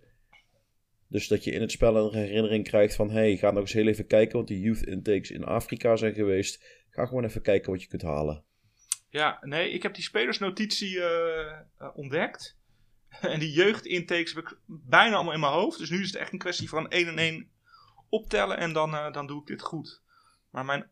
Dus 1.12 1.28
dat 1.28 1.43
je 1.43 1.51
in 1.51 1.62
het 1.62 1.72
spel 1.72 1.95
een 1.95 2.20
herinnering 2.20 2.64
krijgt 2.64 2.95
van, 2.95 3.09
hey, 3.09 3.38
ga 3.38 3.51
nog 3.51 3.62
eens 3.62 3.74
heel 3.74 3.88
even 3.88 4.07
kijken, 4.07 4.36
want 4.36 4.47
die 4.47 4.59
youth 4.59 4.84
intakes 4.84 5.32
in 5.32 5.43
Afrika 5.43 5.95
zijn 5.95 6.14
geweest. 6.14 6.64
Ga 6.89 7.05
gewoon 7.05 7.24
even 7.24 7.41
kijken 7.41 7.72
wat 7.72 7.82
je 7.82 7.88
kunt 7.88 8.01
halen. 8.01 8.43
Ja, 9.09 9.38
nee, 9.41 9.70
ik 9.70 9.84
heb 9.84 9.93
die 9.93 10.03
spelersnotitie 10.03 11.01
eh, 11.01 11.59
eh, 11.78 11.89
ontdekt. 11.93 12.59
En 13.22 13.39
die 13.39 13.51
jeugdintakes 13.51 14.34
heb 14.34 14.43
ik 14.43 14.57
bijna 14.66 15.16
allemaal 15.16 15.34
in 15.34 15.39
mijn 15.39 15.51
hoofd. 15.51 15.78
Dus 15.78 15.89
nu 15.89 16.01
is 16.01 16.07
het 16.07 16.16
echt 16.16 16.34
een 16.34 16.39
kwestie 16.39 16.70
van 16.70 16.89
één 16.89 17.07
en 17.07 17.18
één 17.18 17.49
optellen 18.09 18.57
en 18.57 18.74
dan, 18.74 18.95
eh, 18.95 19.14
dan 19.14 19.28
doe 19.28 19.41
ik 19.41 19.47
dit 19.47 19.62
goed. 19.62 20.01
Maar 20.49 20.66
mijn... 20.66 20.89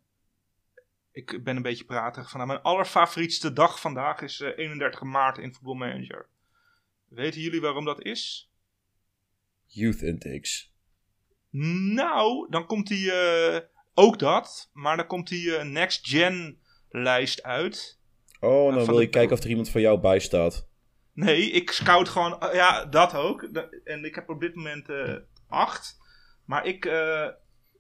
Ik 1.12 1.44
ben 1.44 1.56
een 1.56 1.62
beetje 1.62 1.86
pratig. 1.86 2.30
Van, 2.30 2.48
mijn 2.48 2.62
allerfavorietste 2.62 3.54
dag 3.54 3.80
vandaag 3.80 4.22
is 4.22 4.40
eh, 4.40 4.58
31 4.58 5.02
maart 5.02 5.38
in 5.38 5.54
Football 5.54 5.76
Manager. 5.76 6.28
Weten 7.08 7.42
jullie 7.42 7.62
waarom 7.62 7.86
dat 7.86 8.02
is? 8.02 8.50
Youth 9.70 10.02
intakes. 10.02 10.74
Nou, 11.94 12.48
dan 12.50 12.66
komt 12.66 12.88
die 12.88 13.12
eh, 13.12 13.60
ook 13.94 14.20
dat. 14.20 14.70
Maar 14.74 14.98
dan 14.98 15.08
komt 15.08 15.28
die 15.28 15.56
eh, 15.56 15.66
Next 15.66 16.08
Gen 16.08 16.60
lijst 16.90 17.44
uit. 17.44 18.00
Oh, 18.40 18.74
dan 18.74 18.86
van 18.86 18.94
wil 18.94 19.02
je 19.02 19.10
kijken 19.10 19.38
of 19.38 19.44
er 19.44 19.50
iemand 19.50 19.70
van 19.70 19.82
jou 19.82 20.00
bij 20.00 20.20
staat. 20.20 20.68
Nee, 21.14 21.52
ik 21.52 21.72
scout 21.72 22.10
gewoon. 22.10 22.40
eh, 22.40 22.54
ja, 22.54 22.86
dat 22.86 23.14
ook. 23.14 23.42
En 23.84 24.06
ik 24.06 24.16
heb 24.16 24.30
op 24.30 24.40
dit 24.40 24.56
moment 24.56 24.88
acht. 25.48 25.98
Maar 26.46 26.66
ik 26.66 26.92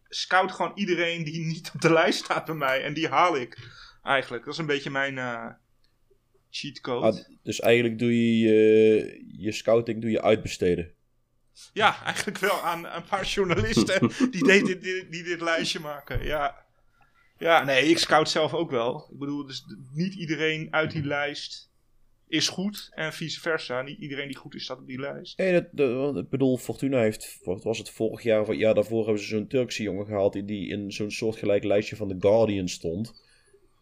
scout 0.08 0.52
gewoon 0.52 0.72
iedereen 0.76 1.24
die 1.24 1.46
niet 1.46 1.72
op 1.74 1.82
de 1.82 1.94
lijst 1.94 2.24
staat 2.24 2.46
bij 2.46 2.56
mij. 2.56 2.84
En 2.84 2.94
die 2.94 3.08
haal 3.08 3.38
ik 3.38 3.58
eigenlijk. 4.04 4.44
Dat 4.44 4.54
is 4.54 4.60
een 4.60 4.66
beetje 4.66 4.90
mijn 4.90 5.18
eh 5.18 5.46
cheatcode. 6.50 7.06
Ah, 7.06 7.26
dus 7.44 7.60
eigenlijk 7.60 8.00
doe 8.00 8.16
je 8.16 8.40
je, 8.40 9.26
je 9.38 9.52
scouting 9.52 10.02
doe 10.02 10.12
je 10.12 10.22
uitbesteden. 10.22 10.94
Ja, 11.74 12.04
eigenlijk 12.04 12.38
wel 12.38 12.62
aan 12.62 12.86
een 12.86 13.04
paar 13.10 13.26
journalisten 13.26 14.00
die, 14.32 14.44
dit, 14.44 14.66
dit, 14.66 14.82
dit- 14.82 15.12
die 15.12 15.24
dit 15.24 15.42
lijstje 15.42 15.80
maken. 15.80 16.24
Ja. 16.26 16.66
ja, 17.38 17.64
nee, 17.64 17.86
ik 17.86 17.98
scout 17.98 18.30
zelf 18.30 18.54
ook 18.54 18.72
wel. 18.72 19.10
Ik 19.12 19.20
bedoel, 19.20 19.46
dus 19.46 19.64
niet 19.94 20.14
iedereen 20.14 20.68
uit 20.74 20.92
die 20.92 21.04
lijst 21.06 21.70
is 22.28 22.48
goed. 22.50 22.90
En 22.94 23.14
vice 23.14 23.40
versa. 23.40 23.82
Niet 23.82 24.00
iedereen 24.00 24.28
die 24.28 24.38
goed 24.38 24.56
is 24.56 24.64
staat 24.64 24.80
op 24.80 24.88
die 24.88 25.00
lijst. 25.00 25.38
Nee, 25.38 25.52
dat, 25.54 25.66
dat- 25.72 26.18
ik 26.18 26.30
bedoel, 26.30 26.58
Fortuna 26.58 27.00
heeft, 27.00 27.40
wat 27.44 27.64
was 27.64 27.78
het 27.78 27.90
vorig 27.90 28.22
jaar 28.24 28.42
of 28.42 28.48
het 28.48 28.58
jaar 28.58 28.74
daarvoor, 28.74 29.04
hebben 29.04 29.24
ze 29.24 29.28
zo'n 29.30 29.48
Turkse 29.48 29.84
jongen 29.84 30.06
gehaald 30.06 30.34
die, 30.34 30.46
die 30.46 30.70
in 30.70 30.92
zo'n 30.92 31.12
soortgelijk 31.12 31.64
lijstje 31.64 31.96
van 31.96 32.08
The 32.08 32.16
Guardian 32.28 32.68
stond. 32.68 33.28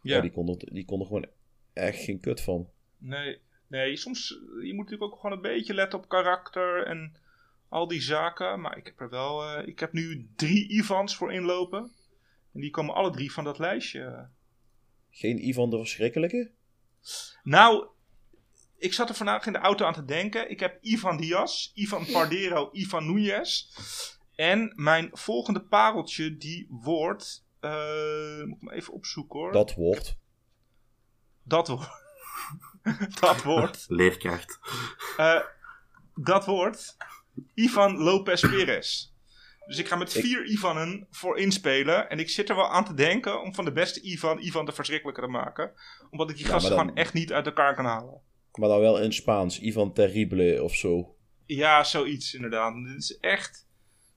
Ja, 0.01 0.15
Ja, 0.15 0.21
die, 0.21 0.31
kon 0.31 0.47
er, 0.49 0.73
die 0.73 0.85
kon 0.85 0.99
er 0.99 1.05
gewoon 1.05 1.25
echt 1.73 2.03
geen 2.03 2.19
kut 2.19 2.41
van. 2.41 2.69
nee, 2.97 3.37
nee, 3.67 3.97
soms, 3.97 4.27
je 4.63 4.73
moet 4.73 4.85
natuurlijk 4.85 5.13
ook 5.13 5.19
gewoon 5.19 5.35
een 5.35 5.41
beetje 5.41 5.73
letten 5.73 5.99
op 5.99 6.09
karakter 6.09 6.85
en 6.85 7.15
al 7.69 7.87
die 7.87 8.01
zaken. 8.01 8.61
Maar 8.61 8.77
ik 8.77 8.85
heb 8.85 8.99
er 8.99 9.09
wel, 9.09 9.43
eh, 9.43 9.67
ik 9.67 9.79
heb 9.79 9.93
nu 9.93 10.29
drie 10.35 10.69
Ivans 10.69 11.15
voor 11.15 11.33
inlopen. 11.33 11.91
En 12.53 12.61
die 12.61 12.69
komen 12.71 12.95
alle 12.95 13.11
drie 13.11 13.31
van 13.31 13.43
dat 13.43 13.59
lijstje. 13.59 14.29
Geen 15.09 15.47
Ivan 15.47 15.69
de 15.69 15.77
Verschrikkelijke? 15.77 16.51
Nou, 17.43 17.87
ik 18.77 18.93
zat 18.93 19.09
er 19.09 19.15
vandaag 19.15 19.45
in 19.45 19.53
de 19.53 19.59
auto 19.59 19.85
aan 19.85 19.93
te 19.93 20.05
denken. 20.05 20.49
Ik 20.49 20.59
heb 20.59 20.77
Ivan 20.83 21.17
Diaz, 21.17 21.71
Ivan 21.73 22.05
Pardero, 22.11 22.69
Ivan 22.71 23.05
Núñez. 23.05 23.75
En 24.35 24.73
mijn 24.75 25.09
volgende 25.13 25.61
pareltje, 25.61 26.37
die 26.37 26.67
wordt... 26.69 27.45
eh, 27.59 28.43
moet 28.43 28.55
ik 28.57 28.61
maar 28.61 28.73
even 28.73 28.93
opzoeken 28.93 29.39
hoor. 29.39 29.51
Dat 29.51 29.73
wordt. 29.73 30.17
Dat 31.43 31.67
wordt... 31.67 31.89
dat 33.19 33.43
wordt... 33.43 33.85
Leerkracht. 33.87 34.59
eh, 35.17 35.41
dat 36.15 36.45
wordt 36.45 36.97
Ivan 37.53 37.97
Lopez 37.97 38.41
Perez. 38.41 39.09
Dus 39.65 39.77
ik 39.77 39.87
ga 39.87 39.95
met 39.95 40.15
Ik- 40.15 40.23
vier 40.23 40.45
Ivanen 40.45 41.07
voor 41.09 41.37
inspelen. 41.37 42.09
En 42.09 42.19
ik 42.19 42.29
zit 42.29 42.49
er 42.49 42.55
wel 42.55 42.69
aan 42.69 42.85
te 42.85 42.93
denken 42.93 43.41
om 43.41 43.53
van 43.55 43.65
de 43.65 43.71
beste 43.71 44.01
Ivan, 44.01 44.39
Ivan 44.39 44.65
de 44.65 44.71
verschrikkelijke 44.71 45.21
te 45.21 45.27
maken. 45.27 45.71
Omdat 46.09 46.29
ik 46.29 46.35
die 46.35 46.45
Ja, 46.45 46.51
gasten 46.51 46.71
dan- 46.71 46.79
gewoon 46.79 46.95
echt 46.95 47.13
niet 47.13 47.33
uit 47.33 47.45
elkaar 47.45 47.75
kan 47.75 47.85
halen. 47.85 48.21
Maar 48.53 48.69
dan 48.69 48.79
wel 48.79 48.99
in 49.01 49.13
Spaans. 49.13 49.59
Ivan 49.59 49.93
Terrible 49.93 50.63
of 50.63 50.75
zo. 50.75 51.15
Ja, 51.45 51.83
zoiets 51.83 52.33
inderdaad. 52.33 52.73
Dit 52.85 52.97
is 52.97 53.17
echt 53.19 53.67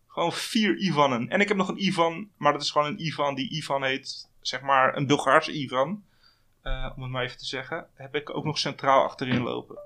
gewoon 0.06 0.32
vier 0.32 0.76
Ivanen. 0.78 1.28
En 1.28 1.40
ik 1.40 1.48
heb 1.48 1.56
nog 1.56 1.68
een 1.68 1.84
Ivan, 1.84 2.28
maar 2.36 2.52
dat 2.52 2.62
is 2.62 2.70
gewoon 2.70 2.86
een 2.86 3.04
Ivan 3.06 3.34
die 3.34 3.50
Ivan 3.50 3.84
heet, 3.84 4.28
zeg 4.40 4.60
maar 4.60 4.96
een 4.96 5.06
Bulgaarse 5.06 5.52
Ivan. 5.52 6.04
Eh, 6.62 6.92
om 6.96 7.02
het 7.02 7.12
maar 7.12 7.24
even 7.24 7.38
te 7.38 7.44
zeggen. 7.44 7.86
Heb 7.94 8.14
ik 8.14 8.36
ook 8.36 8.44
nog 8.44 8.58
centraal 8.58 9.02
achterin 9.04 9.42
lopen. 9.42 9.78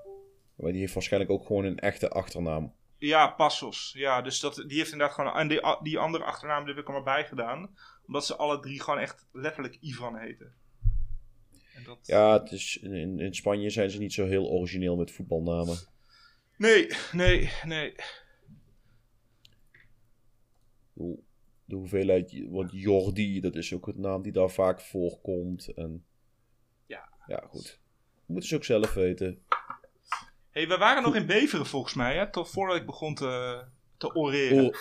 Maar 0.55 0.71
die 0.71 0.79
heeft 0.81 0.93
waarschijnlijk 0.93 1.31
ook 1.31 1.45
gewoon 1.45 1.65
een 1.65 1.79
echte 1.79 2.09
achternaam. 2.09 2.73
Ja, 3.05 3.27
Passos. 3.27 3.93
Ja, 3.97 4.21
dus 4.21 4.39
dat, 4.39 4.55
die 4.67 4.77
heeft 4.77 4.91
inderdaad 4.91 5.15
gewoon... 5.15 5.35
En 5.35 5.47
die, 5.47 5.61
die 5.81 5.99
andere 5.99 6.23
achternaam 6.23 6.67
heb 6.67 6.77
ik 6.77 6.87
er 6.87 6.93
maar 6.93 7.03
bij 7.03 7.25
gedaan. 7.25 7.77
Omdat 8.07 8.25
ze 8.25 8.35
alle 8.35 8.59
drie 8.59 8.81
gewoon 8.81 8.99
echt 8.99 9.27
letterlijk 9.31 9.77
Ivan 9.81 10.17
heten. 10.17 10.53
En 11.73 11.83
dat... 11.83 11.99
Ja, 12.01 12.33
het 12.41 12.51
is, 12.51 12.77
in, 12.81 13.19
in 13.19 13.35
Spanje 13.35 13.69
zijn 13.69 13.89
ze 13.89 13.99
niet 13.99 14.13
zo 14.13 14.25
heel 14.25 14.49
origineel 14.49 14.95
met 14.95 15.11
voetbalnamen. 15.11 15.77
Nee, 16.57 16.87
nee, 17.11 17.51
nee. 17.63 17.95
De 21.65 21.75
hoeveelheid, 21.75 22.45
want 22.49 22.71
Jordi, 22.71 23.39
dat 23.39 23.55
is 23.55 23.73
ook 23.73 23.87
een 23.87 24.01
naam 24.01 24.21
die 24.21 24.31
daar 24.31 24.49
vaak 24.49 24.81
voorkomt. 24.81 25.67
En, 25.67 26.05
Ja. 26.87 27.09
Ja, 27.27 27.43
goed. 27.49 27.79
Moeten 28.25 28.49
ze 28.49 28.55
ook 28.55 28.63
zelf 28.63 28.93
weten. 28.93 29.43
Hey, 30.55 30.67
we 30.67 30.77
waren 30.77 31.03
nog 31.03 31.15
in 31.15 31.25
Beveren 31.25 31.65
volgens 31.65 31.93
mij, 31.93 32.15
hè? 32.15 32.31
Tot 32.31 32.49
voordat 32.49 32.75
ik 32.75 32.85
begon 32.85 33.15
te, 33.15 33.63
te 33.97 34.15
oreren. 34.15 34.77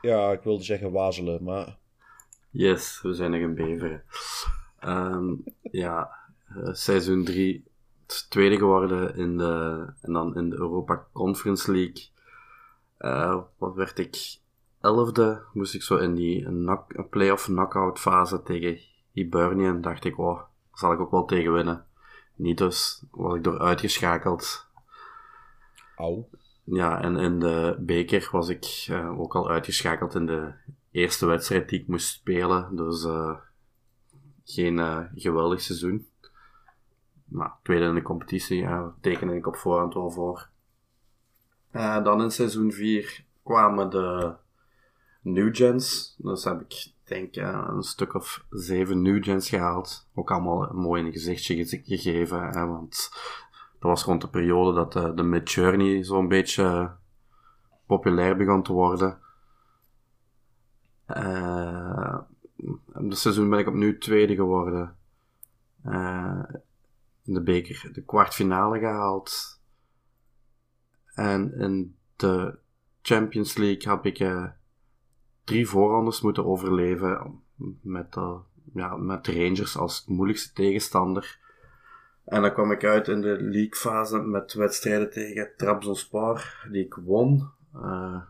Ja, 0.00 0.32
ik 0.32 0.42
wilde 0.42 0.64
zeggen 0.64 0.92
wazelen, 0.92 1.44
maar 1.44 1.76
Yes, 2.50 3.00
we 3.02 3.14
zijn 3.14 3.30
nog 3.30 3.40
in 3.40 3.54
Beveren. 3.54 4.02
Ehm, 4.78 5.34
ja, 5.62 6.10
eh, 6.48 6.72
seizoen 6.72 7.24
3, 7.24 7.64
werd 8.06 8.28
tweede 8.28 8.56
geworden 8.56 9.16
in 9.16 9.38
de, 9.38 9.86
en 10.00 10.12
dan 10.12 10.36
in 10.36 10.50
de 10.50 10.56
Europa 10.56 11.06
Conference 11.12 11.72
League. 11.72 12.08
Eh, 12.98 13.40
wat 13.58 13.74
werd 13.74 13.98
ik? 13.98 14.36
Elfde 14.80 15.42
moest 15.52 15.74
ik 15.74 15.82
zo 15.82 15.96
in 15.96 16.14
die 16.14 16.44
knock, 16.44 16.92
een 16.94 17.08
playoff 17.08 17.44
knockout 17.44 17.98
fase 17.98 18.42
tegen 18.42 18.80
Hibernian. 19.12 19.80
Dacht 19.80 20.04
ik, 20.04 20.18
oh, 20.18 20.40
zal 20.74 20.92
ik 20.92 21.00
ook 21.00 21.10
wel 21.10 21.24
tegen 21.24 21.52
winnen. 21.52 21.86
Niet 22.34 22.58
dus, 22.58 23.04
was 23.10 23.34
ik 23.34 23.44
door 23.44 23.58
uitgeschakeld. 23.58 24.70
Ja, 26.64 27.00
en 27.02 27.16
in 27.16 27.38
de 27.38 27.76
beker 27.80 28.28
was 28.32 28.48
ik 28.48 28.84
eh, 28.88 29.20
ook 29.20 29.34
al 29.34 29.50
uitgeschakeld 29.50 30.14
in 30.14 30.26
de 30.26 30.52
eerste 30.90 31.26
wedstrijd 31.26 31.68
die 31.68 31.80
ik 31.80 31.86
moest 31.86 32.06
spelen. 32.08 32.76
Dus 32.76 33.04
eh, 33.04 33.36
geen 34.44 34.78
eh, 34.78 35.00
geweldig 35.14 35.60
seizoen. 35.60 36.06
Maar 37.24 37.56
tweede 37.62 37.84
in 37.84 37.94
de 37.94 38.02
competitie 38.02 38.56
ja, 38.58 38.94
tekende 39.00 39.34
ik 39.36 39.46
op 39.46 39.56
voorhand 39.56 39.94
wel 39.94 40.10
voor. 40.10 40.48
Dan 42.02 42.22
in 42.22 42.30
seizoen 42.30 42.72
4 42.72 43.24
kwamen 43.42 43.90
de 43.90 44.34
New 45.22 45.56
Gens. 45.56 46.14
Dus 46.18 46.44
heb 46.44 46.60
ik 46.60 46.92
denk 47.04 47.34
eh, 47.36 47.64
een 47.68 47.82
stuk 47.82 48.14
of 48.14 48.44
zeven 48.50 49.02
New 49.02 49.24
Gens 49.24 49.48
gehaald. 49.48 50.08
Ook 50.14 50.30
allemaal 50.30 50.72
mooi 50.72 51.02
een 51.04 51.12
gezichtje 51.12 51.66
ge- 51.66 51.82
gegeven. 51.84 52.68
Want 52.68 53.10
dat 53.82 53.90
was 53.90 54.04
rond 54.04 54.20
de 54.20 54.28
periode 54.28 54.72
dat 54.72 54.92
de, 54.92 55.14
de 55.14 55.22
Mid-Journey 55.22 56.04
zo'n 56.04 56.28
beetje 56.28 56.96
populair 57.86 58.36
begon 58.36 58.62
te 58.62 58.72
worden. 58.72 59.18
Eh 61.06 62.18
in 62.94 63.08
dit 63.08 63.18
seizoen 63.18 63.50
ben 63.50 63.58
ik 63.58 63.68
opnieuw 63.68 63.98
tweede 63.98 64.34
geworden. 64.34 64.96
Eh, 65.82 66.42
in 67.24 67.34
de 67.34 67.42
beker 67.42 67.90
de 67.92 68.02
kwartfinale 68.02 68.78
gehaald. 68.78 69.60
En 71.14 71.54
in 71.54 71.96
de 72.16 72.58
Champions 73.02 73.56
League 73.56 73.92
heb 73.92 74.06
ik 74.06 74.18
eh, 74.18 74.46
drie 75.44 75.68
voorrondes 75.68 76.20
moeten 76.20 76.46
overleven. 76.46 77.42
Met, 77.80 78.16
eh, 78.16 78.38
ja, 78.74 78.96
met 78.96 79.24
de 79.24 79.44
Rangers 79.44 79.76
als 79.76 80.04
moeilijkste 80.06 80.52
tegenstander. 80.52 81.40
En 82.24 82.42
dan 82.42 82.52
kwam 82.52 82.70
ik 82.72 82.84
uit 82.84 83.08
in 83.08 83.20
de 83.20 83.36
leaguefase 83.40 84.18
met 84.18 84.52
wedstrijden 84.52 85.10
tegen 85.10 85.52
Trabzonspor, 85.56 86.66
die 86.70 86.84
ik 86.84 86.94
won. 86.94 87.50
Eh, 87.74 88.22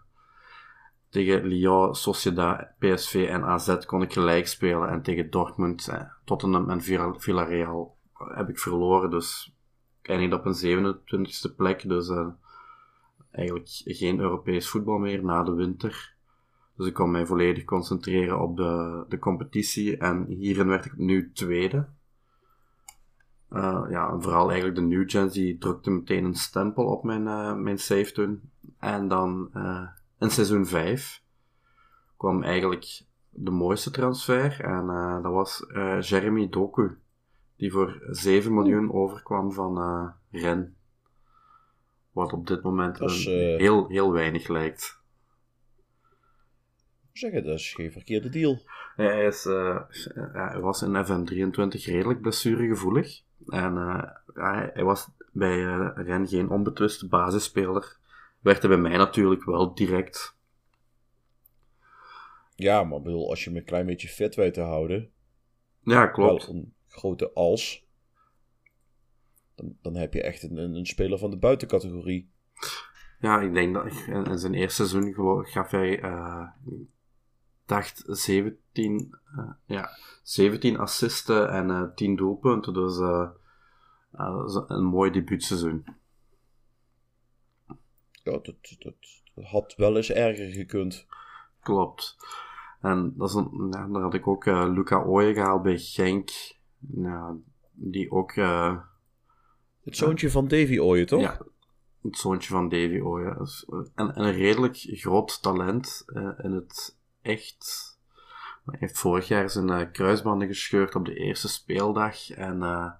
tegen 1.08 1.46
Lyon, 1.46 1.94
Sociedad, 1.94 2.68
PSV 2.78 3.26
en 3.30 3.44
AZ 3.44 3.84
kon 3.84 4.02
ik 4.02 4.12
gelijk 4.12 4.46
spelen. 4.46 4.88
En 4.88 5.02
tegen 5.02 5.30
Dortmund, 5.30 5.88
eh, 5.88 6.02
Tottenham 6.24 6.70
en 6.70 6.82
Villa- 6.82 7.14
Villarreal 7.18 7.96
heb 8.14 8.48
ik 8.48 8.58
verloren. 8.58 9.10
Dus 9.10 9.54
ik 10.02 10.08
eindigde 10.08 10.36
op 10.36 10.46
een 10.46 10.54
27e 10.54 11.54
plek. 11.54 11.88
Dus 11.88 12.08
eh, 12.08 12.28
eigenlijk 13.30 13.68
geen 13.68 14.20
Europees 14.20 14.68
voetbal 14.68 14.98
meer 14.98 15.24
na 15.24 15.42
de 15.42 15.54
winter. 15.54 16.14
Dus 16.76 16.86
ik 16.86 16.94
kon 16.94 17.10
mij 17.10 17.26
volledig 17.26 17.64
concentreren 17.64 18.40
op 18.40 18.56
de, 18.56 19.04
de 19.08 19.18
competitie. 19.18 19.96
En 19.96 20.26
hierin 20.26 20.68
werd 20.68 20.84
ik 20.84 20.92
opnieuw 20.92 21.32
tweede. 21.32 21.86
Eh, 23.52 23.86
ja, 23.88 24.10
en 24.10 24.22
vooral 24.22 24.50
eigenlijk 24.50 24.76
de 24.76 24.82
New 24.86 25.10
Gens, 25.10 25.32
die 25.32 25.58
drukte 25.58 25.90
meteen 25.90 26.24
een 26.24 26.34
stempel 26.34 26.84
op 26.84 27.04
mijn, 27.04 27.26
eh, 27.26 27.54
mijn 27.54 27.78
save 27.78 28.12
toen. 28.12 28.50
En 28.78 29.08
dan 29.08 29.50
eh, 29.52 29.88
in 30.18 30.30
seizoen 30.30 30.66
5 30.66 31.22
kwam 32.16 32.42
eigenlijk 32.42 33.02
de 33.28 33.50
mooiste 33.50 33.90
transfer. 33.90 34.60
En 34.60 34.86
dat 35.22 35.32
was 35.32 35.64
Jeremy 36.08 36.48
Doku, 36.48 36.98
die 37.56 37.72
voor 37.72 38.02
7 38.10 38.54
miljoen 38.54 38.92
overkwam 38.92 39.52
van 39.52 40.14
Ren. 40.30 40.76
Wat 42.10 42.32
op 42.32 42.46
dit 42.46 42.62
moment 42.62 43.00
is, 43.00 43.24
heel, 43.24 43.88
heel 43.88 44.12
weinig 44.12 44.48
lijkt. 44.48 45.00
Zeggen, 47.12 47.44
dat 47.44 47.58
is 47.58 47.74
geen 47.74 47.92
verkeerde 47.92 48.28
deal. 48.28 48.62
Hij, 48.96 49.26
is, 49.26 49.44
hij 50.32 50.60
was 50.60 50.82
in 50.82 51.04
FM23 51.04 51.84
redelijk 51.84 52.20
blessuregevoelig. 52.20 53.22
En 53.46 53.76
eh, 53.76 54.10
hij, 54.34 54.70
hij 54.74 54.84
was 54.84 55.08
bij 55.32 55.66
eh, 55.66 55.90
Ren 55.94 56.28
geen 56.28 56.50
onbetwiste 56.50 57.08
basisspeler. 57.08 57.96
Werd 58.40 58.60
hij 58.62 58.68
bij 58.68 58.78
mij 58.78 58.96
natuurlijk 58.96 59.44
wel 59.44 59.74
direct. 59.74 60.36
Ja, 62.54 62.84
maar 62.84 63.02
bedoel, 63.02 63.30
als 63.30 63.44
je 63.44 63.50
hem 63.50 63.58
een 63.58 63.64
klein 63.64 63.86
beetje 63.86 64.08
vet 64.08 64.34
weet 64.34 64.54
te 64.54 64.60
houden, 64.60 65.10
Ja, 65.80 66.06
klopt. 66.06 66.46
wel 66.46 66.54
een 66.54 66.74
grote 66.88 67.32
als, 67.32 67.86
dan, 69.54 69.76
dan 69.82 69.94
heb 69.94 70.14
je 70.14 70.22
echt 70.22 70.42
een, 70.42 70.56
een, 70.56 70.86
speler 70.86 71.18
van 71.18 71.30
de 71.30 71.36
buitencategorie. 71.36 72.30
Ja, 73.20 73.40
ik 73.40 73.54
denk 73.54 73.74
dat 73.74 73.86
in, 74.06 74.24
in 74.24 74.38
zijn 74.38 74.54
eerste 74.54 74.86
seizoen 74.86 75.44
gaf 75.44 75.70
hij, 75.70 76.00
eh, 76.00 76.48
dacht 77.72 78.02
17, 78.06 79.18
eh, 79.36 79.50
ja, 79.64 79.90
17 80.22 80.78
assisten 80.78 81.50
en 81.50 81.70
eh 81.70 81.94
10 81.94 82.16
doelpunten. 82.16 82.74
Dus 82.74 82.98
eh, 82.98 83.28
eh, 84.12 84.64
een 84.66 84.84
mooi 84.84 85.10
debuutseizoen. 85.10 85.84
Ja, 88.24 88.32
dat, 88.32 88.76
dat, 88.78 88.94
had 89.44 89.74
wel 89.76 89.96
eens 89.96 90.10
erger 90.10 90.52
gekund. 90.52 91.06
Klopt. 91.60 92.16
En 92.80 93.14
dat 93.16 93.28
is 93.28 93.34
een, 93.34 93.68
ja, 93.70 93.86
daar 93.86 94.02
had 94.02 94.14
ik 94.14 94.26
ook 94.26 94.46
eh, 94.46 94.66
Luca 94.68 95.02
Ooyen 95.02 95.34
gehaald 95.34 95.62
bij 95.62 95.78
Genk. 95.78 96.30
Ja, 96.78 97.36
die 97.72 98.10
ook, 98.10 98.32
eh, 98.32 98.78
Het 99.82 99.96
zoontje 99.96 100.30
van 100.30 100.48
Davy 100.48 100.78
Ooyen, 100.78 101.06
toch? 101.06 101.20
ja, 101.20 101.38
het 102.02 102.16
zoontje 102.16 102.50
van 102.50 102.68
Davy 102.68 103.00
Ooyen. 103.00 103.36
Eh, 103.36 103.78
en, 103.94 104.14
en 104.14 104.24
een 104.24 104.32
redelijk 104.32 104.76
groot 104.76 105.42
talent 105.42 106.02
eh, 106.06 106.30
in 106.42 106.52
het 106.52 106.96
echt. 107.22 107.90
Hij 108.64 108.76
heeft 108.78 108.98
vorig 108.98 109.28
jaar 109.28 109.50
zijn 109.50 109.70
eh, 109.70 109.90
kruisbanden 109.92 110.48
gescheurd 110.48 110.94
op 110.94 111.04
de 111.04 111.14
eerste 111.14 111.48
speeldag. 111.48 112.30
En 112.30 112.62
eh 112.62 112.90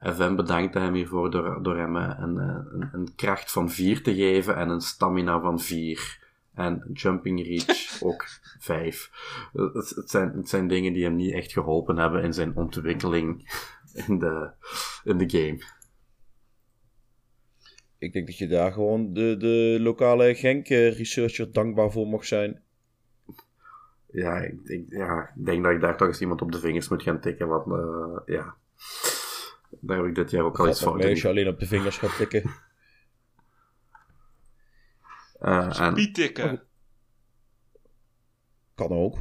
FM 0.00 0.34
bedankte 0.34 0.78
hem 0.78 0.94
hiervoor 0.94 1.30
door, 1.30 1.62
door 1.62 1.76
hem 1.76 1.96
een, 1.96 2.38
eh, 2.38 2.58
een, 2.72 2.88
een 2.92 3.14
kracht 3.14 3.52
van 3.52 3.70
4 3.70 4.02
te 4.02 4.14
geven 4.14 4.56
en 4.56 4.68
een 4.68 4.80
stamina 4.80 5.40
van 5.40 5.60
4. 5.60 6.28
En 6.54 6.90
jumping 6.92 7.46
reach 7.46 8.02
ook 8.08 8.26
5. 8.58 9.10
Het, 9.52 9.90
het, 9.90 10.10
zijn, 10.10 10.32
het 10.32 10.48
zijn 10.48 10.68
dingen 10.68 10.92
die 10.92 11.04
hem 11.04 11.16
niet 11.16 11.32
echt 11.32 11.52
geholpen 11.52 11.96
hebben 11.96 12.22
in 12.22 12.32
zijn 12.32 12.56
ontwikkeling 12.56 13.50
in 14.06 14.18
de, 14.18 14.50
in 15.04 15.18
de 15.18 15.30
game. 15.30 15.62
Ik 17.98 18.12
denk 18.12 18.26
dat 18.26 18.38
je 18.38 18.46
daar 18.46 18.72
gewoon 18.72 19.12
de, 19.12 19.36
de 19.38 19.78
lokale 19.80 20.34
Genk-researcher 20.34 21.52
dankbaar 21.52 21.90
voor 21.90 22.06
mag 22.06 22.24
zijn. 22.24 22.62
Ja 24.12 24.36
ik, 24.38 24.66
denk- 24.66 24.90
ja, 24.92 25.32
ik 25.36 25.44
denk 25.46 25.64
dat 25.64 25.72
ik 25.72 25.80
daar 25.80 25.96
toch 25.96 26.08
eens 26.08 26.20
iemand 26.20 26.42
op 26.42 26.52
de 26.52 26.58
vingers 26.58 26.88
moet 26.88 27.02
gaan 27.02 27.20
tikken. 27.20 27.48
Want 27.48 27.66
eh, 27.66 28.34
ja, 28.34 28.54
daar 29.80 29.96
heb 29.96 30.06
ik 30.06 30.14
dit 30.14 30.30
jaar 30.30 30.44
ook 30.44 30.58
al 30.58 30.68
iets 30.68 30.84
mee 30.84 31.10
als 31.10 31.22
je 31.22 31.28
alleen 31.28 31.48
op 31.48 31.58
de 31.58 31.66
vingers 31.66 31.98
gaat 31.98 32.16
tikken. 32.16 32.42
Eh, 35.40 35.80
en, 35.80 35.94
Pietikken. 35.94 36.62
Kan 38.74 38.90
ook. 38.90 39.16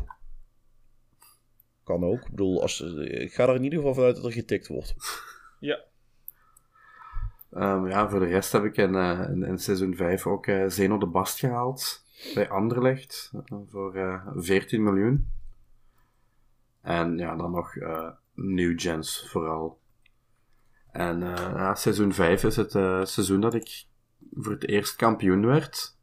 Kan 1.84 2.04
ook. 2.04 2.22
Ik 2.22 2.30
bedoel, 2.30 2.62
als, 2.62 2.82
eh, 2.82 3.22
ik 3.22 3.34
ga 3.34 3.48
er 3.48 3.56
in 3.56 3.64
ieder 3.64 3.80
geval 3.80 3.94
vanuit 3.94 4.16
dat 4.16 4.26
er 4.26 4.32
getikt 4.32 4.68
wordt. 4.68 4.96
Ja. 5.60 5.80
ehm, 7.52 7.88
ja, 7.88 8.10
voor 8.10 8.20
de 8.20 8.26
rest 8.26 8.52
heb 8.52 8.64
ik 8.64 8.78
in, 8.78 8.96
eh, 8.96 9.30
in, 9.30 9.44
in 9.44 9.58
seizoen 9.58 9.96
5 9.96 10.28
ook 10.28 10.48
eh, 10.48 10.66
Zeno 10.68 10.98
de 10.98 11.06
Bast 11.06 11.40
gehaald. 11.40 12.04
Bij 12.34 12.50
Anderlecht. 12.50 13.32
eh, 13.46 13.58
voor 13.68 13.96
eh 13.96 14.28
14 14.36 14.84
miljoen. 14.84 15.32
En 16.82 17.18
ja, 17.18 17.36
dan 17.36 17.52
nog 17.52 17.76
eh 17.76 18.10
New 18.34 18.80
Gens 18.80 19.30
vooral. 19.30 19.80
En 20.92 21.20
ja, 21.20 21.76
seizoen 21.76 22.14
5 22.14 22.44
is 22.44 22.56
het 22.56 22.72
seizoen 23.10 23.42
dat 23.42 23.54
ik 23.54 23.86
voor 24.34 24.52
het 24.52 24.68
eerst 24.68 24.96
kampioen 24.96 25.46
werd. 25.46 25.98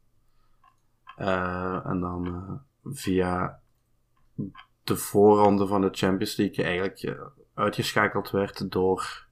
En 1.15 1.99
dan 1.99 2.61
via 2.83 3.61
de 4.83 4.95
voorronde 4.95 5.67
van 5.67 5.81
de 5.81 5.89
Champions 5.91 6.35
League 6.35 6.65
eigenlijk 6.65 7.19
uitgeschakeld 7.53 8.29
werd 8.29 8.71
door 8.71 9.27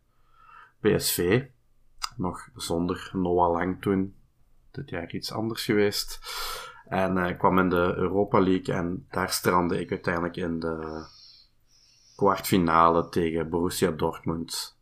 PSV. 0.80 1.46
Nog 2.18 2.50
zonder 2.56 3.10
Noah 3.14 3.52
Lang 3.52 3.82
toen. 3.82 4.16
Dit 4.72 4.90
jaar 4.90 5.12
iets 5.12 5.32
anders 5.32 5.66
geweest. 5.66 6.20
En 6.88 7.18
eh, 7.18 7.38
kwam 7.38 7.60
in 7.60 7.70
de 7.70 7.94
Europa 7.96 8.40
League 8.40 8.76
en 8.76 9.06
daar 9.10 9.30
strandde 9.30 9.80
ik 9.80 9.90
uiteindelijk 9.92 10.36
in 10.36 10.60
de 10.60 11.06
kwartfinale 12.16 13.10
tegen 13.10 13.50
Borussia 13.50 13.92
Dortmund. 13.92 14.78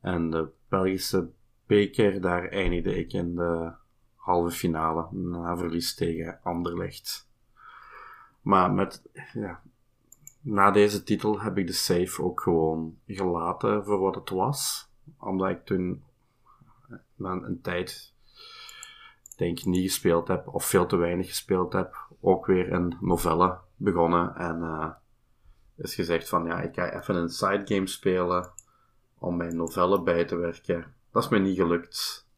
En 0.00 0.30
de 0.30 0.48
Belgische 0.68 1.30
beker, 1.66 2.20
daar 2.20 2.48
eindigde 2.48 2.98
ik 2.98 3.12
in 3.12 3.34
de 3.34 3.72
halve 4.16 4.56
finale 4.56 5.08
na 5.10 5.56
verlies 5.56 5.94
tegen 5.94 6.40
Anderlecht. 6.42 7.28
Maar 8.40 8.72
met, 8.72 9.02
ja, 9.32 9.60
na 10.40 10.70
deze 10.70 11.02
titel 11.02 11.40
heb 11.40 11.58
ik 11.58 11.66
de 11.66 11.72
save 11.72 12.22
ook 12.22 12.40
gewoon 12.40 12.98
gelaten 13.06 13.84
voor 13.84 13.98
wat 13.98 14.14
het 14.14 14.30
was. 14.30 14.90
omdat 15.18 15.50
ik 15.50 15.64
toen 15.64 16.02
na 17.14 17.32
een 17.32 17.60
tijd, 17.60 18.09
denk 19.40 19.58
ik, 19.58 19.64
niet 19.64 19.90
gespeeld 19.90 20.28
heb, 20.28 20.48
of 20.48 20.64
veel 20.64 20.86
te 20.86 20.96
weinig 20.96 21.28
gespeeld 21.28 21.72
heb, 21.72 21.96
ook 22.20 22.46
weer 22.46 22.72
een 22.72 22.96
novelle 23.00 23.58
begonnen. 23.76 24.36
En 24.36 24.62
eh, 24.62 24.90
is 25.76 25.94
gezegd 25.94 26.28
van, 26.28 26.44
ja, 26.44 26.60
ik 26.60 26.74
ga 26.74 26.92
even 26.92 27.14
een 27.14 27.28
side 27.28 27.62
game 27.64 27.86
spelen 27.86 28.50
om 29.18 29.36
mijn 29.36 29.56
novelle 29.56 30.02
bij 30.02 30.24
te 30.24 30.36
werken. 30.36 30.94
Dat 31.12 31.22
is 31.22 31.28
me 31.28 31.38
niet 31.38 31.56
gelukt. 31.56 32.28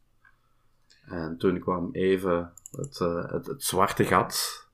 En 1.05 1.37
toen 1.39 1.59
kwam 1.59 1.89
even 1.93 2.53
het, 2.71 3.01
eh, 3.01 3.31
het, 3.31 3.47
het 3.47 3.63
zwarte 3.63 4.05
gat. 4.05 4.67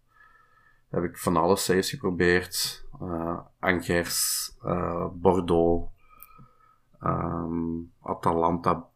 Heb 0.88 1.02
ik 1.02 1.18
van 1.18 1.36
alles 1.36 1.64
saves 1.64 1.90
geprobeerd. 1.90 2.86
Eh 3.00 3.38
Angers, 3.58 4.50
Bordeaux, 5.12 5.90
ehm, 7.00 7.80
Atalanta 8.02 8.88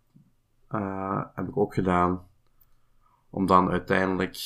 heb 1.34 1.48
ik 1.48 1.56
ook 1.56 1.74
gedaan. 1.74 2.30
Om 3.32 3.46
dan 3.46 3.70
uiteindelijk 3.70 4.36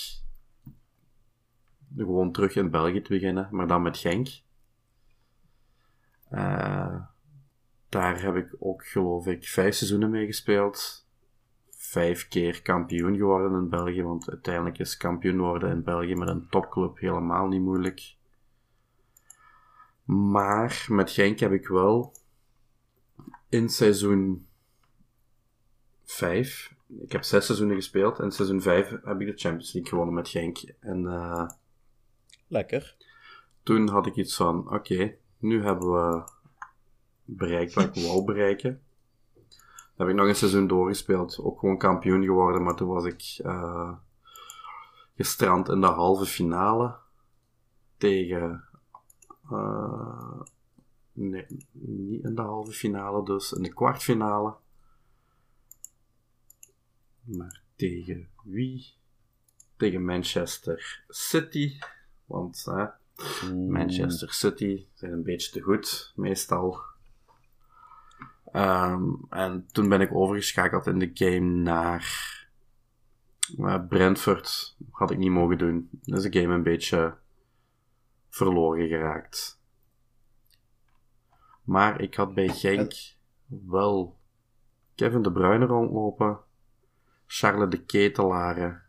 gewoon 1.97 2.33
terug 2.33 2.55
in 2.55 2.71
België 2.71 3.03
te 3.03 3.13
beginnen, 3.13 3.49
maar 3.51 3.67
dan 3.67 3.83
met 3.83 3.97
Genk. 3.97 4.29
Eh, 6.29 6.97
daar 7.89 8.23
heb 8.23 8.37
ik 8.37 8.57
ook, 8.59 8.87
geloof 8.87 9.27
ik, 9.27 9.45
vijf 9.45 9.75
seizoenen 9.75 10.11
mee 10.11 10.27
gespeeld. 10.27 11.07
Vijf 11.71 12.29
keer 12.29 12.63
kampioen 12.63 13.17
geworden 13.17 13.59
in 13.59 13.69
België, 13.69 14.03
want 14.03 14.31
uiteindelijk 14.31 14.79
is 14.79 14.97
kampioen 14.97 15.39
worden 15.39 15.71
in 15.71 15.83
België 15.83 16.15
met 16.15 16.29
een 16.29 16.49
topclub 16.49 16.99
helemaal 16.99 17.47
niet 17.47 17.63
moeilijk. 17.63 18.17
Maar 20.05 20.87
met 20.89 21.11
Genk 21.11 21.39
heb 21.39 21.53
ik 21.53 21.69
wel 21.69 22.13
in 23.49 23.69
seizoen 23.69 24.47
5, 26.05 26.76
ik 26.87 27.13
heb 27.13 27.23
zes 27.23 27.47
seizoenen 27.47 27.77
gespeeld, 27.77 28.19
en 28.19 28.25
in 28.25 28.31
seizoen 28.33 28.63
5 28.63 28.89
heb 29.05 29.21
ik 29.21 29.27
de 29.27 29.37
Champions 29.37 29.73
League 29.73 29.91
gewonnen 29.91 30.15
met 30.15 30.29
Genk. 30.29 30.59
En 30.81 31.07
eh, 31.07 31.49
Lekker. 32.49 32.97
toen 33.63 33.89
had 33.89 34.07
ik 34.07 34.17
iets 34.17 34.37
van, 34.37 34.73
oké, 34.75 35.15
nu 35.39 35.63
hebben 35.65 35.89
we 35.93 36.23
bereikt 37.25 37.75
wat 37.75 37.85
ik 37.97 38.03
wou 38.07 38.25
bereiken. 38.25 38.81
Dan 39.97 40.07
heb 40.07 40.17
ik 40.17 40.23
nog 40.23 40.27
een 40.31 40.37
seizoen 40.37 40.67
doorgespeeld, 40.67 41.39
ook 41.43 41.59
gewoon 41.59 41.79
kampioen 41.79 42.25
geworden, 42.25 42.63
maar 42.63 42.75
toen 42.77 42.89
was 42.89 43.05
ik 43.05 43.41
eh, 43.45 43.93
gestrand 45.17 45.69
in 45.69 45.81
de 45.81 45.87
halve 45.87 46.27
finale 46.27 46.97
tegen... 47.97 48.65
eh, 49.51 50.41
nee, 51.13 51.47
niet 51.73 52.25
in 52.25 52.35
de 52.35 52.43
halve 52.43 52.73
finale, 52.73 53.25
dus 53.25 53.53
in 53.53 53.63
de 53.63 53.75
kwartfinale. 53.75 54.55
Maar 57.27 57.63
tegen 57.77 58.29
wie? 58.43 58.95
Tegen 59.77 60.05
Manchester 60.05 61.05
City. 61.09 61.79
Want 62.25 62.65
hè, 62.65 62.87
Manchester 63.55 64.33
City 64.33 64.87
zijn 64.95 65.13
een 65.13 65.23
beetje 65.23 65.51
te 65.51 65.61
goed, 65.61 66.13
meestal. 66.17 66.81
Ehm, 68.53 69.15
en 69.31 69.67
toen 69.73 69.89
ben 69.89 70.01
ik 70.01 70.15
overgeschakeld 70.15 70.87
in 70.87 70.99
de 70.99 71.11
game 71.15 71.51
naar 71.51 72.35
eh, 73.59 73.87
Brentford. 73.89 74.77
Had 74.91 75.11
ik 75.11 75.19
niet 75.19 75.31
mogen 75.31 75.59
doen. 75.59 75.89
Dus 76.03 76.23
de 76.23 76.41
game 76.41 76.55
een 76.55 76.63
beetje 76.63 77.17
verloren 78.29 78.89
geraakt. 78.89 79.61
Maar 81.63 82.01
ik 82.01 82.15
had 82.15 82.35
bij 82.35 82.49
Genk 82.49 82.93
wel 83.47 84.19
Kevin 84.95 85.23
De 85.23 85.33
Bruyne 85.33 85.67
rondlopen, 85.67 86.41
Charles 87.27 87.71
de 87.71 87.85
Ketelare, 87.85 88.83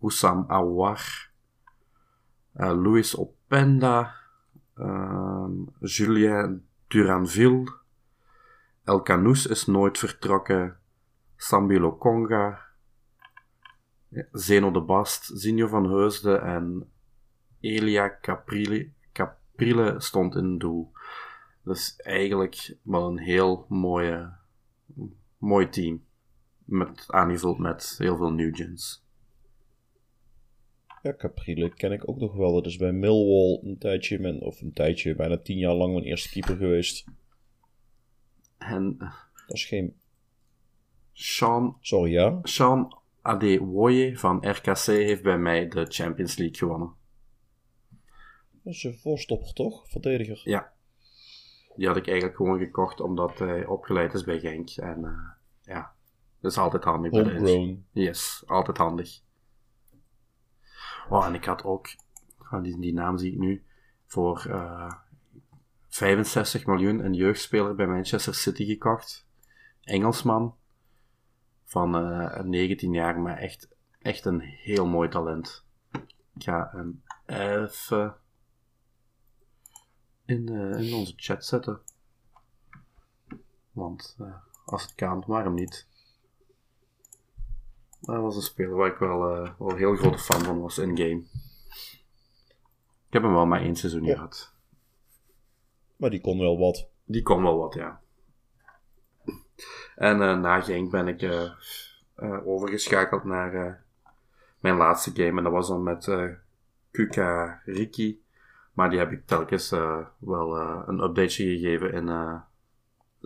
Oussam 0.00 0.44
Aouar, 0.48 1.30
eh, 2.52 2.72
Louis 2.72 3.14
Openda, 3.14 4.14
ehm, 4.76 5.52
Julien 5.80 6.62
Duranville, 6.88 7.80
El 8.84 9.02
Canoes 9.02 9.46
is 9.46 9.66
nooit 9.66 9.98
vertrokken, 9.98 10.76
Sambilo 11.36 11.96
Conga, 11.96 12.58
ja, 14.08 14.24
Zeno 14.32 14.70
de 14.70 14.80
Bast, 14.80 15.30
Zinjo 15.34 15.68
van 15.68 15.90
Heusden 15.90 16.42
en 16.42 16.92
Elia 17.60 18.18
Caprile, 18.20 18.90
Caprile 19.12 20.00
stond 20.00 20.34
in 20.34 20.58
doel. 20.58 20.92
Dus 21.64 21.96
eigenlijk 21.96 22.76
wel 22.82 23.08
een 23.08 23.18
heel 23.18 23.66
mooie, 23.68 24.32
mooi 25.38 25.68
team. 25.68 26.04
Met, 26.64 27.04
aangevuld 27.06 27.58
met 27.58 27.94
heel 27.98 28.16
veel 28.16 28.32
Nugents. 28.32 29.04
Ja, 31.02 31.14
Caprile 31.14 31.74
ken 31.74 31.92
ik 31.92 32.08
ook 32.08 32.18
nog 32.18 32.34
wel. 32.34 32.52
Dat 32.52 32.66
is 32.66 32.76
bij 32.76 32.92
Millwall 32.92 33.60
een 33.62 33.78
tijdje, 33.78 34.40
of 34.40 34.60
een 34.60 34.72
tijdje, 34.72 35.14
bijna 35.14 35.38
tien 35.38 35.58
jaar 35.58 35.74
lang 35.74 35.92
mijn 35.92 36.04
eerste 36.04 36.28
keeper 36.28 36.56
geweest. 36.56 37.04
En 38.58 38.96
Dat 39.46 39.56
is 39.56 39.64
geen... 39.64 39.96
Sean, 41.12 41.76
Sorry, 41.80 42.12
ja? 42.12 42.38
Sean 42.42 42.98
Adewoye 43.22 44.18
van 44.18 44.48
RKC 44.48 44.86
heeft 44.86 45.22
bij 45.22 45.38
mij 45.38 45.68
de 45.68 45.86
Champions 45.88 46.36
League 46.36 46.56
gewonnen. 46.56 46.94
Dat 48.62 48.72
is 48.72 48.84
een 48.84 48.98
voorstopper, 48.98 49.52
toch? 49.52 49.88
Verdediger. 49.88 50.40
Ja. 50.44 50.72
Die 51.76 51.86
had 51.86 51.96
ik 51.96 52.06
eigenlijk 52.06 52.36
gewoon 52.36 52.58
gekocht 52.58 53.00
omdat 53.00 53.38
hij 53.38 53.66
opgeleid 53.66 54.14
is 54.14 54.24
bij 54.24 54.40
Genk. 54.40 54.70
En 54.70 55.04
eh, 55.04 55.74
ja, 55.74 55.94
dat 56.42 56.50
is 56.50 56.58
altijd 56.58 56.84
handig 56.84 57.10
Homegrown. 57.10 57.86
Yes, 57.90 58.42
altijd 58.46 58.76
handig. 58.76 59.20
Oh, 61.08 61.26
en 61.26 61.34
ik 61.34 61.44
had 61.44 61.64
ook, 61.64 61.88
ah, 62.38 62.62
die, 62.62 62.80
die 62.80 62.92
naam 62.92 63.18
zie 63.18 63.32
ik 63.32 63.38
nu, 63.38 63.64
voor 64.06 64.46
eh 64.48 64.92
65 65.88 66.66
miljoen 66.66 67.04
een 67.04 67.14
jeugdspeler 67.14 67.74
bij 67.74 67.86
Manchester 67.86 68.34
City 68.34 68.64
gekocht. 68.64 69.26
Engelsman. 69.82 70.56
Van 71.64 71.96
eh 71.96 72.40
19 72.40 72.92
jaar, 72.92 73.20
maar 73.20 73.36
echt, 73.38 73.68
echt 73.98 74.24
een 74.24 74.40
heel 74.40 74.86
mooi 74.86 75.08
talent. 75.08 75.64
Ik 76.34 76.42
ga 76.42 76.70
hem 76.72 77.02
even 77.26 78.16
in, 80.24 80.48
eh, 80.48 80.86
in 80.86 80.94
onze 80.94 81.12
chat 81.16 81.44
zetten. 81.44 81.80
Want 83.72 84.16
eh, 84.18 84.34
als 84.64 84.82
het 84.82 84.94
kan, 84.94 85.24
waarom 85.26 85.54
niet? 85.54 85.86
Dat 88.02 88.20
was 88.20 88.36
een 88.36 88.42
speler 88.42 88.74
waar 88.74 88.90
ik 88.90 88.98
wel, 88.98 89.34
eh, 89.34 89.50
wel 89.58 89.70
een 89.70 89.76
heel 89.76 89.96
grote 89.96 90.18
fan 90.18 90.40
van 90.40 90.60
was 90.60 90.78
in-game. 90.78 91.22
Ik 93.06 93.18
heb 93.18 93.22
hem 93.22 93.32
wel 93.32 93.46
maar 93.46 93.60
één 93.60 93.76
seizoen 93.76 94.04
Ja. 94.04 94.14
gehad. 94.14 94.54
Maar 95.96 96.10
die 96.10 96.20
kon 96.20 96.38
wel 96.38 96.58
wat. 96.58 96.88
Die 97.04 97.22
kon 97.22 97.42
wel 97.42 97.58
wat, 97.58 97.74
ja. 97.74 98.00
En 99.96 100.22
eh, 100.22 100.38
na 100.40 100.60
Genk 100.60 100.90
ben 100.90 101.08
ik 101.08 101.22
eh, 101.22 101.50
overgeschakeld 102.46 103.24
naar 103.24 103.84
mijn 104.60 104.76
laatste 104.76 105.10
game. 105.14 105.38
En 105.38 105.42
dat 105.44 105.52
was 105.52 105.68
dan 105.68 105.82
met 105.82 106.10
Kuka 106.90 107.62
Riki. 107.64 108.22
Maar 108.72 108.90
die 108.90 108.98
heb 108.98 109.12
ik 109.12 109.26
telkens 109.26 109.70
wel 110.18 110.56
een 110.88 111.00
updateje 111.02 111.58
gegeven 111.58 111.92
in 111.92 112.04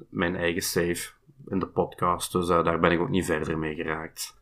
mijn 0.09 0.37
eigen 0.37 0.63
save 0.63 1.11
in 1.47 1.59
de 1.59 1.67
podcast. 1.67 2.33
Dus 2.33 2.47
daar 2.47 2.81
ben 2.81 2.93
ik 2.93 3.01
ook 3.01 3.09
niet 3.09 3.25
verder 3.25 3.59
mee 3.59 3.75
geraakt. 3.75 4.41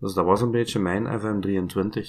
Dus 0.00 0.14
dat 0.14 0.24
was 0.24 0.40
een 0.40 0.50
beetje 0.50 0.78
mijn 0.78 1.06
FM23. 1.06 2.00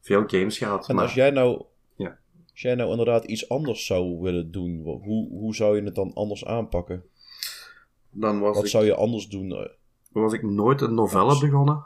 Veel 0.00 0.24
games 0.26 0.58
gehad. 0.58 0.88
En 0.88 0.94
maar... 0.94 1.04
als 1.04 1.14
jij 1.14 1.30
nou... 1.30 1.62
Ja. 1.96 2.18
Als 2.50 2.62
jij 2.62 2.74
nou 2.74 2.90
inderdaad 2.90 3.24
iets 3.24 3.48
anders 3.48 3.86
zou 3.86 4.20
willen 4.20 4.50
doen, 4.50 4.80
hoe, 4.82 5.28
hoe 5.30 5.54
zou 5.54 5.76
je 5.76 5.82
het 5.82 5.94
dan 5.94 6.12
anders 6.14 6.44
aanpakken? 6.44 7.04
dan 8.10 8.40
was 8.40 8.54
Wat 8.54 8.64
ik... 8.64 8.70
zou 8.70 8.84
je 8.84 8.94
anders 8.94 9.28
doen? 9.28 9.52
eh? 9.52 9.68
was 10.08 10.32
ik 10.32 10.42
nooit 10.42 10.80
een 10.80 10.94
novelle 10.94 11.38
begonnen. 11.38 11.84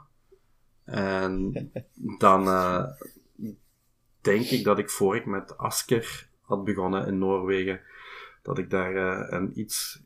En 0.85 1.53
dan 2.19 2.47
eh, 2.47 2.85
denk 4.21 4.45
ik 4.45 4.65
dat 4.65 4.79
ik 4.79 4.91
voor 4.91 5.17
ik 5.17 5.27
met 5.27 5.59
Asker 5.59 6.29
had 6.41 6.65
begonnen 6.65 7.07
in 7.07 7.19
Noorwegen, 7.19 7.81
dat 8.43 8.59
ik 8.59 8.71
daar 8.71 8.97
eh, 8.97 9.39
een 9.39 9.61
iets 9.61 10.03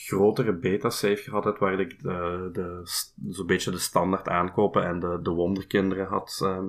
grotere 0.00 0.52
beta-save 0.52 1.16
gehad 1.16 1.44
had, 1.44 1.58
waar 1.58 1.80
ik 1.80 2.02
de, 2.02 2.50
de, 2.52 2.80
zo'n 3.28 3.46
beetje 3.46 3.70
de 3.70 3.78
standaard 3.78 4.28
aankopen 4.28 4.84
en 4.84 5.00
de, 5.00 5.18
de 5.22 5.30
wonderkinderen 5.30 6.06
had, 6.06 6.40
eh, 6.42 6.64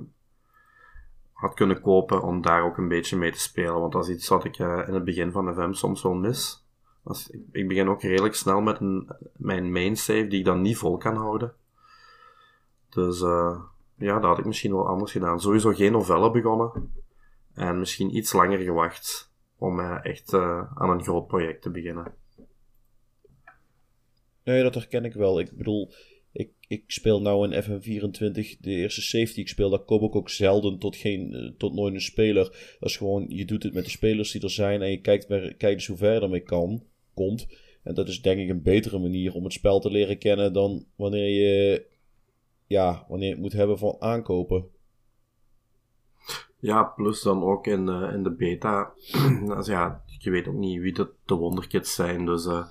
had 1.32 1.54
kunnen 1.54 1.80
kopen 1.80 2.22
om 2.22 2.42
daar 2.42 2.62
ook 2.62 2.76
een 2.76 2.88
beetje 2.88 3.16
mee 3.16 3.32
te 3.32 3.40
spelen. 3.40 3.80
Want 3.80 3.92
dat 3.92 4.08
is 4.08 4.14
iets 4.14 4.28
wat 4.28 4.44
ik 4.44 4.58
eh, 4.58 4.82
in 4.86 4.94
het 4.94 5.04
begin 5.04 5.32
van 5.32 5.54
FM 5.54 5.72
soms 5.72 6.02
wel 6.02 6.14
mis. 6.14 6.66
Als, 7.02 7.30
ik, 7.30 7.40
ik 7.52 7.68
begin 7.68 7.88
ook 7.88 8.02
redelijk 8.02 8.34
snel 8.34 8.60
met 8.60 8.80
een, 8.80 9.08
mijn 9.36 9.72
main 9.72 9.96
save 9.96 10.26
die 10.26 10.38
ik 10.38 10.44
dan 10.44 10.60
niet 10.60 10.76
vol 10.76 10.96
kan 10.96 11.16
houden. 11.16 11.54
Dus 12.88 13.22
eh, 13.22 13.60
ja, 13.94 14.14
dat 14.14 14.30
had 14.30 14.38
ik 14.38 14.44
misschien 14.44 14.72
wel 14.72 14.88
anders 14.88 15.12
gedaan. 15.12 15.40
Sowieso 15.40 15.72
geen 15.72 15.92
novelle 15.92 16.30
begonnen. 16.30 16.92
En 17.54 17.78
misschien 17.78 18.16
iets 18.16 18.32
langer 18.32 18.58
gewacht 18.58 19.32
om 19.58 19.80
eh, 19.80 20.04
echt 20.04 20.34
aan 20.34 20.90
een 20.90 21.02
groot 21.02 21.26
project 21.26 21.62
te 21.62 21.70
beginnen. 21.70 22.19
Nee, 24.44 24.62
dat 24.62 24.74
herken 24.74 25.04
ik 25.04 25.12
wel. 25.12 25.40
Ik 25.40 25.56
bedoel, 25.56 25.92
ik, 26.32 26.50
ik 26.68 26.84
speel 26.86 27.20
nou 27.20 27.50
in 27.50 27.62
FM24 27.62 28.60
de 28.60 28.70
eerste 28.70 29.02
safety. 29.02 29.40
Ik 29.40 29.48
speel, 29.48 29.70
daar 29.70 29.78
kom 29.78 30.04
ik 30.04 30.16
ook 30.16 30.30
zelden 30.30 30.78
tot, 30.78 30.96
geen, 30.96 31.34
eh, 31.34 31.50
tot 31.58 31.74
nooit 31.74 31.94
een 31.94 32.00
speler. 32.00 32.76
Dat 32.80 32.88
is 32.88 32.96
gewoon, 32.96 33.26
je 33.28 33.44
doet 33.44 33.62
het 33.62 33.74
met 33.74 33.84
de 33.84 33.90
spelers 33.90 34.30
die 34.30 34.42
er 34.42 34.50
zijn 34.50 34.82
en 34.82 34.90
je 34.90 35.00
kijkt, 35.00 35.28
waar, 35.28 35.40
kijkt 35.40 35.62
eens 35.62 35.86
hoe 35.86 35.96
ver 35.96 36.14
je 36.14 36.20
ermee 36.20 36.40
kan, 36.40 36.82
komt. 37.14 37.46
En 37.82 37.94
dat 37.94 38.08
is 38.08 38.22
denk 38.22 38.40
ik 38.40 38.48
een 38.48 38.62
betere 38.62 38.98
manier 38.98 39.34
om 39.34 39.44
het 39.44 39.52
spel 39.52 39.80
te 39.80 39.90
leren 39.90 40.18
kennen 40.18 40.52
dan 40.52 40.84
wanneer 40.96 41.28
je, 41.28 41.86
ja, 42.66 43.04
wanneer 43.08 43.28
je 43.28 43.34
het 43.34 43.42
moet 43.42 43.52
hebben 43.52 43.78
van 43.78 43.96
aankopen. 43.98 44.68
Ja, 46.58 46.84
plus 46.84 47.22
dan 47.22 47.42
ook 47.42 47.66
in, 47.66 47.88
eh, 47.88 48.12
in 48.12 48.22
de 48.22 48.30
beta. 48.30 48.92
dus 49.56 49.66
ja, 49.66 50.04
je 50.18 50.30
weet 50.30 50.48
ook 50.48 50.54
niet 50.54 50.80
wie 50.80 50.92
de, 50.92 51.10
de 51.24 51.34
wonderkids 51.34 51.94
zijn. 51.94 52.26
Dus 52.26 52.46
eh, 52.46 52.66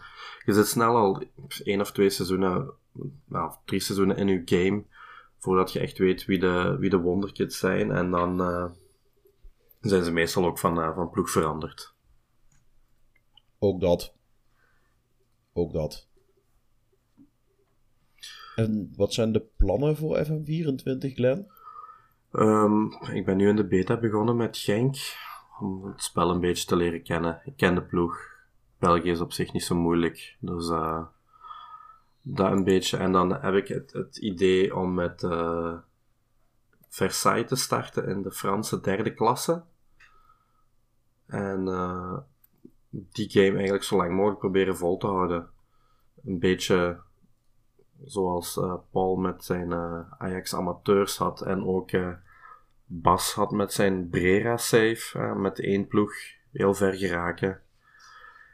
je 0.50 0.56
zit 0.56 0.68
snel 0.68 0.95
al 0.95 1.24
één 1.64 1.82
of 1.82 1.91
twee 1.91 2.10
seizoenen, 2.10 2.72
nou, 3.26 3.54
drie 3.66 3.80
seizoenen 3.80 4.18
in 4.18 4.28
je 4.28 4.41
game. 4.45 4.84
Voordat 5.38 5.72
je 5.72 5.80
echt 5.80 5.97
weet 5.97 6.26
wie 6.26 6.39
de, 6.39 6.76
wie 6.80 6.89
de 6.89 6.97
wonderkids 6.97 7.60
zijn. 7.60 7.91
En 7.91 8.12
dan 8.12 8.41
eh, 8.41 8.66
zijn 9.82 10.04
ze 10.04 10.12
meestal 10.12 10.45
ook 10.45 10.60
van, 10.60 10.82
eh, 10.82 10.95
van 10.95 11.10
ploeg 11.10 11.30
veranderd. 11.30 11.93
Ook 13.60 13.82
dat. 13.82 14.16
Ook 15.54 15.74
dat. 15.74 16.08
En 18.56 18.93
wat 18.95 19.14
zijn 19.14 19.32
de 19.32 19.47
plannen 19.58 19.95
voor 19.95 20.26
FM24, 20.26 21.14
Glenn? 21.14 21.52
Ehm, 22.32 22.86
ik 23.14 23.26
ben 23.26 23.38
nu 23.38 23.50
in 23.50 23.56
de 23.56 23.68
beta 23.68 23.97
begonnen 23.97 24.36
met 24.36 24.58
Genk. 24.58 24.95
Om 25.60 25.86
het 25.86 26.04
spel 26.04 26.30
een 26.30 26.39
beetje 26.39 26.66
te 26.66 26.76
leren 26.76 27.04
kennen. 27.04 27.41
Ik 27.43 27.58
ken 27.58 27.76
de 27.76 27.84
ploeg. 27.84 28.39
België 28.80 29.10
is 29.10 29.20
op 29.20 29.32
zich 29.32 29.54
niet 29.54 29.64
zo 29.64 29.76
moeilijk. 29.76 30.38
Dus 30.40 30.70
eh, 30.70 31.06
dat 32.22 32.52
een 32.52 32.64
beetje. 32.64 32.98
En 32.98 33.12
dan 33.12 33.34
heb 33.34 33.54
ik 33.54 33.68
het, 33.68 33.94
het 33.94 34.18
idee 34.18 34.76
om 34.76 34.94
met 34.94 35.24
eh, 35.24 35.74
Versailles 36.90 37.48
te 37.48 37.56
starten 37.56 38.08
in 38.08 38.22
de 38.22 38.32
Franse 38.32 38.80
derde 38.82 39.14
klasse. 39.14 39.64
En 41.26 41.68
eh, 41.68 42.18
die 42.90 43.30
game 43.30 43.54
eigenlijk 43.54 43.84
zo 43.84 43.98
lang 43.98 44.16
mogelijk 44.16 44.40
proberen 44.40 44.78
vol 44.78 44.98
te 44.98 45.08
houden. 45.08 45.50
Een 46.26 46.40
beetje 46.40 47.00
zoals 48.04 48.60
Paul 48.92 49.16
met 49.16 49.44
zijn 49.44 49.74
Ajax 50.18 50.56
amateurs 50.56 51.18
had 51.18 51.42
en 51.42 51.66
ook 51.66 51.92
Bas 52.86 53.34
had 53.34 53.52
met 53.52 53.74
zijn 53.74 54.10
Brera 54.10 54.58
save, 54.58 55.36
met 55.36 55.60
één 55.60 55.88
ploeg 55.88 56.14
heel 56.52 56.74
ver 56.74 56.94
geraken. 56.94 57.62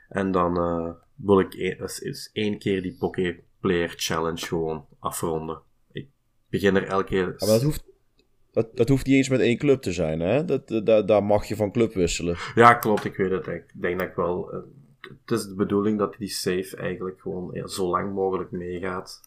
En 0.10 0.32
dan 0.32 0.58
eh, 0.58 0.90
wil 1.16 1.40
ik 1.40 1.54
e- 1.54 1.76
eens, 1.80 2.30
één 2.34 2.58
keer 2.58 2.82
die 2.82 2.96
Poké 3.00 3.40
Player 3.60 3.94
Challenge 3.96 4.46
gewoon 4.46 4.86
afronden. 5.00 5.62
Ik 5.92 6.08
begin 6.50 6.76
er 6.76 6.88
elke 6.88 7.06
keer... 7.06 7.26
Maar 7.26 7.48
dat 7.48 7.62
hoeft, 7.62 7.84
dat, 8.52 8.78
dat 8.78 8.90
hoeft 8.90 9.06
niet 9.06 9.16
eens 9.16 9.30
met 9.30 9.40
één 9.40 9.58
club 9.58 9.82
te 9.82 9.92
zijn, 9.92 10.20
hè? 10.20 10.46
Dat, 10.46 10.68
dat, 10.68 11.08
daar- 11.08 11.24
mag 11.24 11.46
je 11.46 11.56
van 11.56 11.72
club 11.72 11.94
wisselen. 11.94 12.38
Ja, 12.56 12.74
klopt, 12.74 13.06
ik 13.06 13.16
weet 13.16 13.32
het. 13.32 13.48
Ik 13.48 13.82
denk 13.82 14.00
dat 14.00 14.08
ik 14.10 14.16
wel... 14.16 14.52
eh, 14.52 14.60
het 15.26 15.32
is 15.40 15.48
de 15.48 15.56
bedoeling 15.56 16.00
dat 16.00 16.16
die 16.18 16.28
save 16.30 16.76
eigenlijk 16.78 17.22
gewoon 17.22 17.50
ja, 17.54 17.68
zo 17.68 17.88
lang 17.90 18.14
mogelijk 18.14 18.52
meegaat. 18.52 19.22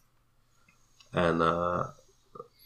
En 1.10 1.40
eh, 1.40 1.88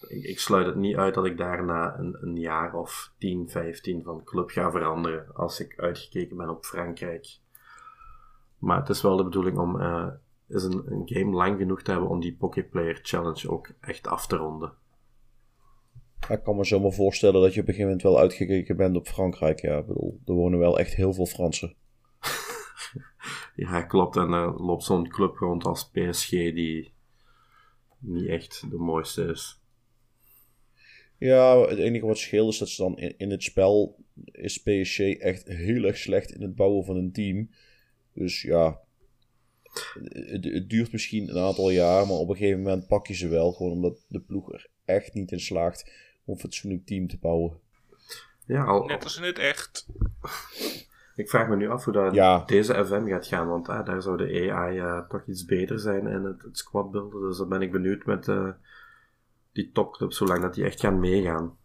ik, 0.09 0.25
ik 0.25 0.39
sluit 0.39 0.67
het 0.67 0.77
niet 0.77 0.97
uit 0.97 1.15
dat 1.15 1.27
ik 1.27 1.37
daarna 1.39 1.99
een, 1.99 2.17
een 2.21 2.37
jaar 2.37 2.75
of 2.75 3.13
10, 3.19 3.49
15 3.49 4.03
van 4.03 4.25
club 4.25 4.51
ga 4.51 4.71
veranderen 4.71 5.35
als 5.35 5.61
ik 5.61 5.75
uitgekeken 5.77 6.37
ben 6.37 6.49
op 6.49 6.65
Frankrijk. 6.65 7.27
Maar 8.63 8.79
het 8.79 8.89
is 8.89 9.03
wel 9.03 9.17
de 9.17 9.25
bedoeling 9.25 9.59
om 9.59 9.81
eh, 9.81 10.09
is 10.49 10.63
een, 10.63 10.93
een 10.93 11.03
game 11.05 11.37
lang 11.37 11.59
genoeg 11.59 11.83
te 11.83 11.91
hebben 11.91 12.09
om 12.09 12.21
die 12.21 12.37
Poké 12.37 12.63
Player 12.63 12.99
Challenge 13.03 13.51
ook 13.51 13.71
echt 13.81 14.07
af 14.07 14.27
te 14.27 14.37
ronden. 14.37 14.73
Ik 16.29 16.43
kan 16.43 16.57
me 16.57 16.65
zomaar 16.65 16.93
voorstellen 16.93 17.43
dat 17.43 17.55
je 17.55 17.61
op 17.61 17.69
een 17.69 17.75
gegeven 17.75 17.97
moment 17.97 18.03
wel 18.03 18.19
uitgekeken 18.19 18.77
bent 18.77 18.97
op 18.97 19.07
Frankrijk. 19.09 19.61
Ja, 19.61 19.79
ik 19.79 19.87
bedoel, 19.87 20.21
er 20.27 20.35
wonen 20.35 20.59
wel 20.59 20.79
echt 20.79 20.95
heel 20.95 21.13
veel 21.13 21.27
Fransen. 21.27 21.75
Ja, 23.55 23.83
klopt. 23.83 24.17
En 24.17 24.33
er 24.33 24.63
loopt 24.63 24.85
zo'n 24.85 25.09
club 25.09 25.37
rond 25.37 25.65
als 25.65 25.91
PSG 25.91 26.31
die 26.31 26.93
niet 27.99 28.29
echt 28.29 28.71
de 28.71 28.77
mooiste 28.77 29.25
is. 29.25 29.61
Ja, 31.19 31.61
het 31.61 31.79
enige 31.79 32.07
wat 32.07 32.19
scheelt 32.19 32.53
is 32.53 32.59
dat 32.59 32.69
ze 32.69 32.83
dan 32.83 32.99
in, 32.99 33.15
in 33.19 33.31
het 33.31 33.43
spel 33.43 33.97
is 34.25 34.63
PSG 34.63 34.99
echt 34.99 35.49
heel 35.49 35.85
erg 35.85 35.97
slecht 35.97 36.33
in 36.33 36.43
het 36.43 36.55
bouwen 36.55 36.85
van 36.85 36.97
een 36.97 37.13
team. 37.13 37.51
Dus 38.15 38.43
ja, 38.43 38.81
het, 40.13 40.45
het 40.45 40.69
duurt 40.71 40.93
misschien 40.93 41.29
een 41.29 41.43
aantal 41.43 41.71
jaar, 41.71 42.07
maar 42.07 42.17
op 42.17 42.29
een 42.29 42.37
gegeven 42.37 42.63
moment 42.63 42.87
pak 42.87 43.07
je 43.07 43.15
ze 43.15 43.29
wel. 43.29 43.53
Gewoon 43.53 43.73
omdat 43.73 44.05
de 44.09 44.21
ploeg 44.21 44.53
er 44.53 44.69
echt 44.85 45.15
niet 45.15 45.33
in 45.33 45.41
slaagt 45.41 45.91
om 46.25 46.35
een 46.35 46.41
fatsoenlijk 46.41 46.87
team 46.87 47.09
te 47.09 47.19
bouwen. 47.19 47.61
Ja, 48.47 48.65
al, 48.65 48.85
Net 48.85 49.05
als 49.05 49.17
in 49.17 49.23
het 49.23 49.39
echt. 49.39 49.87
ik 51.17 51.29
vraag 51.31 51.49
me 51.49 51.57
nu 51.57 51.69
af 51.71 51.85
hoe 51.85 51.93
dat 51.93 52.15
Ja. 52.15 52.45
deze 52.45 52.85
FM 52.85 53.07
gaat 53.07 53.27
gaan, 53.27 53.49
want 53.49 53.69
ah, 53.69 53.87
daar 53.87 54.03
zou 54.03 54.17
de 54.17 54.51
AI 54.53 54.79
eh, 54.79 55.09
toch 55.09 55.27
iets 55.27 55.45
beter 55.45 55.79
zijn 55.79 56.07
in 56.07 56.25
het, 56.25 56.43
het 56.43 56.59
squad 56.59 56.91
builden. 56.91 57.21
Dus 57.21 57.37
dan 57.39 57.49
ben 57.49 57.63
ik 57.63 57.73
benieuwd 57.73 58.05
met 58.07 58.29
eh, 58.29 58.49
die 59.53 59.71
topclubs, 59.73 60.17
zolang 60.17 60.43
dat 60.43 60.55
die 60.55 60.65
echt 60.65 60.81
gaan 60.81 61.01
meegaan. 61.01 61.57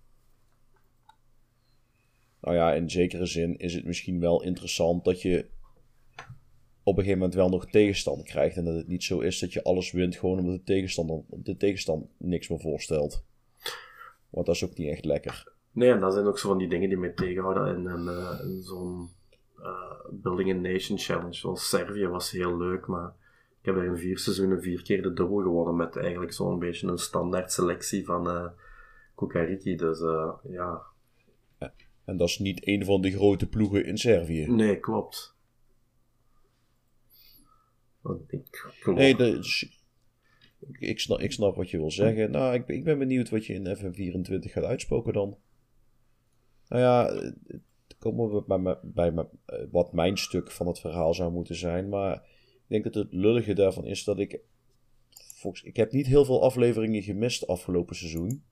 Nou 2.41 2.55
ja, 2.55 2.73
in 2.73 2.89
zekere 2.89 3.25
zin 3.25 3.57
is 3.57 3.73
het 3.73 3.85
misschien 3.85 4.19
wel 4.19 4.43
interessant 4.43 5.03
dat 5.05 5.21
je 5.21 5.49
op 6.87 6.97
een 6.97 7.03
gegeven 7.03 7.17
moment 7.19 7.33
wel 7.33 7.49
nog 7.49 7.69
tegenstand 7.69 8.23
krijgt. 8.23 8.57
En 8.57 8.65
dat 8.65 8.75
het 8.75 8.87
niet 8.87 9.03
zo 9.03 9.19
is 9.19 9.39
dat 9.39 9.53
je 9.53 9.63
alles 9.63 9.91
wint 9.91 10.15
gewoon 10.15 10.39
omdat 10.39 10.55
de 10.55 10.63
tegenstander, 10.63 11.21
de 11.29 11.57
tegenstand 11.57 12.05
niks 12.17 12.47
meer 12.47 12.59
voorstelt. 12.59 13.23
Want 14.29 14.45
dat 14.45 14.55
is 14.55 14.65
ook 14.65 14.77
niet 14.77 14.89
echt 14.89 15.05
lekker. 15.05 15.51
Nee, 15.71 15.91
en 15.91 15.99
dat 15.99 16.13
zijn 16.13 16.25
ook 16.25 16.39
zo 16.39 16.47
van 16.47 16.57
die 16.57 16.69
dingen 16.69 16.89
die 16.89 16.97
mij 16.97 17.09
tegenhouden 17.09 17.77
in, 17.77 17.85
een, 17.85 18.07
eh, 18.07 18.39
zo'n 18.61 19.09
eh, 19.57 20.09
Building 20.11 20.51
a 20.51 20.53
Nation 20.53 20.97
Challenge. 20.97 21.33
Zoals 21.33 21.69
Servië 21.69 22.07
was 22.07 22.31
heel 22.31 22.57
leuk, 22.57 22.87
maar 22.87 23.13
ik 23.59 23.65
heb 23.65 23.75
er 23.75 23.83
in 23.83 23.97
vier 23.97 24.17
seizoenen 24.17 24.61
vier 24.61 24.81
keer 24.81 25.01
de 25.01 25.13
dubbel 25.13 25.41
gewonnen 25.41 25.75
met 25.75 25.95
eigenlijk 25.95 26.33
zo'n 26.33 26.59
beetje 26.59 26.87
een 26.87 26.97
standaard 26.97 27.51
selectie 27.51 28.05
van 28.05 28.29
eh 28.29 28.45
Kukariki. 29.15 29.75
Dus 29.75 29.99
ja, 30.49 30.81
En 32.05 32.17
dat 32.17 32.27
is 32.27 32.39
niet 32.39 32.67
een 32.67 32.85
van 32.85 33.01
de 33.01 33.11
grote 33.11 33.47
ploegen 33.47 33.85
in 33.85 33.97
Servië. 33.97 34.45
nee, 34.51 34.79
klopt. 34.79 35.36
Ik. 38.27 38.71
Nee, 38.85 39.15
dat 39.15 39.33
is- 39.45 39.79
ik, 40.79 40.99
snap, 40.99 41.19
ik 41.19 41.31
snap 41.31 41.55
wat 41.55 41.69
je 41.69 41.77
wil 41.77 41.91
zeggen. 41.91 42.31
Nou, 42.31 42.53
ik, 42.53 42.65
ben- 42.65 42.75
ik 42.75 42.83
ben 42.83 42.97
benieuwd 42.99 43.29
wat 43.29 43.45
je 43.45 43.53
in 43.53 43.75
FM24 43.77 44.51
gaat 44.51 44.63
uitspoken 44.63 45.13
dan. 45.13 45.37
Nou 46.67 46.81
ja, 46.81 47.07
eh, 47.09 47.31
komen 47.99 48.29
we 48.33 48.43
bij, 48.47 48.61
bij, 48.61 48.77
bij 48.83 49.11
me- 49.11 49.27
eh, 49.45 49.65
wat 49.71 49.93
mijn 49.93 50.17
stuk 50.17 50.51
van 50.51 50.67
het 50.67 50.79
verhaal 50.79 51.13
zou 51.13 51.31
moeten 51.31 51.55
zijn. 51.55 51.89
Maar 51.89 52.15
ik 52.53 52.63
denk 52.67 52.83
dat 52.83 52.93
het 52.93 53.13
lullige 53.13 53.53
daarvan 53.53 53.85
is 53.85 54.03
dat 54.03 54.19
ik... 54.19 54.39
Volgens, 55.35 55.63
ik 55.63 55.75
heb 55.75 55.91
niet 55.91 56.07
heel 56.07 56.25
veel 56.25 56.41
afleveringen 56.43 57.03
gemist 57.03 57.47
afgelopen 57.47 57.95
seizoen. 57.95 58.43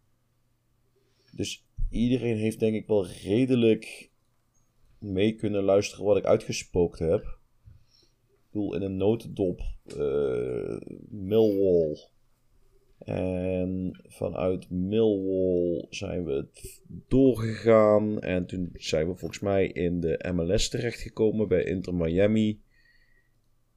Dus 1.31 1.65
iedereen 1.89 2.37
heeft 2.37 2.59
denk 2.59 2.75
ik 2.75 2.87
wel 2.87 3.07
redelijk 3.07 4.09
mee 4.99 5.35
kunnen 5.35 5.63
luisteren 5.63 6.05
wat 6.05 6.17
ik 6.17 6.25
uitgespookt 6.25 6.99
heb. 6.99 7.37
Bedoel, 8.55 8.75
in 8.75 8.81
een 8.81 8.97
notendop 8.97 9.61
eh, 9.85 10.77
Millwall. 11.09 11.97
En 12.99 13.99
vanuit 14.07 14.69
Millwall 14.69 15.85
zijn 15.89 16.25
we 16.25 16.47
doorgegaan. 17.07 18.21
En 18.21 18.45
toen 18.45 18.69
zijn 18.73 19.07
we 19.07 19.15
volgens 19.15 19.39
mij 19.39 19.67
in 19.67 19.99
de 19.99 20.31
MLS 20.33 20.69
terechtgekomen 20.69 21.47
bij 21.47 21.63
Inter 21.63 21.95
Miami. 21.95 22.61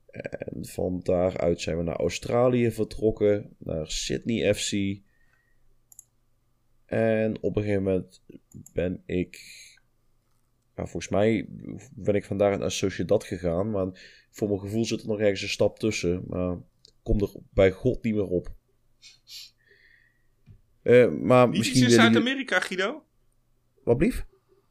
En 0.06 0.66
van 0.66 1.00
daaruit 1.02 1.60
zijn 1.60 1.76
we 1.76 1.82
naar 1.82 1.96
Australië 1.96 2.70
vertrokken, 2.70 3.56
naar 3.58 3.90
Sydney 3.90 4.54
FC. 4.54 5.00
En 6.84 7.42
op 7.42 7.56
een 7.56 7.62
gegeven 7.62 7.82
moment 7.82 8.22
ben 8.72 9.02
ik. 9.06 9.36
Ja, 10.76 10.86
volgens 10.86 11.08
mij 11.08 11.48
ben 11.94 12.14
ik 12.14 12.24
vandaar 12.24 12.58
naar 12.58 12.70
Sociedad 12.70 13.24
gegaan. 13.24 13.70
Maar 13.70 13.86
voor 14.38 14.48
mijn 14.48 14.60
gevoel 14.60 14.84
zit 14.84 15.00
er 15.00 15.08
nog 15.08 15.18
ergens 15.20 15.42
een 15.42 15.48
stap 15.48 15.78
tussen. 15.78 16.24
Maar 16.26 16.56
kom 17.02 17.20
er 17.20 17.30
bij 17.50 17.70
God 17.72 18.02
niet 18.02 18.14
meer 18.14 18.26
op. 18.28 18.48
Eh, 20.82 21.08
maar 21.10 21.46
Niet 21.48 21.56
iets 21.56 21.66
misschien 21.68 21.88
in 21.88 21.94
Zuid-Amerika, 21.94 22.60
Guido? 22.60 23.02
Wat 23.84 23.96
blief? 23.98 24.26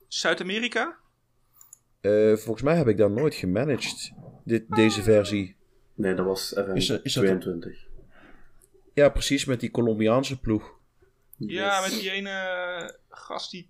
Zuid-Amerika? 0.07 0.97
Eh, 2.01 2.33
volgens 2.35 2.61
mij 2.61 2.75
heb 2.77 2.87
ik 2.87 2.97
daar 2.97 3.11
nooit 3.11 3.35
gemanaged. 3.35 4.11
Dit, 4.45 4.69
deze 4.69 5.01
versie. 5.03 5.55
Nee, 5.93 6.13
dat 6.13 6.25
was 6.25 6.51
FM 6.55 6.75
Is 6.75 6.89
er- 6.89 6.99
is 7.05 7.13
dat- 7.13 7.23
22. 7.23 7.85
Ja, 8.93 9.09
precies 9.09 9.45
met 9.45 9.59
die 9.59 9.71
Colombiaanse 9.71 10.39
ploeg. 10.39 10.75
Ja, 11.37 11.81
met 11.81 11.89
die 11.99 12.11
ene 12.11 12.99
gast 13.09 13.51
die 13.51 13.69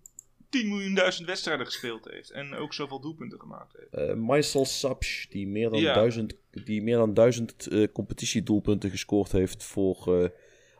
10 0.49 0.67
miljoen 0.67 0.93
duizend 0.95 1.27
wedstrijden 1.27 1.65
gespeeld 1.65 2.05
heeft. 2.09 2.29
En 2.31 2.53
ook 2.55 2.73
zoveel 2.73 2.99
doelpunten 2.99 3.39
gemaakt 3.39 3.73
heeft. 3.77 4.09
Eh 4.09 4.15
Maisel 4.15 4.65
Sapsch, 4.65 5.27
die 5.29 5.47
meer 5.47 5.69
dan 5.69 5.79
Ja. 5.79 5.93
duizend, 5.93 6.35
die 6.51 6.81
meer 6.81 6.97
dan 6.97 7.13
duizend 7.13 7.67
eh, 7.67 7.87
competitiedoelpunten 7.93 8.89
gescoord 8.89 9.31
heeft 9.31 9.63
voor 9.63 10.21
eh, 10.23 10.29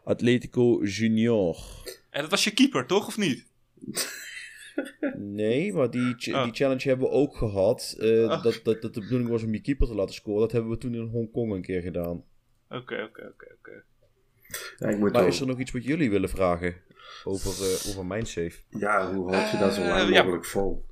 Atletico 0.04 0.80
Junior. 0.84 1.58
En 2.10 2.22
dat 2.22 2.30
was 2.32 2.44
je 2.44 2.52
keeper, 2.52 2.86
toch? 2.86 3.08
Of 3.08 3.18
niet? 3.18 3.46
Nee, 5.18 5.74
maar 5.74 5.90
die, 5.92 6.16
ch- 6.18 6.28
Oh. 6.34 6.44
die 6.44 6.54
challenge 6.54 6.88
hebben 6.88 7.08
we 7.08 7.14
ook 7.14 7.36
gehad. 7.38 7.96
eh, 8.00 8.42
dat, 8.44 8.60
dat, 8.64 8.82
dat 8.82 8.94
de 8.94 9.00
bedoeling 9.02 9.30
was 9.30 9.44
om 9.44 9.54
je 9.54 9.62
keeper 9.62 9.88
te 9.88 9.96
laten 9.96 10.14
scoren. 10.16 10.42
Dat 10.42 10.52
hebben 10.52 10.72
we 10.72 10.78
toen 10.78 10.94
in 10.96 11.02
Hongkong 11.08 11.54
een 11.54 11.62
keer 11.62 11.82
gedaan. 11.82 12.24
Oké, 12.70 13.04
oké, 13.04 13.28
oké, 13.34 13.56
oké. 13.60 13.84
Ja, 14.78 14.88
ik 14.88 14.98
moet 14.98 15.12
Maar 15.12 15.28
is 15.28 15.40
er 15.40 15.48
nog 15.48 15.60
iets 15.60 15.72
wat 15.72 15.84
jullie 15.84 16.10
willen 16.10 16.30
vragen 16.30 16.76
over, 17.24 17.52
eh 17.52 17.90
over 17.90 18.06
mijn 18.06 18.26
save? 18.26 18.54
Ja, 18.70 19.14
hoe 19.14 19.34
houd 19.36 19.52
je 19.52 19.58
dat 19.58 19.74
zo 19.74 19.82
Eh, 19.82 19.88
lang 19.88 20.10
ja. 20.14 20.22
mogelijk 20.24 20.46
vol? 20.46 20.86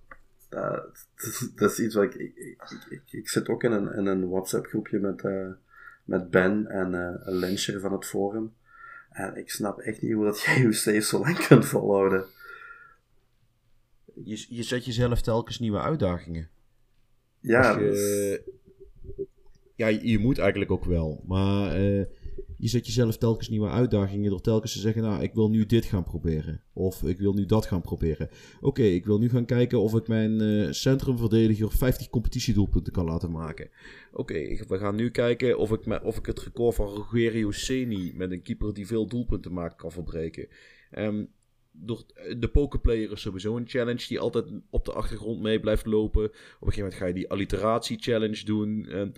Dat, 0.49 0.72
dat, 1.16 1.26
is- 1.28 1.51
dat 1.55 1.72
is 1.72 1.80
iets 1.80 1.95
wat 1.95 2.03
ik... 2.03 2.13
Ik, 2.13 2.36
ik, 2.36 2.86
ik, 2.89 3.01
ik 3.11 3.30
zit 3.30 3.49
ook 3.49 3.63
in 3.63 3.72
een, 3.72 3.93
in 3.93 4.05
een 4.05 4.30
WhatsApp-groepje 4.30 4.99
met, 4.99 5.22
eh, 5.24 5.47
met 6.03 6.30
Ben 6.30 6.68
en 6.68 6.93
eh, 6.93 7.13
een 7.28 7.36
Lyncher 7.36 7.80
van 7.80 7.91
het 7.91 8.05
forum. 8.05 8.53
En 9.09 9.36
ik 9.36 9.49
snap 9.51 9.80
echt 9.80 10.01
niet 10.01 10.13
hoe 10.13 10.26
dat 10.26 10.41
jij 10.45 10.61
je 10.61 10.74
save 10.74 10.99
zo 11.01 11.20
lang 11.20 11.47
kunt 11.47 11.66
volhouden. 11.66 12.26
Je, 14.24 14.45
je 14.49 14.63
zet 14.63 14.86
jezelf 14.86 15.22
telkens 15.22 15.59
nieuwe 15.59 15.80
uitdagingen. 15.80 16.49
Ja, 17.39 17.80
je- 17.80 18.53
ja, 19.76 19.88
je, 19.88 20.07
je 20.07 20.20
moet 20.20 20.38
eigenlijk 20.38 20.72
ook 20.72 20.86
wel. 20.86 21.24
Maar 21.28 21.76
eh, 21.76 22.05
je 22.66 22.72
zet 22.72 22.86
jezelf 22.86 23.18
telkens 23.18 23.49
nieuwe 23.49 23.70
uitdagingen 23.70 24.30
door 24.30 24.41
telkens 24.41 24.74
te 24.74 24.80
zeggen, 24.80 25.01
nou, 25.01 25.24
ik 25.24 25.34
wil 25.34 25.49
nu 25.49 25.66
dit 25.66 25.86
gaan 25.86 26.03
proberen. 26.03 26.61
Of 26.74 27.03
ik 27.03 27.18
wil 27.18 27.34
nu 27.34 27.45
dat 27.45 27.66
gaan 27.66 27.82
proberen. 27.82 28.30
Oké, 28.61 28.82
ik 28.82 29.05
wil 29.05 29.18
nu 29.18 29.30
gaan 29.30 29.45
kijken 29.45 29.80
of 29.80 29.93
ik 29.95 30.07
mijn 30.07 30.41
eh, 30.41 30.72
centrumverdediger 30.72 31.72
50 31.72 32.09
competitiedoelpunten 32.09 32.93
kan 32.93 33.05
laten 33.05 33.32
maken. 33.32 33.70
Oké, 34.11 34.66
we 34.68 34.78
gaan 34.78 34.95
nu 34.95 35.09
kijken 35.09 35.57
of 35.57 35.72
ik, 35.72 36.03
of 36.03 36.18
ik 36.18 36.26
het 36.26 36.39
record 36.39 36.76
van 36.76 36.88
Rogerio 36.88 37.51
Ceni 37.51 38.11
met 38.16 38.32
een 38.32 38.41
keeper 38.41 38.74
die 38.74 38.88
veel 38.88 39.07
doelpunten 39.07 39.53
maakt 39.53 39.76
kan 39.76 39.91
verbreken. 39.91 40.47
Ehm, 40.91 41.26
door, 41.72 42.03
de 42.38 42.49
pokerplayer 42.49 43.11
is 43.11 43.22
sowieso 43.22 43.57
een 43.57 43.68
challenge 43.68 44.07
die 44.07 44.20
altijd 44.20 44.45
op 44.70 44.86
de 44.86 44.93
achtergrond 44.93 45.41
mee 45.41 45.59
blijft 45.59 45.86
lopen. 45.86 46.24
Op 46.24 46.32
een 46.32 46.57
gegeven 46.59 46.82
moment 46.82 46.99
ga 46.99 47.05
je 47.05 47.13
die 47.13 47.30
alliteratie 47.30 47.97
challenge 47.99 48.45
doen. 48.45 48.86
En 48.86 49.13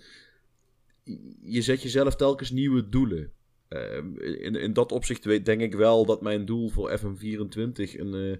je 1.42 1.62
zet 1.62 1.82
jezelf 1.82 2.16
telkens 2.16 2.50
nieuwe 2.50 2.88
doelen. 2.88 3.32
Ehm, 3.68 4.16
in, 4.18 4.54
in 4.54 4.72
dat 4.72 4.92
opzicht 4.92 5.24
weet, 5.24 5.44
denk 5.46 5.60
ik 5.60 5.74
wel 5.74 6.06
dat 6.06 6.22
mijn 6.22 6.44
doel 6.44 6.68
voor 6.68 6.98
FM24 6.98 7.98
een, 7.98 8.14
eh, 8.14 8.36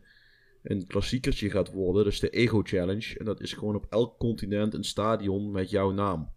een 0.62 0.86
klassiekertje 0.86 1.50
gaat 1.50 1.72
worden. 1.72 2.04
Dat 2.04 2.12
is 2.12 2.20
de 2.20 2.30
Ego 2.30 2.60
Challenge. 2.64 3.18
En 3.18 3.24
dat 3.24 3.40
is 3.40 3.52
gewoon 3.52 3.74
op 3.74 3.86
elk 3.90 4.18
continent 4.18 4.74
een 4.74 4.84
stadion 4.84 5.50
met 5.50 5.70
jouw 5.70 5.90
naam. 5.90 6.30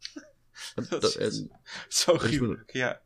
En 0.74 0.86
Dat 0.90 1.00
dat- 1.00 1.04
is- 1.04 1.16
en- 1.40 1.50
Zo 1.88 2.18
gruwelijk, 2.18 2.72
ja. 2.72 3.00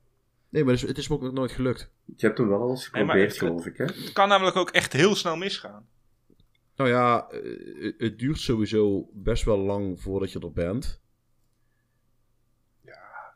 nee, 0.49 0.65
maar 0.65 0.73
het 0.73 0.83
is, 0.83 0.89
het 0.89 0.99
is 0.99 1.09
me 1.09 1.15
ook 1.15 1.23
nog 1.23 1.33
nooit 1.33 1.53
gelukt. 1.53 1.91
je 2.17 2.27
hebt 2.27 2.39
hem 2.39 2.49
wel 2.49 2.61
al 2.61 2.71
eens 2.71 2.87
geprobeerd, 2.87 3.29
het- 3.29 3.39
geloof 3.39 3.67
ik, 3.67 3.77
hè? 3.77 3.85
Het 3.85 4.13
kan 4.13 4.29
namelijk 4.29 4.57
ook 4.57 4.71
echt 4.71 4.93
heel 4.93 5.15
snel 5.15 5.37
misgaan. 5.37 5.87
Nou 6.77 6.91
ja, 6.91 7.29
eh, 7.31 7.93
het 7.99 8.19
duurt 8.19 8.39
sowieso 8.39 9.09
best 9.13 9.45
wel 9.45 9.59
lang 9.59 10.01
voordat 10.01 10.33
je 10.33 10.39
er 10.41 10.53
bent. 10.53 11.01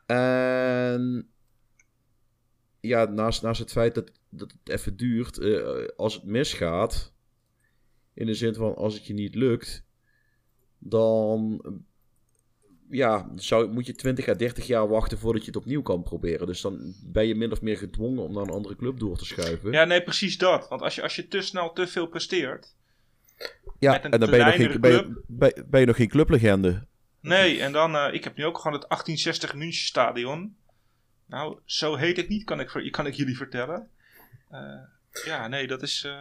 En 0.05 1.29
ja, 2.87 3.05
naast, 3.05 3.41
naast 3.41 3.59
het 3.59 3.71
feit 3.71 3.95
dat, 3.95 4.11
dat 4.29 4.51
het 4.51 4.73
even 4.73 4.97
duurt, 4.97 5.37
eh, 5.37 5.87
als 5.95 6.13
het 6.13 6.23
misgaat, 6.23 7.13
in 8.13 8.25
de 8.25 8.33
zin 8.33 8.53
van 8.53 8.75
als 8.75 8.93
het 8.93 9.05
je 9.05 9.13
niet 9.13 9.35
lukt, 9.35 9.83
dan 10.77 11.61
eh, 11.63 11.71
ja, 12.89 13.31
zou, 13.35 13.71
moet 13.71 13.85
je 13.85 13.95
20 13.95 14.27
à 14.27 14.33
30 14.33 14.67
jaar 14.67 14.87
wachten 14.87 15.17
voordat 15.17 15.41
je 15.41 15.47
het 15.47 15.59
opnieuw 15.59 15.81
kan 15.81 16.03
proberen. 16.03 16.47
Dus 16.47 16.61
dan 16.61 16.93
ben 17.05 17.27
je 17.27 17.35
min 17.35 17.51
of 17.51 17.61
meer 17.61 17.77
gedwongen 17.77 18.23
om 18.23 18.33
naar 18.33 18.43
een 18.43 18.49
andere 18.49 18.75
club 18.75 18.99
door 18.99 19.17
te 19.17 19.25
schuiven. 19.25 19.71
Ja, 19.71 19.85
nee, 19.85 20.03
precies 20.03 20.37
dat. 20.37 20.67
Want 20.67 20.81
als 20.81 20.95
je, 20.95 21.01
als 21.01 21.15
je 21.15 21.27
te 21.27 21.41
snel 21.41 21.73
te 21.73 21.87
veel 21.87 22.07
presteert. 22.07 22.75
Ja, 23.79 24.03
en 24.03 24.19
dan 24.19 24.29
ben 24.29 24.39
je, 24.39 24.45
nog 24.45 24.55
geen, 24.55 24.81
ben, 24.81 24.91
je, 24.91 25.21
ben, 25.27 25.65
ben 25.69 25.79
je 25.79 25.85
nog 25.85 25.95
geen 25.95 26.07
clublegende. 26.07 26.85
Nee, 27.21 27.61
en 27.61 27.71
dan, 27.71 27.95
eh, 27.95 28.13
ik 28.13 28.23
heb 28.23 28.37
nu 28.37 28.45
ook 28.45 28.57
gewoon 28.57 28.77
het 28.77 28.89
1860 28.89 29.55
München 29.55 29.85
Stadion. 29.85 30.55
Nou, 31.27 31.59
zo 31.65 31.95
heet 31.95 32.17
het 32.17 32.27
niet, 32.29 32.43
kan 32.43 32.59
ik, 32.59 32.87
kan 32.91 33.05
ik 33.07 33.13
jullie 33.13 33.37
vertellen. 33.37 33.89
Eh, 34.49 34.79
ja, 35.25 35.47
nee, 35.47 35.67
dat 35.67 35.81
is. 35.81 36.03
eh, 36.03 36.11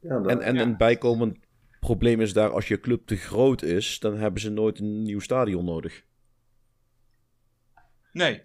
Ja, 0.00 0.18
dat, 0.18 0.26
En, 0.26 0.40
en 0.40 0.54
Ja. 0.54 0.62
een 0.62 0.76
bijkomend 0.76 1.38
probleem 1.80 2.20
is 2.20 2.32
daar, 2.32 2.50
als 2.50 2.68
je 2.68 2.80
club 2.80 3.06
te 3.06 3.16
groot 3.16 3.62
is, 3.62 3.98
dan 3.98 4.16
hebben 4.16 4.40
ze 4.40 4.50
nooit 4.50 4.78
een 4.78 5.02
nieuw 5.02 5.20
stadion 5.20 5.64
nodig. 5.64 6.04
nee. 8.12 8.42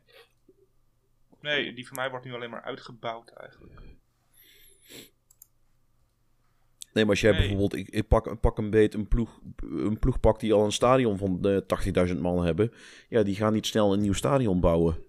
Nee, 1.41 1.73
die 1.73 1.87
van 1.87 1.95
mij 1.97 2.09
wordt 2.09 2.25
nu 2.25 2.33
alleen 2.33 2.49
maar 2.49 2.61
uitgebouwd 2.63 3.29
eigenlijk. 3.29 3.79
Nee, 6.93 7.03
maar 7.03 7.09
als 7.13 7.21
jij 7.21 7.31
Nee. 7.31 7.39
bijvoorbeeld, 7.39 7.75
ik, 7.75 7.89
ik 7.89 8.07
pak, 8.07 8.39
pak 8.39 8.57
een 8.57 8.69
beet 8.69 8.93
een 8.93 9.07
ploeg, 9.07 9.39
een 9.61 9.99
ploeg 9.99 10.19
pakt 10.19 10.39
die 10.39 10.53
al 10.53 10.65
een 10.65 10.71
stadion 10.71 11.17
van 11.17 11.45
eh 11.45 12.07
80.000 12.13 12.17
man 12.19 12.45
hebben, 12.45 12.71
ja, 13.09 13.23
die 13.23 13.35
gaan 13.35 13.53
niet 13.53 13.65
snel 13.65 13.93
een 13.93 14.01
nieuw 14.01 14.13
stadion 14.13 14.59
bouwen. 14.59 15.03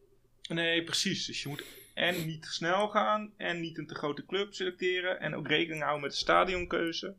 Nee, 0.49 0.85
precies. 0.85 1.27
Dus 1.27 1.43
je 1.43 1.49
moet 1.49 1.65
en 1.95 2.27
niet 2.27 2.43
te 2.43 2.53
snel 2.53 2.89
gaan 2.89 3.33
en 3.37 3.61
niet 3.61 3.79
een 3.79 3.87
te 3.87 3.95
grote 3.95 4.27
club 4.27 4.55
selecteren. 4.55 5.21
En 5.21 5.35
ook 5.35 5.49
rekening 5.49 5.83
houden 5.83 6.03
met 6.03 6.11
de 6.11 6.17
stadionkeuze. 6.17 7.15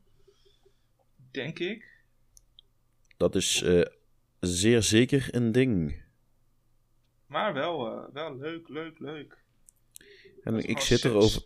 Denk 1.32 1.60
ik. 1.60 1.92
Dat 3.18 3.36
is 3.36 3.62
eh, 3.62 3.82
zeer 4.40 4.82
zeker 4.84 5.28
een 5.32 5.52
ding. 5.52 6.02
Maar 7.26 7.54
wel, 7.54 7.88
eh, 7.88 8.14
wel 8.14 8.38
leuk, 8.38 8.70
leuk, 8.70 9.00
leuk. 9.00 9.38
En 10.44 10.58
ik 10.60 10.80
zit 10.80 11.00
zes- 11.00 11.04
erover, 11.04 11.42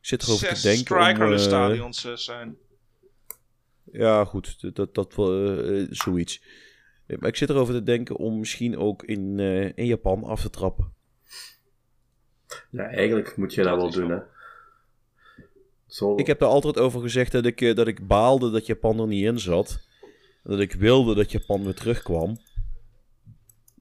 ik 0.00 0.06
zit 0.06 0.22
erover 0.22 0.54
te 0.54 0.62
denken 0.62 0.96
om... 0.96 1.02
strikerless 1.02 1.44
eh, 1.44 1.50
stadions 1.50 2.24
zijn. 2.24 2.56
Ja, 3.92 4.24
goed, 4.24 4.74
dat, 4.74 4.94
dat, 4.94 5.12
zoiets. 5.90 6.42
Maar 7.06 7.28
ik 7.28 7.36
zit 7.36 7.50
erover 7.50 7.74
te 7.74 7.82
denken 7.82 8.16
om 8.16 8.38
misschien 8.38 8.76
ook 8.76 9.02
in, 9.04 9.38
in 9.74 9.86
Japan 9.86 10.24
af 10.24 10.40
te 10.40 10.50
trappen. 10.50 10.94
Ja, 12.70 12.82
eigenlijk 12.88 13.36
moet 13.36 13.54
je 13.54 13.62
dat, 13.62 13.80
Dat 13.80 13.94
wel 13.94 14.06
doen, 14.06 14.10
hè. 14.10 14.22
Zo, 15.86 16.16
Ik 16.16 16.26
heb 16.26 16.40
er 16.40 16.46
altijd 16.46 16.78
over 16.78 17.00
gezegd 17.00 17.32
dat 17.32 17.46
ik, 17.46 17.60
eh, 17.60 17.74
dat 17.74 17.86
ik 17.86 18.06
baalde 18.06 18.50
dat 18.50 18.66
Japan 18.66 19.00
er 19.00 19.06
niet 19.06 19.24
in 19.24 19.38
zat. 19.38 19.86
En 20.44 20.50
dat 20.50 20.60
ik 20.60 20.72
wilde 20.72 21.14
dat 21.14 21.30
Japan 21.30 21.64
weer 21.64 21.74
terugkwam. 21.74 22.36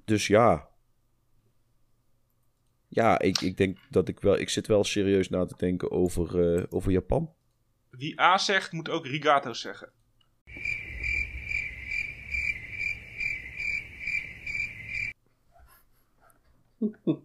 Dus 0.06 0.28
ja. 0.28 0.68
Ja, 2.88 3.20
ik, 3.20 3.42
ik 3.42 3.58
denk 3.58 3.78
dat 3.90 4.08
ik 4.08 4.20
wel... 4.20 4.40
Ik 4.40 4.50
zit 4.50 4.68
wel 4.68 4.84
serieus 4.84 5.30
na 5.30 5.46
te 5.46 5.56
denken 5.58 5.92
over, 5.92 6.56
eh, 6.56 6.64
over 6.70 6.92
Japan. 6.92 7.34
Wie 7.90 8.22
A 8.22 8.38
zegt, 8.38 8.72
moet 8.72 8.90
ook 8.90 9.06
Rigato 9.06 9.54
zeggen. 9.54 9.92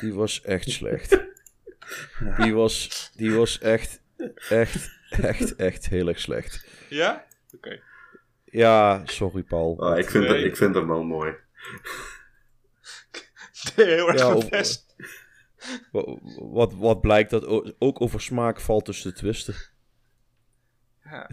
Die 0.00 0.14
was 0.14 0.42
echt 0.42 0.70
slecht. 0.70 1.18
Die 2.38 2.54
was, 2.54 3.10
die 3.16 3.32
was 3.34 3.58
echt, 3.58 4.00
echt, 4.48 4.90
echt, 5.10 5.56
echt 5.56 5.88
heel 5.88 6.08
erg 6.08 6.20
slecht. 6.20 6.66
Ja? 6.88 7.24
Oké. 7.54 7.80
Ja, 8.44 9.02
sorry 9.06 9.42
Paul. 9.42 9.80
Ah, 9.80 9.98
ik, 9.98 10.10
vind 10.10 10.24
Nee. 10.28 10.36
het, 10.36 10.44
ik 10.44 10.56
vind 10.56 10.74
hem 10.74 10.88
wel 10.88 11.02
mooi. 11.04 11.34
Heel 13.74 14.08
erg 14.08 14.18
Ja, 14.20 14.64
Wat, 16.34 16.74
wat 16.74 17.00
blijkt 17.00 17.30
dat 17.30 17.46
ook 17.78 18.00
over 18.00 18.20
smaak 18.20 18.60
valt 18.60 18.84
tussen 18.84 19.10
de 19.10 19.16
twisten. 19.16 19.54
Ja. 21.04 21.30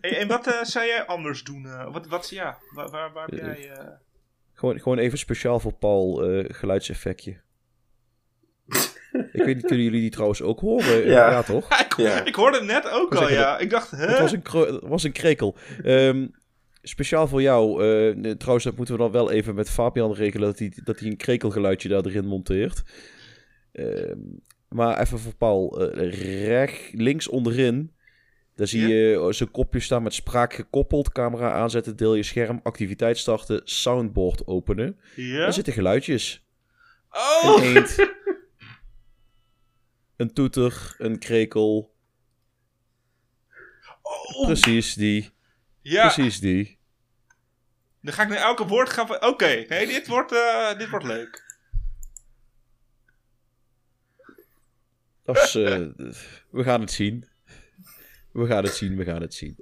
Hey, 0.00 0.18
en 0.18 0.28
wat 0.28 0.46
eh, 0.46 0.62
zou 0.64 0.86
jij 0.86 1.04
anders 1.06 1.42
doen? 1.42 1.66
eh? 1.66 1.92
wat, 1.92 2.06
wat, 2.06 2.28
ja, 2.30 2.58
waar, 2.74 2.90
waar, 2.90 3.12
waar 3.12 3.26
heb 3.28 3.38
jij... 3.38 3.70
eh, 3.70 3.88
Gewoon, 4.52 4.80
gewoon 4.80 4.98
even 4.98 5.18
speciaal 5.18 5.60
voor 5.60 5.72
Paul, 5.72 6.24
eh, 6.24 6.44
geluidseffectje. 6.54 7.40
Ik 9.32 9.42
weet 9.44 9.54
niet, 9.56 9.64
kunnen 9.66 9.84
jullie 9.84 10.00
die 10.00 10.10
trouwens 10.10 10.42
ook 10.42 10.60
horen? 10.60 11.06
Ja. 11.06 11.30
ja 11.30 11.42
toch? 11.42 11.80
ik, 11.84 11.94
Ja. 11.96 12.24
ik 12.24 12.34
hoorde 12.34 12.56
het 12.56 12.66
net 12.66 12.90
ook 12.90 13.12
Ik 13.12 13.18
al, 13.18 13.30
ja. 13.30 13.58
Ik 13.58 13.70
dacht, 13.70 13.90
hè? 13.90 14.06
Het 14.06 14.18
was 14.18 14.32
een, 14.32 14.42
het 14.74 14.82
was 14.82 15.02
een 15.02 15.12
krekel. 15.12 15.56
Ehm, 15.82 16.26
speciaal 16.82 17.28
voor 17.28 17.42
jou. 17.42 17.82
eh, 17.84 18.30
trouwens, 18.30 18.64
dat 18.64 18.76
moeten 18.76 18.94
we 18.94 19.00
dan 19.00 19.10
wel 19.10 19.30
even 19.30 19.54
met 19.54 19.70
Fabian 19.70 20.12
regelen 20.14 20.48
dat 20.48 20.58
hij, 20.58 20.72
dat 20.84 20.98
hij 21.00 21.08
een 21.08 21.16
krekelgeluidje 21.16 21.88
daar 21.88 22.04
erin 22.06 22.26
monteert. 22.26 22.82
Ehm, 23.72 24.18
maar 24.68 25.00
even 25.00 25.18
voor 25.18 25.34
Paul. 25.34 25.90
eh, 25.92 26.46
recht, 26.46 26.80
links 26.92 27.28
onderin. 27.28 27.92
Daar 28.56 28.66
zie 28.66 28.86
je 28.88 29.26
zijn 29.30 29.50
kopje 29.50 29.80
staan 29.80 30.02
met 30.02 30.14
spraak 30.14 30.52
gekoppeld. 30.54 31.12
Camera 31.12 31.52
aanzetten, 31.52 31.96
deel 31.96 32.14
je 32.14 32.22
scherm, 32.22 32.60
activiteit 32.62 33.18
starten, 33.18 33.60
soundboard 33.64 34.46
openen. 34.46 34.98
Ja? 35.16 35.38
Daar 35.38 35.52
zitten 35.52 35.72
geluidjes. 35.72 36.44
Oh! 37.10 37.56
Een 37.62 37.76
eend. 37.76 37.96
Een 40.24 40.32
toeter, 40.32 40.94
een 40.98 41.18
krekel. 41.18 41.94
Oh, 44.02 44.46
Precies 44.46 44.94
die. 44.94 45.30
ja. 45.80 46.02
Precies 46.12 46.40
die. 46.40 46.78
Dan 48.00 48.12
ga 48.12 48.22
ik 48.22 48.28
nu 48.28 48.34
elke 48.34 48.66
woord 48.66 48.88
gaan. 48.90 49.22
Oké, 49.24 49.64
nee, 49.68 49.86
dit 49.86 50.06
wordt, 50.06 50.32
eh, 50.32 50.78
dit 50.78 50.88
wordt 50.88 51.04
leuk. 51.04 51.42
Is, 55.24 55.54
eh, 55.54 55.86
we 56.50 56.62
gaan 56.62 56.80
het 56.80 56.90
zien. 56.90 57.28
We 58.32 58.46
gaan 58.46 58.64
het 58.64 58.74
zien, 58.74 58.96
we 58.96 59.04
gaan 59.04 59.20
het 59.20 59.34
zien. 59.34 59.56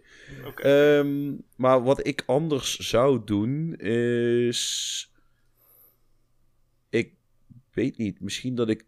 Ehm, 0.56 1.34
maar 1.56 1.82
wat 1.82 2.06
ik 2.06 2.22
anders 2.26 2.78
zou 2.78 3.24
doen 3.24 3.74
is. 3.76 5.12
Ik 6.88 7.14
weet 7.72 7.96
niet. 7.96 8.20
Misschien 8.20 8.54
dat 8.54 8.68
ik 8.68 8.84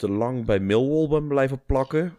te 0.00 0.10
lang 0.10 0.44
bij 0.44 0.60
Millwall 0.60 1.08
ben 1.08 1.28
blijven 1.28 1.64
plakken. 1.64 2.16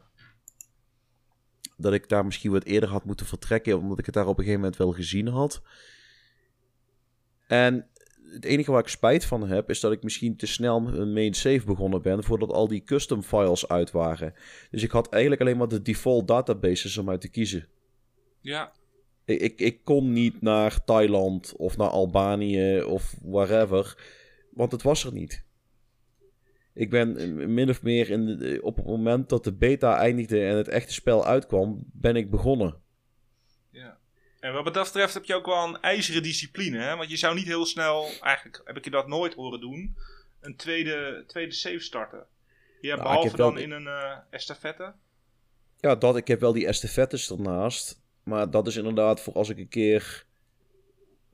Dat 1.78 1.94
ik 1.94 2.10
daar 2.10 2.26
misschien 2.26 2.52
wat 2.52 2.64
eerder 2.64 2.90
had 2.90 3.06
moeten 3.06 3.26
vertrekken, 3.26 3.78
omdat 3.78 4.00
ik 4.00 4.06
het 4.06 4.14
daar 4.14 4.28
op 4.28 4.38
een 4.38 4.44
gegeven 4.44 4.60
moment 4.62 4.78
wel 4.78 4.92
gezien 4.92 5.28
had. 5.28 5.62
En 7.48 7.88
het 8.24 8.46
enige 8.46 8.72
waar 8.72 8.82
ik 8.82 8.88
spijt 8.88 9.26
van 9.26 9.48
heb, 9.48 9.70
is 9.70 9.80
dat 9.80 9.92
ik 9.92 10.04
misschien 10.04 10.36
te 10.36 10.46
snel 10.46 10.82
met 10.82 10.98
een 10.98 11.14
main 11.14 11.34
save 11.34 11.66
begonnen 11.66 12.02
ben 12.02 12.24
voordat 12.24 12.52
al 12.52 12.68
die 12.68 12.84
custom 12.84 13.24
files 13.24 13.68
uit 13.68 13.92
waren. 13.92 14.34
Dus 14.72 14.84
ik 14.84 14.92
had 14.92 15.10
eigenlijk 15.10 15.42
alleen 15.42 15.58
maar 15.58 15.68
de 15.68 15.82
default 15.82 16.28
databases 16.28 16.98
om 16.98 17.10
uit 17.10 17.22
te 17.22 17.30
kiezen. 17.30 17.68
ja. 18.42 18.72
Ik, 19.26 19.42
ik, 19.42 19.60
ik 19.60 19.84
kon 19.84 20.14
niet 20.14 20.42
naar 20.42 20.84
Thailand 20.84 21.54
of 21.58 21.78
naar 21.78 21.90
Albanië 21.90 22.82
of 22.82 23.16
wherever, 23.22 24.04
want 24.52 24.72
het 24.72 24.82
was 24.82 25.06
er 25.06 25.14
niet. 25.14 25.44
Ik 26.74 26.90
ben 26.90 27.54
min 27.54 27.70
of 27.70 27.82
meer 27.82 28.10
in 28.10 28.26
de- 28.38 28.60
op 28.62 28.76
het 28.76 28.86
moment 28.86 29.30
dat 29.30 29.44
de 29.44 29.54
beta 29.54 29.98
eindigde 29.98 30.46
en 30.46 30.56
het 30.56 30.68
echte 30.68 30.94
spel 30.94 31.26
uitkwam, 31.26 31.84
ben 31.92 32.16
ik 32.16 32.30
begonnen. 32.30 32.76
Ja. 33.70 33.98
En 34.40 34.54
wat 34.54 34.74
dat 34.74 34.84
betreft 34.84 35.14
heb 35.14 35.24
je 35.24 35.36
ook 35.36 35.46
wel 35.46 35.68
een 35.68 35.82
ijzeren 35.82 36.24
discipline, 36.24 36.78
hè? 36.80 36.96
Want 36.96 37.10
je 37.10 37.18
zou 37.18 37.36
niet 37.36 37.46
heel 37.46 37.66
snel, 37.66 38.10
eigenlijk 38.22 38.62
heb 38.66 38.78
ik 38.78 38.84
je 38.84 38.90
dat 38.90 39.08
nooit 39.08 39.34
horen 39.34 39.60
doen, 39.60 39.96
een 40.40 40.56
tweede, 40.56 41.24
tweede 41.28 41.52
save 41.54 41.80
starten. 41.80 42.26
Ja, 42.82 42.96
Nou, 42.96 43.08
behalve 43.08 43.38
wel- 43.38 43.50
dan 43.54 43.62
in 43.62 43.72
een 43.72 43.88
eh 43.88 44.18
estafette. 44.30 44.94
Ja, 45.80 45.96
dat, 45.96 46.18
ik 46.18 46.28
heb 46.28 46.40
wel 46.40 46.54
die 46.54 46.68
estafettes 46.68 47.32
ernaast. 47.32 48.00
Maar 48.24 48.50
dat 48.52 48.68
is 48.68 48.76
inderdaad 48.76 49.22
voor 49.22 49.34
als 49.34 49.50
ik 49.50 49.58
een 49.58 49.70
keer... 49.70 50.26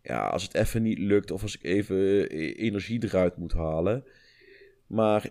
Ja, 0.04 0.28
als 0.28 0.44
het 0.44 0.54
even 0.56 0.82
niet 0.82 0.98
lukt 0.98 1.32
of 1.32 1.42
als 1.42 1.56
ik 1.56 1.64
even 1.64 2.30
eh, 2.30 2.60
energie 2.60 3.04
eruit 3.04 3.38
moet 3.38 3.54
halen. 3.54 4.04
Maar 4.88 5.30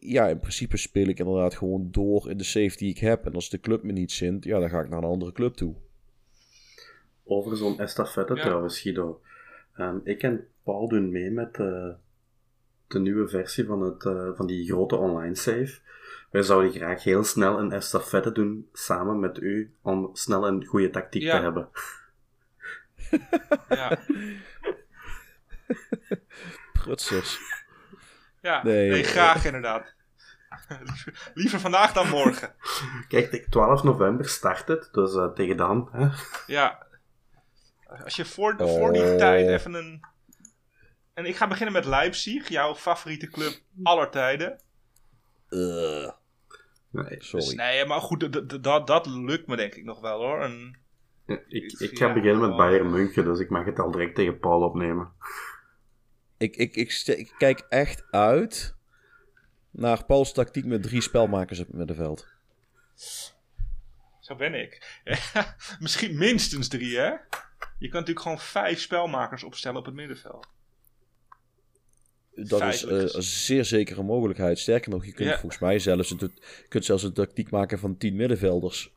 ja, 0.00 0.28
in 0.28 0.40
principe 0.40 0.76
speel 0.76 1.06
ik 1.06 1.18
inderdaad 1.18 1.54
gewoon 1.54 1.88
door 1.90 2.30
in 2.30 2.36
de 2.36 2.44
save 2.44 2.76
die 2.76 2.90
ik 2.90 2.98
heb. 2.98 3.26
En 3.26 3.32
als 3.34 3.50
de 3.50 3.60
club 3.60 3.82
me 3.82 3.92
niet 3.92 4.12
zint, 4.12 4.44
ja, 4.44 4.58
dan 4.58 4.68
ga 4.68 4.80
ik 4.80 4.88
naar 4.88 4.98
een 4.98 5.08
andere 5.08 5.32
club 5.32 5.54
toe. 5.54 5.74
Over 7.24 7.56
zo'n 7.56 7.78
estafette 7.78 8.34
Ja. 8.34 8.40
trouwens, 8.40 8.80
Guido. 8.80 9.20
Ehm, 9.76 9.96
ik 10.04 10.22
en 10.22 10.46
Paul 10.62 10.88
doen 10.88 11.10
mee 11.10 11.30
met 11.30 11.58
eh, 11.58 11.88
de 12.88 12.98
nieuwe 12.98 13.28
versie 13.28 13.64
van, 13.64 13.82
het, 13.82 14.04
eh, 14.04 14.28
van 14.36 14.46
die 14.46 14.66
grote 14.72 14.96
online 14.96 15.34
save. 15.36 15.78
Wij 16.30 16.42
zouden 16.42 16.72
graag 16.72 17.02
heel 17.04 17.24
snel 17.24 17.58
een 17.58 17.72
estafette 17.72 18.32
doen 18.32 18.68
samen 18.72 19.20
met 19.20 19.38
u 19.38 19.74
om 19.82 20.10
snel 20.12 20.46
een 20.46 20.64
goede 20.64 20.90
tactiek 20.90 21.22
Ja. 21.22 21.36
te 21.36 21.42
hebben. 21.42 21.68
Ja, 23.68 23.98
Prutsers. 26.72 27.38
Ja. 28.40 28.62
Nee, 28.62 28.90
Nee, 28.90 29.02
eh, 29.02 29.08
graag 29.08 29.44
inderdaad. 29.44 29.94
liever, 31.34 31.60
vandaag 31.60 31.92
dan 31.92 32.08
morgen. 32.08 32.54
Kijk, 33.08 33.30
de 33.30 33.46
12 33.48 33.82
november 33.82 34.28
start 34.28 34.68
het, 34.68 34.88
dus 34.92 35.14
eh, 35.14 35.32
tegen 35.32 35.56
dan. 35.56 35.88
Hè? 35.92 36.08
Ja. 36.46 36.86
Als 38.04 38.16
je 38.16 38.24
voor, 38.24 38.54
voor 38.58 38.92
die 38.92 39.16
tijd 39.16 39.48
even 39.48 39.74
een... 39.74 40.08
En 41.14 41.26
ik 41.26 41.36
ga 41.36 41.46
beginnen 41.48 41.74
met 41.74 41.84
Leipzig, 41.84 42.48
jouw 42.48 42.74
favoriete 42.74 43.26
club 43.26 43.60
aller 43.82 44.10
tijden. 44.10 44.60
Ugh, 45.48 46.12
Nee, 46.90 47.16
sorry. 47.18 47.44
Dus 47.46 47.54
nee, 47.54 47.86
maar 47.86 48.00
goed, 48.00 48.48
dat, 48.62 48.86
dat 48.86 49.06
lukt 49.06 49.46
me 49.46 49.56
denk 49.56 49.74
ik 49.74 49.84
nog 49.84 50.00
wel 50.00 50.18
hoor. 50.18 50.42
Een, 50.42 50.76
ik, 51.26 51.72
ik 51.78 51.98
ga 51.98 52.06
Ja, 52.06 52.12
beginnen 52.12 52.40
met 52.40 52.50
oh. 52.50 52.56
Bayern 52.56 52.90
München, 52.90 53.24
dus 53.24 53.38
ik 53.38 53.50
mag 53.50 53.64
het 53.64 53.78
al 53.78 53.90
direct 53.90 54.14
tegen 54.14 54.38
Paul 54.38 54.62
opnemen. 54.62 55.12
Ik, 56.40 56.56
ik, 56.56 56.76
ik, 56.76 57.34
kijk 57.38 57.66
echt 57.68 58.04
uit 58.10 58.74
naar 59.70 60.04
Pauls 60.04 60.32
tactiek 60.32 60.64
met 60.64 60.82
drie 60.82 61.02
spelmakers 61.02 61.60
op 61.60 61.66
het 61.66 61.76
middenveld. 61.76 62.26
Zo 64.20 64.36
ben 64.36 64.54
ik. 64.54 65.00
Misschien 65.80 66.18
minstens 66.18 66.68
drie, 66.68 66.96
hè? 66.96 67.10
Je 67.78 67.88
kan 67.88 68.00
natuurlijk 68.00 68.20
gewoon 68.20 68.40
vijf 68.40 68.80
spelmakers 68.80 69.42
opstellen 69.42 69.78
op 69.78 69.84
het 69.84 69.94
middenveld. 69.94 70.48
Dat 72.34 72.44
is 72.44 72.58
Feitelijk 72.58 73.08
eh, 73.08 73.14
een 73.14 73.22
zeer 73.22 73.64
zekere 73.64 74.02
mogelijkheid. 74.02 74.58
Sterker 74.58 74.90
nog, 74.90 75.04
je 75.04 75.12
kunt 75.12 75.28
Ja. 75.28 75.38
volgens 75.38 75.60
mij 75.60 75.78
zelfs, 75.78 76.10
een, 76.10 76.32
kunt 76.68 76.84
zelfs 76.84 77.02
een 77.02 77.12
tactiek 77.12 77.50
maken 77.50 77.78
van 77.78 77.96
tien 77.96 78.16
middenvelders. 78.16 78.92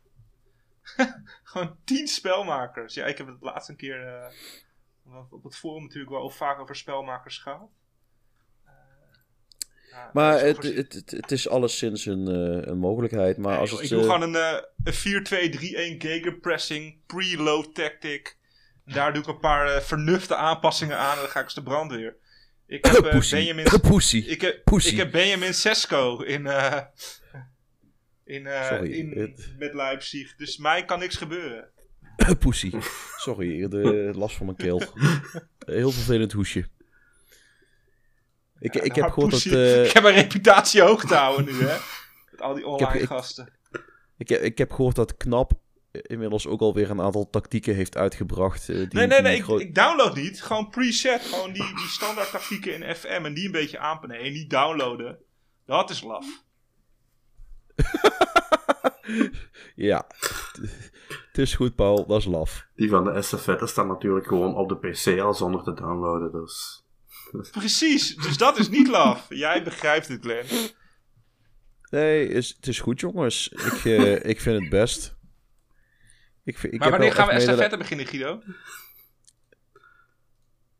Gewoon 1.42 1.76
tien 1.84 2.06
spelmakers. 2.06 2.94
Ja, 2.94 3.06
ik 3.06 3.18
heb 3.18 3.26
het 3.26 3.40
laatst 3.40 3.68
een 3.68 3.76
keer 3.76 4.32
op 5.30 5.44
het 5.44 5.56
forum 5.56 5.82
natuurlijk 5.82 6.10
wel 6.10 6.30
vaak 6.30 6.60
over 6.60 6.76
spelmakers 6.76 7.38
gehad. 7.38 7.68
Eh, 8.64 8.72
ja, 9.90 10.10
Maar 10.12 10.40
het, 10.40 10.62
het, 10.62 10.92
het, 10.92 11.10
het 11.10 11.30
is 11.30 11.48
alleszins 11.48 12.06
een, 12.06 12.28
eh, 12.28 12.66
een 12.70 12.78
mogelijkheid. 12.78 13.36
Maar 13.36 13.50
Nee, 13.50 13.60
als 13.60 13.70
joh, 13.70 13.80
het, 13.80 13.90
ik 13.90 13.96
doe 13.96 14.06
eh, 14.06 14.12
gewoon 14.12 14.34
een, 14.34 14.36
eh, 14.36 14.62
een 14.84 15.96
4-2-3-1 15.96 16.00
gegenpressing, 16.00 16.96
pre-load 17.06 17.74
tactic. 17.74 18.36
Daar 18.84 19.12
doe 19.12 19.22
ik 19.22 19.28
een 19.28 19.38
paar 19.38 19.82
vernufte 19.82 20.36
aanpassingen 20.36 20.98
aan 20.98 21.14
en 21.14 21.18
dan 21.18 21.28
ga 21.28 21.38
ik 21.38 21.44
als 21.44 21.54
de 21.54 21.62
brandweer. 21.62 22.16
Ik 22.66 22.84
heb. 22.84 23.02
Benjamin... 23.30 23.64
Ik 23.64 23.70
heb, 23.70 24.60
Pussy. 24.64 24.90
ik 24.90 24.96
heb 24.96 25.10
Benjamin 25.10 25.54
Sesko 25.54 26.18
in, 26.22 26.46
in, 28.24 28.48
Sorry, 28.68 28.92
in, 28.92 29.36
met 29.58 29.74
Leipzig. 29.74 30.36
Dus 30.36 30.56
mij 30.56 30.84
kan 30.84 30.98
niks 30.98 31.16
gebeuren. 31.16 31.70
Pussy. 32.38 32.72
Sorry, 33.16 33.68
de 33.68 34.10
last 34.14 34.36
van 34.36 34.46
mijn 34.46 34.58
keel. 34.58 34.82
Heel 35.66 35.90
vervelend 35.90 36.32
hoesje. 36.32 36.64
Ik, 38.58 38.74
ik 38.74 38.94
heb 38.94 39.10
gehoord 39.10 39.30
dat... 39.30 39.44
Eh, 39.44 39.84
Ik 39.84 39.90
heb 39.92 40.02
mijn 40.02 40.14
reputatie 40.14 40.82
hoog 40.82 41.04
te 41.04 41.14
houden 41.14 41.44
nu, 41.44 41.60
hè. 41.64 41.76
Met 42.30 42.40
al 42.40 42.54
die 42.54 42.66
online 42.66 42.98
ik- 43.00 43.06
gasten. 43.06 43.52
ik, 44.16 44.28
heb- 44.28 44.40
ik 44.42 44.58
heb 44.58 44.72
gehoord 44.72 44.96
dat 44.96 45.16
Knap 45.16 45.52
inmiddels 45.92 46.46
ook 46.46 46.60
alweer 46.60 46.90
een 46.90 47.00
aantal 47.00 47.30
tactieken 47.30 47.74
heeft 47.74 47.96
uitgebracht. 47.96 48.68
eh, 48.68 48.76
die, 48.76 48.88
Nee, 48.90 49.06
nee, 49.06 49.20
nee, 49.22 49.36
ik, 49.36 49.46
ik 49.48 49.74
download 49.74 50.14
niet. 50.16 50.42
Gewoon 50.42 50.70
preset. 50.70 51.22
Gewoon 51.22 51.52
die, 51.52 51.74
die 51.74 51.88
standaard 51.88 52.30
tactieken 52.30 52.74
in 52.74 52.94
FM 52.96 53.06
en 53.24 53.34
die 53.34 53.46
een 53.46 53.52
beetje 53.52 53.78
aanpassen. 53.78 54.20
Nee, 54.22 54.30
niet 54.30 54.50
downloaden. 54.50 55.18
Dat 55.66 55.90
is 55.90 56.02
laf. 56.02 56.26
Ja, 59.76 60.06
het 61.36 61.46
is 61.46 61.54
goed, 61.54 61.74
Paul. 61.74 62.06
Dat 62.06 62.18
is 62.18 62.24
laf. 62.24 62.66
Die 62.76 62.88
van 62.88 63.04
de 63.04 63.10
estafette 63.10 63.66
staan 63.66 63.86
natuurlijk 63.86 64.26
gewoon 64.26 64.54
op 64.54 64.68
de 64.68 64.76
PC 64.76 65.20
al 65.20 65.34
zonder 65.34 65.62
te 65.62 65.72
downloaden, 65.74 66.32
dus... 66.32 66.82
Precies, 67.50 68.16
dus 68.16 68.36
dat 68.38 68.58
is 68.58 68.68
niet 68.68 68.88
laf. 68.88 69.26
Jij 69.44 69.62
begrijpt 69.62 70.08
het, 70.08 70.20
Glenn. 70.22 70.46
Nee, 71.90 72.28
is, 72.28 72.54
het 72.56 72.66
is 72.66 72.80
goed, 72.80 73.00
jongens. 73.00 73.48
Ik, 73.48 73.84
eh, 73.84 74.24
ik 74.24 74.40
vind 74.40 74.60
het 74.60 74.70
best. 74.70 75.14
Ik, 76.44 76.58
vind- 76.58 76.72
ik 76.72 76.78
maar 76.78 76.88
heb 76.90 76.98
wanneer 76.98 77.16
gaan 77.16 77.26
we 77.28 77.32
estafette 77.32 77.76
beginnen, 77.76 78.06
Guido? 78.06 78.40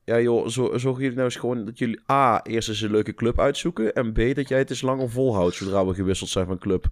Ja, 0.05 0.21
joh, 0.21 0.49
zo, 0.49 0.79
zorgen 0.79 1.01
jullie 1.03 1.17
nou 1.17 1.29
eens 1.29 1.37
gewoon 1.37 1.65
dat 1.65 1.79
jullie 1.79 2.01
A, 2.11 2.43
eerst 2.43 2.69
eens 2.69 2.81
een 2.81 2.91
leuke 2.91 3.15
club 3.15 3.41
uitzoeken. 3.41 3.95
En 3.95 4.13
B, 4.13 4.35
dat 4.35 4.49
jij 4.49 4.59
het 4.59 4.71
eens 4.71 4.81
langer 4.83 5.11
volhoudt 5.11 5.55
zodra 5.55 5.87
we 5.87 5.95
gewisseld 5.95 6.31
zijn 6.31 6.47
van 6.47 6.59
club. 6.59 6.87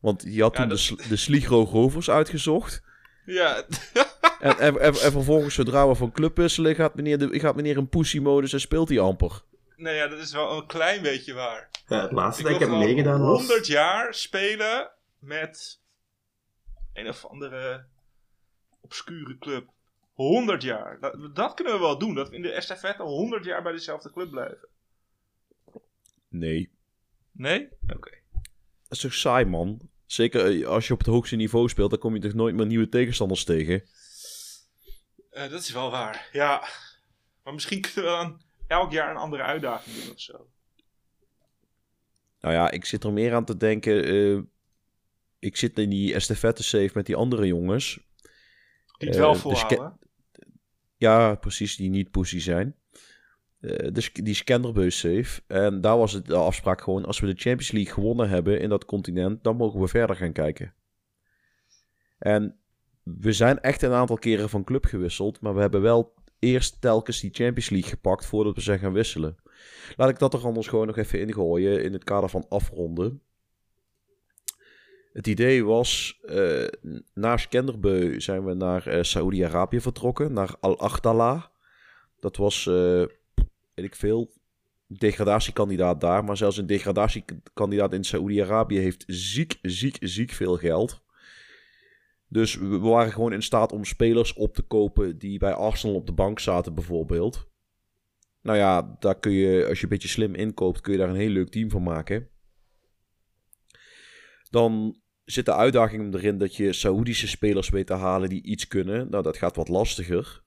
Want 0.00 0.22
je 0.28 0.42
had 0.42 0.52
Ja, 0.56 0.58
toen 0.60 0.68
dat- 0.68 0.78
de, 0.78 1.08
de 1.08 1.16
Sligro 1.16 1.62
Rovers 1.64 2.10
uitgezocht. 2.10 2.82
Ja, 3.24 3.64
En, 4.42 4.58
en, 4.58 4.80
en, 4.80 4.94
en 4.94 5.12
vervolgens, 5.12 5.54
zodra 5.54 5.88
we 5.88 5.94
van 5.94 6.12
club 6.12 6.36
wisselen, 6.36 6.74
gaat 6.74 6.94
meneer, 6.94 7.18
de, 7.18 7.40
gaat 7.40 7.56
meneer 7.56 7.76
een 7.76 7.88
pussy-modus 7.88 8.52
en 8.52 8.60
speelt 8.60 8.88
hij 8.88 9.00
amper. 9.00 9.42
nee, 9.76 9.94
ja, 9.94 10.06
dat 10.08 10.18
is 10.18 10.32
wel 10.32 10.56
een 10.56 10.66
klein 10.66 11.02
beetje 11.02 11.32
waar. 11.32 11.70
Ja, 11.86 12.02
het 12.02 12.12
laatste 12.12 12.42
Ik 12.42 12.48
dat 12.48 12.60
ik 12.60 12.68
heb 12.68 12.78
meegedaan 12.78 13.20
was... 13.20 13.38
100 13.38 13.66
jaar 13.66 14.14
spelen 14.14 14.90
met 15.18 15.80
een 16.92 17.08
of 17.08 17.26
andere 17.26 17.84
obscure 18.80 19.38
club. 19.38 19.68
100 20.12 20.62
jaar. 20.62 20.98
Dat, 21.00 21.34
dat 21.34 21.54
kunnen 21.54 21.72
we 21.72 21.78
wel 21.78 21.98
doen. 21.98 22.14
Dat 22.14 22.28
we 22.28 22.36
in 22.36 22.42
de 22.42 22.52
estafette 22.52 23.02
100 23.02 23.44
jaar 23.44 23.62
bij 23.62 23.72
dezelfde 23.72 24.12
club 24.12 24.30
blijven. 24.30 24.68
Nee. 26.28 26.70
Nee? 27.32 27.68
Oké. 27.82 28.10
Dat 28.32 28.42
is 28.88 29.00
toch 29.00 29.14
saai, 29.14 29.44
man? 29.44 29.80
Zeker 30.12 30.60
eh, 30.60 30.66
als 30.66 30.86
je 30.86 30.92
op 30.92 30.98
het 30.98 31.08
hoogste 31.08 31.36
niveau 31.36 31.68
speelt, 31.68 31.90
dan 31.90 31.98
kom 31.98 32.14
je 32.14 32.20
toch 32.20 32.32
nooit 32.32 32.54
meer 32.54 32.66
nieuwe 32.66 32.88
tegenstanders 32.88 33.44
tegen. 33.44 33.82
Eh, 35.30 35.50
dat 35.50 35.60
is 35.62 35.70
wel 35.72 35.90
waar. 35.90 36.28
Ja. 36.32 36.68
Maar 37.42 37.52
misschien 37.54 37.80
kunnen 37.80 38.10
we 38.10 38.16
dan 38.16 38.40
elk 38.66 38.92
jaar 38.92 39.10
een 39.10 39.16
andere 39.16 39.42
uitdaging 39.42 39.96
doen 39.96 40.12
of 40.14 40.20
zo. 40.20 40.46
Nou 42.40 42.54
ja, 42.54 42.70
ik 42.70 42.84
zit 42.84 43.04
er 43.04 43.12
meer 43.12 43.34
aan 43.34 43.44
te 43.44 43.56
denken. 43.56 44.04
eh, 44.04 44.42
ik 45.38 45.56
zit 45.56 45.78
in 45.78 45.90
die 45.90 46.14
estafette 46.14 46.62
safe 46.62 46.90
met 46.94 47.06
die 47.06 47.16
andere 47.16 47.46
jongens. 47.46 48.00
Die 48.98 49.08
het 49.08 49.18
wel 49.18 49.32
dus 49.32 49.40
volhouden. 49.40 49.98
Ja, 50.96 51.34
precies, 51.34 51.76
die 51.76 51.90
niet 51.90 52.10
pussy 52.10 52.40
zijn. 52.40 52.76
Dus 53.92 54.12
die 54.12 54.34
Scanderbeus 54.34 54.98
safe. 54.98 55.42
En 55.46 55.80
daar 55.80 55.98
was 55.98 56.12
het 56.12 56.26
de 56.26 56.34
afspraak 56.34 56.80
gewoon, 56.80 57.04
als 57.04 57.20
we 57.20 57.26
de 57.26 57.40
Champions 57.40 57.72
League 57.72 57.92
gewonnen 57.92 58.28
hebben 58.28 58.60
in 58.60 58.68
dat 58.68 58.84
continent, 58.84 59.44
dan 59.44 59.56
mogen 59.56 59.80
we 59.80 59.88
verder 59.88 60.16
gaan 60.16 60.32
kijken. 60.32 60.74
En 62.18 62.56
we 63.02 63.32
zijn 63.32 63.60
echt 63.60 63.82
een 63.82 63.92
aantal 63.92 64.18
keren 64.18 64.48
van 64.48 64.64
club 64.64 64.84
gewisseld, 64.84 65.40
maar 65.40 65.54
we 65.54 65.60
hebben 65.60 65.82
wel 65.82 66.14
eerst 66.38 66.80
telkens 66.80 67.20
die 67.20 67.30
Champions 67.32 67.70
League 67.70 67.90
gepakt 67.90 68.26
voordat 68.26 68.54
we 68.54 68.60
zijn 68.60 68.78
gaan 68.78 68.92
wisselen. 68.92 69.36
Laat 69.96 70.08
ik 70.08 70.18
dat 70.18 70.34
er 70.34 70.44
anders 70.44 70.66
gewoon 70.66 70.86
nog 70.86 70.96
even 70.96 71.20
ingooien 71.20 71.82
in 71.82 71.92
het 71.92 72.04
kader 72.04 72.28
van 72.28 72.46
afronden. 72.48 73.22
Het 75.12 75.26
idee 75.26 75.64
was, 75.64 76.20
eh 76.24 76.66
na 77.14 77.36
Skenderbeu 77.36 78.20
zijn 78.20 78.44
we 78.44 78.54
naar 78.54 78.86
eh 78.86 79.02
Saoedi-Arabië 79.02 79.80
vertrokken, 79.80 80.32
naar 80.32 80.54
Al-Aghdala. 80.60 81.50
Dat 82.20 82.36
was, 82.36 82.70
weet 83.82 83.92
ik 83.92 83.98
veel, 84.00 84.32
degradatiekandidaat 84.86 86.00
daar. 86.00 86.24
Maar 86.24 86.36
zelfs 86.36 86.56
een 86.56 86.66
degradatiekandidaat 86.66 87.92
in 87.92 88.04
Saoedi-Arabië 88.04 88.78
heeft 88.78 89.04
ziek, 89.06 89.58
ziek, 89.62 89.96
ziek 90.00 90.30
veel 90.30 90.56
geld. 90.56 91.02
Dus 92.28 92.54
we 92.54 92.78
waren 92.78 93.12
gewoon 93.12 93.32
in 93.32 93.42
staat 93.42 93.72
om 93.72 93.84
spelers 93.84 94.32
op 94.32 94.54
te 94.54 94.62
kopen 94.62 95.18
die 95.18 95.38
bij 95.38 95.52
Arsenal 95.52 95.96
op 95.96 96.06
de 96.06 96.12
bank 96.12 96.38
zaten 96.38 96.74
bijvoorbeeld. 96.74 97.50
Nou 98.40 98.58
ja, 98.58 98.96
daar 98.98 99.18
kun 99.18 99.32
je, 99.32 99.66
als 99.66 99.78
je 99.78 99.84
een 99.84 99.90
beetje 99.90 100.08
slim 100.08 100.34
inkoopt, 100.34 100.80
kun 100.80 100.92
je 100.92 100.98
daar 100.98 101.08
een 101.08 101.14
heel 101.14 101.28
leuk 101.28 101.50
team 101.50 101.70
van 101.70 101.82
maken. 101.82 102.28
Dan 104.50 105.00
zit 105.24 105.44
de 105.44 105.54
uitdaging 105.54 106.14
erin 106.14 106.38
dat 106.38 106.56
je 106.56 106.72
Saoedische 106.72 107.28
spelers 107.28 107.68
weet 107.68 107.86
te 107.86 107.94
halen 107.94 108.28
die 108.28 108.42
iets 108.42 108.68
kunnen. 108.68 109.10
Nou, 109.10 109.22
dat 109.22 109.36
gaat 109.36 109.56
wat 109.56 109.68
lastiger. 109.68 110.41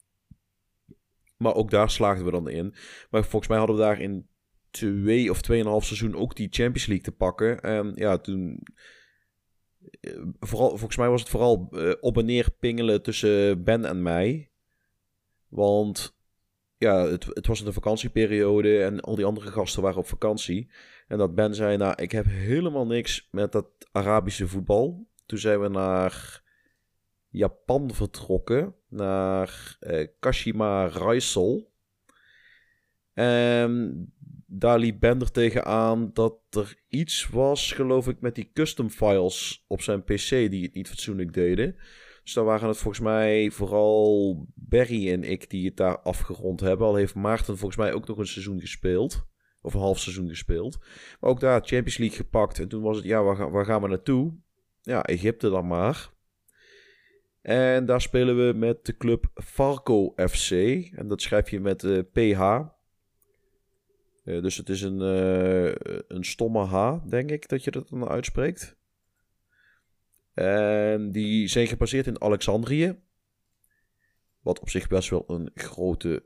Maar 1.37 1.55
ook 1.55 1.69
daar 1.69 1.89
slaagden 1.89 2.25
we 2.25 2.31
dan 2.31 2.49
in. 2.49 2.75
Maar 3.09 3.23
volgens 3.23 3.47
mij 3.47 3.57
hadden 3.57 3.75
we 3.75 3.81
daar 3.81 4.01
in 4.01 4.27
twee 4.69 5.29
of 5.29 5.41
tweeënhalf 5.41 5.85
seizoen 5.85 6.15
ook 6.15 6.35
die 6.35 6.47
Champions 6.51 6.85
League 6.85 7.05
te 7.05 7.11
pakken. 7.11 7.61
En 7.61 7.91
ja, 7.95 8.17
toen... 8.17 8.67
eh, 10.01 10.21
Vooral, 10.39 10.69
volgens 10.69 10.97
mij 10.97 11.09
was 11.09 11.21
het 11.21 11.29
vooral 11.29 11.67
eh, 11.71 11.93
op 11.99 12.17
en 12.17 12.25
neer 12.25 12.51
pingelen 12.59 13.01
tussen 13.01 13.63
Ben 13.63 13.85
en 13.85 14.01
mij. 14.01 14.51
Want 15.47 16.17
ja, 16.77 17.07
het, 17.07 17.25
het 17.25 17.47
was 17.47 17.59
een 17.61 17.73
vakantieperiode 17.73 18.83
en 18.83 18.99
al 18.99 19.15
die 19.15 19.25
andere 19.25 19.51
gasten 19.51 19.81
waren 19.81 19.99
op 19.99 20.07
vakantie. 20.07 20.71
En 21.07 21.17
dat 21.17 21.35
Ben 21.35 21.55
zei, 21.55 21.77
nou, 21.77 22.01
ik 22.01 22.11
heb 22.11 22.25
helemaal 22.25 22.85
niks 22.85 23.27
met 23.31 23.51
dat 23.51 23.67
Arabische 23.91 24.47
voetbal. 24.47 25.07
Toen 25.25 25.37
zijn 25.39 25.61
we 25.61 25.67
naar 25.67 26.43
Japan 27.35 27.93
vertrokken, 27.93 28.75
naar 28.89 29.77
eh, 29.79 30.07
Kashima 30.19 30.85
Reisel. 30.85 31.71
En 33.13 34.13
daar 34.45 34.79
liep 34.79 34.99
Ben 34.99 35.19
er 35.19 35.31
tegenaan 35.31 36.09
dat 36.13 36.37
er 36.49 36.83
iets 36.87 37.29
was, 37.29 37.71
geloof 37.71 38.07
ik, 38.07 38.19
met 38.19 38.35
die 38.35 38.51
custom 38.53 38.89
files 38.89 39.65
op 39.67 39.81
zijn 39.81 40.03
PC 40.03 40.29
die 40.29 40.63
het 40.63 40.73
niet 40.73 40.87
fatsoenlijk 40.87 41.33
deden. 41.33 41.75
Dus 42.23 42.33
daar 42.33 42.43
waren 42.43 42.67
het 42.67 42.77
volgens 42.77 43.03
mij 43.03 43.51
vooral 43.51 44.45
Barry 44.53 45.11
en 45.11 45.23
ik 45.23 45.49
die 45.49 45.65
het 45.65 45.77
daar 45.77 45.99
afgerond 45.99 46.59
hebben. 46.59 46.87
Al 46.87 46.95
heeft 46.95 47.15
Maarten 47.15 47.57
volgens 47.57 47.79
mij 47.79 47.93
ook 47.93 48.07
nog 48.07 48.17
een 48.17 48.27
seizoen 48.27 48.59
gespeeld. 48.59 49.25
Of 49.61 49.73
een 49.73 49.79
half 49.79 49.99
seizoen 49.99 50.27
gespeeld. 50.27 50.77
Maar 51.19 51.29
ook 51.29 51.39
daar 51.39 51.59
Champions 51.59 51.97
League 51.97 52.17
gepakt. 52.17 52.59
En 52.59 52.67
toen 52.67 52.81
was 52.81 52.95
het, 52.95 53.05
ja, 53.05 53.23
waar 53.49 53.65
gaan 53.65 53.81
we 53.81 53.87
naartoe? 53.87 54.33
Ja, 54.81 55.03
Egypte 55.03 55.49
dan 55.49 55.67
maar. 55.67 56.13
En 57.45 57.85
daar 57.85 58.01
spelen 58.01 58.47
we 58.47 58.57
met 58.57 58.85
de 58.85 58.97
club 58.97 59.25
Farco 59.33 60.13
FC. 60.15 60.51
En 60.91 61.07
dat 61.07 61.21
schrijf 61.21 61.49
je 61.49 61.59
met 61.59 61.83
eh, 61.83 61.99
PH. 62.11 62.41
Eh, 64.23 64.41
dus 64.41 64.57
het 64.57 64.69
is 64.69 64.81
een, 64.81 65.01
eh, 65.01 65.93
een 66.07 66.23
stomme 66.23 66.65
H, 66.65 66.97
denk 67.09 67.31
ik, 67.31 67.47
dat 67.49 67.63
je 67.63 67.71
dat 67.71 67.89
dan 67.89 68.07
uitspreekt. 68.07 68.77
En 70.33 71.11
die 71.11 71.47
zijn 71.47 71.67
gebaseerd 71.67 72.07
in 72.07 72.21
Alexandrië. 72.21 72.99
Wat 74.41 74.59
op 74.59 74.69
zich 74.69 74.87
best 74.87 75.09
wel 75.09 75.23
een 75.27 75.51
grote 75.53 76.25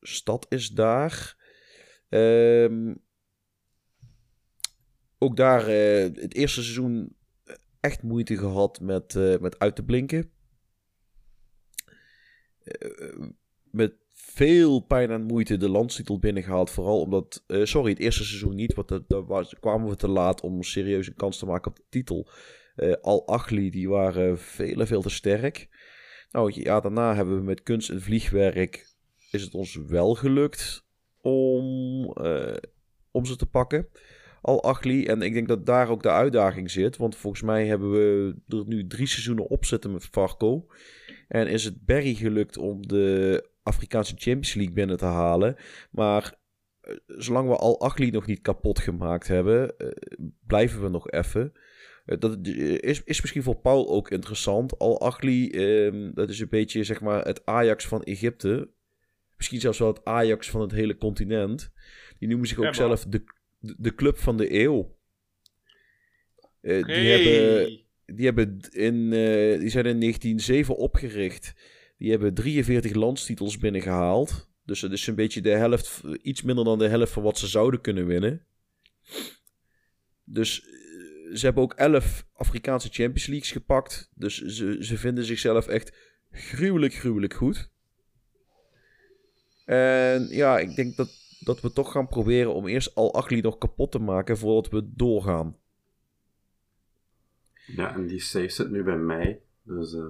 stad 0.00 0.46
is 0.48 0.68
daar. 0.68 1.36
Ehm, 2.08 2.94
ook 5.18 5.36
daar 5.36 5.66
eh, 5.66 6.02
het 6.02 6.34
eerste 6.34 6.62
seizoen 6.62 7.16
echt 7.80 8.02
moeite 8.02 8.36
gehad 8.36 8.80
met, 8.80 9.14
eh, 9.14 9.38
met 9.38 9.58
uit 9.58 9.76
te 9.76 9.84
blinken. 9.84 10.30
Eh, 12.68 13.26
met 13.70 13.92
veel 14.12 14.80
pijn 14.80 15.10
en 15.10 15.22
moeite 15.22 15.56
de 15.56 15.68
landstitel 15.68 16.18
binnengehaald. 16.18 16.70
Vooral 16.70 17.00
omdat, 17.00 17.44
eh, 17.46 17.64
sorry, 17.64 17.90
het 17.90 17.98
eerste 17.98 18.24
seizoen 18.24 18.54
niet. 18.54 18.74
Want 18.74 18.88
daar 18.88 19.56
kwamen 19.60 19.88
we 19.88 19.96
te 19.96 20.08
laat 20.08 20.40
om 20.40 20.62
serieus 20.62 21.06
een 21.06 21.14
kans 21.14 21.38
te 21.38 21.46
maken 21.46 21.70
op 21.70 21.76
de 21.76 21.84
titel. 21.88 22.28
Eh, 22.74 22.92
Al-Achli, 23.00 23.70
die 23.70 23.88
waren 23.88 24.38
veel 24.38 24.86
veel 24.86 25.02
te 25.02 25.10
sterk. 25.10 25.68
Nou 26.30 26.62
ja, 26.62 26.80
daarna 26.80 27.14
hebben 27.14 27.36
we 27.36 27.42
met 27.42 27.62
kunst 27.62 27.90
en 27.90 28.02
vliegwerk... 28.02 28.96
is 29.30 29.42
het 29.42 29.54
ons 29.54 29.74
wel 29.86 30.14
gelukt 30.14 30.84
om, 31.20 32.04
om 33.10 33.24
ze 33.24 33.36
te 33.36 33.46
pakken. 33.46 33.88
Al-Achli. 34.40 35.06
En 35.06 35.22
ik 35.22 35.32
denk 35.32 35.48
dat 35.48 35.66
daar 35.66 35.88
ook 35.88 36.02
de 36.02 36.10
uitdaging 36.10 36.70
zit. 36.70 36.96
Want 36.96 37.16
volgens 37.16 37.42
mij 37.42 37.66
hebben 37.66 37.90
we 37.90 38.34
er 38.48 38.64
nu 38.66 38.86
drie 38.86 39.06
seizoenen 39.06 39.48
op 39.48 39.64
zitten 39.64 39.92
met 39.92 40.04
Farco. 40.04 40.66
En 41.28 41.48
is 41.48 41.64
het 41.64 41.84
Barry 41.84 42.14
gelukt 42.14 42.56
om 42.56 42.86
de 42.86 43.44
Afrikaanse 43.62 44.14
Champions 44.16 44.54
League 44.54 44.74
binnen 44.74 44.96
te 44.96 45.04
halen. 45.04 45.56
Maar 45.90 46.34
eh, 46.80 46.94
zolang 47.06 47.48
we 47.48 47.56
Al-Achli 47.56 48.10
nog 48.10 48.26
niet 48.26 48.40
kapot 48.40 48.78
gemaakt 48.78 49.28
hebben, 49.28 49.78
eh, 49.78 49.88
blijven 50.46 50.82
we 50.82 50.88
nog 50.88 51.10
even. 51.10 51.52
Eh, 52.04 52.18
Dat 52.18 52.46
is, 52.46 53.04
is 53.04 53.20
misschien 53.20 53.42
voor 53.42 53.56
Paul 53.56 53.88
ook 53.88 54.10
interessant. 54.10 54.78
Al-Achli, 54.78 55.50
ehm, 55.50 56.10
dat 56.14 56.30
is 56.30 56.40
een 56.40 56.48
beetje 56.48 56.84
zeg 56.84 57.00
maar 57.00 57.24
het 57.24 57.46
Ajax 57.46 57.86
van 57.86 58.02
Egypte. 58.02 58.70
Misschien 59.36 59.60
zelfs 59.60 59.78
wel 59.78 59.88
het 59.88 60.04
Ajax 60.04 60.50
van 60.50 60.60
het 60.60 60.72
hele 60.72 60.96
continent. 60.96 61.72
Die 62.18 62.28
noemen 62.28 62.48
zich 62.48 62.58
ook 62.58 62.64
Ja, 62.64 62.72
zelf 62.72 63.04
de, 63.04 63.24
de, 63.58 63.94
club 63.94 64.18
van 64.18 64.36
de 64.36 64.60
eeuw. 64.60 64.96
Oké. 66.62 66.84
Die 66.84 67.10
hebben 67.10 67.87
die, 68.14 68.24
hebben 68.24 68.60
in, 68.70 69.12
eh, 69.12 69.58
die 69.58 69.68
zijn 69.68 69.86
in 69.86 70.00
1907 70.00 70.76
opgericht. 70.76 71.54
Die 71.98 72.10
hebben 72.10 72.34
43 72.34 72.94
landstitels 72.94 73.58
binnengehaald. 73.58 74.48
Dus 74.64 74.80
het 74.80 74.92
is 74.92 75.06
een 75.06 75.14
beetje 75.14 75.40
de 75.40 75.50
helft, 75.50 76.02
iets 76.22 76.42
minder 76.42 76.64
dan 76.64 76.78
de 76.78 76.88
helft 76.88 77.12
van 77.12 77.22
wat 77.22 77.38
ze 77.38 77.46
zouden 77.46 77.80
kunnen 77.80 78.06
winnen. 78.06 78.46
Dus 80.24 80.62
eh, 80.62 81.36
ze 81.36 81.44
hebben 81.44 81.62
ook 81.62 81.72
11 81.72 82.26
Afrikaanse 82.32 82.88
Champions 82.88 83.26
Leagues 83.26 83.50
gepakt. 83.50 84.10
Dus 84.14 84.42
ze, 84.42 84.76
ze 84.80 84.96
vinden 84.96 85.24
zichzelf 85.24 85.66
echt 85.66 85.96
gruwelijk, 86.30 86.94
gruwelijk 86.94 87.34
goed. 87.34 87.70
En 89.64 90.28
ja, 90.30 90.58
ik 90.58 90.74
denk 90.74 90.96
dat, 90.96 91.10
dat 91.40 91.60
we 91.60 91.72
toch 91.72 91.92
gaan 91.92 92.08
proberen 92.08 92.54
om 92.54 92.66
eerst 92.66 92.94
al 92.94 93.14
Achli 93.14 93.40
nog 93.40 93.58
kapot 93.58 93.92
te 93.92 93.98
maken 93.98 94.38
voordat 94.38 94.72
we 94.72 94.90
doorgaan. 94.94 95.56
Ja, 97.76 97.94
en 97.94 98.06
die 98.06 98.20
save 98.20 98.48
zit 98.48 98.70
nu 98.70 98.82
bij 98.82 98.96
mij. 98.96 99.40
Dus 99.62 99.94
eh, 99.94 100.04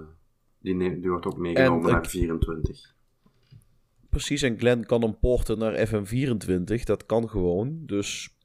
die, 0.59 0.75
neemt, 0.75 1.01
die 1.01 1.09
wordt 1.09 1.25
ook 1.25 1.37
meegenomen 1.37 1.85
En, 1.85 1.91
naar 1.91 2.03
eh, 2.03 2.09
24. 2.09 2.95
Precies, 4.09 4.41
en 4.41 4.59
Glenn 4.59 4.85
kan 4.85 5.01
hem 5.01 5.19
porten 5.19 5.57
naar 5.57 5.87
FM24. 5.87 6.83
Dat 6.83 7.05
kan 7.05 7.29
gewoon. 7.29 7.85
Dus 7.85 8.37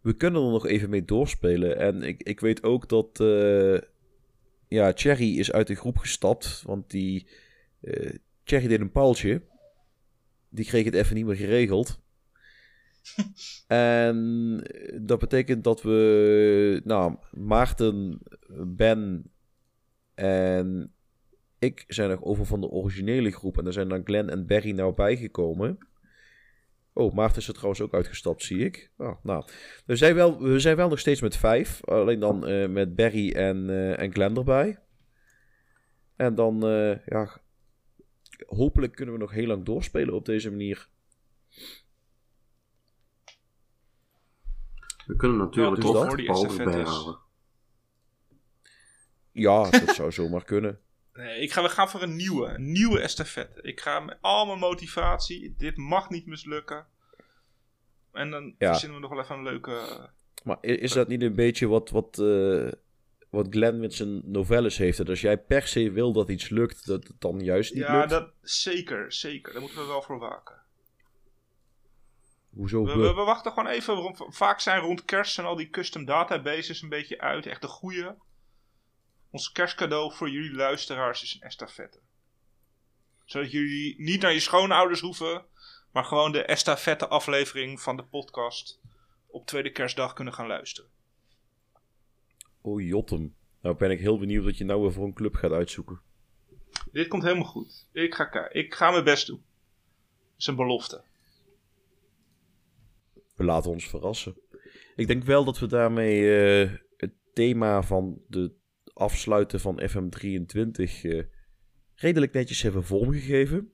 we 0.00 0.12
kunnen 0.12 0.42
er 0.42 0.50
nog 0.50 0.66
even 0.66 0.90
mee 0.90 1.04
doorspelen. 1.04 1.78
En 1.78 2.02
ik, 2.02 2.22
ik 2.22 2.40
weet 2.40 2.62
ook 2.62 2.88
dat 2.88 3.20
eh 3.20 3.78
ja, 4.68 4.92
Cherry 4.94 5.38
is 5.38 5.52
uit 5.52 5.66
de 5.66 5.74
groep 5.74 5.98
gestapt. 5.98 6.62
Want 6.66 6.90
die 6.90 7.26
eh 7.80 8.14
Cherry 8.44 8.66
deed 8.68 8.80
een 8.80 8.92
paaltje. 8.92 9.42
Die 10.48 10.64
kreeg 10.64 10.84
het 10.84 10.94
even 10.94 11.14
niet 11.14 11.26
meer 11.26 11.36
geregeld. 11.36 12.02
en 13.66 14.62
dat 15.02 15.18
betekent 15.18 15.64
dat 15.64 15.82
we, 15.82 16.80
nou, 16.84 17.16
Maarten, 17.30 18.20
Ben 18.66 19.30
en 20.14 20.92
ik 21.58 21.84
zijn 21.88 22.10
nog 22.10 22.22
over 22.22 22.46
van 22.46 22.60
de 22.60 22.68
originele 22.68 23.30
groep. 23.30 23.58
En 23.58 23.66
er 23.66 23.72
zijn 23.72 23.88
dan 23.88 24.04
Glenn 24.04 24.30
en 24.30 24.46
Barry 24.46 24.70
nou 24.70 24.94
bijgekomen. 24.94 25.78
Oh, 26.92 27.14
Maarten 27.14 27.40
is 27.40 27.48
er 27.48 27.54
trouwens 27.54 27.80
ook 27.80 27.94
uitgestapt, 27.94 28.42
zie 28.42 28.58
ik. 28.58 28.90
Oh, 28.96 29.24
nou, 29.24 29.44
we 29.86 29.96
zijn, 29.96 30.14
wel, 30.14 30.42
we 30.42 30.58
zijn 30.58 30.76
wel 30.76 30.88
nog 30.88 30.98
steeds 30.98 31.20
met 31.20 31.36
vijf. 31.36 31.84
Alleen 31.84 32.20
dan 32.20 32.46
eh, 32.46 32.68
met 32.68 32.94
Barry 32.94 33.32
en, 33.32 33.70
eh, 33.70 33.98
en 33.98 34.12
Glenn 34.12 34.36
erbij. 34.36 34.78
En 36.16 36.34
dan, 36.34 36.66
eh, 36.66 37.06
ja, 37.06 37.40
hopelijk 38.46 38.94
kunnen 38.94 39.14
we 39.14 39.20
nog 39.20 39.32
heel 39.32 39.46
lang 39.46 39.64
doorspelen 39.64 40.14
op 40.14 40.24
deze 40.24 40.50
manier. 40.50 40.88
We 45.06 45.16
kunnen 45.16 45.36
natuurlijk 45.38 45.76
dus 45.76 45.84
ook 45.84 45.92
dat. 45.94 46.06
Voor 46.06 46.16
die 46.16 46.26
Paul 46.26 46.44
estafettes. 46.44 46.74
erbij 46.74 46.92
halen. 46.92 47.18
Ja, 49.32 49.70
dat 49.70 49.94
zou 49.94 50.12
zomaar 50.12 50.44
kunnen. 50.44 50.78
Nee, 51.14 51.40
ik 51.40 51.52
ga, 51.52 51.62
we 51.62 51.68
gaan 51.68 51.88
voor 51.90 52.02
een 52.02 52.16
nieuwe, 52.16 52.46
een 52.48 52.72
nieuwe 52.72 53.00
estafette. 53.00 53.62
Ik 53.62 53.80
ga 53.80 54.00
met 54.00 54.18
al 54.20 54.46
mijn 54.46 54.58
motivatie, 54.58 55.54
dit 55.58 55.76
mag 55.76 56.10
niet 56.10 56.26
mislukken. 56.26 56.86
En 58.12 58.30
dan 58.30 58.54
Ja. 58.58 58.70
verzinnen 58.70 58.96
we 58.96 59.02
nog 59.06 59.14
wel 59.14 59.22
even 59.22 59.36
een 59.36 59.42
leuke... 59.42 60.08
Maar 60.44 60.58
i- 60.62 60.80
is 60.82 60.92
dat 60.92 61.08
niet 61.08 61.22
een 61.22 61.34
beetje 61.34 61.66
wat, 61.66 61.90
wat, 61.90 62.18
eh, 62.18 62.68
wat 63.30 63.46
Glenn 63.50 63.80
met 63.80 63.94
zijn 63.94 64.20
novelles 64.24 64.76
heeft? 64.76 64.98
Dat 64.98 65.08
als 65.08 65.20
jij 65.20 65.38
per 65.38 65.66
se 65.66 65.90
wil 65.90 66.12
dat 66.12 66.28
iets 66.28 66.48
lukt, 66.48 66.86
dat 66.86 67.06
het 67.06 67.20
dan 67.20 67.40
juist 67.40 67.74
niet 67.74 67.82
Ja, 67.82 67.96
lukt? 67.98 68.10
dat, 68.10 68.30
zeker, 68.42 69.12
zeker. 69.12 69.52
Daar 69.52 69.60
moeten 69.62 69.80
we 69.80 69.86
wel 69.86 70.02
voor 70.02 70.18
waken. 70.18 70.56
Hoezo? 72.54 72.84
We, 72.84 72.92
we? 72.92 72.98
we, 72.98 73.14
we 73.14 73.22
wachten 73.22 73.52
gewoon 73.52 73.70
even. 73.70 74.14
vaak 74.16 74.60
zijn 74.60 74.80
rond 74.80 75.04
kerst 75.04 75.38
en 75.38 75.44
al 75.44 75.56
die 75.56 75.70
custom 75.70 76.04
databases 76.04 76.82
een 76.82 76.88
beetje 76.88 77.20
uit. 77.20 77.46
Echt 77.46 77.60
de 77.60 77.68
goede. 77.68 78.16
Ons 79.30 79.52
kerstcadeau 79.52 80.12
voor 80.12 80.30
jullie 80.30 80.54
luisteraars 80.54 81.22
is 81.22 81.34
een 81.34 81.40
estafette. 81.40 81.98
Zodat 83.24 83.50
jullie 83.50 83.94
niet 83.98 84.22
naar 84.22 84.32
je 84.32 84.40
schoonouders 84.40 85.00
hoeven. 85.00 85.44
Maar 85.92 86.04
gewoon 86.04 86.32
de 86.32 86.44
estafette 86.44 87.08
aflevering 87.08 87.80
van 87.80 87.96
de 87.96 88.02
podcast 88.02 88.80
op 89.26 89.46
tweede 89.46 89.70
kerstdag 89.70 90.12
kunnen 90.12 90.34
gaan 90.34 90.46
luisteren. 90.46 90.90
Oh, 92.60 92.80
Jotem. 92.80 93.34
Nou 93.60 93.76
ben 93.76 93.90
ik 93.90 93.98
heel 93.98 94.18
benieuwd 94.18 94.44
wat 94.44 94.58
je 94.58 94.64
nou 94.64 94.80
weer 94.80 94.92
voor 94.92 95.04
een 95.04 95.12
club 95.12 95.34
gaat 95.34 95.52
uitzoeken. 95.52 96.00
Dit 96.92 97.08
komt 97.08 97.22
helemaal 97.22 97.44
goed. 97.44 97.86
Ik 97.92 98.14
ga, 98.14 98.48
ik 98.50 98.74
ga 98.74 98.90
mijn 98.90 99.04
best 99.04 99.26
doen. 99.26 99.42
Dat 100.06 100.38
is 100.38 100.46
een 100.46 100.56
belofte. 100.56 101.02
We 103.34 103.44
laten 103.44 103.70
ons 103.70 103.88
verrassen. 103.88 104.36
Ik 104.96 105.06
denk 105.06 105.24
wel 105.24 105.44
dat 105.44 105.58
we 105.58 105.66
daarmee 105.66 106.38
eh, 106.38 106.70
het 106.96 107.12
thema 107.32 107.82
van 107.82 108.22
de 108.28 108.52
afsluiten 108.92 109.60
van 109.60 109.80
FM23 109.80 110.82
eh, 111.02 111.22
redelijk 111.94 112.32
netjes 112.32 112.62
hebben 112.62 112.84
vormgegeven. 112.84 113.72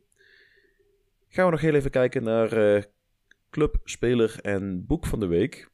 Gaan 1.28 1.45
we 1.45 1.51
nog 1.51 1.61
heel 1.61 1.74
even 1.74 1.91
kijken 1.91 2.23
naar 2.23 2.53
eh, 2.53 2.82
club, 3.51 3.81
speler 3.85 4.39
en 4.43 4.87
boek 4.87 5.07
van 5.07 5.20
de 5.20 5.27
week. 5.27 5.70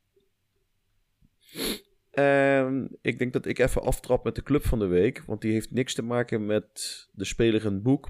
En 2.11 2.99
ik 3.01 3.19
denk 3.19 3.33
dat 3.33 3.47
ik 3.47 3.59
even 3.59 3.83
aftrap 3.83 4.25
met 4.25 4.35
de 4.35 4.43
club 4.43 4.65
van 4.65 4.79
de 4.79 4.87
week, 4.87 5.23
want 5.27 5.41
die 5.41 5.53
heeft 5.53 5.71
niks 5.71 5.95
te 5.95 6.03
maken 6.03 6.47
met 6.47 7.09
de 7.13 7.25
speler 7.25 7.67
en 7.67 7.83
boek. 7.83 8.09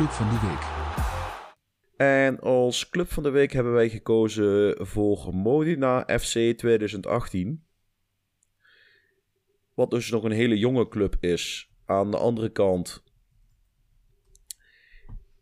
Club 0.00 0.12
van 0.12 0.28
de 0.28 0.46
week. 0.46 0.68
En 1.96 2.40
als 2.40 2.88
club 2.88 3.10
van 3.10 3.22
de 3.22 3.30
week 3.30 3.52
hebben 3.52 3.72
wij 3.72 3.88
gekozen 3.88 4.86
voor 4.86 5.34
Modena 5.34 6.18
FC 6.18 6.58
2018. 6.58 7.64
Wat 9.74 9.90
dus 9.90 10.10
nog 10.10 10.24
een 10.24 10.30
hele 10.30 10.58
jonge 10.58 10.88
club 10.88 11.16
is. 11.20 11.70
Aan 11.84 12.10
de 12.10 12.16
andere 12.16 12.50
kant. 12.50 13.02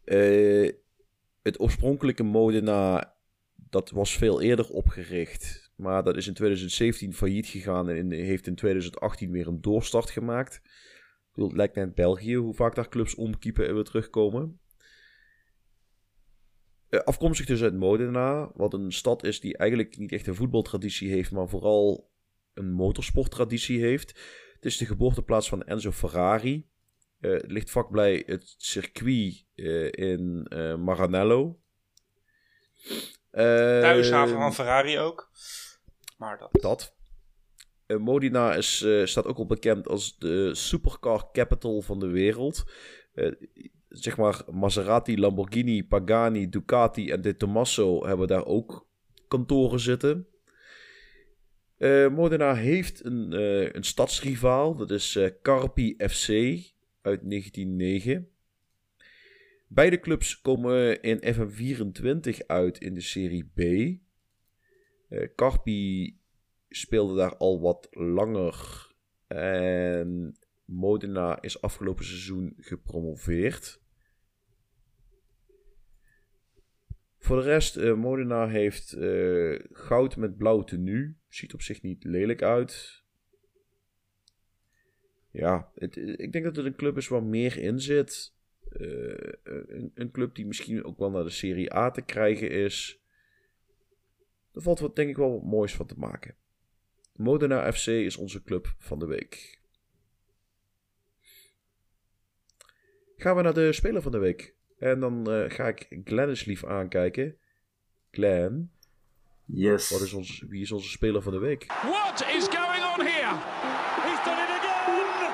eh, 0.04 0.72
het 1.42 1.60
oorspronkelijke 1.60 2.22
Modena. 2.22 3.14
Dat 3.54 3.90
was 3.90 4.16
veel 4.16 4.40
eerder 4.40 4.68
opgericht. 4.68 5.72
Maar 5.76 6.04
dat 6.04 6.16
is 6.16 6.26
in 6.26 6.34
2017 6.34 7.14
failliet 7.14 7.46
gegaan. 7.46 7.88
En 7.88 8.10
heeft 8.10 8.46
in 8.46 8.54
2018 8.54 9.30
weer 9.30 9.46
een 9.46 9.60
doorstart 9.60 10.10
gemaakt. 10.10 10.60
Bedoel, 11.38 11.52
het 11.52 11.62
lijkt 11.62 11.74
net 11.74 11.94
België. 11.94 12.34
Hoe 12.34 12.54
vaak 12.54 12.74
daar 12.74 12.88
clubs 12.88 13.14
omkiepen 13.14 13.68
en 13.68 13.74
weer 13.74 13.84
terugkomen. 13.84 14.60
Eh, 16.88 17.00
afkomstig 17.00 17.46
dus 17.46 17.62
uit 17.62 17.74
Modena, 17.74 18.50
wat 18.54 18.74
een 18.74 18.92
stad 18.92 19.24
is 19.24 19.40
die 19.40 19.56
eigenlijk 19.56 19.98
niet 19.98 20.12
echt 20.12 20.26
een 20.26 20.34
voetbaltraditie 20.34 21.10
heeft, 21.10 21.30
maar 21.30 21.48
vooral 21.48 22.10
een 22.54 22.72
motorsporttraditie 22.72 23.80
heeft. 23.80 24.08
Het 24.54 24.64
is 24.64 24.76
de 24.76 24.86
geboorteplaats 24.86 25.48
van 25.48 25.64
Enzo 25.64 25.92
Ferrari. 25.92 26.68
Eh, 27.20 27.30
het 27.30 27.50
ligt 27.50 27.70
vlakbij 27.70 28.22
het 28.26 28.54
circuit 28.56 29.44
eh, 29.54 29.92
in 29.92 30.46
Maranello. 30.84 31.60
Thuishaven 33.30 34.36
van 34.36 34.54
Ferrari 34.54 34.98
ook. 34.98 35.30
Maar 36.16 36.38
dat. 36.38 36.48
dat. 36.52 36.97
Eh, 37.88 37.96
Modena 37.96 38.54
is, 38.54 38.82
eh, 38.82 39.04
staat 39.04 39.26
ook 39.26 39.38
al 39.38 39.46
bekend 39.46 39.88
als 39.88 40.18
de 40.18 40.54
supercar 40.54 41.28
capital 41.32 41.82
van 41.82 42.00
de 42.00 42.06
wereld. 42.06 42.64
Eh, 43.14 43.32
zeg 43.88 44.16
maar 44.16 44.42
Maserati, 44.50 45.18
Lamborghini, 45.18 45.84
Pagani, 45.84 46.48
Ducati 46.48 47.10
en 47.10 47.20
De 47.20 47.36
Tomaso 47.36 48.06
hebben 48.06 48.26
daar 48.26 48.46
ook 48.46 48.88
kantoren 49.28 49.80
zitten. 49.80 50.26
Eh, 51.76 52.08
Modena 52.08 52.54
heeft 52.54 53.04
een, 53.04 53.32
eh, 53.32 53.72
een 53.72 53.84
stadsrivaal, 53.84 54.76
dat 54.76 54.90
is 54.90 55.18
Carpi 55.42 55.94
FC 56.08 56.28
uit 57.02 57.22
1909. 57.22 58.28
Beide 59.66 60.00
clubs 60.00 60.40
komen 60.40 61.02
in 61.02 61.34
FM24 61.34 62.46
uit 62.46 62.78
in 62.78 62.94
de 62.94 63.00
Serie 63.00 63.50
B. 63.54 63.60
Carpi 65.36 66.17
speelde 66.68 67.16
daar 67.16 67.36
al 67.36 67.60
wat 67.60 67.88
langer. 67.90 68.86
En 69.26 70.38
Modena 70.64 71.42
is 71.42 71.60
afgelopen 71.60 72.04
seizoen 72.04 72.54
gepromoveerd. 72.56 73.80
Voor 77.18 77.36
de 77.36 77.42
rest, 77.42 77.76
eh, 77.76 77.94
Modena 77.94 78.48
heeft 78.48 78.92
eh, 78.92 79.58
goud 79.70 80.16
met 80.16 80.36
blauw 80.36 80.64
tenue. 80.64 81.16
Ziet 81.28 81.54
op 81.54 81.62
zich 81.62 81.82
niet 81.82 82.04
lelijk 82.04 82.42
uit. 82.42 83.04
Ja, 85.30 85.72
ik 85.74 86.32
denk 86.32 86.44
dat 86.44 86.56
het 86.56 86.66
een 86.66 86.76
club 86.76 86.96
is 86.96 87.08
waar 87.08 87.22
meer 87.22 87.58
in 87.58 87.80
zit. 87.80 88.34
Eh, 88.68 89.32
een, 89.42 89.90
een 89.94 90.10
club 90.10 90.34
die 90.34 90.46
misschien 90.46 90.84
ook 90.84 90.98
wel 90.98 91.10
naar 91.10 91.24
de 91.24 91.30
Serie 91.30 91.74
A 91.74 91.90
te 91.90 92.02
krijgen 92.02 92.50
is. 92.50 93.02
Er 94.52 94.62
valt 94.62 94.78
wat, 94.78 94.96
denk 94.96 95.10
ik 95.10 95.16
wel 95.16 95.32
wat 95.32 95.50
moois 95.50 95.74
van 95.74 95.86
te 95.86 95.98
maken. 95.98 96.36
Modena 97.18 97.72
FC 97.72 97.86
is 97.86 98.16
onze 98.16 98.42
club 98.42 98.74
van 98.78 98.98
de 98.98 99.06
week. 99.06 99.58
Gaan 103.16 103.36
we 103.36 103.42
naar 103.42 103.54
de 103.54 103.72
speler 103.72 104.02
van 104.02 104.12
de 104.12 104.18
week. 104.18 104.54
En 104.78 105.00
dan 105.00 105.30
eh, 105.30 105.50
ga 105.50 105.66
ik 105.68 105.86
Glenn 106.04 106.28
eens 106.28 106.44
lief 106.44 106.64
aankijken. 106.64 107.36
Glenn, 108.10 108.70
Yes. 109.44 109.90
wat 109.90 110.00
is 110.00 110.12
ons, 110.12 110.44
wie 110.48 110.62
is 110.62 110.72
onze 110.72 110.88
speler 110.88 111.22
van 111.22 111.32
de 111.32 111.38
week? 111.38 111.66
What 111.66 112.20
is 112.36 112.44
going 112.48 112.84
on 112.94 113.06
here? 113.06 113.34
He's 114.06 114.24
done 114.24 114.40
it 114.44 114.50
again! 114.58 115.32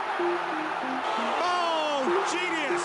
Oh, 1.42 2.26
genius! 2.34 2.84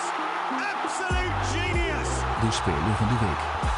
Absolute 0.71 1.39
genius! 1.53 2.09
De 2.41 2.51
speler 2.51 2.95
van 2.95 3.07
de 3.07 3.17
week. 3.25 3.68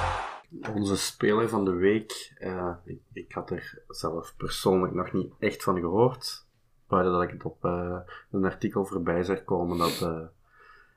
Onze 0.60 0.98
speler 0.98 1.50
van 1.50 1.66
de 1.66 1.72
week. 1.74 2.34
eh, 2.38 2.74
ik, 2.84 3.00
ik 3.14 3.32
had 3.32 3.50
er 3.50 3.82
zelf 3.88 4.34
persoonlijk 4.38 4.94
nog 4.94 5.12
niet 5.12 5.34
echt 5.40 5.64
van 5.64 5.80
gehoord. 5.80 6.46
Buiten 6.88 7.14
dat 7.14 7.24
ik 7.24 7.30
het 7.30 7.44
op 7.44 7.66
eh, 7.66 8.00
een 8.32 8.46
artikel 8.46 8.86
voorbij 8.86 9.24
zag 9.24 9.44
komen 9.44 9.78
dat 9.78 10.02
eh 10.02 10.22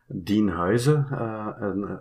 Dean 0.06 0.48
Huizen 0.48 1.06
een 1.62 2.01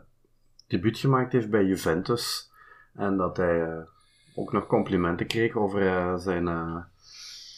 debuut 0.68 0.98
gemaakt 0.98 1.32
heeft 1.32 1.50
bij 1.50 1.66
Juventus. 1.66 2.52
En 2.94 3.18
dat 3.18 3.38
hij 3.38 3.88
ook 4.36 4.52
nog 4.52 4.68
complimenten 4.68 5.28
kreeg 5.28 5.56
over 5.56 6.20
zijn, 6.20 6.86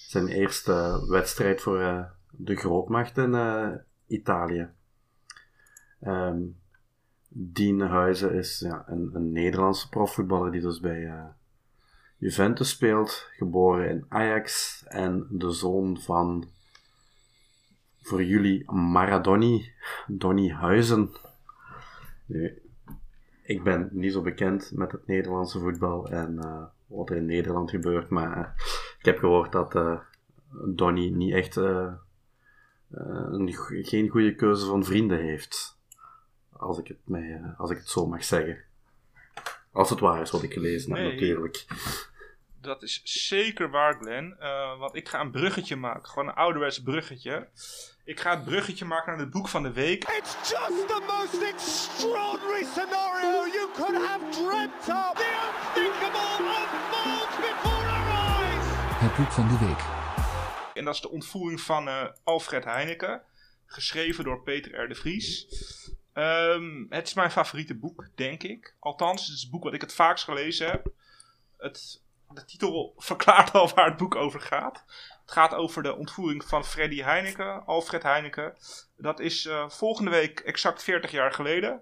zijn 0.08 0.28
eerste 0.28 1.06
wedstrijd 1.10 1.62
voor 1.62 2.10
de 2.30 2.56
grootmacht 2.56 3.18
in 3.18 3.36
Italië. 4.08 4.70
Ehm 6.00 6.42
Dean 7.38 7.82
Huizen 7.82 8.34
is 8.34 8.60
ja, 8.60 8.84
een, 8.88 9.32
Nederlandse 9.32 9.90
profvoetballer 9.90 10.52
die 10.52 10.62
dus 10.62 10.80
bij 10.80 11.06
eh, 11.06 11.26
Juventus 12.18 12.70
speelt, 12.70 13.30
geboren 13.38 13.90
in 13.90 14.06
Ajax 14.10 14.84
en 14.88 15.28
de 15.30 15.52
zoon 15.52 16.00
van 16.02 16.48
voor 18.02 18.24
jullie 18.24 18.72
Maradoni, 18.72 19.72
Donny 20.08 20.50
Huizen. 20.50 21.10
Ik 23.44 23.64
ben 23.64 23.90
niet 23.92 24.12
zo 24.12 24.22
bekend 24.22 24.72
met 24.74 24.92
het 24.92 25.08
Nederlandse 25.08 25.60
voetbal 25.60 26.10
en 26.10 26.40
eh, 26.40 26.64
wat 26.88 27.10
er 27.10 27.16
in 27.16 27.26
Nederland 27.26 27.70
gebeurt, 27.70 28.10
maar 28.10 28.38
eh, 28.38 28.66
ik 29.00 29.06
heb 29.06 29.18
gehoord 29.18 29.52
dat 29.52 30.02
Donny 30.76 31.10
niet 31.10 31.34
echt 31.34 31.60
geen 33.82 34.10
goede 34.10 34.36
keuze 34.36 34.66
van 34.66 34.84
vrienden 34.84 35.20
heeft. 35.20 35.75
Als 36.58 36.78
ik 36.78 36.88
het, 36.88 36.98
mij, 37.04 37.42
eh, 37.44 37.60
als 37.60 37.70
ik 37.70 37.78
het 37.78 37.90
zo 37.90 38.08
mag 38.08 38.24
zeggen. 38.24 38.64
Als 39.72 39.90
het 39.90 40.00
waar 40.00 40.22
is 40.22 40.32
wat 40.32 40.44
ik 40.44 40.54
gelezen 40.54 40.92
heb, 40.92 41.00
Nee. 41.00 41.12
natuurlijk. 41.12 41.66
Dat 42.62 42.84
is 42.84 43.02
zeker 43.04 43.70
waar, 43.70 43.94
Glenn. 43.94 44.36
Eh, 44.40 44.80
want 44.80 44.96
ik 44.96 45.10
ga 45.10 45.20
een 45.20 45.32
bruggetje 45.32 45.76
maken. 45.76 46.10
Gewoon 46.10 46.28
een 46.28 46.34
ouderwets 46.36 46.82
bruggetje. 46.82 47.48
Ik 48.04 48.20
ga 48.20 48.36
het 48.36 48.46
bruggetje 48.46 48.86
maken 48.86 49.12
naar 49.12 49.22
het 49.22 49.30
boek 49.30 49.48
van 49.48 49.64
de 49.64 49.72
week. 49.72 50.04
It's 50.04 50.34
just 50.50 50.88
the 50.88 51.02
most 51.08 51.42
extraordinary 51.54 52.64
scenario 52.64 53.46
you 53.54 53.70
could 53.74 54.06
have 54.08 54.30
dreamt 54.30 54.88
of. 54.88 55.14
The 55.14 55.32
unthinkable 55.76 56.46
unfolds 56.50 57.36
before 57.36 57.88
our 57.88 58.10
eyes. 58.10 58.66
Het 59.00 59.16
boek 59.16 59.32
van 59.32 59.48
de 59.48 59.58
week. 59.66 59.84
En 60.74 60.86
dat 60.86 60.94
is 60.96 61.02
de 61.02 61.10
ontvoering 61.10 61.62
van 61.62 61.88
eh, 61.88 62.06
Alfred 62.24 62.64
Heineken. 62.64 63.22
Geschreven 63.66 64.24
door 64.24 64.42
Peter 64.44 64.84
R. 64.84 64.88
de 64.88 64.96
Vries. 64.96 65.48
Ehm, 66.16 66.86
het 66.90 67.08
is 67.08 67.14
mijn 67.14 67.32
favoriete 67.32 67.76
boek, 67.76 68.08
denk 68.16 68.44
ik. 68.44 68.76
Althans, 68.80 69.26
het 69.26 69.36
is 69.36 69.42
het 69.42 69.52
boek 69.52 69.64
wat 69.64 69.74
ik 69.74 69.82
het 69.82 69.94
vaakst 69.94 70.24
gelezen 70.24 70.70
heb. 70.70 70.88
Het, 71.58 72.02
de 72.30 72.46
titel 72.46 72.94
verklaart 72.98 73.54
al 73.56 73.70
waar 73.70 73.86
het 73.86 73.98
boek 73.98 74.16
over 74.16 74.42
gaat. 74.42 74.84
Het 75.22 75.32
gaat 75.32 75.54
over 75.54 75.84
de 75.84 75.96
ontvoering 75.96 76.44
van 76.44 76.66
Freddy 76.66 77.02
Heineken, 77.02 77.66
Alfred 77.66 78.04
Heineken. 78.04 78.56
Dat 78.98 79.20
is 79.20 79.46
eh, 79.46 79.70
volgende 79.70 80.12
week 80.12 80.40
exact 80.40 80.84
40 80.84 81.12
jaar 81.12 81.32
geleden. 81.34 81.82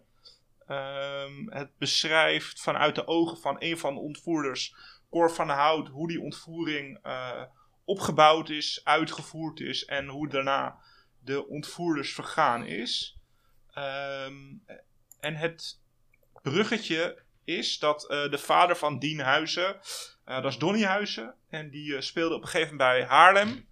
Ehm, 0.67 1.47
het 1.49 1.69
beschrijft 1.77 2.61
vanuit 2.61 2.95
de 2.95 3.07
ogen 3.07 3.37
van 3.37 3.55
een 3.59 3.77
van 3.77 3.93
de 3.93 3.99
ontvoerders, 3.99 4.75
Cor 5.09 5.31
van 5.31 5.49
Hout, 5.49 5.87
hoe 5.87 6.07
die 6.07 6.21
ontvoering 6.21 6.99
eh, 7.03 7.41
opgebouwd 7.85 8.49
is, 8.49 8.81
uitgevoerd 8.83 9.59
is 9.59 9.85
en 9.85 10.07
hoe 10.07 10.27
daarna 10.27 10.77
de 11.19 11.47
ontvoerders 11.47 12.13
vergaan 12.13 12.65
is. 12.65 13.17
Ehm, 13.73 14.35
en 15.19 15.35
het 15.35 15.81
bruggetje 16.41 17.23
is 17.43 17.79
dat 17.79 18.09
eh, 18.09 18.29
de 18.29 18.37
vader 18.37 18.75
van 18.75 18.99
Dien 18.99 19.19
Huizen, 19.19 19.79
eh, 20.25 20.41
dat 20.41 20.51
is 20.51 20.57
Donny 20.57 20.83
Huizen, 20.83 21.35
en 21.49 21.69
die 21.69 21.95
eh, 21.95 22.01
speelde 22.01 22.35
op 22.35 22.41
een 22.41 22.47
gegeven 22.47 22.75
moment 22.75 22.97
bij 22.99 23.07
Haarlem. 23.07 23.71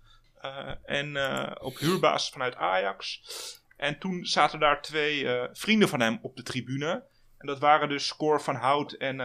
en 0.85 1.17
op 1.61 1.77
huurbasis 1.77 2.29
vanuit 2.29 2.55
Ajax. 2.55 3.21
En 3.77 3.99
toen 3.99 4.25
zaten 4.25 4.59
daar 4.59 4.81
twee 4.81 5.27
vrienden 5.51 5.89
van 5.89 5.99
hem 5.99 6.19
op 6.21 6.35
de 6.35 6.43
tribune. 6.43 7.05
En 7.37 7.47
dat 7.47 7.59
waren 7.59 7.89
dus 7.89 8.15
Cor 8.15 8.41
van 8.41 8.55
Hout 8.55 8.91
en 8.91 9.17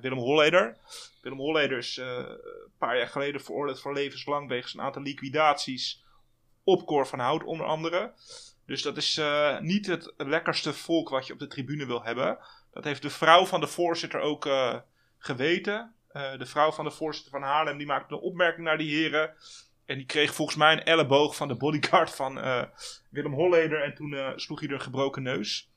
Willem 0.00 0.18
Holleder. 0.18 0.76
Willem 1.22 1.38
Holleder 1.38 1.78
is 1.78 1.96
een 1.96 2.38
paar 2.78 2.96
jaar 2.96 3.08
geleden 3.08 3.40
veroordeeld 3.40 3.80
voor 3.80 3.94
levenslang 3.94 4.48
wegens 4.48 4.74
een 4.74 4.80
aantal 4.80 5.02
liquidaties 5.02 6.04
op 6.64 6.86
Cor 6.86 7.06
van 7.06 7.18
Hout 7.18 7.44
onder 7.44 7.66
andere. 7.66 8.12
Dus 8.66 8.82
dat 8.82 8.96
is 8.96 9.16
eh, 9.16 9.58
niet 9.60 9.86
het 9.86 10.12
lekkerste 10.16 10.72
volk 10.72 11.08
wat 11.08 11.26
je 11.26 11.32
op 11.32 11.38
de 11.38 11.46
tribune 11.46 11.86
wil 11.86 12.02
hebben. 12.02 12.38
Dat 12.72 12.84
heeft 12.84 13.02
de 13.02 13.10
vrouw 13.10 13.46
van 13.46 13.60
de 13.60 13.66
voorzitter 13.66 14.20
ook 14.20 14.46
eh, 14.46 14.76
geweten. 15.18 15.94
Eh, 16.08 16.38
de 16.38 16.46
vrouw 16.46 16.72
van 16.72 16.84
de 16.84 16.90
voorzitter 16.90 17.32
van 17.32 17.42
Haarlem 17.42 17.78
die 17.78 17.86
maakte 17.86 18.14
een 18.14 18.20
opmerking 18.20 18.66
naar 18.66 18.78
die 18.78 18.96
heren. 18.96 19.34
En 19.84 19.96
die 19.96 20.06
kreeg 20.06 20.34
volgens 20.34 20.56
mij 20.56 20.72
een 20.72 20.84
elleboog 20.84 21.36
van 21.36 21.48
de 21.48 21.56
bodyguard 21.56 22.10
van 22.10 22.34
Willem 23.10 23.32
Holleder. 23.32 23.82
En 23.82 23.94
toen 23.94 24.32
sloeg 24.36 24.60
hij 24.60 24.68
er 24.68 24.74
een 24.74 24.80
gebroken 24.80 25.22
neus. 25.22 25.70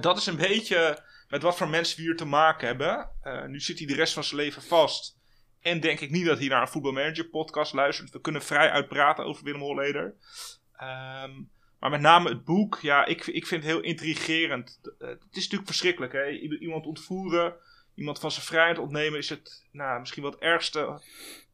Dat 0.00 0.16
is 0.16 0.26
een 0.26 0.36
beetje 0.36 0.98
met 1.28 1.42
wat 1.42 1.56
voor 1.56 1.68
mensen 1.68 1.96
we 1.96 2.02
hier 2.02 2.16
te 2.16 2.24
maken 2.24 2.66
hebben. 2.66 3.10
Nu 3.46 3.60
zit 3.60 3.78
hij 3.78 3.86
de 3.86 3.94
rest 3.94 4.12
van 4.12 4.24
zijn 4.24 4.40
leven 4.40 4.62
vast. 4.62 5.18
En 5.60 5.80
denk 5.80 6.00
ik 6.00 6.10
niet 6.10 6.26
dat 6.26 6.38
hij 6.38 6.48
naar 6.48 6.62
een 6.62 6.68
voetbalmanager 6.68 7.28
podcast 7.28 7.72
luistert. 7.72 8.10
We 8.10 8.20
kunnen 8.20 8.42
vrij 8.42 8.70
uitpraten 8.70 9.24
over 9.24 9.44
Willem 9.44 9.60
Holleder. 9.60 10.14
Ehm, 10.80 11.42
maar 11.78 11.90
met 11.90 12.00
name 12.00 12.28
het 12.28 12.44
boek, 12.44 12.78
ja, 12.82 13.04
ik, 13.04 13.26
ik 13.26 13.46
vind 13.46 13.62
het 13.62 13.72
heel 13.72 13.82
intrigerend. 13.82 14.80
Eh, 14.98 15.08
het 15.08 15.26
is 15.30 15.42
natuurlijk 15.42 15.66
verschrikkelijk, 15.66 16.12
hè. 16.12 16.28
Iemand 16.38 16.86
ontvoeren, 16.86 17.54
iemand 17.94 18.18
van 18.18 18.30
zijn 18.30 18.46
vrijheid 18.46 18.78
ontnemen 18.78 19.18
is 19.18 19.28
het, 19.28 19.64
nou, 19.72 20.00
misschien 20.00 20.22
wel 20.22 20.30
het 20.30 20.40
ergste, 20.40 21.02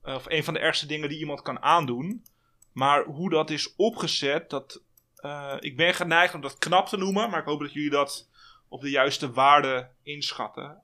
eh, 0.02 0.14
of 0.14 0.24
een 0.28 0.44
van 0.44 0.54
de 0.54 0.60
ergste 0.60 0.86
dingen 0.86 1.08
die 1.08 1.18
iemand 1.18 1.42
kan 1.42 1.62
aandoen. 1.62 2.24
Maar 2.72 3.04
hoe 3.04 3.30
dat 3.30 3.50
is 3.50 3.74
opgezet, 3.76 4.50
dat, 4.50 4.82
eh, 5.16 5.56
ik 5.58 5.76
ben 5.76 5.94
geneigd 5.94 6.34
om 6.34 6.40
dat 6.40 6.58
knap 6.58 6.86
te 6.86 6.96
noemen, 6.96 7.30
maar 7.30 7.40
ik 7.40 7.46
hoop 7.46 7.60
dat 7.60 7.72
jullie 7.72 7.90
dat 7.90 8.28
op 8.68 8.80
de 8.80 8.90
juiste 8.90 9.32
waarde 9.32 9.88
inschatten. 10.02 10.82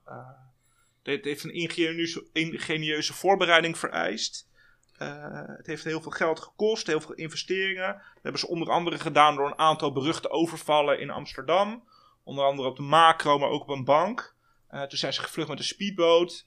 Dit 1.03 1.25
heeft 1.25 1.45
een 1.45 1.55
ingenieuze, 1.55 2.27
ingenieuze 2.33 3.15
voorbereiding 3.15 3.79
vereist. 3.79 4.51
Eh, 5.03 5.57
het 5.57 5.67
heeft 5.67 5.85
heel 5.85 6.01
veel 6.01 6.11
geld 6.11 6.41
gekost, 6.41 6.87
heel 6.87 7.01
veel 7.01 7.15
investeringen. 7.15 7.93
Dat 7.93 8.23
hebben 8.23 8.41
ze 8.41 8.49
onder 8.49 8.71
andere 8.71 8.99
gedaan 8.99 9.37
door 9.37 9.47
een 9.47 9.59
aantal 9.59 9.93
beruchte 9.93 10.31
overvallen 10.31 11.01
in 11.01 11.11
Amsterdam. 11.11 11.89
Onder 12.25 12.45
andere 12.45 12.69
op 12.69 12.77
de 12.77 12.83
macro, 12.83 13.39
maar 13.39 13.49
ook 13.49 13.63
op 13.63 13.69
een 13.69 13.85
bank. 13.85 14.35
Eh, 14.69 14.83
toen 14.83 14.99
zijn 14.99 15.13
ze 15.13 15.23
gevlucht 15.23 15.49
met 15.49 15.59
een 15.59 15.65
speedboot. 15.65 16.47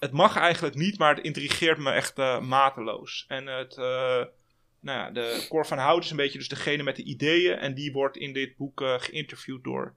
Het 0.00 0.12
mag 0.12 0.36
eigenlijk 0.36 0.74
niet, 0.74 0.98
maar 0.98 1.14
het 1.14 1.24
intrigeert 1.24 1.78
me 1.78 1.90
echt 1.90 2.18
eh, 2.18 2.40
mateloos. 2.40 3.24
En 3.28 3.46
het, 3.46 3.76
nou 4.80 4.98
ja, 4.98 5.10
de 5.10 5.46
Cor 5.48 5.66
van 5.66 5.78
Hout 5.78 6.04
is 6.04 6.10
een 6.10 6.16
beetje 6.16 6.38
dus 6.38 6.48
degene 6.48 6.82
met 6.82 6.96
de 6.96 7.02
ideeën. 7.02 7.58
En 7.58 7.74
die 7.74 7.92
wordt 7.92 8.16
in 8.16 8.32
dit 8.32 8.56
boek 8.56 8.82
geïnterviewd 8.98 9.64
door 9.64 9.94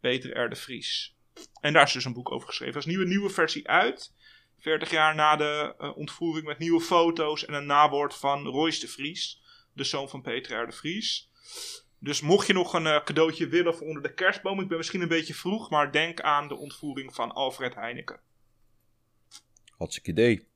Peter 0.00 0.44
R. 0.44 0.48
de 0.48 0.56
Vries. 0.56 1.14
En 1.60 1.72
daar 1.72 1.86
is 1.86 1.92
dus 1.92 2.04
een 2.04 2.12
boek 2.12 2.32
over 2.32 2.48
geschreven. 2.48 2.74
Er 2.74 2.80
is 2.80 2.84
een 2.84 2.90
nieuwe, 2.90 3.06
nieuwe 3.06 3.30
versie 3.30 3.68
uit. 3.68 4.12
40 4.60 4.90
jaar 4.90 5.14
na 5.14 5.36
de 5.36 5.74
eh, 5.78 5.96
ontvoering 5.96 6.46
met 6.46 6.58
nieuwe 6.58 6.80
foto's 6.80 7.44
en 7.44 7.54
een 7.54 7.66
nawoord 7.66 8.14
van 8.14 8.46
Royce 8.46 8.80
de 8.80 8.88
Vries. 8.88 9.42
De 9.72 9.84
zoon 9.84 10.08
van 10.08 10.22
Peter 10.22 10.62
R. 10.62 10.66
de 10.66 10.72
Vries. 10.72 11.30
Dus 11.98 12.20
mocht 12.20 12.46
je 12.46 12.52
nog 12.52 12.72
een 12.72 12.86
eh, 12.86 13.04
cadeautje 13.04 13.48
willen 13.48 13.74
voor 13.74 13.86
onder 13.86 14.02
de 14.02 14.14
kerstboom. 14.14 14.60
Ik 14.60 14.68
ben 14.68 14.76
misschien 14.76 15.00
een 15.00 15.08
beetje 15.08 15.34
vroeg, 15.34 15.70
maar 15.70 15.92
denk 15.92 16.20
aan 16.20 16.48
de 16.48 16.56
ontvoering 16.56 17.14
van 17.14 17.32
Alfred 17.32 17.74
Heineken. 17.74 18.20
Hartstikke 19.76 20.10
idee. 20.10 20.48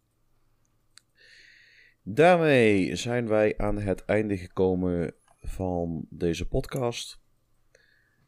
Daarmee 2.02 2.96
zijn 2.96 3.28
wij 3.28 3.58
aan 3.58 3.78
het 3.78 4.04
einde 4.04 4.36
gekomen 4.36 5.14
van 5.40 6.06
deze 6.10 6.48
podcast. 6.48 7.23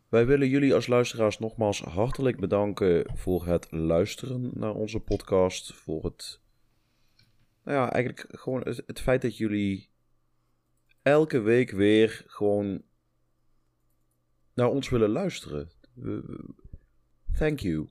Wij 0.09 0.27
willen 0.27 0.49
jullie 0.49 0.74
als 0.74 0.87
luisteraars 0.87 1.39
nogmaals 1.39 1.81
hartelijk 1.81 2.41
bedanken 2.41 3.16
voor 3.16 3.47
het 3.47 3.66
luisteren 3.70 4.51
naar 4.55 4.74
onze 4.74 5.01
podcast. 5.01 5.74
Voor 5.74 6.05
het, 6.05 6.41
nou 7.65 7.77
ja, 7.77 7.93
eigenlijk 7.93 8.39
gewoon 8.41 8.61
het, 8.61 9.01
feit 9.01 9.23
dat 9.23 9.37
jullie 9.37 9.91
elke 11.03 11.39
week 11.39 11.70
weer 11.70 12.24
gewoon 12.27 12.83
naar 14.55 14.70
ons 14.70 14.89
willen 14.89 15.11
luisteren. 15.11 15.70
Thank 17.33 17.59
you. 17.61 17.89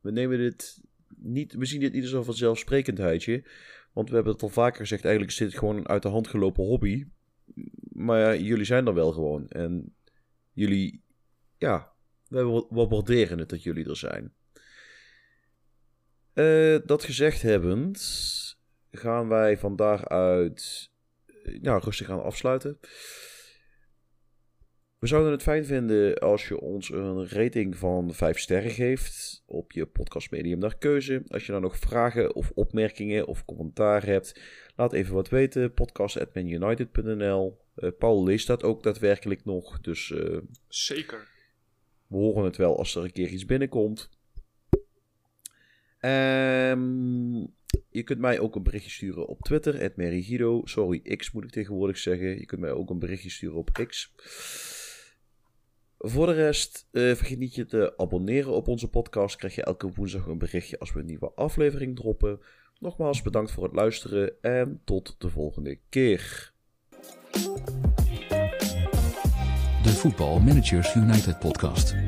We 0.00 0.10
nemen 0.10 0.38
dit 0.38 0.80
niet, 1.16 1.52
we 1.52 1.64
zien 1.64 1.80
dit 1.80 1.92
niet 1.92 2.02
als 2.02 2.12
een 2.12 2.24
vanzelfsprekendheidje. 2.24 3.44
Want 3.92 4.08
we 4.08 4.14
hebben 4.14 4.32
het 4.32 4.42
al 4.42 4.48
vaker 4.48 4.80
gezegd, 4.80 5.04
eigenlijk 5.04 5.32
is 5.32 5.38
dit 5.38 5.58
gewoon 5.58 5.76
een 5.76 5.88
uit 5.88 6.02
de 6.02 6.08
hand 6.08 6.28
gelopen 6.28 6.64
hobby. 6.64 7.06
Maar 7.92 8.20
ja, 8.20 8.42
jullie 8.42 8.64
zijn 8.64 8.86
er 8.86 8.94
wel 8.94 9.12
gewoon. 9.12 9.48
En 9.48 9.94
jullie, 10.52 11.02
ja, 11.58 11.92
we, 12.28 12.42
wa- 12.42 12.66
we 12.68 12.86
waarderen 12.86 13.38
het 13.38 13.48
dat 13.48 13.62
jullie 13.62 13.88
er 13.88 13.96
zijn. 13.96 14.34
Eh, 16.32 16.76
dat 16.84 17.04
gezegd 17.04 17.42
hebbend, 17.42 18.58
gaan 18.90 19.28
wij 19.28 19.58
van 19.58 19.76
daaruit 19.76 20.90
eh, 21.26 21.60
nou, 21.60 21.80
rustig 21.84 22.06
gaan 22.06 22.22
afsluiten. 22.22 22.78
We 24.98 25.06
zouden 25.06 25.32
het 25.32 25.42
fijn 25.42 25.64
vinden 25.64 26.18
als 26.18 26.48
je 26.48 26.60
ons 26.60 26.90
een 26.90 27.28
rating 27.28 27.76
van 27.76 28.14
5 28.14 28.38
sterren 28.38 28.70
geeft 28.70 29.42
op 29.46 29.72
je 29.72 29.86
podcastmedium 29.86 30.58
naar 30.58 30.78
keuze. 30.78 31.22
Als 31.28 31.46
je 31.46 31.50
nou 31.52 31.64
nog 31.64 31.78
vragen 31.78 32.34
of 32.34 32.50
opmerkingen 32.54 33.26
of 33.26 33.44
commentaar 33.44 34.04
hebt, 34.04 34.40
laat 34.76 34.92
even 34.92 35.14
wat 35.14 35.28
weten. 35.28 35.72
podcast.manunited.nl 35.74 37.64
Eh 37.74 37.90
Paul 37.98 38.24
leest 38.24 38.46
dat 38.46 38.62
ook 38.62 38.82
daadwerkelijk 38.82 39.44
nog, 39.44 39.80
dus 39.80 40.14
Zeker. 40.68 41.28
We 42.08 42.16
horen 42.16 42.44
het 42.44 42.56
wel 42.56 42.78
als 42.78 42.94
er 42.94 43.04
een 43.04 43.12
keer 43.12 43.28
iets 43.28 43.46
binnenkomt. 43.46 44.10
Ehm, 45.98 47.34
je 47.90 48.02
kunt 48.04 48.18
mij 48.18 48.38
ook 48.38 48.54
een 48.54 48.62
berichtje 48.62 48.90
sturen 48.90 49.26
op 49.26 49.40
Twitter, 49.40 49.92
@merigido. 49.96 50.60
Sorry, 50.64 51.16
X 51.16 51.32
moet 51.32 51.44
ik 51.44 51.50
tegenwoordig 51.50 51.98
zeggen. 51.98 52.38
Je 52.38 52.46
kunt 52.46 52.60
mij 52.60 52.72
ook 52.72 52.90
een 52.90 52.98
berichtje 52.98 53.30
sturen 53.30 53.56
op 53.56 53.86
X. 53.86 54.12
Voor 55.98 56.26
de 56.26 56.32
rest, 56.32 56.88
eh, 56.92 57.02
vergeet 57.02 57.38
niet 57.38 57.54
je 57.54 57.64
te 57.64 57.92
abonneren 57.96 58.52
op 58.52 58.68
onze 58.68 58.88
podcast. 58.88 59.36
Krijg 59.36 59.54
je 59.54 59.62
elke 59.62 59.92
woensdag 59.92 60.26
een 60.26 60.38
berichtje 60.38 60.78
als 60.78 60.92
we 60.92 61.00
een 61.00 61.06
nieuwe 61.06 61.32
aflevering 61.34 61.96
droppen. 61.96 62.40
Nogmaals 62.78 63.22
bedankt 63.22 63.50
voor 63.50 63.64
het 63.64 63.74
luisteren 63.74 64.42
en 64.42 64.80
tot 64.84 65.14
de 65.18 65.28
volgende 65.28 65.78
keer. 65.88 66.54
Voetbal 70.06 70.38
Managers 70.40 70.94
United 70.94 71.40
podcast. 71.40 72.05